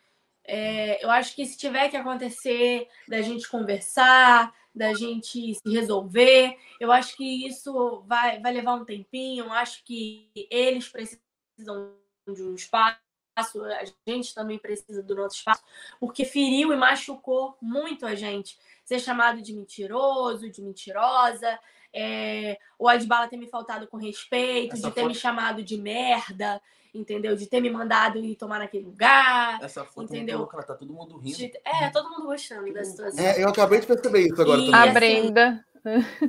É, 0.44 1.04
eu 1.04 1.10
acho 1.12 1.36
que 1.36 1.46
se 1.46 1.58
tiver 1.58 1.90
que 1.90 1.98
acontecer 1.98 2.88
da 3.08 3.22
gente 3.22 3.48
conversar, 3.50 4.54
da 4.74 4.94
gente 4.94 5.56
se 5.56 5.70
resolver, 5.70 6.58
eu 6.80 6.92
acho 6.92 7.16
que 7.16 7.48
isso 7.48 8.04
vai, 8.08 8.40
vai 8.40 8.54
levar 8.54 8.76
um 8.76 8.86
tempinho. 8.86 9.46
Eu 9.46 9.54
acho 9.54 9.84
que 9.84 10.30
eles 10.50 10.88
precisam 10.88 11.94
de 12.28 12.44
um 12.44 12.56
espaço, 12.56 13.00
a 13.40 14.10
gente 14.10 14.34
também 14.34 14.58
precisa 14.58 15.02
do 15.02 15.16
nosso 15.16 15.38
espaço, 15.38 15.64
porque 16.00 16.26
feriu 16.26 16.74
e 16.74 16.76
machucou 16.76 17.58
muito 17.62 18.06
a 18.06 18.16
gente. 18.16 18.58
Ser 18.84 19.00
chamado 19.00 19.42
de 19.42 19.54
mentiroso, 19.54 20.50
de 20.50 20.62
mentirosa, 20.62 21.60
é, 21.94 22.58
o 22.78 22.88
Adbala 22.88 23.28
ter 23.28 23.38
me 23.38 23.48
faltado 23.48 23.88
com 23.88 23.98
respeito, 23.98 24.74
Essa 24.74 24.88
de 24.88 24.94
ter 24.94 25.02
foto... 25.02 25.10
me 25.10 25.16
chamado 25.16 25.64
de 25.64 25.78
merda, 25.78 26.62
entendeu? 26.94 27.36
De 27.36 27.48
ter 27.48 27.62
me 27.62 27.70
mandado 27.70 28.20
ir 28.20 28.36
tomar 28.36 28.60
naquele 28.60 28.86
lugar. 28.86 29.60
Essa 29.62 29.84
foto 29.84 30.04
entendeu? 30.04 30.48
Ela 30.52 30.64
tá 30.64 30.76
todo 30.76 30.94
mundo 30.94 31.18
rindo. 31.18 31.38
De... 31.38 31.52
É, 31.66 31.90
todo 31.90 32.10
mundo 32.10 32.26
gostando 32.26 32.72
da 32.74 32.84
situação. 32.84 33.24
É, 33.24 33.44
eu 33.44 33.50
acabei 33.50 33.80
de 33.80 33.88
perceber 33.88 34.22
isso 34.22 34.42
agora 34.42 34.60
e, 34.60 34.72
também. 34.72 34.90
A 34.90 34.94
Brenda. 34.94 35.66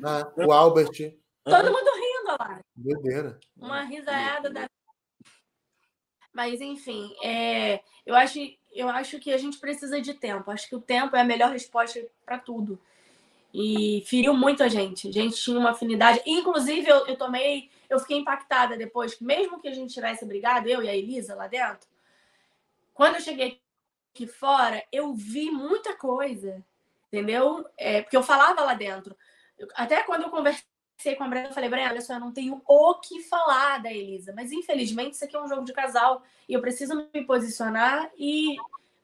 Ah, 0.04 0.32
o 0.36 0.52
Albert. 0.52 1.14
Todo 1.44 1.72
mundo 1.72 1.90
rindo 1.94 2.36
lá. 2.38 2.60
Doideira. 2.74 3.38
Uma 3.56 3.82
risada 3.82 4.50
da. 4.50 4.68
Mas, 6.40 6.58
enfim, 6.62 7.14
é, 7.22 7.80
eu, 8.06 8.14
acho, 8.14 8.38
eu 8.72 8.88
acho 8.88 9.18
que 9.18 9.30
a 9.30 9.36
gente 9.36 9.58
precisa 9.58 10.00
de 10.00 10.14
tempo. 10.14 10.50
Acho 10.50 10.66
que 10.66 10.74
o 10.74 10.80
tempo 10.80 11.14
é 11.14 11.20
a 11.20 11.24
melhor 11.24 11.50
resposta 11.50 12.02
para 12.24 12.38
tudo 12.38 12.80
e 13.52 14.02
feriu 14.06 14.32
muito 14.32 14.62
a 14.62 14.68
gente. 14.68 15.06
A 15.06 15.12
gente 15.12 15.36
tinha 15.36 15.58
uma 15.58 15.72
afinidade. 15.72 16.22
Inclusive, 16.24 16.88
eu, 16.88 17.06
eu 17.06 17.14
tomei, 17.18 17.68
eu 17.90 17.98
fiquei 17.98 18.16
impactada 18.16 18.74
depois, 18.74 19.20
mesmo 19.20 19.60
que 19.60 19.68
a 19.68 19.74
gente 19.74 19.92
tivesse 19.92 20.24
brigado, 20.24 20.66
eu 20.66 20.82
e 20.82 20.88
a 20.88 20.96
Elisa 20.96 21.34
lá 21.34 21.46
dentro, 21.46 21.86
quando 22.94 23.16
eu 23.16 23.20
cheguei 23.20 23.60
aqui 24.14 24.26
fora, 24.26 24.82
eu 24.90 25.12
vi 25.12 25.50
muita 25.50 25.94
coisa, 25.94 26.64
entendeu? 27.08 27.66
É, 27.76 28.00
porque 28.00 28.16
eu 28.16 28.22
falava 28.22 28.62
lá 28.62 28.72
dentro. 28.72 29.14
Até 29.74 30.02
quando 30.04 30.22
eu 30.22 30.30
conversei 31.00 31.16
com 31.16 31.24
a 31.24 31.28
Brenda, 31.28 31.48
eu 31.48 31.54
falei, 31.54 31.70
Brenda, 31.70 31.90
olha 31.90 32.00
só, 32.00 32.14
eu 32.14 32.20
não 32.20 32.32
tenho 32.32 32.60
o 32.66 32.94
que 32.96 33.22
falar 33.22 33.82
da 33.82 33.90
Elisa, 33.90 34.32
mas 34.34 34.52
infelizmente 34.52 35.14
isso 35.14 35.24
aqui 35.24 35.34
é 35.34 35.42
um 35.42 35.48
jogo 35.48 35.64
de 35.64 35.72
casal 35.72 36.22
e 36.48 36.52
eu 36.52 36.60
preciso 36.60 36.94
me 37.12 37.24
posicionar 37.24 38.10
e 38.18 38.56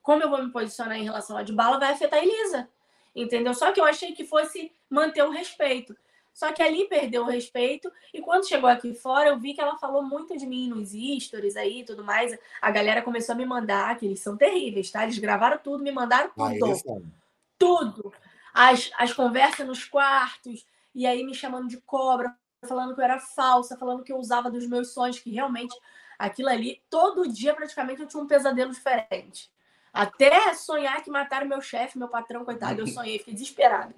como 0.03 0.21
eu 0.21 0.29
vou 0.29 0.43
me 0.43 0.51
posicionar 0.51 0.97
em 0.97 1.03
relação 1.03 1.35
a 1.35 1.43
de 1.43 1.51
bala 1.51 1.79
vai 1.79 1.91
afetar 1.91 2.19
a 2.19 2.23
Elisa 2.23 2.69
entendeu? 3.15 3.53
Só 3.55 3.71
que 3.71 3.79
eu 3.79 3.85
achei 3.85 4.11
que 4.11 4.23
fosse 4.23 4.71
manter 4.87 5.23
o 5.23 5.31
respeito. 5.31 5.97
Só 6.31 6.53
que 6.53 6.61
ali 6.61 6.87
perdeu 6.87 7.23
o 7.23 7.27
respeito 7.27 7.91
e 8.13 8.21
quando 8.21 8.47
chegou 8.47 8.69
aqui 8.69 8.93
fora, 8.93 9.29
eu 9.29 9.39
vi 9.39 9.55
que 9.55 9.61
ela 9.61 9.75
falou 9.79 10.03
muito 10.03 10.37
de 10.37 10.45
mim 10.45 10.69
nos 10.69 10.91
stories 11.23 11.55
aí 11.55 11.79
e 11.79 11.83
tudo 11.83 12.03
mais. 12.03 12.37
A 12.61 12.69
galera 12.69 13.01
começou 13.01 13.33
a 13.33 13.35
me 13.35 13.43
mandar, 13.43 13.97
que 13.97 14.05
eles 14.05 14.19
são 14.19 14.37
terríveis, 14.37 14.91
tá? 14.91 15.01
Eles 15.01 15.17
gravaram 15.17 15.57
tudo, 15.57 15.83
me 15.83 15.91
mandaram 15.91 16.29
ah, 16.37 16.51
tudo. 16.59 16.73
Ah, 16.73 17.09
tudo. 17.57 18.13
As, 18.53 18.91
as 18.99 19.11
conversas 19.13 19.65
nos 19.65 19.83
quartos, 19.83 20.63
e 20.93 21.05
aí 21.05 21.23
me 21.23 21.33
chamando 21.33 21.67
de 21.67 21.77
cobra, 21.81 22.35
falando 22.65 22.93
que 22.95 22.99
eu 22.99 23.05
era 23.05 23.19
falsa, 23.19 23.77
falando 23.77 24.03
que 24.03 24.11
eu 24.11 24.17
usava 24.17 24.49
dos 24.49 24.67
meus 24.67 24.93
sonhos, 24.93 25.19
que 25.19 25.29
realmente 25.29 25.75
aquilo 26.17 26.49
ali, 26.49 26.81
todo 26.89 27.31
dia 27.31 27.53
praticamente 27.53 28.01
eu 28.01 28.07
tinha 28.07 28.21
um 28.21 28.27
pesadelo 28.27 28.71
diferente. 28.71 29.51
Até 29.93 30.53
sonhar 30.53 31.03
que 31.03 31.09
mataram 31.09 31.47
meu 31.47 31.61
chefe, 31.61 31.97
meu 31.97 32.07
patrão, 32.07 32.45
coitado, 32.45 32.81
eu 32.81 32.87
sonhei, 32.87 33.19
fiquei 33.19 33.33
desesperada. 33.33 33.95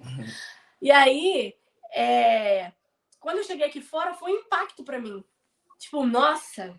E 0.80 0.90
aí, 0.90 1.54
é... 1.92 2.72
quando 3.18 3.38
eu 3.38 3.44
cheguei 3.44 3.66
aqui 3.66 3.82
fora, 3.82 4.14
foi 4.14 4.32
um 4.32 4.36
impacto 4.36 4.82
para 4.82 4.98
mim. 4.98 5.22
Tipo, 5.78 6.06
nossa, 6.06 6.78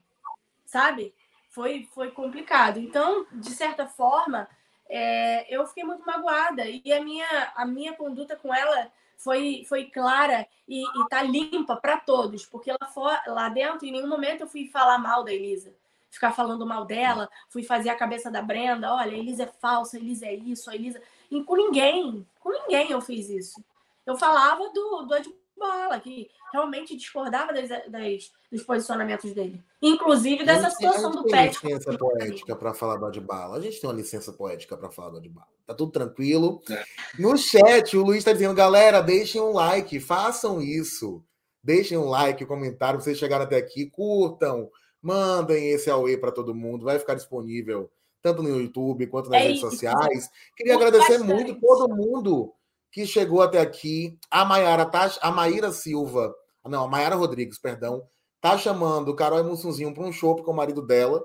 sabe? 0.66 1.14
Foi, 1.50 1.88
foi 1.94 2.12
complicado. 2.12 2.80
Então, 2.80 3.28
de 3.32 3.52
certa 3.52 3.86
forma, 3.86 4.48
é... 4.90 5.46
eu 5.54 5.68
fiquei 5.68 5.84
muito 5.84 6.06
magoada. 6.06 6.64
E 6.66 6.92
a 6.92 7.02
minha, 7.04 7.52
a 7.56 7.66
minha 7.66 7.94
conduta 7.94 8.36
com 8.36 8.54
ela 8.54 8.92
foi, 9.24 9.64
foi 9.68 9.86
clara 9.86 10.48
e, 10.68 10.82
e 10.82 11.08
tá 11.10 11.22
limpa 11.22 11.76
para 11.76 11.98
todos, 11.98 12.46
porque 12.46 12.72
lá, 12.72 12.88
fora, 12.88 13.22
lá 13.28 13.50
dentro, 13.50 13.86
em 13.86 13.92
nenhum 13.92 14.08
momento 14.08 14.42
eu 14.42 14.48
fui 14.48 14.68
falar 14.68 14.98
mal 14.98 15.24
da 15.24 15.34
Elisa 15.34 15.74
ficar 16.12 16.34
falando 16.34 16.66
mal 16.66 16.84
dela, 16.84 17.30
fui 17.48 17.64
fazer 17.64 17.90
a 17.90 17.96
cabeça 17.96 18.30
da 18.30 18.42
Brenda, 18.42 18.94
olha, 18.94 19.14
a 19.14 19.18
Elisa 19.18 19.44
é 19.44 19.48
falsa, 19.48 19.96
a 19.96 20.00
Elisa 20.00 20.26
é 20.26 20.36
isso, 20.36 20.70
a 20.70 20.76
Elisa. 20.76 21.02
E 21.32 21.42
com 21.42 21.56
ninguém, 21.56 22.28
com 22.42 22.52
ninguém 22.52 22.92
eu 22.92 23.00
fiz 23.00 23.30
isso. 23.30 23.64
Eu 24.06 24.18
falava 24.18 24.70
do, 24.74 25.04
do 25.04 25.14
Adbala, 25.62 26.00
que 26.00 26.30
realmente 26.52 26.96
discordava 26.96 27.54
das, 27.54 27.70
das, 27.70 28.32
dos 28.52 28.64
posicionamentos 28.64 29.32
dele. 29.34 29.64
Inclusive 29.82 30.44
dessa 30.44 30.70
situação 30.70 31.12
do 31.12 31.24
pet. 31.24 31.36
A 31.36 31.44
gente 31.44 31.62
tem 31.62 31.74
licença 31.74 31.98
poética 31.98 32.56
para 32.56 32.74
falar 32.74 32.98
do 32.98 33.06
Adbala. 33.06 33.58
A 33.58 33.62
gente 33.62 33.80
tem 33.80 33.90
uma 33.90 33.96
licença 33.96 34.34
poética 34.34 34.76
para 34.76 34.90
falar 34.90 35.12
do 35.12 35.18
Adbala. 35.18 35.48
Tá 35.66 35.74
tudo 35.74 35.92
tranquilo. 35.92 36.62
É. 36.70 36.84
No 37.20 37.38
chat, 37.38 37.96
o 37.96 38.04
Luiz 38.04 38.20
está 38.20 38.34
dizendo, 38.34 38.54
galera, 38.54 39.02
deixem 39.02 39.42
um 39.42 39.54
like, 39.54 40.00
façam 40.00 40.62
isso. 40.62 41.24
Deixem 41.64 41.98
um 41.98 42.10
like, 42.10 42.44
um 42.44 42.48
comentário, 42.48 43.00
vocês 43.00 43.18
chegaram 43.18 43.46
até 43.46 43.58
aqui, 43.58 43.86
curtam, 43.86 44.70
Mandem 45.02 45.70
esse 45.72 45.90
Aue 45.90 46.16
para 46.18 46.32
todo 46.32 46.54
mundo, 46.54 46.86
vai 46.86 47.00
ficar 47.00 47.16
disponível 47.16 47.90
tanto 48.22 48.44
no 48.44 48.50
YouTube 48.50 49.08
quanto 49.08 49.30
nas 49.32 49.42
é 49.42 49.48
redes 49.48 49.62
sociais. 49.62 50.30
Queria 50.56 50.76
agradecer 50.76 51.18
bastante. 51.18 51.34
muito 51.34 51.60
todo 51.60 51.90
mundo 51.90 52.54
que 52.92 53.06
chegou 53.06 53.42
até 53.42 53.60
aqui. 53.60 54.18
A 54.30 54.44
Maiara 54.44 54.86
tá, 54.86 55.12
a 55.22 55.32
Maíra 55.32 55.72
Silva, 55.72 56.36
não, 56.66 56.84
a 56.84 56.88
Maiara 56.88 57.16
Rodrigues, 57.16 57.58
perdão, 57.58 58.04
tá 58.40 58.58
chamando 58.58 59.16
Carol 59.16 59.40
e 59.40 59.44
Mussunzinho 59.44 59.94
para 59.94 60.04
um 60.04 60.12
show 60.12 60.36
com 60.44 60.52
o 60.52 60.56
marido 60.56 60.82
dela, 60.82 61.24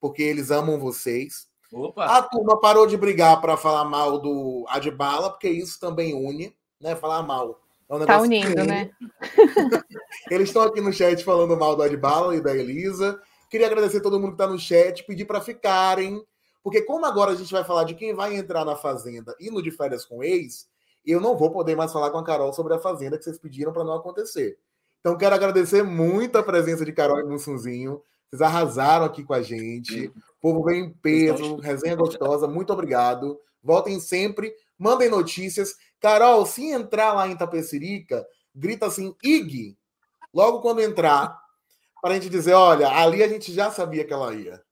porque 0.00 0.22
eles 0.22 0.50
amam 0.50 0.78
vocês. 0.78 1.48
Opa. 1.72 2.04
A 2.04 2.22
turma 2.22 2.60
parou 2.60 2.86
de 2.86 2.96
brigar 2.96 3.40
para 3.40 3.56
falar 3.56 3.84
mal 3.84 4.18
do 4.18 4.64
Adbala, 4.68 5.30
porque 5.30 5.48
isso 5.48 5.78
também 5.78 6.14
une, 6.14 6.54
né? 6.80 6.96
Falar 6.96 7.22
mal 7.22 7.60
é 7.88 7.94
um 7.94 8.04
tá 8.04 8.20
unindo, 8.20 8.64
né? 8.64 8.90
Eles 10.30 10.48
estão 10.48 10.62
aqui 10.62 10.80
no 10.80 10.92
chat 10.92 11.24
falando 11.24 11.56
mal 11.56 11.74
do 11.74 11.82
Adbala 11.82 12.36
e 12.36 12.40
da 12.40 12.54
Elisa. 12.54 13.20
Queria 13.50 13.66
agradecer 13.66 13.98
a 13.98 14.02
todo 14.02 14.20
mundo 14.20 14.36
que 14.36 14.42
está 14.42 14.46
no 14.46 14.58
chat, 14.58 15.04
pedir 15.04 15.24
para 15.24 15.40
ficarem, 15.40 16.22
porque 16.62 16.82
como 16.82 17.06
agora 17.06 17.32
a 17.32 17.34
gente 17.34 17.50
vai 17.50 17.64
falar 17.64 17.84
de 17.84 17.94
quem 17.94 18.14
vai 18.14 18.36
entrar 18.36 18.62
na 18.64 18.76
Fazenda 18.76 19.34
e 19.40 19.50
no 19.50 19.62
de 19.62 19.70
férias 19.70 20.04
com 20.04 20.22
ex, 20.22 20.68
eu 21.10 21.20
não 21.20 21.36
vou 21.36 21.50
poder 21.50 21.76
mais 21.76 21.92
falar 21.92 22.10
com 22.10 22.18
a 22.18 22.24
Carol 22.24 22.52
sobre 22.52 22.74
a 22.74 22.78
Fazenda 22.78 23.16
que 23.16 23.24
vocês 23.24 23.38
pediram 23.38 23.72
para 23.72 23.84
não 23.84 23.94
acontecer. 23.94 24.58
Então 25.00 25.16
quero 25.16 25.34
agradecer 25.34 25.82
muito 25.82 26.36
a 26.36 26.42
presença 26.42 26.84
de 26.84 26.92
Carol 26.92 27.20
e 27.20 27.24
Mussunzinho. 27.24 28.02
Vocês 28.28 28.42
arrasaram 28.42 29.06
aqui 29.06 29.24
com 29.24 29.32
a 29.32 29.40
gente. 29.40 30.08
O 30.08 30.40
povo 30.40 30.64
vem 30.64 30.84
em 30.84 30.90
peso, 30.90 31.56
resenha 31.56 31.96
gostosa. 31.96 32.46
Muito 32.46 32.72
obrigado. 32.72 33.40
Voltem 33.62 33.98
sempre, 34.00 34.52
mandem 34.78 35.08
notícias. 35.08 35.76
Carol, 36.00 36.44
se 36.44 36.70
entrar 36.70 37.12
lá 37.14 37.26
em 37.26 37.36
Tapecerica, 37.36 38.26
grita 38.54 38.86
assim, 38.86 39.16
IG, 39.22 39.76
logo 40.32 40.60
quando 40.60 40.80
entrar, 40.80 41.40
para 42.02 42.10
a 42.10 42.14
gente 42.14 42.28
dizer, 42.28 42.52
olha, 42.52 42.88
ali 42.88 43.22
a 43.22 43.28
gente 43.28 43.52
já 43.52 43.70
sabia 43.70 44.04
que 44.04 44.12
ela 44.12 44.34
ia. 44.34 44.62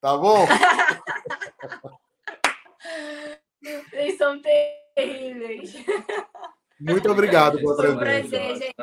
Tá 0.00 0.16
bom? 0.16 0.46
Vocês 3.90 4.18
são 4.18 4.40
terríveis. 4.40 4.85
Muito 6.80 7.10
obrigado 7.10 7.58
pela. 7.58 7.76
Foi 7.76 7.92
um 7.92 7.98
prazer, 7.98 8.56
gente. 8.56 8.74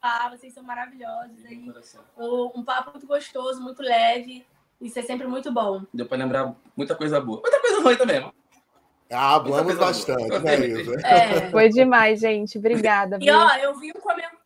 Ah, 0.00 0.28
vocês 0.28 0.52
são 0.52 0.62
maravilhosos. 0.62 1.44
Aí. 1.46 1.64
Um 2.54 2.62
papo 2.62 2.90
muito 2.90 3.06
gostoso, 3.06 3.62
muito 3.62 3.82
leve. 3.82 4.46
Isso 4.80 4.98
é 4.98 5.02
sempre 5.02 5.26
muito 5.26 5.50
bom. 5.52 5.82
Deu 5.94 6.06
para 6.06 6.18
lembrar 6.18 6.54
muita 6.76 6.94
coisa 6.94 7.20
boa. 7.20 7.40
Muita 7.40 7.60
coisa 7.60 7.80
ruim 7.80 7.96
também. 7.96 8.32
Ah, 9.10 9.36
hablamos 9.36 9.76
bastante, 9.76 10.38
né, 10.40 10.66
Isa? 10.66 10.94
É. 11.06 11.50
Foi 11.50 11.68
demais, 11.68 12.20
gente. 12.20 12.58
Obrigada. 12.58 13.18
E 13.20 13.30
ó, 13.30 13.54
eu 13.56 13.78
vi 13.78 13.90
um 13.90 14.00
comentário. 14.00 14.38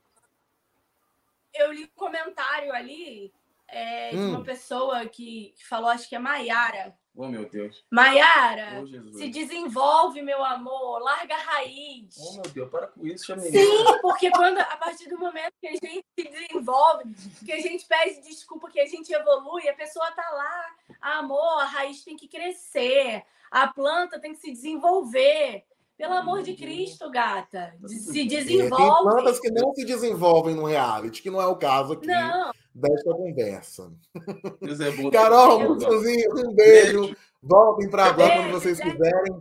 Eu 1.55 1.73
li 1.73 1.85
um 1.85 1.99
comentário 1.99 2.73
ali 2.73 3.33
é, 3.67 4.11
hum. 4.15 4.17
de 4.17 4.37
uma 4.37 4.45
pessoa 4.45 5.07
que, 5.07 5.55
que 5.57 5.67
falou, 5.67 5.91
acho 5.91 6.09
que 6.09 6.15
é 6.15 6.19
Maiara. 6.19 6.95
Oh, 7.21 7.27
meu 7.27 7.49
Deus. 7.49 7.85
Maiara, 7.91 8.81
oh, 8.81 9.19
se 9.19 9.29
desenvolve, 9.29 10.23
meu 10.23 10.45
amor, 10.45 11.01
larga 11.01 11.35
a 11.35 11.39
raiz. 11.39 12.15
Oh, 12.17 12.35
meu 12.35 12.43
Deus, 12.43 12.71
para 12.71 12.87
com 12.87 13.05
isso, 13.05 13.27
chame 13.27 13.43
Sim, 13.43 13.85
porque 14.01 14.31
quando, 14.31 14.61
a 14.61 14.77
partir 14.77 15.09
do 15.09 15.19
momento 15.19 15.53
que 15.61 15.67
a 15.67 15.73
gente 15.73 16.05
se 16.17 16.29
desenvolve, 16.29 17.13
que 17.45 17.53
a 17.53 17.61
gente 17.61 17.85
pede 17.87 18.21
desculpa, 18.21 18.71
que 18.71 18.79
a 18.79 18.87
gente 18.87 19.13
evolui, 19.13 19.69
a 19.69 19.75
pessoa 19.75 20.09
tá 20.13 20.31
lá, 20.31 21.17
amor, 21.19 21.61
a 21.61 21.65
raiz 21.65 22.05
tem 22.05 22.17
que 22.17 22.29
crescer, 22.29 23.25
a 23.51 23.67
planta 23.67 24.21
tem 24.21 24.33
que 24.33 24.41
se 24.41 24.53
desenvolver. 24.53 25.65
Pelo 25.99 26.15
amor 26.15 26.45
de 26.45 26.55
Cristo, 26.55 27.11
gata. 27.11 27.75
Se 27.89 28.25
desenvolve. 28.25 28.77
tem 28.77 29.03
plantas 29.03 29.41
que 29.41 29.51
não 29.51 29.75
se 29.75 29.85
desenvolvem 29.85 30.55
no 30.55 30.65
reality, 30.65 31.21
que 31.21 31.29
não 31.29 31.43
é 31.43 31.47
o 31.49 31.57
caso 31.57 31.95
aqui 31.95 32.07
Não, 32.07 32.53
desta 32.73 33.11
conversa. 33.11 33.93
É. 34.15 35.11
Carol. 35.11 35.75
Mussuzinho, 35.75 36.31
um 36.37 36.55
beijo. 36.55 37.17
Voltem 37.43 37.91
para 37.91 38.07
agora 38.07 38.37
quando 38.37 38.53
vocês 38.53 38.79
quiserem, 38.79 39.41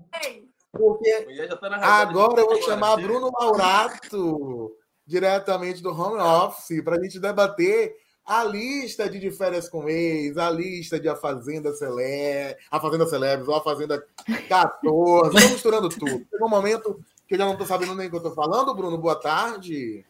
porque 0.72 1.48
tá 1.60 2.00
agora 2.00 2.42
eu 2.42 2.48
vou 2.48 2.62
chamar 2.64 2.96
chega. 2.96 3.08
Bruno 3.08 3.32
Maurato, 3.32 4.76
diretamente 5.06 5.82
do 5.82 5.90
home 5.92 6.20
office, 6.20 6.84
para 6.84 6.98
a 6.98 7.04
gente 7.04 7.20
debater 7.20 7.96
a 8.28 8.44
lista 8.44 9.10
de 9.10 9.20
de 9.20 9.32
férias 9.32 9.70
com 9.70 9.88
ex, 9.88 10.38
a 10.38 10.50
lista 10.52 11.00
de 11.00 11.08
A 11.08 11.16
Fazenda 11.16 11.74
Celebres, 11.74 12.58
A 12.70 12.80
Fazenda 12.80 13.08
Celebres, 13.08 13.48
ou 13.48 13.56
A 13.56 13.64
Fazenda 13.64 14.06
14, 14.50 15.38
estou 15.38 15.50
misturando 15.52 15.88
tudo. 15.88 16.28
Chegou 16.30 16.48
um 16.48 16.50
momento 16.50 17.00
que 17.26 17.36
eu 17.36 17.38
já 17.38 17.46
não 17.46 17.54
estou 17.54 17.66
sabendo 17.66 17.96
nem 17.96 18.08
o 18.08 18.10
que 18.10 18.16
eu 18.18 18.20
estou 18.20 18.36
falando, 18.36 18.76
Bruno, 18.76 18.98
boa 18.98 19.16
tarde. 19.16 20.06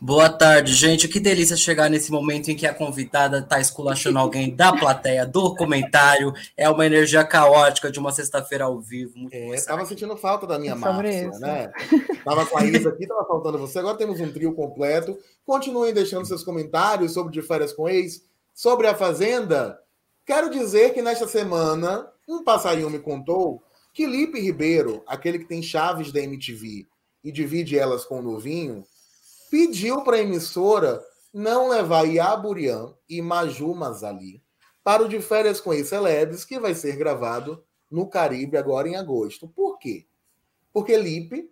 Boa 0.00 0.28
tarde, 0.28 0.74
gente. 0.74 1.08
Que 1.08 1.18
delícia 1.18 1.56
chegar 1.56 1.90
nesse 1.90 2.10
momento 2.10 2.50
em 2.50 2.56
que 2.56 2.66
a 2.66 2.74
convidada 2.74 3.38
está 3.38 3.60
esculachando 3.60 4.18
alguém 4.18 4.54
da 4.54 4.72
plateia, 4.72 5.26
do 5.26 5.54
comentário. 5.56 6.32
É 6.56 6.68
uma 6.68 6.86
energia 6.86 7.24
caótica 7.24 7.90
de 7.90 7.98
uma 7.98 8.12
sexta-feira 8.12 8.64
ao 8.64 8.80
vivo. 8.80 9.18
Muito 9.18 9.34
É, 9.34 9.60
tava 9.62 9.80
aqui. 9.80 9.88
sentindo 9.90 10.16
falta 10.16 10.46
da 10.46 10.58
minha 10.58 10.72
É 10.72 10.74
Márcia, 10.74 11.30
né? 11.40 11.70
Tava 12.24 12.46
com 12.46 12.58
a 12.58 12.64
Isa 12.64 12.88
aqui, 12.90 13.06
tava 13.06 13.24
faltando 13.24 13.58
você. 13.58 13.78
Agora 13.78 13.96
temos 13.96 14.20
um 14.20 14.32
trio 14.32 14.54
completo. 14.54 15.18
Continuem 15.44 15.92
deixando 15.92 16.26
seus 16.26 16.44
comentários 16.44 17.12
sobre 17.12 17.32
de 17.32 17.42
férias 17.42 17.72
com 17.72 17.88
ex, 17.88 18.22
sobre 18.54 18.86
a 18.86 18.94
Fazenda. 18.94 19.78
Quero 20.24 20.50
dizer 20.50 20.92
que 20.92 21.02
nesta 21.02 21.26
semana, 21.26 22.06
um 22.28 22.44
passarinho 22.44 22.90
me 22.90 22.98
contou 22.98 23.62
que 23.92 24.06
Lipe 24.06 24.38
Ribeiro, 24.38 25.02
aquele 25.06 25.38
que 25.40 25.46
tem 25.46 25.62
chaves 25.62 26.12
da 26.12 26.20
MTV 26.20 26.86
e 27.24 27.32
divide 27.32 27.76
elas 27.78 28.04
com 28.04 28.20
o 28.20 28.22
novinho, 28.22 28.84
pediu 29.50 30.02
para 30.02 30.16
a 30.16 30.20
emissora 30.20 31.02
não 31.32 31.68
levar 31.68 32.04
Iaburian 32.04 32.94
e 33.08 33.20
Maju 33.20 33.74
Mazali 33.74 34.42
para 34.82 35.02
o 35.02 35.08
de 35.08 35.20
férias 35.20 35.60
com 35.60 35.74
ex-celebres, 35.74 36.44
que 36.44 36.58
vai 36.58 36.74
ser 36.74 36.96
gravado 36.96 37.62
no 37.90 38.06
Caribe 38.06 38.56
agora 38.56 38.88
em 38.88 38.96
agosto. 38.96 39.48
Por 39.48 39.78
quê? 39.78 40.06
Porque 40.72 40.96
Lipe 40.96 41.50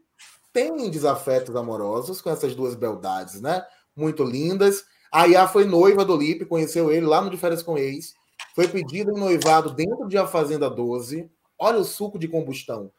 tem 0.53 0.89
desafetos 0.89 1.55
amorosos 1.55 2.23
com 2.23 2.31
essas 2.31 2.55
duas 2.55 2.75
beldades, 2.75 3.41
né? 3.41 3.63
Muito 3.95 4.25
lindas. 4.25 4.85
A 5.13 5.27
Iá 5.27 5.47
foi 5.47 5.67
noiva 5.67 6.05
do 6.05 6.17
Lipe, 6.17 6.47
conheceu 6.47 6.91
ele 6.91 7.05
lá 7.05 7.21
no 7.21 7.29
De 7.31 7.37
Férias 7.37 7.63
com 7.63 7.77
Ex. 7.77 8.15
Foi 8.55 8.67
pedido 8.67 9.11
em 9.11 9.21
noivado 9.21 9.75
dentro 9.75 10.09
de 10.09 10.17
A 10.17 10.27
Fazenda 10.27 10.71
12. 10.71 11.31
Olha 11.59 11.79
o 11.79 11.85
suco 11.85 12.19
de 12.19 12.29
combustão. 12.29 12.91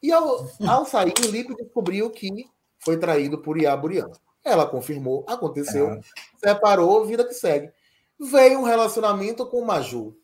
E 0.00 0.12
ao, 0.12 0.48
ao 0.66 0.86
sair, 0.86 1.12
Lipe 1.18 1.54
descobriu 1.56 2.10
que 2.10 2.46
foi 2.78 2.96
traído 2.96 3.38
por 3.38 3.60
Iá. 3.60 3.76
Ela 4.44 4.66
confirmou, 4.66 5.24
aconteceu, 5.28 6.00
separou, 6.38 7.04
vida 7.04 7.24
que 7.24 7.34
segue. 7.34 7.70
Veio 8.18 8.60
um 8.60 8.64
relacionamento 8.64 9.46
com 9.46 9.64
Maju. 9.64 10.16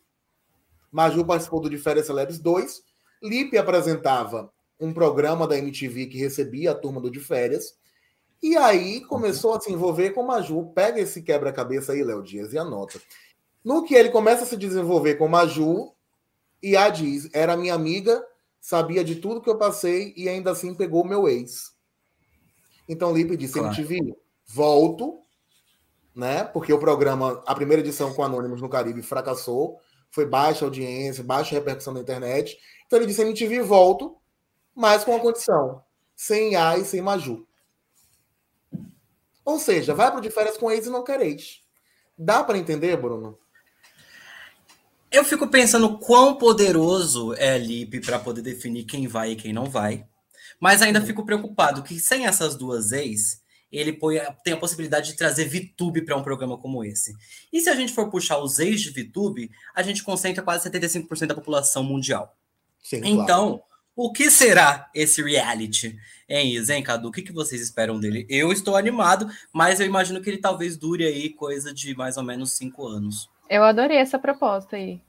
Maju 0.91 1.25
participou 1.25 1.61
do 1.61 1.71
De 1.71 1.79
Férias 1.79 2.07
Celebres 2.07 2.39
2. 2.39 2.83
Lipe 3.23 3.59
apresentava 3.59 4.53
um 4.79 4.93
programa 4.93 5.47
da 5.47 5.59
MTV 5.59 6.07
que 6.07 6.19
recebia 6.19 6.73
a 6.73 6.75
turma 6.75 7.01
do 7.01 7.11
De 7.11 7.21
Férias. 7.21 7.75
E 8.43 8.57
aí 8.57 9.01
começou 9.03 9.55
a 9.55 9.61
se 9.61 9.73
envolver 9.73 10.11
com 10.11 10.23
Maju. 10.23 10.73
Pega 10.75 11.01
esse 11.01 11.23
quebra-cabeça 11.23 11.93
aí, 11.93 12.03
Léo 12.03 12.23
Dias, 12.23 12.53
e 12.53 12.59
anota. 12.59 13.01
No 13.65 13.83
que 13.83 13.95
ele 13.95 14.11
começa 14.11 14.45
a 14.45 14.47
se 14.47 14.57
desenvolver 14.57 15.17
com 15.17 15.27
Maju, 15.27 15.93
e 16.63 16.77
a 16.77 16.89
diz: 16.89 17.29
era 17.33 17.57
minha 17.57 17.75
amiga, 17.75 18.25
sabia 18.61 19.05
de 19.05 19.17
tudo 19.17 19.41
que 19.41 19.51
eu 19.51 19.59
passei 19.59 20.13
e 20.17 20.29
ainda 20.29 20.51
assim 20.51 20.75
pegou 20.75 21.05
meu 21.05 21.29
ex. 21.29 21.76
Então 22.89 23.15
Lipe 23.15 23.37
disse: 23.37 23.55
Claro. 23.55 23.69
MTV, 23.69 24.17
volto, 24.47 25.21
né? 26.15 26.45
Porque 26.45 26.73
o 26.73 26.79
programa, 26.79 27.43
a 27.47 27.55
primeira 27.55 27.83
edição 27.83 28.13
com 28.15 28.23
Anônimos 28.23 28.61
no 28.61 28.69
Caribe 28.69 29.03
fracassou, 29.03 29.79
foi 30.11 30.27
baixa 30.27 30.65
audiência, 30.65 31.23
baixa 31.23 31.55
repercussão 31.55 31.95
na 31.95 32.01
internet. 32.01 32.59
Então 32.87 32.99
ele 32.99 33.07
disse: 33.07 33.23
MTV, 33.23 33.63
volto, 33.63 34.17
mas 34.75 35.05
com 35.05 35.13
uma 35.13 35.21
condição: 35.21 35.83
sem 36.15 36.57
A 36.57 36.79
e 36.79 36.85
sem 36.85 37.01
Maju. 37.01 37.47
Ou 39.45 39.59
seja, 39.61 39.95
vai 39.95 40.11
para 40.11 40.21
de 40.21 40.31
férias 40.31 40.57
com 40.57 40.71
ex 40.71 40.87
e 40.87 40.91
não 40.91 41.05
quereis. 41.05 41.61
Dá 42.19 42.43
para 42.43 42.59
entender, 42.59 42.97
Bruno? 42.97 43.39
Eu 45.11 45.25
fico 45.25 45.47
pensando 45.47 45.99
quão 45.99 46.35
poderoso 46.35 47.33
é 47.35 47.57
Lipe 47.57 48.01
para 48.01 48.19
poder 48.19 48.43
definir 48.43 48.85
quem 48.85 49.07
vai 49.07 49.33
e 49.33 49.37
quem 49.37 49.53
não 49.53 49.67
vai. 49.67 50.07
Mas 50.61 50.83
ainda 50.83 51.01
fico 51.01 51.25
preocupado 51.25 51.83
que 51.83 51.99
sem 52.01 52.27
essas 52.27 52.57
duas 52.57 52.93
ex, 52.93 53.43
ele 53.71 53.93
põe- 53.93 54.21
tem 54.45 54.55
a 54.55 54.57
possibilidade 54.57 55.11
de 55.11 55.17
trazer 55.17 55.45
VTube 55.47 56.03
para 56.05 56.17
um 56.17 56.23
programa 56.23 56.57
como 56.57 56.83
esse. 56.85 57.13
E 57.53 57.61
se 57.61 57.69
a 57.69 57.75
gente 57.75 57.93
for 57.93 58.09
puxar 58.11 58.39
os 58.39 58.59
ex 58.59 58.81
de 58.81 58.91
VTube, 58.91 59.51
a 59.75 59.83
gente 59.83 60.03
concentra 60.03 60.43
quase 60.43 60.65
75% 60.71 61.27
da 61.29 61.35
população 61.35 61.83
mundial. 61.83 62.35
Sim, 62.83 63.01
Então, 63.05 63.63
o 63.95 64.13
que 64.13 64.31
será 64.31 64.89
esse 64.95 65.23
reality? 65.23 65.97
Hein, 66.29 66.53
Isa, 66.55 66.75
hein, 66.75 66.83
Cadu? 66.83 67.09
O 67.09 67.13
que, 67.13 67.23
que 67.23 67.33
vocês 67.33 67.61
esperam 67.61 67.99
dele? 68.01 68.27
Eu 68.29 68.51
estou 68.53 68.77
animado, 68.77 69.29
mas 69.53 69.81
eu 69.81 69.87
imagino 69.87 70.21
que 70.23 70.31
ele 70.31 70.39
talvez 70.39 70.77
dure 70.77 71.05
aí 71.07 71.31
coisa 71.31 71.73
de 71.75 71.95
mais 71.97 72.17
ou 72.17 72.23
menos 72.23 72.53
cinco 72.53 72.87
anos. 72.87 73.29
Eu 73.51 73.63
adorei 73.63 73.97
essa 73.99 74.19
proposta 74.19 74.77
aí. 74.77 75.01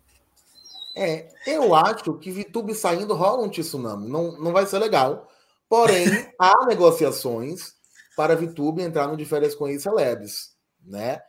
É, 0.96 1.28
eu 1.46 1.76
acho 1.76 2.14
que 2.16 2.32
VTube 2.32 2.74
saindo 2.74 3.14
rola 3.14 3.44
um 3.46 3.50
tsunami. 3.50 4.10
Não, 4.10 4.32
não 4.40 4.52
vai 4.52 4.66
ser 4.66 4.80
legal. 4.80 5.32
Porém, 5.70 6.06
há 6.40 6.66
negociações 6.66 7.74
para 8.16 8.36
VTube 8.36 8.82
entrar 8.82 9.08
no 9.08 9.18
de 9.18 9.26
férias 9.26 9.54
com 9.54 9.68
ex-celebres, 9.68 10.56
né? 10.86 11.22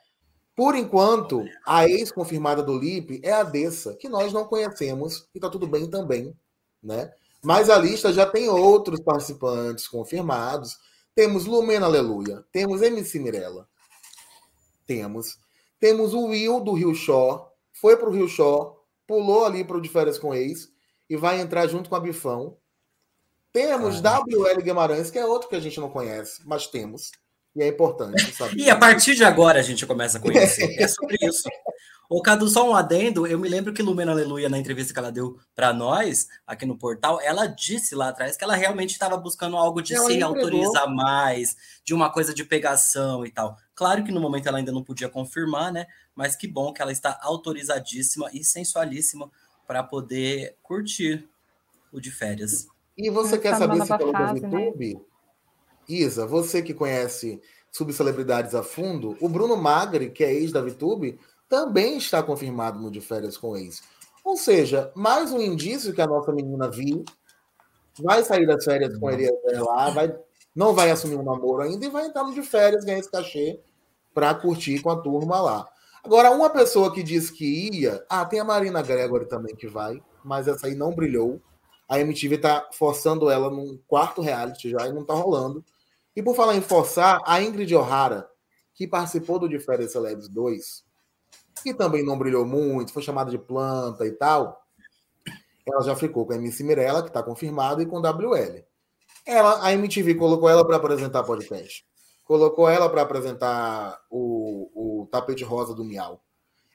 Por 0.56 0.74
enquanto, 0.74 1.44
a 1.64 1.88
ex-confirmada 1.88 2.62
do 2.62 2.76
Lipe 2.76 3.20
é 3.22 3.32
a 3.32 3.44
Dessa, 3.44 3.94
que 3.94 4.08
nós 4.08 4.32
não 4.32 4.44
conhecemos, 4.44 5.28
e 5.34 5.38
tá 5.38 5.48
tudo 5.48 5.66
bem 5.68 5.88
também, 5.88 6.34
né? 6.82 7.12
Mas 7.42 7.70
a 7.70 7.78
lista 7.78 8.12
já 8.12 8.26
tem 8.26 8.48
outros 8.48 9.00
participantes 9.00 9.86
confirmados. 9.86 10.76
Temos 11.14 11.46
Lumena 11.46 11.86
Aleluia, 11.86 12.44
temos 12.50 12.82
MC 12.82 13.18
Mirella, 13.20 13.68
temos. 14.86 15.38
Temos 15.78 16.12
o 16.12 16.26
Will 16.26 16.60
do 16.60 16.72
Rio 16.72 16.94
Shore, 16.94 17.42
foi 17.72 17.96
pro 17.96 18.10
Rio 18.10 18.26
Shore, 18.26 18.74
pulou 19.06 19.44
ali 19.44 19.62
pro 19.62 19.80
de 19.80 19.88
férias 19.88 20.18
com 20.18 20.34
ex 20.34 20.68
e 21.08 21.16
vai 21.16 21.40
entrar 21.40 21.66
junto 21.68 21.88
com 21.88 21.94
a 21.94 22.00
Bifão. 22.00 22.56
Temos 23.52 24.00
WL 24.00 24.62
Guimarães, 24.62 25.10
que 25.10 25.18
é 25.18 25.24
outro 25.24 25.48
que 25.48 25.56
a 25.56 25.60
gente 25.60 25.80
não 25.80 25.88
conhece, 25.88 26.42
mas 26.44 26.66
temos. 26.66 27.10
E 27.56 27.62
é 27.62 27.68
importante 27.68 28.32
saber. 28.32 28.56
E 28.56 28.70
a 28.70 28.76
partir 28.76 29.14
de 29.14 29.24
agora 29.24 29.58
a 29.58 29.62
gente 29.62 29.86
começa 29.86 30.18
a 30.18 30.20
conhecer. 30.20 30.80
É 30.80 30.86
sobre 30.86 31.16
isso. 31.22 31.48
Ô, 32.10 32.22
Cadu, 32.22 32.48
só 32.48 32.70
um 32.70 32.74
adendo. 32.74 33.26
Eu 33.26 33.38
me 33.38 33.50
lembro 33.50 33.72
que 33.74 33.82
Lumena 33.82 34.12
Aleluia, 34.12 34.48
na 34.48 34.58
entrevista 34.58 34.94
que 34.94 34.98
ela 34.98 35.12
deu 35.12 35.38
para 35.54 35.74
nós, 35.74 36.26
aqui 36.46 36.64
no 36.64 36.78
portal, 36.78 37.20
ela 37.20 37.46
disse 37.46 37.94
lá 37.94 38.08
atrás 38.08 38.34
que 38.34 38.42
ela 38.42 38.54
realmente 38.54 38.92
estava 38.92 39.14
buscando 39.18 39.58
algo 39.58 39.82
de 39.82 39.94
Ela 39.94 40.06
se 40.06 40.14
entregou. 40.14 40.36
autorizar 40.36 40.88
mais, 40.88 41.54
de 41.84 41.92
uma 41.92 42.10
coisa 42.10 42.32
de 42.32 42.44
pegação 42.44 43.26
e 43.26 43.30
tal. 43.30 43.58
Claro 43.74 44.02
que 44.04 44.10
no 44.10 44.22
momento 44.22 44.48
ela 44.48 44.56
ainda 44.56 44.72
não 44.72 44.82
podia 44.82 45.08
confirmar, 45.08 45.70
né? 45.70 45.86
Mas 46.14 46.34
que 46.34 46.48
bom 46.48 46.72
que 46.72 46.80
ela 46.80 46.92
está 46.92 47.18
autorizadíssima 47.20 48.30
e 48.32 48.42
sensualíssima 48.42 49.30
para 49.66 49.82
poder 49.82 50.56
curtir 50.62 51.28
o 51.92 52.00
de 52.00 52.10
férias. 52.10 52.68
E 52.98 53.08
você 53.10 53.38
quer 53.38 53.54
saber 53.56 53.80
se 53.82 53.96
pelo 53.96 54.10
fase, 54.10 54.40
né? 54.40 54.64
YouTube? 54.64 55.00
Isa, 55.88 56.26
você 56.26 56.60
que 56.60 56.74
conhece 56.74 57.40
subcelebridades 57.70 58.56
a 58.56 58.62
fundo, 58.62 59.16
o 59.20 59.28
Bruno 59.28 59.56
Magri, 59.56 60.10
que 60.10 60.24
é 60.24 60.34
ex 60.34 60.50
da 60.50 60.60
VTube, 60.60 61.18
também 61.48 61.96
está 61.96 62.22
confirmado 62.22 62.80
no 62.80 62.90
de 62.90 63.00
férias 63.00 63.36
com 63.36 63.56
ex. 63.56 63.82
Ou 64.24 64.36
seja, 64.36 64.90
mais 64.94 65.32
um 65.32 65.40
indício 65.40 65.94
que 65.94 66.02
a 66.02 66.06
nossa 66.06 66.32
menina 66.32 66.68
viu, 66.68 67.04
vai 68.02 68.22
sair 68.24 68.46
das 68.46 68.64
férias 68.64 68.98
com 68.98 69.10
ele 69.10 69.30
lá, 69.46 69.90
vai, 69.90 70.14
não 70.54 70.74
vai 70.74 70.90
assumir 70.90 71.16
um 71.16 71.22
namoro 71.22 71.62
ainda 71.62 71.86
e 71.86 71.90
vai 71.90 72.06
entrar 72.06 72.24
no 72.24 72.34
de 72.34 72.42
férias, 72.42 72.84
ganhar 72.84 72.98
esse 72.98 73.10
cachê 73.10 73.60
para 74.12 74.34
curtir 74.34 74.80
com 74.80 74.90
a 74.90 75.00
turma 75.00 75.40
lá. 75.40 75.68
Agora, 76.02 76.30
uma 76.30 76.50
pessoa 76.50 76.92
que 76.92 77.02
disse 77.02 77.32
que 77.32 77.70
ia, 77.72 78.04
ah, 78.08 78.24
tem 78.24 78.40
a 78.40 78.44
Marina 78.44 78.82
Gregory 78.82 79.26
também 79.26 79.54
que 79.54 79.66
vai, 79.66 80.02
mas 80.24 80.48
essa 80.48 80.66
aí 80.66 80.74
não 80.74 80.94
brilhou. 80.94 81.40
A 81.88 81.98
MTV 82.00 82.38
tá 82.38 82.68
forçando 82.72 83.30
ela 83.30 83.50
num 83.50 83.78
quarto 83.86 84.20
reality 84.20 84.70
já 84.70 84.86
e 84.86 84.92
não 84.92 85.04
tá 85.04 85.14
rolando. 85.14 85.64
E 86.14 86.22
por 86.22 86.34
falar 86.34 86.54
em 86.56 86.60
forçar, 86.60 87.20
a 87.24 87.42
Ingrid 87.42 87.74
O'Hara, 87.74 88.28
que 88.74 88.86
participou 88.86 89.38
do 89.38 89.48
De 89.48 89.58
Férias 89.58 89.92
Celebres 89.92 90.28
2, 90.28 90.84
que 91.62 91.72
também 91.72 92.04
não 92.04 92.18
brilhou 92.18 92.44
muito, 92.44 92.92
foi 92.92 93.02
chamada 93.02 93.30
de 93.30 93.38
planta 93.38 94.06
e 94.06 94.12
tal, 94.12 94.62
ela 95.66 95.82
já 95.82 95.94
ficou 95.94 96.26
com 96.26 96.32
a 96.32 96.36
MC 96.36 96.64
Mirella, 96.64 97.02
que 97.02 97.08
está 97.08 97.22
confirmada, 97.22 97.82
e 97.82 97.86
com 97.86 98.00
WL. 98.00 98.64
Ela, 99.26 99.64
a 99.64 99.72
MTV 99.72 100.14
colocou 100.14 100.48
ela 100.48 100.66
para 100.66 100.76
apresentar 100.76 101.22
podcast. 101.22 101.84
Colocou 102.24 102.68
ela 102.68 102.88
para 102.88 103.02
apresentar 103.02 104.00
o, 104.10 105.02
o 105.02 105.06
tapete 105.06 105.44
rosa 105.44 105.74
do 105.74 105.84
Miau. 105.84 106.22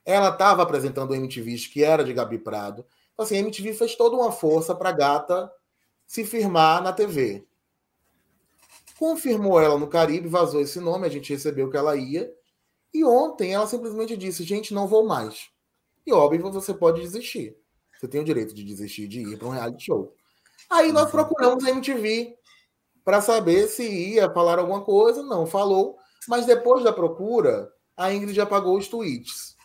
Ela 0.05 0.29
estava 0.29 0.61
apresentando 0.63 1.11
o 1.11 1.15
MTV, 1.15 1.55
que 1.71 1.83
era 1.83 2.03
de 2.03 2.13
Gabi 2.13 2.37
Prado. 2.37 2.85
Então, 3.13 3.25
assim, 3.25 3.37
a 3.37 3.39
MTV 3.39 3.73
fez 3.73 3.95
toda 3.95 4.15
uma 4.15 4.31
força 4.31 4.73
para 4.73 4.89
a 4.89 4.93
gata 4.93 5.51
se 6.05 6.25
firmar 6.25 6.81
na 6.81 6.91
TV. 6.91 7.45
Confirmou 8.97 9.59
ela 9.59 9.77
no 9.77 9.87
Caribe, 9.87 10.27
vazou 10.27 10.61
esse 10.61 10.79
nome, 10.79 11.05
a 11.05 11.09
gente 11.09 11.33
recebeu 11.33 11.69
que 11.69 11.77
ela 11.77 11.95
ia. 11.95 12.31
E 12.93 13.03
ontem 13.03 13.53
ela 13.53 13.67
simplesmente 13.67 14.15
disse: 14.15 14.43
gente, 14.43 14.73
não 14.73 14.87
vou 14.87 15.05
mais. 15.05 15.49
E 16.05 16.13
óbvio, 16.13 16.51
você 16.51 16.73
pode 16.73 17.01
desistir. 17.01 17.57
Você 17.99 18.07
tem 18.07 18.21
o 18.21 18.25
direito 18.25 18.53
de 18.53 18.63
desistir 18.63 19.07
de 19.07 19.21
ir 19.21 19.37
para 19.37 19.47
um 19.47 19.51
reality 19.51 19.85
show. 19.85 20.13
Aí 20.69 20.91
nós 20.91 21.09
procuramos 21.09 21.63
a 21.65 21.69
MTV 21.69 22.37
para 23.03 23.21
saber 23.21 23.67
se 23.67 23.83
ia 23.83 24.29
falar 24.29 24.59
alguma 24.59 24.81
coisa. 24.81 25.23
Não 25.23 25.45
falou. 25.45 25.97
Mas 26.27 26.45
depois 26.45 26.83
da 26.83 26.93
procura, 26.93 27.71
a 27.95 28.13
Ingrid 28.13 28.39
apagou 28.39 28.77
os 28.77 28.87
tweets. 28.87 29.55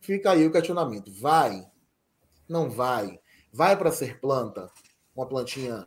Fica 0.00 0.32
aí 0.32 0.46
o 0.46 0.52
questionamento: 0.52 1.12
vai? 1.12 1.69
Não 2.50 2.68
vai? 2.68 3.20
Vai 3.52 3.76
para 3.76 3.92
ser 3.92 4.18
planta? 4.18 4.68
Uma 5.14 5.24
plantinha 5.24 5.86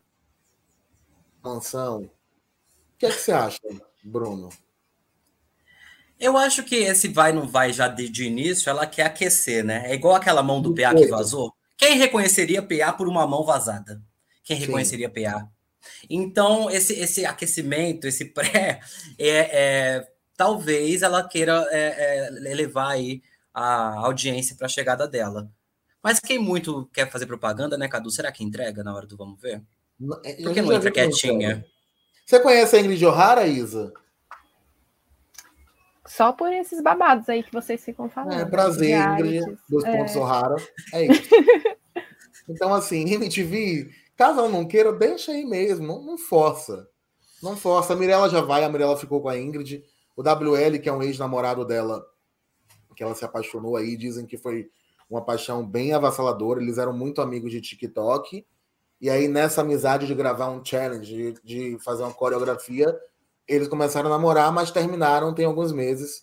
mansão? 1.43 2.03
O 2.03 2.09
que 2.97 3.05
é 3.05 3.11
que 3.11 3.19
você 3.19 3.33
acha, 3.33 3.59
Bruno? 4.01 4.47
Eu 6.17 6.37
acho 6.37 6.63
que 6.63 6.75
esse 6.75 7.09
vai 7.09 7.33
não 7.33 7.45
vai 7.45 7.73
já 7.73 7.89
de, 7.89 8.07
de 8.07 8.23
início, 8.23 8.69
ela 8.69 8.87
quer 8.87 9.07
aquecer, 9.07 9.61
né? 9.61 9.91
É 9.91 9.93
igual 9.93 10.15
aquela 10.15 10.41
mão 10.41 10.61
do 10.61 10.73
PA 10.73 10.95
que 10.95 11.07
vazou. 11.07 11.53
Quem 11.75 11.97
reconheceria 11.97 12.61
PA 12.61 12.93
por 12.93 13.09
uma 13.09 13.27
mão 13.27 13.43
vazada? 13.43 14.01
Quem 14.41 14.55
reconheceria 14.55 15.11
Sim. 15.13 15.25
PA? 15.25 15.51
Então, 16.09 16.69
esse, 16.69 16.93
esse 16.93 17.25
aquecimento, 17.25 18.07
esse 18.07 18.23
pré, 18.23 18.79
é, 19.19 19.27
é 19.99 20.11
talvez 20.37 21.01
ela 21.01 21.27
queira 21.27 21.67
é, 21.71 21.79
é, 21.81 22.27
elevar 22.49 22.91
aí 22.91 23.21
a 23.53 24.05
audiência 24.05 24.55
para 24.55 24.67
a 24.67 24.69
chegada 24.69 25.05
dela. 25.05 25.51
Mas 26.03 26.19
quem 26.19 26.37
muito 26.37 26.89
quer 26.93 27.09
fazer 27.09 27.25
propaganda, 27.25 27.77
né, 27.77 27.87
Cadu? 27.87 28.11
Será 28.11 28.29
que 28.29 28.43
entrega 28.43 28.83
na 28.83 28.93
hora 28.93 29.07
do 29.07 29.15
vamos 29.15 29.39
ver? 29.39 29.63
É, 30.25 30.33
Por 30.43 30.53
que 30.53 30.61
não 30.61 30.73
entra 30.73 30.91
quietinha? 30.91 31.65
Você 32.25 32.39
conhece 32.41 32.75
a 32.75 32.81
Ingrid 32.81 33.05
O'Hara, 33.05 33.47
Isa? 33.47 33.93
Só 36.05 36.33
por 36.33 36.51
esses 36.51 36.81
babados 36.81 37.29
aí 37.29 37.41
que 37.41 37.53
vocês 37.53 37.83
ficam 37.83 38.09
falando. 38.09 38.39
É, 38.39 38.45
prazer, 38.45 38.97
Ingrid, 38.97 39.57
dos 39.69 39.85
é. 39.85 39.97
pontos 39.97 40.15
O'Hara. 40.17 40.55
É 40.93 41.05
isso. 41.07 41.29
então, 42.49 42.73
assim, 42.73 43.09
MTV, 43.13 43.89
caso 44.17 44.39
ela 44.39 44.49
não 44.49 44.67
queira, 44.67 44.91
deixa 44.91 45.31
aí 45.31 45.45
mesmo, 45.45 45.87
não, 45.87 46.03
não 46.03 46.17
força. 46.17 46.85
Não 47.41 47.55
força. 47.55 47.93
A 47.93 47.95
Mirella 47.95 48.29
já 48.29 48.41
vai, 48.41 48.65
a 48.65 48.69
Mirella 48.69 48.97
ficou 48.97 49.21
com 49.21 49.29
a 49.29 49.37
Ingrid. 49.37 49.83
O 50.17 50.21
WL, 50.21 50.79
que 50.81 50.89
é 50.89 50.93
um 50.93 51.01
ex-namorado 51.01 51.65
dela, 51.65 52.05
que 52.95 53.03
ela 53.03 53.15
se 53.15 53.23
apaixonou 53.23 53.77
aí, 53.77 53.95
dizem 53.95 54.25
que 54.25 54.37
foi 54.37 54.69
uma 55.09 55.23
paixão 55.23 55.65
bem 55.65 55.93
avassaladora. 55.93 56.61
Eles 56.61 56.77
eram 56.77 56.93
muito 56.93 57.21
amigos 57.21 57.51
de 57.51 57.61
TikTok. 57.61 58.45
E 58.99 59.09
aí, 59.09 59.27
nessa 59.27 59.61
amizade 59.61 60.07
de 60.07 60.15
gravar 60.15 60.49
um 60.49 60.63
challenge, 60.63 61.35
de, 61.43 61.77
fazer 61.79 62.03
uma 62.03 62.13
coreografia, 62.13 62.97
eles 63.47 63.67
começaram 63.67 64.07
a 64.07 64.13
namorar, 64.13 64.51
mas 64.51 64.71
terminaram 64.71 65.33
tem 65.33 65.45
alguns 65.45 65.71
meses. 65.71 66.21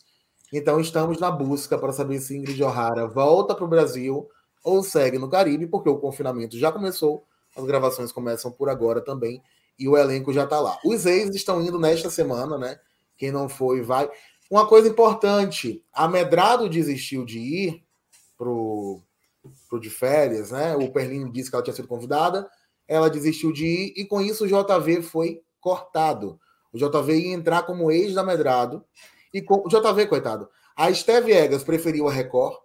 Então, 0.53 0.81
estamos 0.81 1.19
na 1.19 1.31
busca 1.31 1.79
para 1.79 1.93
saber 1.93 2.19
se 2.21 2.37
Ingrid 2.37 2.63
O'Hara 2.63 3.07
volta 3.07 3.55
para 3.55 3.65
o 3.65 3.69
Brasil 3.69 4.29
ou 4.65 4.83
segue 4.83 5.19
no 5.19 5.29
Caribe, 5.29 5.67
porque 5.67 5.89
o 5.89 5.99
confinamento 5.99 6.59
já 6.59 6.73
começou, 6.73 7.25
as 7.57 7.65
gravações 7.65 8.13
começam 8.13 8.51
por 8.51 8.69
agora 8.69 9.01
também, 9.01 9.43
e 9.79 9.89
o 9.89 9.97
elenco 9.97 10.33
já 10.33 10.45
está 10.45 10.61
lá. 10.61 10.79
Os 10.85 11.07
ex 11.07 11.35
estão 11.35 11.63
indo 11.63 11.79
nesta 11.79 12.11
semana, 12.11 12.59
né? 12.59 12.79
Quem 13.17 13.31
não 13.31 13.49
foi, 13.49 13.81
vai. 13.81 14.11
Uma 14.51 14.67
coisa 14.67 14.89
importante: 14.89 15.85
a 15.93 16.09
Medrado 16.09 16.69
desistiu 16.69 17.25
de 17.25 17.39
ir 17.39 17.85
pro, 18.41 19.03
pro 19.69 19.79
de 19.79 19.91
férias, 19.91 20.51
né? 20.51 20.75
O 20.75 20.91
Perlini 20.91 21.31
disse 21.31 21.51
que 21.51 21.55
ela 21.55 21.63
tinha 21.63 21.77
sido 21.77 21.87
convidada, 21.87 22.49
ela 22.89 23.11
desistiu 23.11 23.53
de 23.53 23.67
ir, 23.67 23.93
e 23.95 24.07
com 24.07 24.19
isso 24.19 24.45
o 24.45 24.49
JV 24.49 25.03
foi 25.03 25.43
cortado. 25.61 26.41
O 26.73 26.79
JV 26.79 27.19
ia 27.19 27.35
entrar 27.35 27.65
como 27.65 27.91
ex 27.91 28.15
da 28.15 28.25
Medrado. 28.25 28.83
E 29.35 29.43
com, 29.43 29.63
o 29.67 29.69
JV, 29.69 30.07
coitado. 30.07 30.49
A 30.75 30.91
Esteve 30.91 31.33
Egas 31.33 31.63
preferiu 31.63 32.09
a 32.09 32.13
Record. 32.13 32.57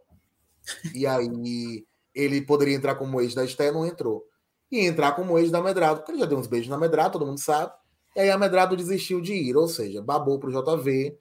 E 0.93 1.05
aí 1.05 1.85
ele 2.13 2.41
poderia 2.41 2.75
entrar 2.75 2.95
como 2.95 3.19
ex 3.19 3.35
da 3.35 3.43
Esté, 3.43 3.71
não 3.71 3.85
entrou. 3.85 4.23
E 4.71 4.79
entrar 4.79 5.11
como 5.11 5.37
ex 5.37 5.51
da 5.51 5.61
Medrado, 5.61 5.99
porque 5.99 6.13
ele 6.13 6.19
já 6.19 6.25
deu 6.25 6.37
uns 6.37 6.47
beijos 6.47 6.69
na 6.69 6.77
Medrado, 6.77 7.13
todo 7.13 7.25
mundo 7.25 7.39
sabe. 7.39 7.73
E 8.15 8.21
aí 8.21 8.29
a 8.29 8.37
Medrado 8.37 8.77
desistiu 8.77 9.19
de 9.19 9.33
ir, 9.33 9.57
ou 9.57 9.67
seja, 9.67 10.01
babou 10.01 10.39
pro 10.39 10.51
JV. 10.51 11.17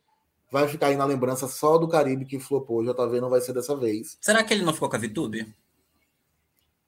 Vai 0.54 0.68
ficar 0.68 0.86
aí 0.86 0.96
na 0.96 1.04
lembrança 1.04 1.48
só 1.48 1.76
do 1.78 1.88
Caribe 1.88 2.24
que 2.24 2.38
flopou. 2.38 2.78
O 2.78 2.84
JV 2.84 3.20
não 3.20 3.28
vai 3.28 3.40
ser 3.40 3.52
dessa 3.52 3.76
vez. 3.76 4.16
Será 4.20 4.44
que 4.44 4.54
ele 4.54 4.62
não 4.62 4.72
ficou 4.72 4.88
com 4.88 4.94
a 4.94 4.98
VTube? 5.00 5.52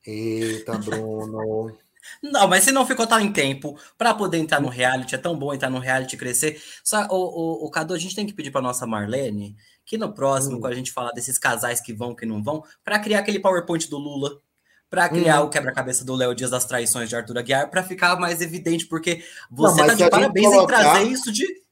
Eita, 0.06 0.78
Bruno. 0.78 1.76
Não, 2.22 2.46
mas 2.46 2.62
se 2.62 2.70
não 2.70 2.86
ficou 2.86 3.04
tão 3.04 3.18
em 3.18 3.32
tempo 3.32 3.76
para 3.98 4.14
poder 4.14 4.38
entrar 4.38 4.60
no 4.60 4.68
reality, 4.68 5.16
é 5.16 5.18
tão 5.18 5.36
bom 5.36 5.52
entrar 5.52 5.68
no 5.68 5.80
reality 5.80 6.14
e 6.14 6.18
crescer. 6.18 6.62
Só, 6.84 7.04
o, 7.10 7.16
o, 7.16 7.66
o 7.66 7.70
Cadu, 7.72 7.92
a 7.92 7.98
gente 7.98 8.14
tem 8.14 8.24
que 8.24 8.32
pedir 8.32 8.52
para 8.52 8.62
nossa 8.62 8.86
Marlene 8.86 9.56
que 9.84 9.98
no 9.98 10.14
próximo, 10.14 10.58
hum. 10.58 10.60
quando 10.60 10.74
a 10.74 10.76
gente 10.76 10.92
falar 10.92 11.10
desses 11.10 11.36
casais 11.36 11.80
que 11.80 11.92
vão, 11.92 12.14
que 12.14 12.24
não 12.24 12.40
vão, 12.40 12.62
para 12.84 13.00
criar 13.00 13.18
aquele 13.18 13.40
PowerPoint 13.40 13.90
do 13.90 13.98
Lula, 13.98 14.40
para 14.88 15.08
criar 15.08 15.42
hum. 15.42 15.46
o 15.46 15.50
quebra-cabeça 15.50 16.04
do 16.04 16.14
Léo 16.14 16.32
Dias 16.32 16.50
das 16.50 16.64
traições 16.64 17.08
de 17.08 17.16
Arthur 17.16 17.38
Aguiar, 17.38 17.68
para 17.68 17.82
ficar 17.82 18.14
mais 18.20 18.40
evidente, 18.40 18.86
porque 18.86 19.24
você 19.50 19.80
não, 19.80 19.88
tá 19.88 19.94
de 19.94 20.08
parabéns 20.08 20.46
colocar... 20.46 20.78
em 20.78 20.84
trazer 20.84 21.08
isso 21.08 21.32
de. 21.32 21.65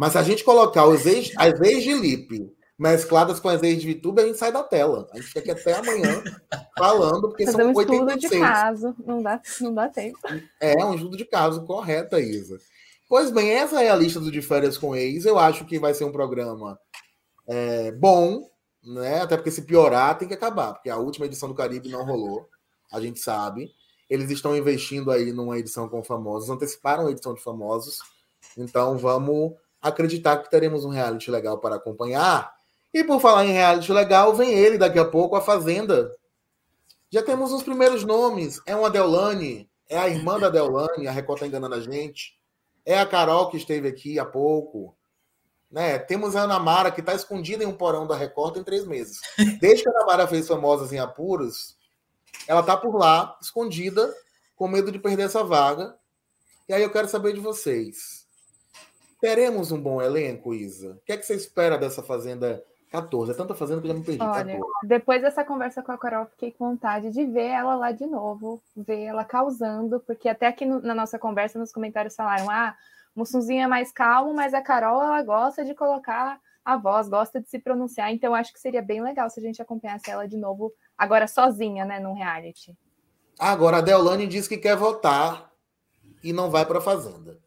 Mas 0.00 0.12
se 0.12 0.18
a 0.18 0.22
gente 0.22 0.42
colocar 0.42 0.86
os 0.86 1.04
ex, 1.04 1.30
as 1.36 1.60
ex 1.60 1.84
de 1.84 1.92
Lipe 1.92 2.50
mescladas 2.78 3.38
com 3.38 3.50
as 3.50 3.62
ex 3.62 3.82
de 3.82 3.92
VTube, 3.92 4.22
a 4.22 4.26
gente 4.26 4.38
sai 4.38 4.50
da 4.50 4.62
tela. 4.62 5.06
A 5.12 5.16
gente 5.16 5.26
fica 5.26 5.40
aqui 5.40 5.50
até 5.50 5.74
amanhã 5.74 6.24
falando, 6.74 7.28
porque 7.28 7.44
Fazer 7.44 7.58
são 7.58 7.70
um 7.70 7.76
86. 7.76 8.22
estudo 8.24 8.30
de 8.30 8.40
caso, 8.40 8.96
não 9.04 9.22
dá, 9.22 9.42
não 9.60 9.74
dá 9.74 9.88
tempo. 9.90 10.18
É, 10.58 10.82
um 10.82 10.94
estudo 10.94 11.18
de 11.18 11.26
caso, 11.26 11.66
correto, 11.66 12.18
Isa. 12.18 12.56
Pois 13.10 13.30
bem, 13.30 13.50
essa 13.50 13.82
é 13.82 13.90
a 13.90 13.94
lista 13.94 14.18
do 14.18 14.30
De 14.30 14.40
Férias 14.40 14.78
com 14.78 14.96
Ex. 14.96 15.26
Eu 15.26 15.38
acho 15.38 15.66
que 15.66 15.78
vai 15.78 15.92
ser 15.92 16.04
um 16.04 16.12
programa 16.12 16.80
é, 17.46 17.92
bom, 17.92 18.48
né? 18.82 19.20
Até 19.20 19.36
porque 19.36 19.50
se 19.50 19.66
piorar, 19.66 20.16
tem 20.16 20.26
que 20.26 20.32
acabar, 20.32 20.72
porque 20.72 20.88
a 20.88 20.96
última 20.96 21.26
edição 21.26 21.50
do 21.50 21.54
Caribe 21.54 21.90
não 21.90 22.06
rolou, 22.06 22.48
a 22.90 22.98
gente 23.02 23.20
sabe. 23.20 23.70
Eles 24.08 24.30
estão 24.30 24.56
investindo 24.56 25.10
aí 25.10 25.30
numa 25.30 25.58
edição 25.58 25.90
com 25.90 26.02
famosos, 26.02 26.48
anteciparam 26.48 27.06
a 27.06 27.10
edição 27.10 27.34
de 27.34 27.42
famosos. 27.42 27.98
Então 28.56 28.96
vamos 28.96 29.52
acreditar 29.80 30.38
que 30.38 30.50
teremos 30.50 30.84
um 30.84 30.90
reality 30.90 31.30
legal 31.30 31.58
para 31.58 31.76
acompanhar. 31.76 32.52
E 32.92 33.04
por 33.04 33.20
falar 33.20 33.46
em 33.46 33.52
reality 33.52 33.92
legal, 33.92 34.34
vem 34.34 34.50
ele 34.50 34.76
daqui 34.76 34.98
a 34.98 35.04
pouco, 35.04 35.36
a 35.36 35.40
Fazenda. 35.40 36.14
Já 37.08 37.22
temos 37.22 37.52
os 37.52 37.62
primeiros 37.62 38.04
nomes. 38.04 38.60
É 38.66 38.74
uma 38.74 38.90
Deolane, 38.90 39.70
é 39.88 39.98
a 39.98 40.08
irmã 40.08 40.38
da 40.38 40.48
Deolane, 40.48 41.08
a 41.08 41.12
Record 41.12 41.40
tá 41.40 41.46
enganando 41.46 41.74
a 41.74 41.80
gente. 41.80 42.38
É 42.84 42.98
a 42.98 43.06
Carol 43.06 43.50
que 43.50 43.56
esteve 43.56 43.88
aqui 43.88 44.18
há 44.18 44.24
pouco. 44.24 44.96
Né? 45.70 45.98
Temos 45.98 46.34
a 46.34 46.42
Ana 46.42 46.58
Mara, 46.58 46.90
que 46.90 47.00
está 47.00 47.14
escondida 47.14 47.62
em 47.62 47.66
um 47.66 47.76
porão 47.76 48.06
da 48.06 48.16
Record 48.16 48.56
em 48.56 48.64
três 48.64 48.86
meses. 48.86 49.20
Desde 49.60 49.84
que 49.84 49.88
a 49.88 49.92
Ana 49.92 50.06
Mara 50.06 50.26
fez 50.26 50.48
Famosas 50.48 50.92
em 50.92 50.98
Apuros, 50.98 51.76
ela 52.46 52.60
está 52.60 52.76
por 52.76 52.96
lá, 52.96 53.38
escondida, 53.40 54.12
com 54.56 54.68
medo 54.68 54.90
de 54.90 54.98
perder 54.98 55.24
essa 55.24 55.44
vaga. 55.44 55.94
E 56.68 56.72
aí 56.72 56.82
eu 56.82 56.90
quero 56.90 57.08
saber 57.08 57.32
de 57.32 57.40
vocês. 57.40 58.19
Teremos 59.20 59.70
um 59.70 59.80
bom 59.80 60.00
elenco, 60.00 60.54
Isa? 60.54 60.92
O 60.92 61.00
que 61.04 61.12
é 61.12 61.16
que 61.16 61.24
você 61.24 61.34
espera 61.34 61.76
dessa 61.76 62.02
Fazenda 62.02 62.64
14. 62.90 63.30
É 63.30 63.34
tanta 63.34 63.54
fazenda 63.54 63.80
que 63.80 63.86
eu 63.86 63.92
já 63.92 63.98
me 63.98 64.04
perdi. 64.04 64.22
Olha, 64.22 64.44
14. 64.44 64.62
depois 64.82 65.22
dessa 65.22 65.44
conversa 65.44 65.80
com 65.80 65.92
a 65.92 65.98
Carol, 65.98 66.26
fiquei 66.26 66.50
com 66.50 66.70
vontade 66.70 67.10
de 67.10 67.24
ver 67.24 67.46
ela 67.46 67.76
lá 67.76 67.92
de 67.92 68.04
novo, 68.04 68.60
ver 68.76 69.02
ela 69.02 69.24
causando, 69.24 70.00
porque 70.00 70.28
até 70.28 70.48
aqui 70.48 70.66
no, 70.66 70.80
na 70.80 70.94
nossa 70.94 71.18
conversa, 71.18 71.58
nos 71.58 71.72
comentários 71.72 72.16
falaram: 72.16 72.50
ah, 72.50 72.76
Mussunzinho 73.14 73.62
é 73.62 73.66
mais 73.66 73.92
calmo, 73.92 74.34
mas 74.34 74.52
a 74.54 74.60
Carol 74.60 75.00
ela 75.00 75.22
gosta 75.22 75.64
de 75.64 75.72
colocar 75.72 76.40
a 76.64 76.76
voz, 76.76 77.08
gosta 77.08 77.40
de 77.40 77.48
se 77.48 77.58
pronunciar, 77.58 78.12
então 78.12 78.34
acho 78.34 78.52
que 78.52 78.60
seria 78.60 78.82
bem 78.82 79.02
legal 79.02 79.30
se 79.30 79.40
a 79.40 79.42
gente 79.42 79.62
acompanhasse 79.62 80.10
ela 80.10 80.26
de 80.26 80.36
novo, 80.36 80.72
agora 80.98 81.26
sozinha, 81.26 81.84
né, 81.84 81.98
num 81.98 82.12
reality. 82.12 82.76
Agora, 83.38 83.78
a 83.78 83.80
Deolane 83.80 84.26
diz 84.26 84.46
que 84.46 84.58
quer 84.58 84.76
votar 84.76 85.50
e 86.22 86.32
não 86.32 86.50
vai 86.50 86.66
para 86.66 86.78
a 86.78 86.82
Fazenda. 86.82 87.38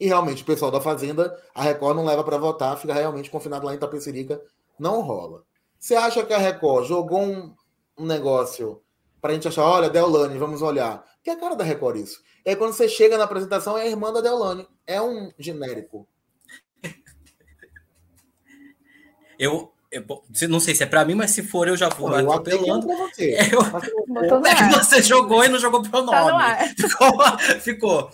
E 0.00 0.06
realmente, 0.06 0.42
o 0.42 0.46
pessoal 0.46 0.70
da 0.70 0.80
Fazenda, 0.80 1.38
a 1.54 1.62
Record 1.62 1.94
não 1.94 2.06
leva 2.06 2.24
para 2.24 2.38
votar, 2.38 2.76
fica 2.78 2.94
realmente 2.94 3.30
confinado 3.30 3.66
lá 3.66 3.74
em 3.74 3.78
Tapecerica 3.78 4.42
não 4.80 5.02
rola. 5.02 5.44
Você 5.78 5.94
acha 5.94 6.24
que 6.24 6.32
a 6.32 6.38
Record 6.38 6.86
jogou 6.88 7.20
um, 7.20 7.54
um 7.98 8.06
negócio 8.06 8.82
para 9.20 9.32
a 9.32 9.34
gente 9.34 9.46
achar, 9.46 9.64
olha, 9.64 9.90
Deolane, 9.90 10.38
vamos 10.38 10.62
olhar. 10.62 11.04
Que 11.22 11.28
é 11.28 11.34
a 11.34 11.38
cara 11.38 11.54
da 11.54 11.62
Record 11.62 11.98
isso. 11.98 12.22
E 12.44 12.50
aí 12.50 12.56
quando 12.56 12.72
você 12.72 12.88
chega 12.88 13.18
na 13.18 13.24
apresentação, 13.24 13.76
é 13.76 13.82
a 13.82 13.86
irmã 13.86 14.10
da 14.10 14.22
Deolane. 14.22 14.66
É 14.86 15.00
um 15.02 15.30
genérico. 15.38 16.08
Eu, 19.38 19.72
eu 19.90 20.48
não 20.48 20.60
sei 20.60 20.74
se 20.74 20.84
é 20.84 20.86
para 20.86 21.04
mim, 21.04 21.14
mas 21.14 21.32
se 21.32 21.42
for, 21.42 21.66
eu 21.66 21.76
já 21.76 21.88
vou 21.88 22.16
eu 22.16 22.30
atropelando. 22.30 22.86
Você. 22.86 23.32
É, 23.32 23.50
eu, 23.52 24.46
é 24.46 24.54
que 24.54 24.78
você 24.78 25.02
jogou 25.02 25.44
e 25.44 25.48
não 25.48 25.58
jogou 25.58 25.82
pro 25.82 25.90
tá 25.90 26.02
nome. 26.02 26.44
Ficou. 26.78 27.38
ficou. 27.60 28.10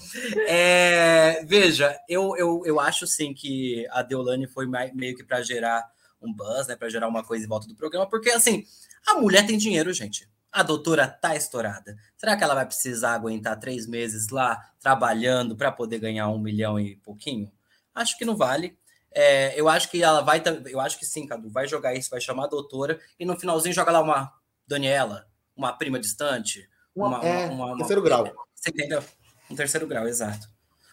É, 0.46 1.44
veja, 1.46 1.94
eu, 2.08 2.34
eu, 2.36 2.62
eu 2.64 2.80
acho 2.80 3.06
sim 3.06 3.34
que 3.34 3.86
a 3.90 4.02
Deolane 4.02 4.46
foi 4.46 4.66
meio 4.94 5.14
que 5.14 5.22
para 5.22 5.42
gerar 5.42 5.84
um 6.20 6.32
buzz, 6.32 6.66
né, 6.66 6.76
para 6.76 6.88
gerar 6.88 7.08
uma 7.08 7.22
coisa 7.22 7.44
em 7.44 7.48
volta 7.48 7.68
do 7.68 7.76
programa, 7.76 8.08
porque 8.08 8.30
assim, 8.30 8.64
a 9.06 9.14
mulher 9.14 9.46
tem 9.46 9.58
dinheiro, 9.58 9.92
gente. 9.92 10.26
A 10.50 10.62
doutora 10.62 11.06
tá 11.06 11.36
estourada. 11.36 11.94
Será 12.16 12.34
que 12.34 12.42
ela 12.42 12.54
vai 12.54 12.64
precisar 12.64 13.12
aguentar 13.12 13.60
três 13.60 13.86
meses 13.86 14.30
lá 14.30 14.58
trabalhando 14.80 15.54
para 15.54 15.70
poder 15.70 15.98
ganhar 15.98 16.28
um 16.30 16.38
milhão 16.38 16.80
e 16.80 16.96
pouquinho? 16.96 17.52
Acho 17.94 18.16
que 18.16 18.24
não 18.24 18.34
vale. 18.34 18.78
É, 19.18 19.58
eu 19.58 19.66
acho 19.66 19.90
que 19.90 20.02
ela 20.02 20.20
vai. 20.20 20.42
Eu 20.66 20.78
acho 20.78 20.98
que 20.98 21.06
sim, 21.06 21.26
Cadu. 21.26 21.48
Vai 21.48 21.66
jogar 21.66 21.94
isso, 21.94 22.10
vai 22.10 22.20
chamar 22.20 22.44
a 22.44 22.48
doutora 22.48 23.00
e 23.18 23.24
no 23.24 23.34
finalzinho 23.40 23.74
joga 23.74 23.90
lá 23.90 24.02
uma 24.02 24.30
Daniela, 24.68 25.26
uma 25.56 25.72
prima 25.72 25.98
distante. 25.98 26.68
Uma, 26.94 27.24
é, 27.24 27.46
uma, 27.46 27.66
uma, 27.68 27.76
terceiro 27.78 28.02
grau. 28.02 28.30
Você 28.54 28.70
entendeu? 28.70 29.02
Um 29.50 29.56
terceiro 29.56 29.86
grau, 29.86 30.06
exato. 30.06 30.46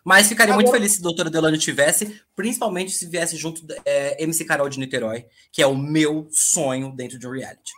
Mas 0.05 0.27
ficaria 0.27 0.53
Agora... 0.53 0.65
muito 0.65 0.73
feliz 0.73 0.93
se 0.93 0.99
a 0.99 1.03
doutora 1.03 1.29
Delane 1.29 1.57
tivesse, 1.57 2.21
principalmente 2.33 2.91
se 2.91 3.07
viesse 3.07 3.35
junto 3.35 3.61
é, 3.83 4.23
MC 4.23 4.45
Carol 4.45 4.69
de 4.69 4.79
Niterói, 4.79 5.25
que 5.51 5.61
é 5.61 5.67
o 5.67 5.75
meu 5.75 6.27
sonho 6.31 6.95
dentro 6.95 7.19
de 7.19 7.27
um 7.27 7.31
reality. 7.31 7.73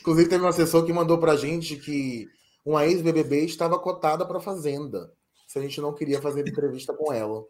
Inclusive, 0.00 0.28
teve 0.28 0.44
um 0.44 0.48
assessor 0.48 0.84
que 0.84 0.92
mandou 0.92 1.18
pra 1.18 1.34
gente 1.34 1.76
que 1.76 2.28
uma 2.64 2.86
ex-BBB 2.86 3.46
estava 3.46 3.78
cotada 3.80 4.24
para 4.24 4.40
Fazenda. 4.40 5.12
Se 5.48 5.58
a 5.58 5.62
gente 5.62 5.80
não 5.80 5.92
queria 5.92 6.20
fazer 6.20 6.46
entrevista 6.46 6.92
com 6.94 7.12
ela. 7.12 7.44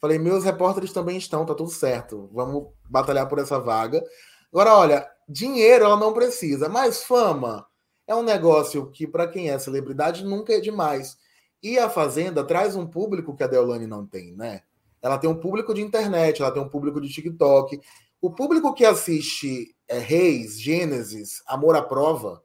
Falei, 0.00 0.18
meus 0.18 0.44
repórteres 0.44 0.92
também 0.92 1.18
estão, 1.18 1.44
tá 1.44 1.54
tudo 1.54 1.70
certo. 1.70 2.30
Vamos 2.32 2.68
batalhar 2.88 3.28
por 3.28 3.38
essa 3.38 3.58
vaga. 3.60 4.02
Agora, 4.50 4.74
olha, 4.74 5.10
dinheiro 5.28 5.84
ela 5.84 5.96
não 5.96 6.12
precisa, 6.12 6.68
mas 6.68 7.04
fama 7.04 7.66
é 8.06 8.14
um 8.14 8.22
negócio 8.22 8.90
que, 8.90 9.06
para 9.06 9.28
quem 9.28 9.50
é 9.50 9.58
celebridade, 9.58 10.24
nunca 10.24 10.54
é 10.54 10.60
demais. 10.60 11.18
E 11.62 11.78
a 11.78 11.88
Fazenda 11.88 12.42
traz 12.42 12.74
um 12.74 12.86
público 12.86 13.36
que 13.36 13.42
a 13.44 13.46
Deolane 13.46 13.86
não 13.86 14.06
tem, 14.06 14.32
né? 14.34 14.62
Ela 15.02 15.18
tem 15.18 15.28
um 15.28 15.38
público 15.38 15.72
de 15.74 15.82
internet, 15.82 16.42
ela 16.42 16.50
tem 16.50 16.62
um 16.62 16.68
público 16.68 17.00
de 17.00 17.08
TikTok. 17.08 17.80
O 18.20 18.30
público 18.30 18.74
que 18.74 18.84
assiste 18.84 19.74
é, 19.86 19.98
Reis, 19.98 20.60
Gênesis, 20.60 21.42
Amor 21.46 21.76
à 21.76 21.82
Prova, 21.82 22.42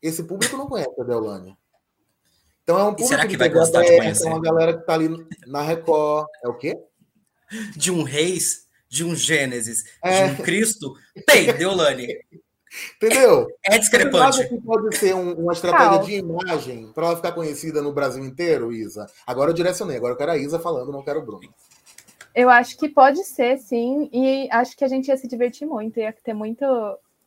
esse 0.00 0.24
público 0.24 0.56
não 0.56 0.66
conhece 0.66 1.00
a 1.00 1.04
Deolane. 1.04 1.56
Então 2.62 2.78
é 2.78 2.84
um 2.84 2.90
público 2.90 3.08
será 3.08 3.26
que 3.26 3.36
vai 3.36 3.48
gostar 3.48 3.82
de 3.82 3.96
conhecer? 3.96 4.26
É 4.26 4.30
uma 4.30 4.40
galera 4.40 4.78
que 4.78 4.86
tá 4.86 4.94
ali 4.94 5.08
na 5.46 5.62
Record. 5.62 6.26
É 6.44 6.48
o 6.48 6.54
quê? 6.54 6.76
De 7.76 7.90
um 7.90 8.02
Reis, 8.02 8.66
de 8.88 9.04
um 9.04 9.14
Gênesis, 9.14 9.84
é. 10.02 10.28
de 10.28 10.32
um 10.32 10.44
Cristo, 10.44 10.94
tem 11.26 11.52
Deolane. 11.52 12.06
Entendeu? 12.96 13.48
É 13.64 13.78
discrepante. 13.78 14.48
que 14.48 14.60
pode 14.60 14.96
ser 14.96 15.14
um, 15.14 15.32
uma 15.34 15.52
estratégia 15.52 15.98
de 15.98 16.14
imagem 16.14 16.90
para 16.92 17.06
ela 17.06 17.16
ficar 17.16 17.32
conhecida 17.32 17.82
no 17.82 17.92
Brasil 17.92 18.24
inteiro, 18.24 18.72
Isa? 18.72 19.06
Agora 19.26 19.50
eu 19.50 19.54
direcionei, 19.54 19.96
agora 19.96 20.14
eu 20.14 20.16
quero 20.16 20.32
a 20.32 20.38
Isa 20.38 20.58
falando, 20.58 20.90
não 20.90 21.02
quero 21.02 21.20
o 21.20 21.24
Bruno. 21.24 21.52
Eu 22.34 22.48
acho 22.48 22.78
que 22.78 22.88
pode 22.88 23.24
ser, 23.24 23.58
sim, 23.58 24.08
e 24.10 24.48
acho 24.50 24.74
que 24.74 24.84
a 24.84 24.88
gente 24.88 25.08
ia 25.08 25.16
se 25.18 25.28
divertir 25.28 25.66
muito, 25.66 26.00
ia 26.00 26.14
ter 26.24 26.32
muito. 26.32 26.64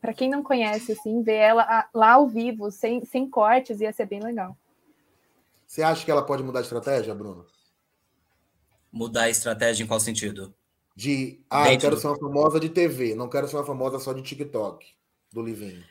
Para 0.01 0.13
quem 0.13 0.29
não 0.29 0.41
conhece, 0.41 0.93
assim, 0.93 1.21
ver 1.21 1.35
ela 1.35 1.87
lá 1.93 2.13
ao 2.13 2.27
vivo, 2.27 2.71
sem, 2.71 3.03
sem 3.05 3.29
cortes, 3.29 3.81
ia 3.81 3.93
ser 3.93 4.05
bem 4.05 4.19
legal. 4.19 4.55
Você 5.67 5.81
acha 5.81 6.05
que 6.05 6.11
ela 6.11 6.25
pode 6.25 6.43
mudar 6.43 6.59
a 6.59 6.61
estratégia, 6.61 7.13
Bruno? 7.13 7.45
Mudar 8.91 9.23
a 9.23 9.29
estratégia 9.29 9.83
em 9.83 9.87
qual 9.87 9.99
sentido? 9.99 10.53
De, 10.95 11.43
ah, 11.49 11.73
eu 11.73 11.79
quero 11.79 11.97
ser 11.97 12.07
uma 12.07 12.17
famosa 12.17 12.59
de 12.59 12.69
TV, 12.69 13.15
não 13.15 13.29
quero 13.29 13.47
ser 13.47 13.57
uma 13.57 13.65
famosa 13.65 13.99
só 13.99 14.13
de 14.13 14.21
TikTok 14.21 14.85
do 15.33 15.41
Livinho? 15.41 15.83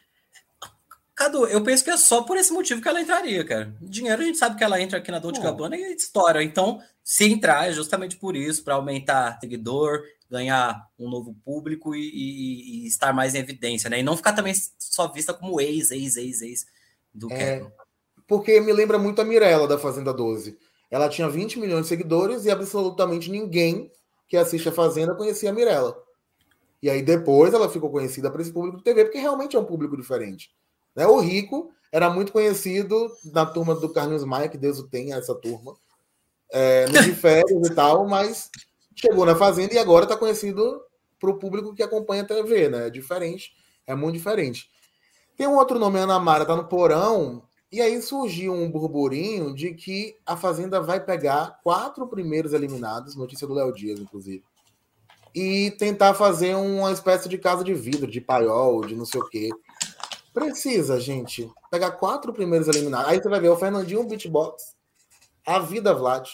Cadu, 1.15 1.47
eu 1.47 1.63
penso 1.63 1.85
que 1.85 1.91
é 1.91 1.97
só 1.97 2.23
por 2.23 2.37
esse 2.37 2.53
motivo 2.53 2.83
que 2.83 2.89
ela 2.89 3.01
entraria, 3.01 3.45
cara. 3.45 3.77
Dinheiro 3.81 4.21
a 4.21 4.25
gente 4.25 4.39
sabe 4.39 4.57
que 4.57 4.65
ela 4.65 4.81
entra 4.81 4.99
aqui 4.99 5.13
na 5.13 5.21
Dolce 5.21 5.41
Gabbana 5.41 5.77
e 5.77 5.95
estoura. 5.95 6.43
Então, 6.43 6.81
se 7.05 7.25
entrar, 7.25 7.69
é 7.69 7.73
justamente 7.73 8.17
por 8.17 8.35
isso, 8.35 8.65
para 8.65 8.75
aumentar 8.75 9.39
seguidor, 9.39 10.03
ganhar 10.29 10.89
um 10.99 11.09
novo 11.09 11.35
público 11.45 11.95
e, 11.95 12.01
e, 12.01 12.85
e, 12.85 12.87
estar 12.89 13.13
mais 13.13 13.35
em 13.35 13.39
evidência, 13.39 13.89
né? 13.89 14.01
E 14.01 14.03
não 14.03 14.17
ficar 14.17 14.33
também 14.33 14.55
só 14.79 15.07
vista 15.07 15.33
como 15.33 15.61
ex, 15.61 15.93
ex, 15.93 16.17
ex, 16.17 16.43
ex 16.43 16.67
do 17.13 17.31
é, 17.31 17.65
Porque 18.27 18.61
me 18.61 18.73
lembra 18.73 18.99
muito 18.99 19.21
a 19.21 19.25
Mirella 19.25 19.69
da 19.69 19.79
Fazenda 19.79 20.13
12. 20.13 20.59
Ela 20.91 21.09
tinha 21.09 21.29
20 21.29 21.59
milhões 21.59 21.83
de 21.83 21.89
seguidores 21.89 22.45
e 22.45 22.51
absolutamente 22.51 23.31
ninguém 23.31 23.91
que 24.29 24.37
assiste 24.37 24.69
a 24.69 24.73
Fazenda 24.73 25.15
conhecia 25.15 25.51
a 25.51 25.53
Mirella. 25.53 25.97
E 26.83 26.91
aí 26.91 27.03
depois 27.03 27.55
ela 27.55 27.69
ficou 27.69 27.91
conhecida 27.91 28.31
para 28.31 28.43
esse 28.43 28.53
público 28.53 28.79
de 28.79 28.85
TV, 28.85 29.05
porque 29.05 29.19
realmente 29.19 29.57
é 29.57 29.59
um 29.59 29.65
público 29.65 29.97
diferente. 29.97 30.51
Né? 30.95 31.07
O 31.07 31.19
Rico 31.19 31.73
era 31.91 32.11
muito 32.11 32.33
conhecido 32.33 33.11
na 33.33 33.47
turma 33.47 33.75
do 33.75 33.89
Carlos 33.89 34.25
Maia, 34.25 34.49
que 34.49 34.59
Deus 34.59 34.79
o 34.79 34.89
tenha, 34.89 35.17
essa 35.17 35.35
turma, 35.35 35.75
é, 36.53 36.87
no 36.87 37.03
de 37.03 37.15
férias 37.15 37.67
e 37.67 37.75
tal, 37.75 38.07
mas 38.07 38.51
chegou 38.95 39.25
na 39.25 39.35
Fazenda 39.35 39.75
e 39.75 39.79
agora 39.79 40.05
está 40.05 40.17
conhecido 40.17 40.81
para 41.19 41.31
o 41.31 41.39
público 41.39 41.75
que 41.75 41.83
acompanha 41.83 42.23
a 42.23 42.27
TV, 42.27 42.69
né? 42.69 42.87
É 42.89 42.91
diferente, 42.91 43.53
é 43.87 43.95
muito 43.95 44.17
diferente. 44.17 44.69
Tem 45.37 45.47
um 45.47 45.57
outro 45.57 45.79
nome, 45.79 45.99
Ana 45.99 46.19
Mara, 46.19 46.45
tá 46.45 46.55
no 46.55 46.69
porão, 46.69 47.43
e 47.75 47.83
aí 47.83 48.01
surgiu 48.01 48.53
um 48.53 48.71
burburinho 48.71 49.55
de 49.55 49.75
que 49.75 50.17
a 50.25 50.37
Fazenda 50.37 50.81
vai 50.81 51.05
pegar 51.05 51.61
quatro 51.63 52.07
primeiros 52.07 52.53
eliminados, 52.53 53.17
notícia 53.17 53.47
do 53.47 53.55
Léo 53.55 53.73
Dias, 53.73 53.99
inclusive 53.99 54.43
e 55.35 55.73
tentar 55.73 56.15
fazer 56.15 56.55
uma 56.55 56.93
espécie 56.93 57.29
de 57.29 57.37
casa 57.37 57.65
de 57.65 57.75
vidro, 57.75 58.07
de 58.07 58.21
paiol, 58.21 58.87
de 58.87 58.95
não 58.95 59.05
sei 59.05 59.21
o 59.21 59.29
quê. 59.29 59.51
Precisa, 60.33 61.01
gente. 61.01 61.51
Pegar 61.71 61.93
quatro 61.93 62.33
primeiros 62.33 62.69
eliminados. 62.69 63.11
Aí 63.11 63.21
você 63.21 63.29
vai 63.29 63.41
ver 63.41 63.49
o 63.49 63.57
Fernandinho 63.57 64.05
Beatbox, 64.05 64.77
a 65.45 65.59
Vida 65.59 65.93
Vlad, 65.93 66.29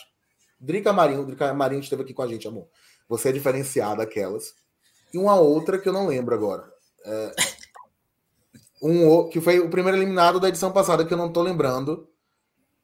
Drica 0.60 0.92
Marinho. 0.92 1.24
Drica 1.24 1.52
Marinho 1.54 1.80
esteve 1.80 2.02
aqui 2.02 2.12
com 2.12 2.22
a 2.22 2.26
gente, 2.26 2.46
amor. 2.46 2.68
Você 3.08 3.30
é 3.30 3.32
diferenciada 3.32 4.02
aquelas. 4.02 4.54
E 5.14 5.18
uma 5.18 5.34
outra 5.34 5.78
que 5.78 5.88
eu 5.88 5.92
não 5.92 6.06
lembro 6.06 6.34
agora. 6.34 6.70
É... 7.04 7.34
Um, 8.82 9.28
que 9.28 9.40
foi 9.40 9.59
o 9.61 9.69
primeiro 9.69 9.98
eliminado 9.98 10.40
da 10.40 10.48
edição 10.48 10.73
passada, 10.73 11.05
que 11.05 11.12
eu 11.12 11.19
não 11.19 11.28
estou 11.28 11.43
lembrando. 11.43 12.09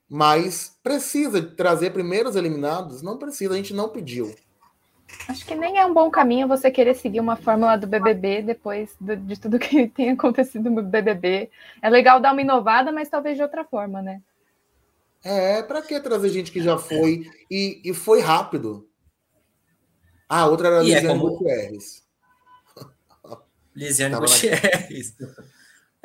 Mas 0.08 0.78
precisa 0.82 1.42
trazer 1.42 1.90
primeiros 1.90 2.36
eliminados? 2.36 3.02
Não 3.02 3.16
precisa, 3.16 3.54
a 3.54 3.56
gente 3.56 3.74
não 3.74 3.88
pediu. 3.88 4.34
Acho 5.28 5.44
que 5.44 5.54
nem 5.54 5.78
é 5.78 5.86
um 5.86 5.94
bom 5.94 6.10
caminho 6.10 6.48
você 6.48 6.70
querer 6.70 6.94
seguir 6.94 7.20
uma 7.20 7.36
fórmula 7.36 7.76
do 7.76 7.86
BBB 7.86 8.42
depois 8.42 8.94
do, 9.00 9.16
de 9.16 9.38
tudo 9.38 9.58
que 9.58 9.88
tem 9.94 10.10
acontecido 10.10 10.70
no 10.70 10.82
BBB. 10.82 11.50
É 11.82 11.88
legal 11.88 12.20
dar 12.20 12.32
uma 12.32 12.42
inovada, 12.42 12.92
mas 12.92 13.08
talvez 13.08 13.36
de 13.36 13.42
outra 13.42 13.64
forma, 13.64 14.02
né? 14.02 14.20
É, 15.24 15.62
para 15.62 15.82
que 15.82 15.98
trazer 16.00 16.28
gente 16.28 16.52
que 16.52 16.62
já 16.62 16.78
foi 16.78 17.28
e, 17.50 17.80
e 17.84 17.94
foi 17.94 18.20
rápido? 18.20 18.88
Ah, 20.28 20.46
outra 20.46 20.68
era 20.68 20.78
a 20.78 20.80
é 20.80 20.84
Lisiane 20.84 21.06
é 21.06 21.08
como... 21.08 21.30
Gutierrez. 21.30 22.04
Lisiane 23.74 24.16
Gutierrez. 24.16 25.16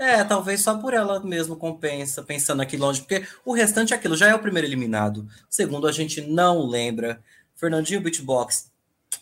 É, 0.02 0.23
talvez 0.23 0.61
só 0.61 0.80
por 0.80 0.95
ela 0.95 1.19
mesmo 1.19 1.56
compensa, 1.56 2.23
pensando 2.23 2.60
aqui 2.60 2.76
longe, 2.76 3.02
porque 3.02 3.23
o 3.45 3.53
restante 3.53 3.94
é 3.94 3.95
aquilo, 3.95 4.18
já 4.18 4.30
é 4.30 4.34
o 4.34 4.40
primeiro 4.40 4.68
eliminado. 4.68 5.28
Segundo, 5.48 5.88
a 5.88 5.91
gente 5.91 6.22
não 6.22 6.65
lembra. 6.65 7.23
Fernandinho 7.56 8.02
Beatbox 8.02 8.72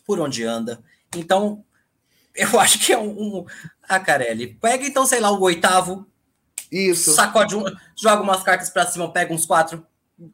por 0.06 0.22
onde 0.22 0.46
anda. 0.46 0.82
Então, 1.14 1.66
eu 2.34 2.58
acho 2.58 2.80
que 2.80 2.94
é 2.94 2.98
um. 2.98 3.10
um... 3.10 3.46
Ah, 3.90 4.00
Carelli, 4.00 4.54
pega 4.54 4.86
então, 4.86 5.06
sei 5.06 5.20
lá, 5.20 5.30
o 5.30 5.42
oitavo. 5.42 6.08
Isso. 6.72 7.12
Sacode 7.12 7.58
um, 7.58 7.66
joga 7.94 8.24
umas 8.24 8.42
cartas 8.42 8.70
para 8.70 8.88
cima, 8.88 9.12
pega 9.12 9.34
uns 9.34 9.46
quatro, 9.46 9.86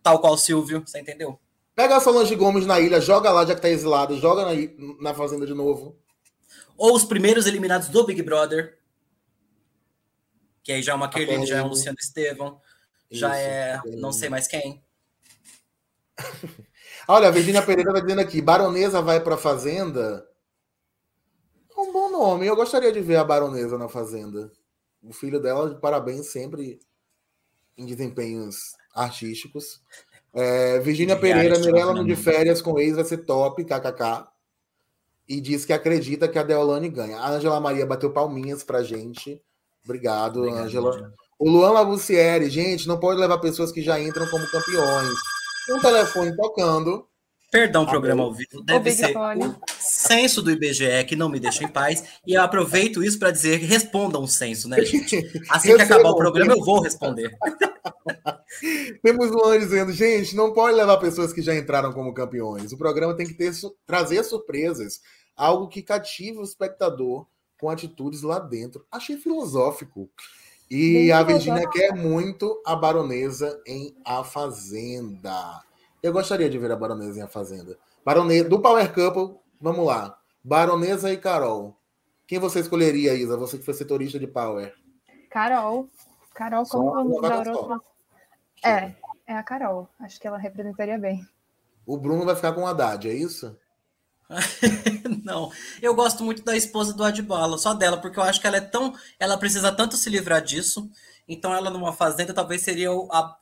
tal 0.03 0.19
qual 0.19 0.33
o 0.33 0.37
Silvio, 0.37 0.83
você 0.85 0.99
entendeu? 0.99 1.39
Pega 1.75 1.97
a 1.97 1.99
Solange 1.99 2.35
Gomes 2.35 2.67
na 2.67 2.79
ilha, 2.79 3.01
joga 3.01 3.31
lá, 3.31 3.47
já 3.47 3.55
que 3.55 3.61
tá 3.61 3.69
exilado, 3.69 4.19
joga 4.19 4.45
na, 4.45 4.51
na 5.01 5.13
Fazenda 5.15 5.47
de 5.47 5.55
novo. 5.55 5.97
Ou 6.77 6.93
os 6.93 7.03
primeiros 7.03 7.47
eliminados 7.47 7.87
do 7.87 8.05
Big 8.05 8.21
Brother. 8.21 8.77
Que 10.65 10.71
aí 10.71 10.81
já 10.81 10.93
é 10.93 10.95
uma 10.95 11.07
Kerline, 11.07 11.45
já 11.45 11.57
é 11.57 11.61
um 11.61 11.67
Luciano 11.67 11.95
Estevão, 12.01 12.59
já 13.11 13.37
é 13.37 13.79
não 13.85 14.11
sei 14.11 14.29
mais 14.29 14.47
quem. 14.47 14.83
Olha, 17.07 17.27
a 17.27 17.31
Virginia 17.31 17.61
Pereira 17.61 17.91
está 17.91 18.01
dizendo 18.01 18.21
aqui: 18.21 18.41
Baronesa 18.41 18.99
vai 18.99 19.19
para 19.19 19.35
a 19.35 19.37
Fazenda. 19.37 20.27
É 21.69 21.79
um 21.79 21.93
bom 21.93 22.09
nome. 22.09 22.47
Eu 22.47 22.55
gostaria 22.55 22.91
de 22.91 22.99
ver 22.99 23.17
a 23.17 23.23
Baronesa 23.23 23.77
na 23.77 23.87
Fazenda. 23.87 24.51
O 25.03 25.13
filho 25.13 25.39
dela, 25.39 25.75
parabéns 25.75 26.31
sempre 26.31 26.79
em 27.77 27.85
desempenhos 27.85 28.75
artísticos. 28.91 29.83
É, 30.33 30.79
Virginia 30.79 31.15
Pereira, 31.15 31.59
Mirella 31.59 32.03
de 32.03 32.15
férias 32.15 32.59
com 32.59 32.79
ex 32.79 32.95
vai 32.95 33.05
ser 33.05 33.19
top, 33.19 33.63
kkk. 33.63 34.27
E 35.27 35.39
diz 35.39 35.63
que 35.63 35.73
acredita 35.73 36.27
que 36.27 36.39
a 36.39 36.43
Deolane 36.43 36.89
ganha. 36.89 37.19
A 37.19 37.29
Angela 37.29 37.59
Maria 37.59 37.85
bateu 37.85 38.11
palminhas 38.11 38.63
pra 38.63 38.81
gente. 38.81 39.39
Obrigado, 39.85 40.43
Angela. 40.49 41.13
O 41.39 41.49
Luan 41.49 41.71
Labussieri, 41.71 42.49
gente, 42.49 42.87
não 42.87 42.99
pode 42.99 43.19
levar 43.19 43.37
pessoas 43.37 43.71
que 43.71 43.81
já 43.81 43.99
entram 43.99 44.27
como 44.27 44.49
campeões 44.49 45.13
um 45.69 45.79
telefone 45.79 46.35
tocando. 46.35 47.07
Perdão, 47.51 47.83
ah, 47.83 47.89
programa 47.89 48.23
ao 48.23 48.33
vivo. 48.33 48.61
Deve 48.63 48.91
ser 48.91 49.15
o 49.15 49.55
censo 49.79 50.41
do 50.41 50.51
IBGE 50.51 51.05
que 51.07 51.15
não 51.15 51.29
me 51.29 51.39
deixa 51.39 51.63
em 51.63 51.67
paz. 51.67 52.03
E 52.27 52.33
eu 52.33 52.41
aproveito 52.41 53.03
isso 53.03 53.17
para 53.17 53.31
dizer 53.31 53.59
que 53.59 53.65
respondam 53.65 54.23
o 54.23 54.27
censo, 54.27 54.67
né, 54.67 54.83
gente? 54.83 55.23
Assim 55.49 55.75
que 55.75 55.81
acabar 55.81 56.09
o 56.09 56.17
programa, 56.17 56.53
eu 56.53 56.63
vou 56.63 56.81
responder. 56.81 57.31
Temos 59.01 59.31
Luan 59.31 59.59
dizendo, 59.59 59.91
gente, 59.93 60.35
não 60.35 60.53
pode 60.53 60.75
levar 60.75 60.97
pessoas 60.97 61.31
que 61.31 61.41
já 61.41 61.55
entraram 61.55 61.93
como 61.93 62.13
campeões. 62.13 62.73
O 62.73 62.77
programa 62.77 63.15
tem 63.15 63.25
que 63.25 63.33
ter, 63.33 63.53
trazer 63.85 64.23
surpresas, 64.23 64.99
algo 65.35 65.69
que 65.69 65.81
cative 65.81 66.39
o 66.39 66.43
espectador 66.43 67.25
com 67.59 67.69
atitudes 67.69 68.21
lá 68.21 68.39
dentro. 68.39 68.85
Achei 68.91 69.17
filosófico. 69.17 70.09
E 70.69 71.11
a 71.11 71.21
Virgínia 71.21 71.69
quer 71.69 71.95
muito 71.95 72.61
a 72.65 72.75
baronesa 72.75 73.61
em 73.67 73.95
A 74.03 74.23
Fazenda. 74.23 75.61
Eu 76.01 76.11
gostaria 76.11 76.49
de 76.49 76.57
ver 76.57 76.71
a 76.71 76.75
baronesa 76.75 77.19
em 77.19 77.23
A 77.23 77.27
Fazenda. 77.27 77.77
Baronesa, 78.03 78.49
do 78.49 78.59
Power 78.59 78.93
Couple, 78.93 79.39
vamos 79.61 79.85
lá. 79.85 80.17
Baronesa 80.43 81.11
e 81.11 81.17
Carol. 81.17 81.77
Quem 82.27 82.39
você 82.39 82.59
escolheria, 82.59 83.13
Isa? 83.13 83.37
Você 83.37 83.57
que 83.57 83.65
foi 83.65 83.73
setorista 83.73 84.17
de 84.17 84.27
Power. 84.27 84.73
Carol. 85.29 85.87
Carol, 86.33 86.65
como 86.65 86.91
vamos 86.91 87.21
dar 87.21 87.47
outra? 87.47 87.79
É, 88.63 88.95
é 89.27 89.33
a 89.35 89.43
Carol. 89.43 89.87
Acho 89.99 90.19
que 90.19 90.27
ela 90.27 90.37
representaria 90.37 90.97
bem. 90.97 91.25
O 91.85 91.97
Bruno 91.97 92.25
vai 92.25 92.35
ficar 92.35 92.53
com 92.53 92.61
o 92.61 92.67
Haddad, 92.67 93.07
é 93.07 93.13
isso? 93.13 93.55
não, 95.23 95.51
eu 95.81 95.93
gosto 95.93 96.23
muito 96.23 96.43
da 96.43 96.55
esposa 96.55 96.93
do 96.93 97.03
Adbala, 97.03 97.57
só 97.57 97.73
dela, 97.73 97.97
porque 97.97 98.17
eu 98.17 98.23
acho 98.23 98.41
que 98.41 98.47
ela 98.47 98.57
é 98.57 98.61
tão. 98.61 98.93
Ela 99.19 99.37
precisa 99.37 99.71
tanto 99.71 99.97
se 99.97 100.09
livrar 100.09 100.41
disso. 100.41 100.89
Então, 101.27 101.53
ela 101.53 101.69
numa 101.69 101.93
fazenda 101.93 102.33
talvez 102.33 102.61
seria 102.61 102.89
a, 102.91 103.35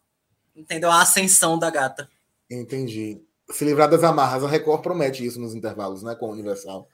entendeu? 0.55 0.91
a 0.91 1.01
ascensão 1.01 1.57
da 1.57 1.69
gata. 1.69 2.09
Entendi. 2.49 3.21
Se 3.49 3.65
livrar 3.65 3.89
das 3.89 4.03
amarras, 4.03 4.43
a 4.43 4.47
Record 4.47 4.81
promete 4.81 5.25
isso 5.25 5.39
nos 5.39 5.53
intervalos, 5.55 6.03
né? 6.03 6.15
Com 6.15 6.27
o 6.27 6.31
Universal. 6.31 6.87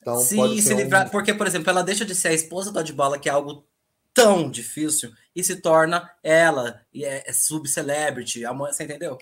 Então, 0.00 0.18
Sim, 0.18 0.60
se 0.60 0.74
livrar. 0.74 1.06
Um... 1.06 1.10
Porque, 1.10 1.34
por 1.34 1.46
exemplo, 1.46 1.70
ela 1.70 1.82
deixa 1.82 2.04
de 2.04 2.14
ser 2.14 2.28
a 2.28 2.34
esposa 2.34 2.72
do 2.72 2.78
Adbala, 2.78 3.18
que 3.18 3.28
é 3.28 3.32
algo 3.32 3.66
tão 4.12 4.50
difícil, 4.50 5.12
e 5.34 5.44
se 5.44 5.56
torna 5.56 6.10
ela, 6.22 6.80
e 6.92 7.04
é, 7.04 7.22
é 7.26 7.32
subcelebrity, 7.32 8.44
a 8.44 8.52
mãe, 8.52 8.72
você 8.72 8.84
entendeu? 8.84 9.16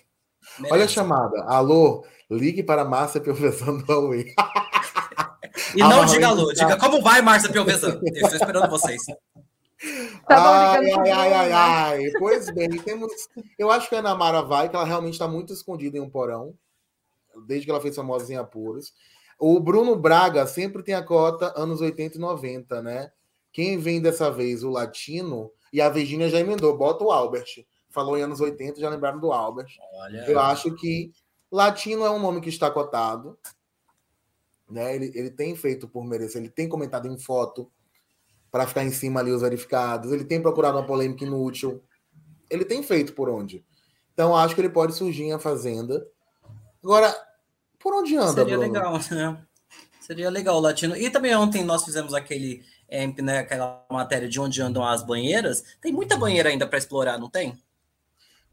Merece. 0.58 0.74
Olha 0.74 0.84
a 0.84 0.88
chamada. 0.88 1.42
Alô, 1.44 2.04
ligue 2.30 2.62
para 2.62 2.84
Márcia 2.84 3.20
Piovesan 3.20 3.78
do 3.78 3.84
Huawei. 3.84 4.34
e 5.74 5.80
não 5.80 6.04
diga 6.04 6.28
alô, 6.28 6.52
diga 6.52 6.78
como 6.78 7.02
vai, 7.02 7.22
Márcia 7.22 7.50
Piovesan. 7.50 8.00
Eu 8.02 8.12
estou 8.12 8.36
esperando 8.36 8.70
vocês. 8.70 9.02
Tá 10.26 10.40
bom, 10.40 10.48
ai, 10.48 10.90
ai, 10.90 11.10
ai, 11.10 11.32
ai, 11.32 11.52
ai, 11.52 12.10
Pois 12.18 12.50
bem, 12.50 12.68
temos. 12.68 13.12
Eu 13.56 13.70
acho 13.70 13.88
que 13.88 13.94
a 13.94 14.00
Ana 14.00 14.14
Mara 14.14 14.42
vai, 14.42 14.68
que 14.68 14.74
ela 14.74 14.84
realmente 14.84 15.14
está 15.14 15.28
muito 15.28 15.52
escondida 15.52 15.96
em 15.96 16.00
um 16.00 16.10
porão, 16.10 16.54
desde 17.46 17.64
que 17.64 17.70
ela 17.70 17.80
fez 17.80 17.94
famosa 17.94 18.32
em 18.32 18.36
apuros. 18.36 18.92
O 19.38 19.60
Bruno 19.60 19.94
Braga 19.94 20.46
sempre 20.46 20.82
tem 20.82 20.94
a 20.94 21.02
cota 21.02 21.52
anos 21.56 21.80
80 21.80 22.16
e 22.16 22.20
90, 22.20 22.82
né? 22.82 23.12
Quem 23.52 23.78
vem 23.78 24.02
dessa 24.02 24.30
vez? 24.30 24.64
O 24.64 24.70
Latino 24.70 25.50
e 25.72 25.80
a 25.80 25.88
Virginia 25.88 26.28
já 26.28 26.40
emendou. 26.40 26.76
Bota 26.76 27.04
o 27.04 27.12
Albert 27.12 27.64
falou 27.98 28.16
em 28.16 28.22
anos 28.22 28.40
80, 28.40 28.80
já 28.80 28.88
lembraram 28.88 29.18
do 29.18 29.32
Albert. 29.32 29.76
Olha. 29.94 30.24
Eu 30.30 30.38
acho 30.38 30.72
que 30.76 31.10
Latino 31.50 32.04
é 32.04 32.10
um 32.10 32.20
nome 32.20 32.40
que 32.40 32.48
está 32.48 32.70
cotado. 32.70 33.36
Né? 34.70 34.94
Ele, 34.94 35.10
ele 35.14 35.30
tem 35.30 35.56
feito 35.56 35.88
por 35.88 36.04
merecer, 36.04 36.40
ele 36.40 36.50
tem 36.50 36.68
comentado 36.68 37.08
em 37.08 37.18
foto 37.18 37.68
para 38.52 38.66
ficar 38.66 38.84
em 38.84 38.92
cima 38.92 39.18
ali 39.18 39.32
os 39.32 39.42
verificados, 39.42 40.12
ele 40.12 40.24
tem 40.24 40.40
procurado 40.40 40.78
uma 40.78 40.86
polêmica 40.86 41.24
inútil. 41.24 41.82
Ele 42.48 42.64
tem 42.64 42.82
feito 42.82 43.12
por 43.14 43.28
onde. 43.28 43.64
Então 44.14 44.36
acho 44.36 44.54
que 44.54 44.60
ele 44.60 44.70
pode 44.70 44.94
surgir 44.94 45.24
em 45.24 45.32
a 45.32 45.38
Fazenda. 45.38 46.06
Agora, 46.82 47.14
por 47.78 47.94
onde 47.94 48.16
anda, 48.16 48.42
Seria 48.42 48.56
Bruno? 48.56 48.72
legal, 48.72 48.92
né? 49.10 49.44
Seria 50.00 50.30
legal 50.30 50.56
o 50.56 50.60
latino. 50.60 50.96
E 50.96 51.10
também 51.10 51.34
ontem 51.34 51.64
nós 51.64 51.84
fizemos 51.84 52.14
aquele 52.14 52.64
né, 53.22 53.40
aquela 53.40 53.84
matéria 53.90 54.28
de 54.28 54.40
onde 54.40 54.62
andam 54.62 54.84
as 54.84 55.02
banheiras. 55.02 55.62
Tem 55.80 55.92
muita 55.92 56.16
banheira 56.16 56.48
ainda 56.48 56.66
para 56.66 56.78
explorar, 56.78 57.18
não 57.18 57.28
tem? 57.28 57.58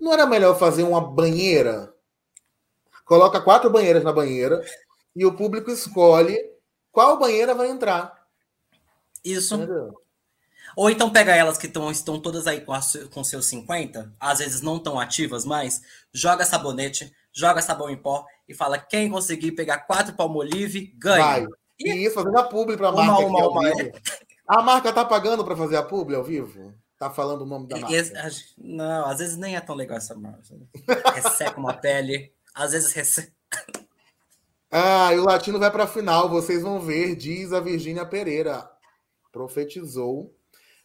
Não 0.05 0.13
era 0.13 0.27
melhor 0.27 0.55
fazer 0.59 0.83
uma 0.83 1.01
banheira? 1.01 1.91
Coloca 3.05 3.41
quatro 3.41 3.71
banheiras 3.71 4.03
na 4.03 4.13
banheira 4.13 4.63
e 5.15 5.25
o 5.25 5.35
público 5.35 5.71
escolhe 5.71 6.37
qual 6.91 7.17
banheira 7.17 7.55
vai 7.55 7.69
entrar. 7.71 8.13
Isso. 9.23 9.55
Entendeu? 9.55 9.99
Ou 10.75 10.91
então 10.91 11.09
pega 11.09 11.35
elas 11.35 11.57
que 11.57 11.67
tão, 11.67 11.89
estão 11.89 12.19
todas 12.19 12.45
aí 12.45 12.61
com, 12.61 12.71
a, 12.71 12.81
com 13.11 13.23
seus 13.23 13.47
50, 13.47 14.13
às 14.19 14.37
vezes 14.37 14.61
não 14.61 14.77
tão 14.77 14.99
ativas 14.99 15.43
mais, 15.43 15.81
joga 16.13 16.45
sabonete, 16.45 17.11
joga 17.33 17.59
sabão 17.59 17.89
em 17.89 17.97
pó 17.97 18.27
e 18.47 18.53
fala: 18.53 18.77
quem 18.77 19.09
conseguir 19.09 19.53
pegar 19.53 19.87
quatro 19.87 20.13
palmolive, 20.13 20.93
ganha. 20.99 21.23
Vai. 21.23 21.47
E 21.79 22.05
isso, 22.05 22.13
fazendo 22.13 22.37
a 22.37 22.43
publi 22.43 22.77
para 22.77 22.89
a 22.89 22.91
marca. 22.91 23.25
Uma, 23.25 23.47
uma, 23.47 23.59
uma. 23.59 23.91
A 24.47 24.61
marca 24.61 24.93
tá 24.93 25.03
pagando 25.03 25.43
para 25.43 25.57
fazer 25.57 25.77
a 25.77 25.83
publi 25.83 26.15
ao 26.15 26.23
vivo? 26.23 26.75
Tá 27.05 27.11
falando 27.11 27.43
o 27.43 27.45
nome 27.45 27.67
da 27.67 27.77
marca. 27.77 28.31
Não, 28.57 29.05
às 29.05 29.19
vezes 29.19 29.37
nem 29.37 29.55
é 29.55 29.61
tão 29.61 29.75
legal 29.75 29.97
essa 29.97 30.15
marca. 30.15 30.41
Resseca 31.13 31.59
uma 31.59 31.73
pele, 31.73 32.33
às 32.51 32.71
vezes 32.71 32.91
resseca. 32.93 33.31
Ah, 34.71 35.13
e 35.13 35.19
o 35.19 35.23
Latino 35.23 35.59
vai 35.59 35.69
para 35.69 35.83
a 35.83 35.87
final, 35.87 36.27
vocês 36.27 36.63
vão 36.63 36.79
ver, 36.79 37.15
diz 37.15 37.53
a 37.53 37.59
Virgínia 37.59 38.07
Pereira. 38.07 38.67
Profetizou 39.31 40.35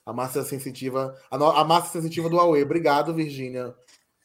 a 0.04 0.12
massa 0.12 0.44
sensitiva, 0.44 1.16
a, 1.30 1.38
no, 1.38 1.46
a 1.46 1.64
massa 1.64 1.90
sensitiva 1.92 2.28
do 2.28 2.38
Aue. 2.38 2.62
Obrigado, 2.62 3.14
Virgínia, 3.14 3.74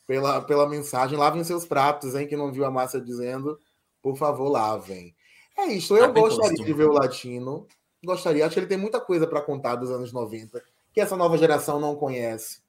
pela, 0.05 0.41
pela 0.41 0.67
mensagem. 0.67 1.17
Lavem 1.17 1.45
seus 1.45 1.65
pratos, 1.65 2.13
hein? 2.13 2.27
Que 2.27 2.35
não 2.35 2.51
viu 2.51 2.65
a 2.65 2.71
massa 2.71 2.99
dizendo. 2.99 3.57
Por 4.01 4.17
favor, 4.17 4.49
lavem. 4.49 5.15
É 5.57 5.67
isso. 5.67 5.95
Eu 5.95 6.11
gostaria 6.11 6.61
de 6.61 6.73
ver 6.73 6.89
o 6.89 6.93
Latino. 6.93 7.65
Gostaria. 8.03 8.45
Acho 8.45 8.55
que 8.55 8.59
ele 8.59 8.67
tem 8.67 8.77
muita 8.77 8.99
coisa 8.99 9.25
para 9.25 9.41
contar 9.41 9.77
dos 9.77 9.89
anos 9.89 10.11
90 10.11 10.61
que 10.95 11.01
essa 11.01 11.17
nova 11.17 11.37
geração 11.37 11.77
não 11.77 11.93
conhece. 11.93 12.61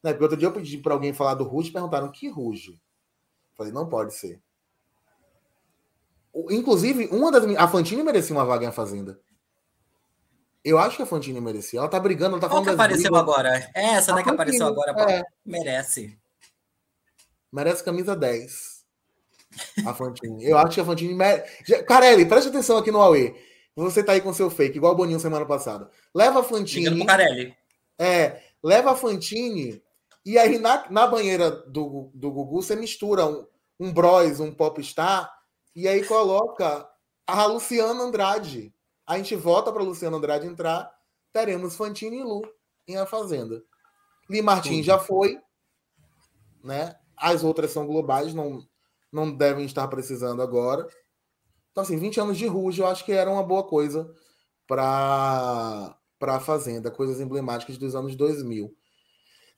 Né? 0.00 0.12
Porque 0.12 0.22
outro 0.22 0.38
dia 0.38 0.46
eu 0.46 0.52
pedi 0.52 0.78
para 0.78 0.94
alguém 0.94 1.12
falar 1.12 1.34
do 1.34 1.42
Ruge, 1.42 1.72
perguntaram 1.72 2.12
que 2.12 2.28
Ruge. 2.28 2.80
Falei, 3.54 3.72
não 3.72 3.88
pode 3.88 4.14
ser. 4.14 4.40
Inclusive, 6.48 7.08
uma 7.08 7.32
das 7.32 7.44
a 7.56 7.66
Fantine 7.66 8.04
merecia 8.04 8.36
uma 8.36 8.44
vaga 8.44 8.66
em 8.66 8.70
Fazenda. 8.70 9.18
Eu 10.64 10.78
acho 10.78 10.96
que 10.96 11.02
a 11.02 11.06
Fantine 11.06 11.40
merecia. 11.40 11.80
Ela 11.80 11.88
tá 11.88 11.98
brigando, 11.98 12.36
ela 12.36 12.40
tá 12.40 12.48
Qual 12.48 12.62
falando. 12.62 12.76
que 12.76 12.82
apareceu 12.82 13.10
brigas. 13.10 13.20
agora? 13.20 13.70
É 13.74 13.84
essa, 13.94 14.12
a 14.12 14.14
né, 14.14 14.22
Fantine, 14.22 14.24
que 14.24 14.30
apareceu 14.30 14.66
agora. 14.66 15.10
É. 15.10 15.24
Merece. 15.44 16.16
Merece 17.52 17.82
camisa 17.82 18.14
10. 18.14 18.84
A 19.86 19.94
Fantine. 19.94 20.44
Eu 20.44 20.56
acho 20.58 20.74
que 20.74 20.80
a 20.80 20.84
Fantine 20.84 21.14
merece. 21.14 21.82
Carelli, 21.82 22.26
preste 22.26 22.48
atenção 22.48 22.76
aqui 22.76 22.92
no 22.92 23.00
Aue. 23.00 23.34
Você 23.76 24.02
tá 24.02 24.12
aí 24.12 24.22
com 24.22 24.32
seu 24.32 24.48
fake, 24.48 24.78
igual 24.78 24.94
o 24.94 24.96
Boninho 24.96 25.20
semana 25.20 25.44
passada. 25.44 25.90
Leva 26.14 26.40
a 26.40 26.42
Fantine. 26.42 26.86
É, 27.98 28.42
leva 28.62 28.92
a 28.92 28.96
Fantine 28.96 29.82
e 30.24 30.38
aí 30.38 30.58
na, 30.58 30.90
na 30.90 31.06
banheira 31.06 31.50
do, 31.50 32.10
do 32.14 32.30
Gugu 32.30 32.62
você 32.62 32.74
mistura 32.74 33.26
um, 33.26 33.46
um 33.78 33.92
Bros, 33.92 34.40
um 34.40 34.52
Popstar 34.52 35.30
e 35.74 35.86
aí 35.86 36.02
coloca 36.04 36.88
a 37.26 37.44
Luciana 37.44 38.02
Andrade. 38.02 38.74
A 39.06 39.18
gente 39.18 39.36
volta 39.36 39.70
para 39.70 39.82
Luciana 39.82 40.16
Andrade 40.16 40.46
entrar, 40.46 40.90
teremos 41.32 41.76
Fantine 41.76 42.18
e 42.18 42.22
Lu 42.22 42.42
em 42.88 42.96
A 42.96 43.04
Fazenda. 43.04 43.62
Li 44.28 44.40
Martins 44.40 44.86
já 44.86 44.98
foi, 44.98 45.38
né? 46.64 46.96
As 47.16 47.44
outras 47.44 47.70
são 47.70 47.86
globais, 47.86 48.34
não, 48.34 48.66
não 49.12 49.30
devem 49.30 49.64
estar 49.66 49.86
precisando 49.88 50.42
agora. 50.42 50.88
Então, 51.76 51.84
assim, 51.84 51.98
20 51.98 52.20
anos 52.20 52.38
de 52.38 52.46
Ruge 52.46 52.80
eu 52.80 52.86
acho 52.86 53.04
que 53.04 53.12
era 53.12 53.30
uma 53.30 53.42
boa 53.42 53.62
coisa 53.62 54.10
para 54.66 55.94
a 56.22 56.40
Fazenda, 56.40 56.90
coisas 56.90 57.20
emblemáticas 57.20 57.76
dos 57.76 57.94
anos 57.94 58.16
2000. 58.16 58.74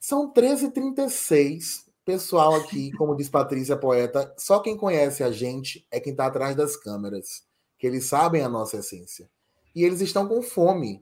São 0.01 0.33
13h36. 0.33 1.85
Pessoal 2.03 2.55
aqui, 2.55 2.91
como 2.99 3.15
diz 3.15 3.29
Patrícia 3.29 3.77
Poeta, 3.77 4.33
só 4.37 4.59
quem 4.59 4.75
conhece 4.75 5.23
a 5.23 5.31
gente 5.31 5.87
é 5.89 5.97
quem 5.97 6.11
está 6.11 6.25
atrás 6.25 6.57
das 6.57 6.75
câmeras, 6.75 7.43
que 7.77 7.87
eles 7.87 8.03
sabem 8.03 8.41
a 8.43 8.49
nossa 8.49 8.75
essência. 8.75 9.29
E 9.73 9.85
eles 9.85 10.01
estão 10.01 10.27
com 10.27 10.41
fome. 10.41 11.01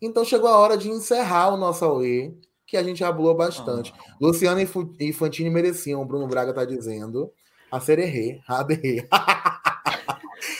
Então 0.00 0.24
chegou 0.24 0.48
a 0.48 0.56
hora 0.56 0.78
de 0.78 0.88
encerrar 0.88 1.52
o 1.52 1.58
nosso 1.58 1.84
AUE, 1.84 2.40
que 2.66 2.78
a 2.78 2.82
gente 2.82 3.04
hablou 3.04 3.34
bastante. 3.36 3.92
Ah. 3.98 4.16
Luciana 4.18 4.62
e 4.62 5.12
Fantini 5.12 5.50
mereciam, 5.50 6.00
o 6.00 6.06
Bruno 6.06 6.26
Braga 6.26 6.52
está 6.52 6.64
dizendo. 6.64 7.30
A 7.70 7.78
Sererê, 7.80 8.40
a 8.48 8.60
ADR. 8.60 9.06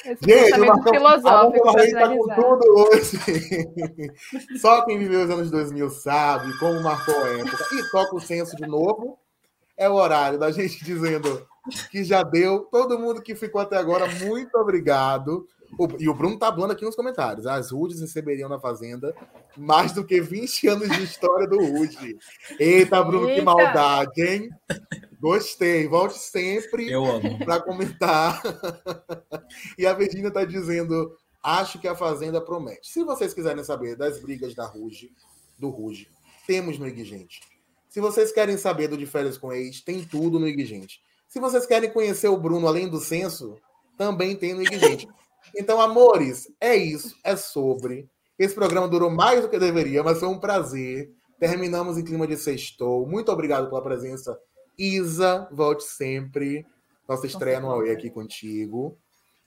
Esse 0.04 0.18
Gente, 0.22 0.58
Marcão, 0.58 0.92
filosófico. 0.92 1.72
Tá 1.72 2.08
com 2.08 2.34
tudo 2.34 2.78
hoje. 2.78 3.18
Só 4.60 4.84
quem 4.84 4.98
viveu 4.98 5.24
os 5.24 5.30
anos 5.30 5.50
2000 5.50 5.90
sabe 5.90 6.56
como 6.58 6.82
marcou 6.82 7.14
a 7.22 7.28
época. 7.38 7.64
E 7.72 7.90
toca 7.90 8.16
o 8.16 8.20
senso 8.20 8.56
de 8.56 8.66
novo. 8.66 9.18
É 9.76 9.88
o 9.88 9.94
horário 9.94 10.38
da 10.38 10.50
gente 10.50 10.84
dizendo 10.84 11.46
que 11.90 12.02
já 12.02 12.22
deu. 12.22 12.60
Todo 12.70 12.98
mundo 12.98 13.22
que 13.22 13.34
ficou 13.34 13.60
até 13.60 13.76
agora, 13.76 14.06
muito 14.24 14.56
obrigado. 14.56 15.46
O, 15.78 15.86
e 16.00 16.08
o 16.08 16.14
Bruno 16.14 16.36
tá 16.36 16.52
falando 16.52 16.72
aqui 16.72 16.84
nos 16.84 16.96
comentários. 16.96 17.46
As 17.46 17.70
Rudes 17.70 18.00
receberiam 18.00 18.48
na 18.48 18.58
Fazenda 18.58 19.14
mais 19.56 19.92
do 19.92 20.04
que 20.04 20.20
20 20.20 20.66
anos 20.66 20.88
de 20.90 21.04
história 21.04 21.46
do 21.46 21.56
Rude. 21.56 22.18
Eita, 22.58 23.02
Bruno, 23.04 23.28
Eita. 23.28 23.38
que 23.38 23.44
maldade, 23.44 24.22
hein? 24.22 24.50
Gostei, 25.20 25.86
volte 25.86 26.18
sempre 26.18 26.88
para 27.44 27.60
comentar. 27.60 28.42
e 29.78 29.86
a 29.86 29.92
Virginia 29.92 30.28
está 30.28 30.44
dizendo: 30.44 31.16
acho 31.42 31.78
que 31.78 31.86
a 31.86 31.94
Fazenda 31.94 32.40
promete. 32.40 32.90
Se 32.90 33.04
vocês 33.04 33.32
quiserem 33.32 33.62
saber 33.62 33.96
das 33.96 34.20
brigas 34.20 34.54
da 34.56 34.66
Ruge, 34.66 35.12
do 35.56 35.70
Ruge, 35.70 36.08
temos 36.44 36.76
no 36.76 36.88
Igigente. 36.88 37.40
Se 37.88 38.00
vocês 38.00 38.32
querem 38.32 38.56
saber 38.58 38.88
do 38.88 38.98
de 38.98 39.06
férias 39.06 39.38
com 39.38 39.52
ex, 39.52 39.80
tem 39.80 40.04
tudo 40.04 40.40
no 40.40 40.48
Igigente. 40.48 41.00
Se 41.28 41.38
vocês 41.38 41.66
querem 41.66 41.90
conhecer 41.90 42.28
o 42.28 42.36
Bruno 42.36 42.66
além 42.66 42.88
do 42.88 42.98
censo, 43.00 43.56
também 43.96 44.34
tem 44.36 44.54
no 44.54 44.62
Igigente. 44.62 45.08
Então, 45.56 45.80
amores, 45.80 46.50
é 46.60 46.76
isso, 46.76 47.16
é 47.24 47.36
sobre. 47.36 48.08
Esse 48.38 48.54
programa 48.54 48.88
durou 48.88 49.10
mais 49.10 49.42
do 49.42 49.48
que 49.48 49.58
deveria, 49.58 50.02
mas 50.02 50.20
foi 50.20 50.28
um 50.28 50.38
prazer 50.38 51.10
Terminamos 51.38 51.96
em 51.96 52.04
clima 52.04 52.26
de 52.26 52.36
sextou. 52.36 53.06
Muito 53.06 53.30
obrigado 53.30 53.68
pela 53.68 53.82
presença. 53.82 54.36
Isa, 54.76 55.48
volte 55.52 55.84
sempre. 55.84 56.66
Nossa 57.08 57.26
estreia 57.26 57.60
no 57.60 57.70
Aue 57.70 57.90
aqui 57.90 58.10
contigo. 58.10 58.98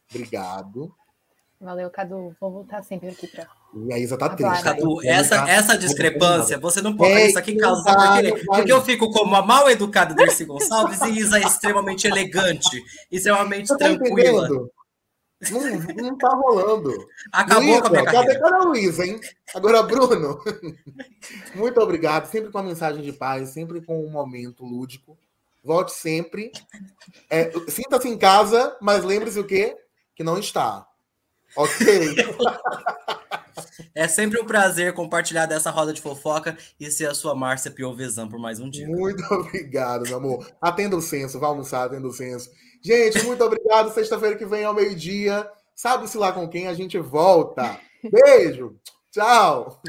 Obrigado. 0.09 0.93
Valeu, 1.59 1.89
Cadu. 1.89 2.33
Vou 2.39 2.49
voltar 2.49 2.81
sempre 2.81 3.09
aqui 3.09 3.27
para. 3.27 3.45
E 3.87 3.93
a 3.93 3.99
Isa 3.99 4.17
tá 4.17 4.29
triste. 4.29 4.63
Cadu, 4.63 5.05
essa, 5.05 5.49
essa 5.49 5.77
discrepância, 5.77 6.57
você 6.57 6.81
não 6.81 6.95
pode 6.95 7.13
é, 7.13 7.27
isso 7.27 7.37
aqui 7.37 7.55
causa, 7.57 7.83
porque, 7.83 8.45
porque 8.45 8.71
eu 8.71 8.81
fico 8.81 9.11
como 9.11 9.35
a 9.35 9.45
mal 9.45 9.69
educada 9.69 10.15
Dercy 10.15 10.43
Gonçalves 10.45 10.99
e 11.01 11.19
Isa 11.19 11.37
é 11.37 11.43
extremamente 11.43 12.07
elegante, 12.07 12.81
extremamente 13.11 13.67
tá 13.67 13.77
tranquila. 13.77 14.49
Não, 15.49 15.61
não 15.95 16.17
tá 16.17 16.29
rolando. 16.29 16.93
Acabou 17.31 17.63
Luísa, 17.63 17.81
com 17.81 17.87
a 17.87 17.91
minha 17.91 18.05
carreira. 18.05 18.39
Cadê 18.39 18.55
a 18.55 18.59
Luísa, 18.59 19.05
hein? 19.05 19.19
Agora, 19.55 19.81
Bruno, 19.81 20.39
muito 21.55 21.79
obrigado. 21.79 22.29
Sempre 22.29 22.51
com 22.51 22.59
a 22.59 22.63
mensagem 22.63 23.01
de 23.01 23.13
paz, 23.13 23.49
sempre 23.49 23.81
com 23.81 24.05
um 24.05 24.09
momento 24.09 24.63
lúdico. 24.63 25.17
Volte 25.63 25.93
sempre. 25.93 26.51
É, 27.29 27.51
Sinta-se 27.67 28.07
em 28.07 28.17
casa, 28.17 28.77
mas 28.81 29.03
lembre-se 29.03 29.39
o 29.39 29.45
quê? 29.45 29.77
Que 30.15 30.23
não 30.23 30.37
está. 30.37 30.87
Ok. 31.55 32.15
É 33.93 34.07
sempre 34.07 34.39
um 34.39 34.45
prazer 34.45 34.93
compartilhar 34.93 35.45
dessa 35.45 35.69
roda 35.69 35.91
de 35.91 36.01
fofoca 36.01 36.57
e 36.79 36.89
ser 36.89 37.09
a 37.09 37.13
sua 37.13 37.35
Márcia 37.35 37.69
Piovesan 37.69 38.27
por 38.27 38.39
mais 38.39 38.59
um 38.59 38.69
dia. 38.69 38.87
Muito 38.87 39.21
obrigado, 39.33 40.03
meu 40.03 40.17
amor. 40.17 40.47
Atenda 40.61 40.95
o 40.95 41.01
senso, 41.01 41.39
vá 41.39 41.47
almoçar, 41.47 41.85
atenda 41.85 42.07
o 42.07 42.13
senso. 42.13 42.49
Gente, 42.81 43.23
muito 43.23 43.43
obrigado. 43.43 43.93
Sexta-feira 43.93 44.35
que 44.35 44.45
vem 44.45 44.63
ao 44.63 44.73
meio-dia. 44.73 45.49
Sabe-se 45.75 46.17
lá 46.17 46.31
com 46.31 46.47
quem 46.47 46.67
a 46.67 46.73
gente 46.73 46.97
volta. 46.99 47.79
Beijo. 48.03 48.75
Tchau. 49.11 49.81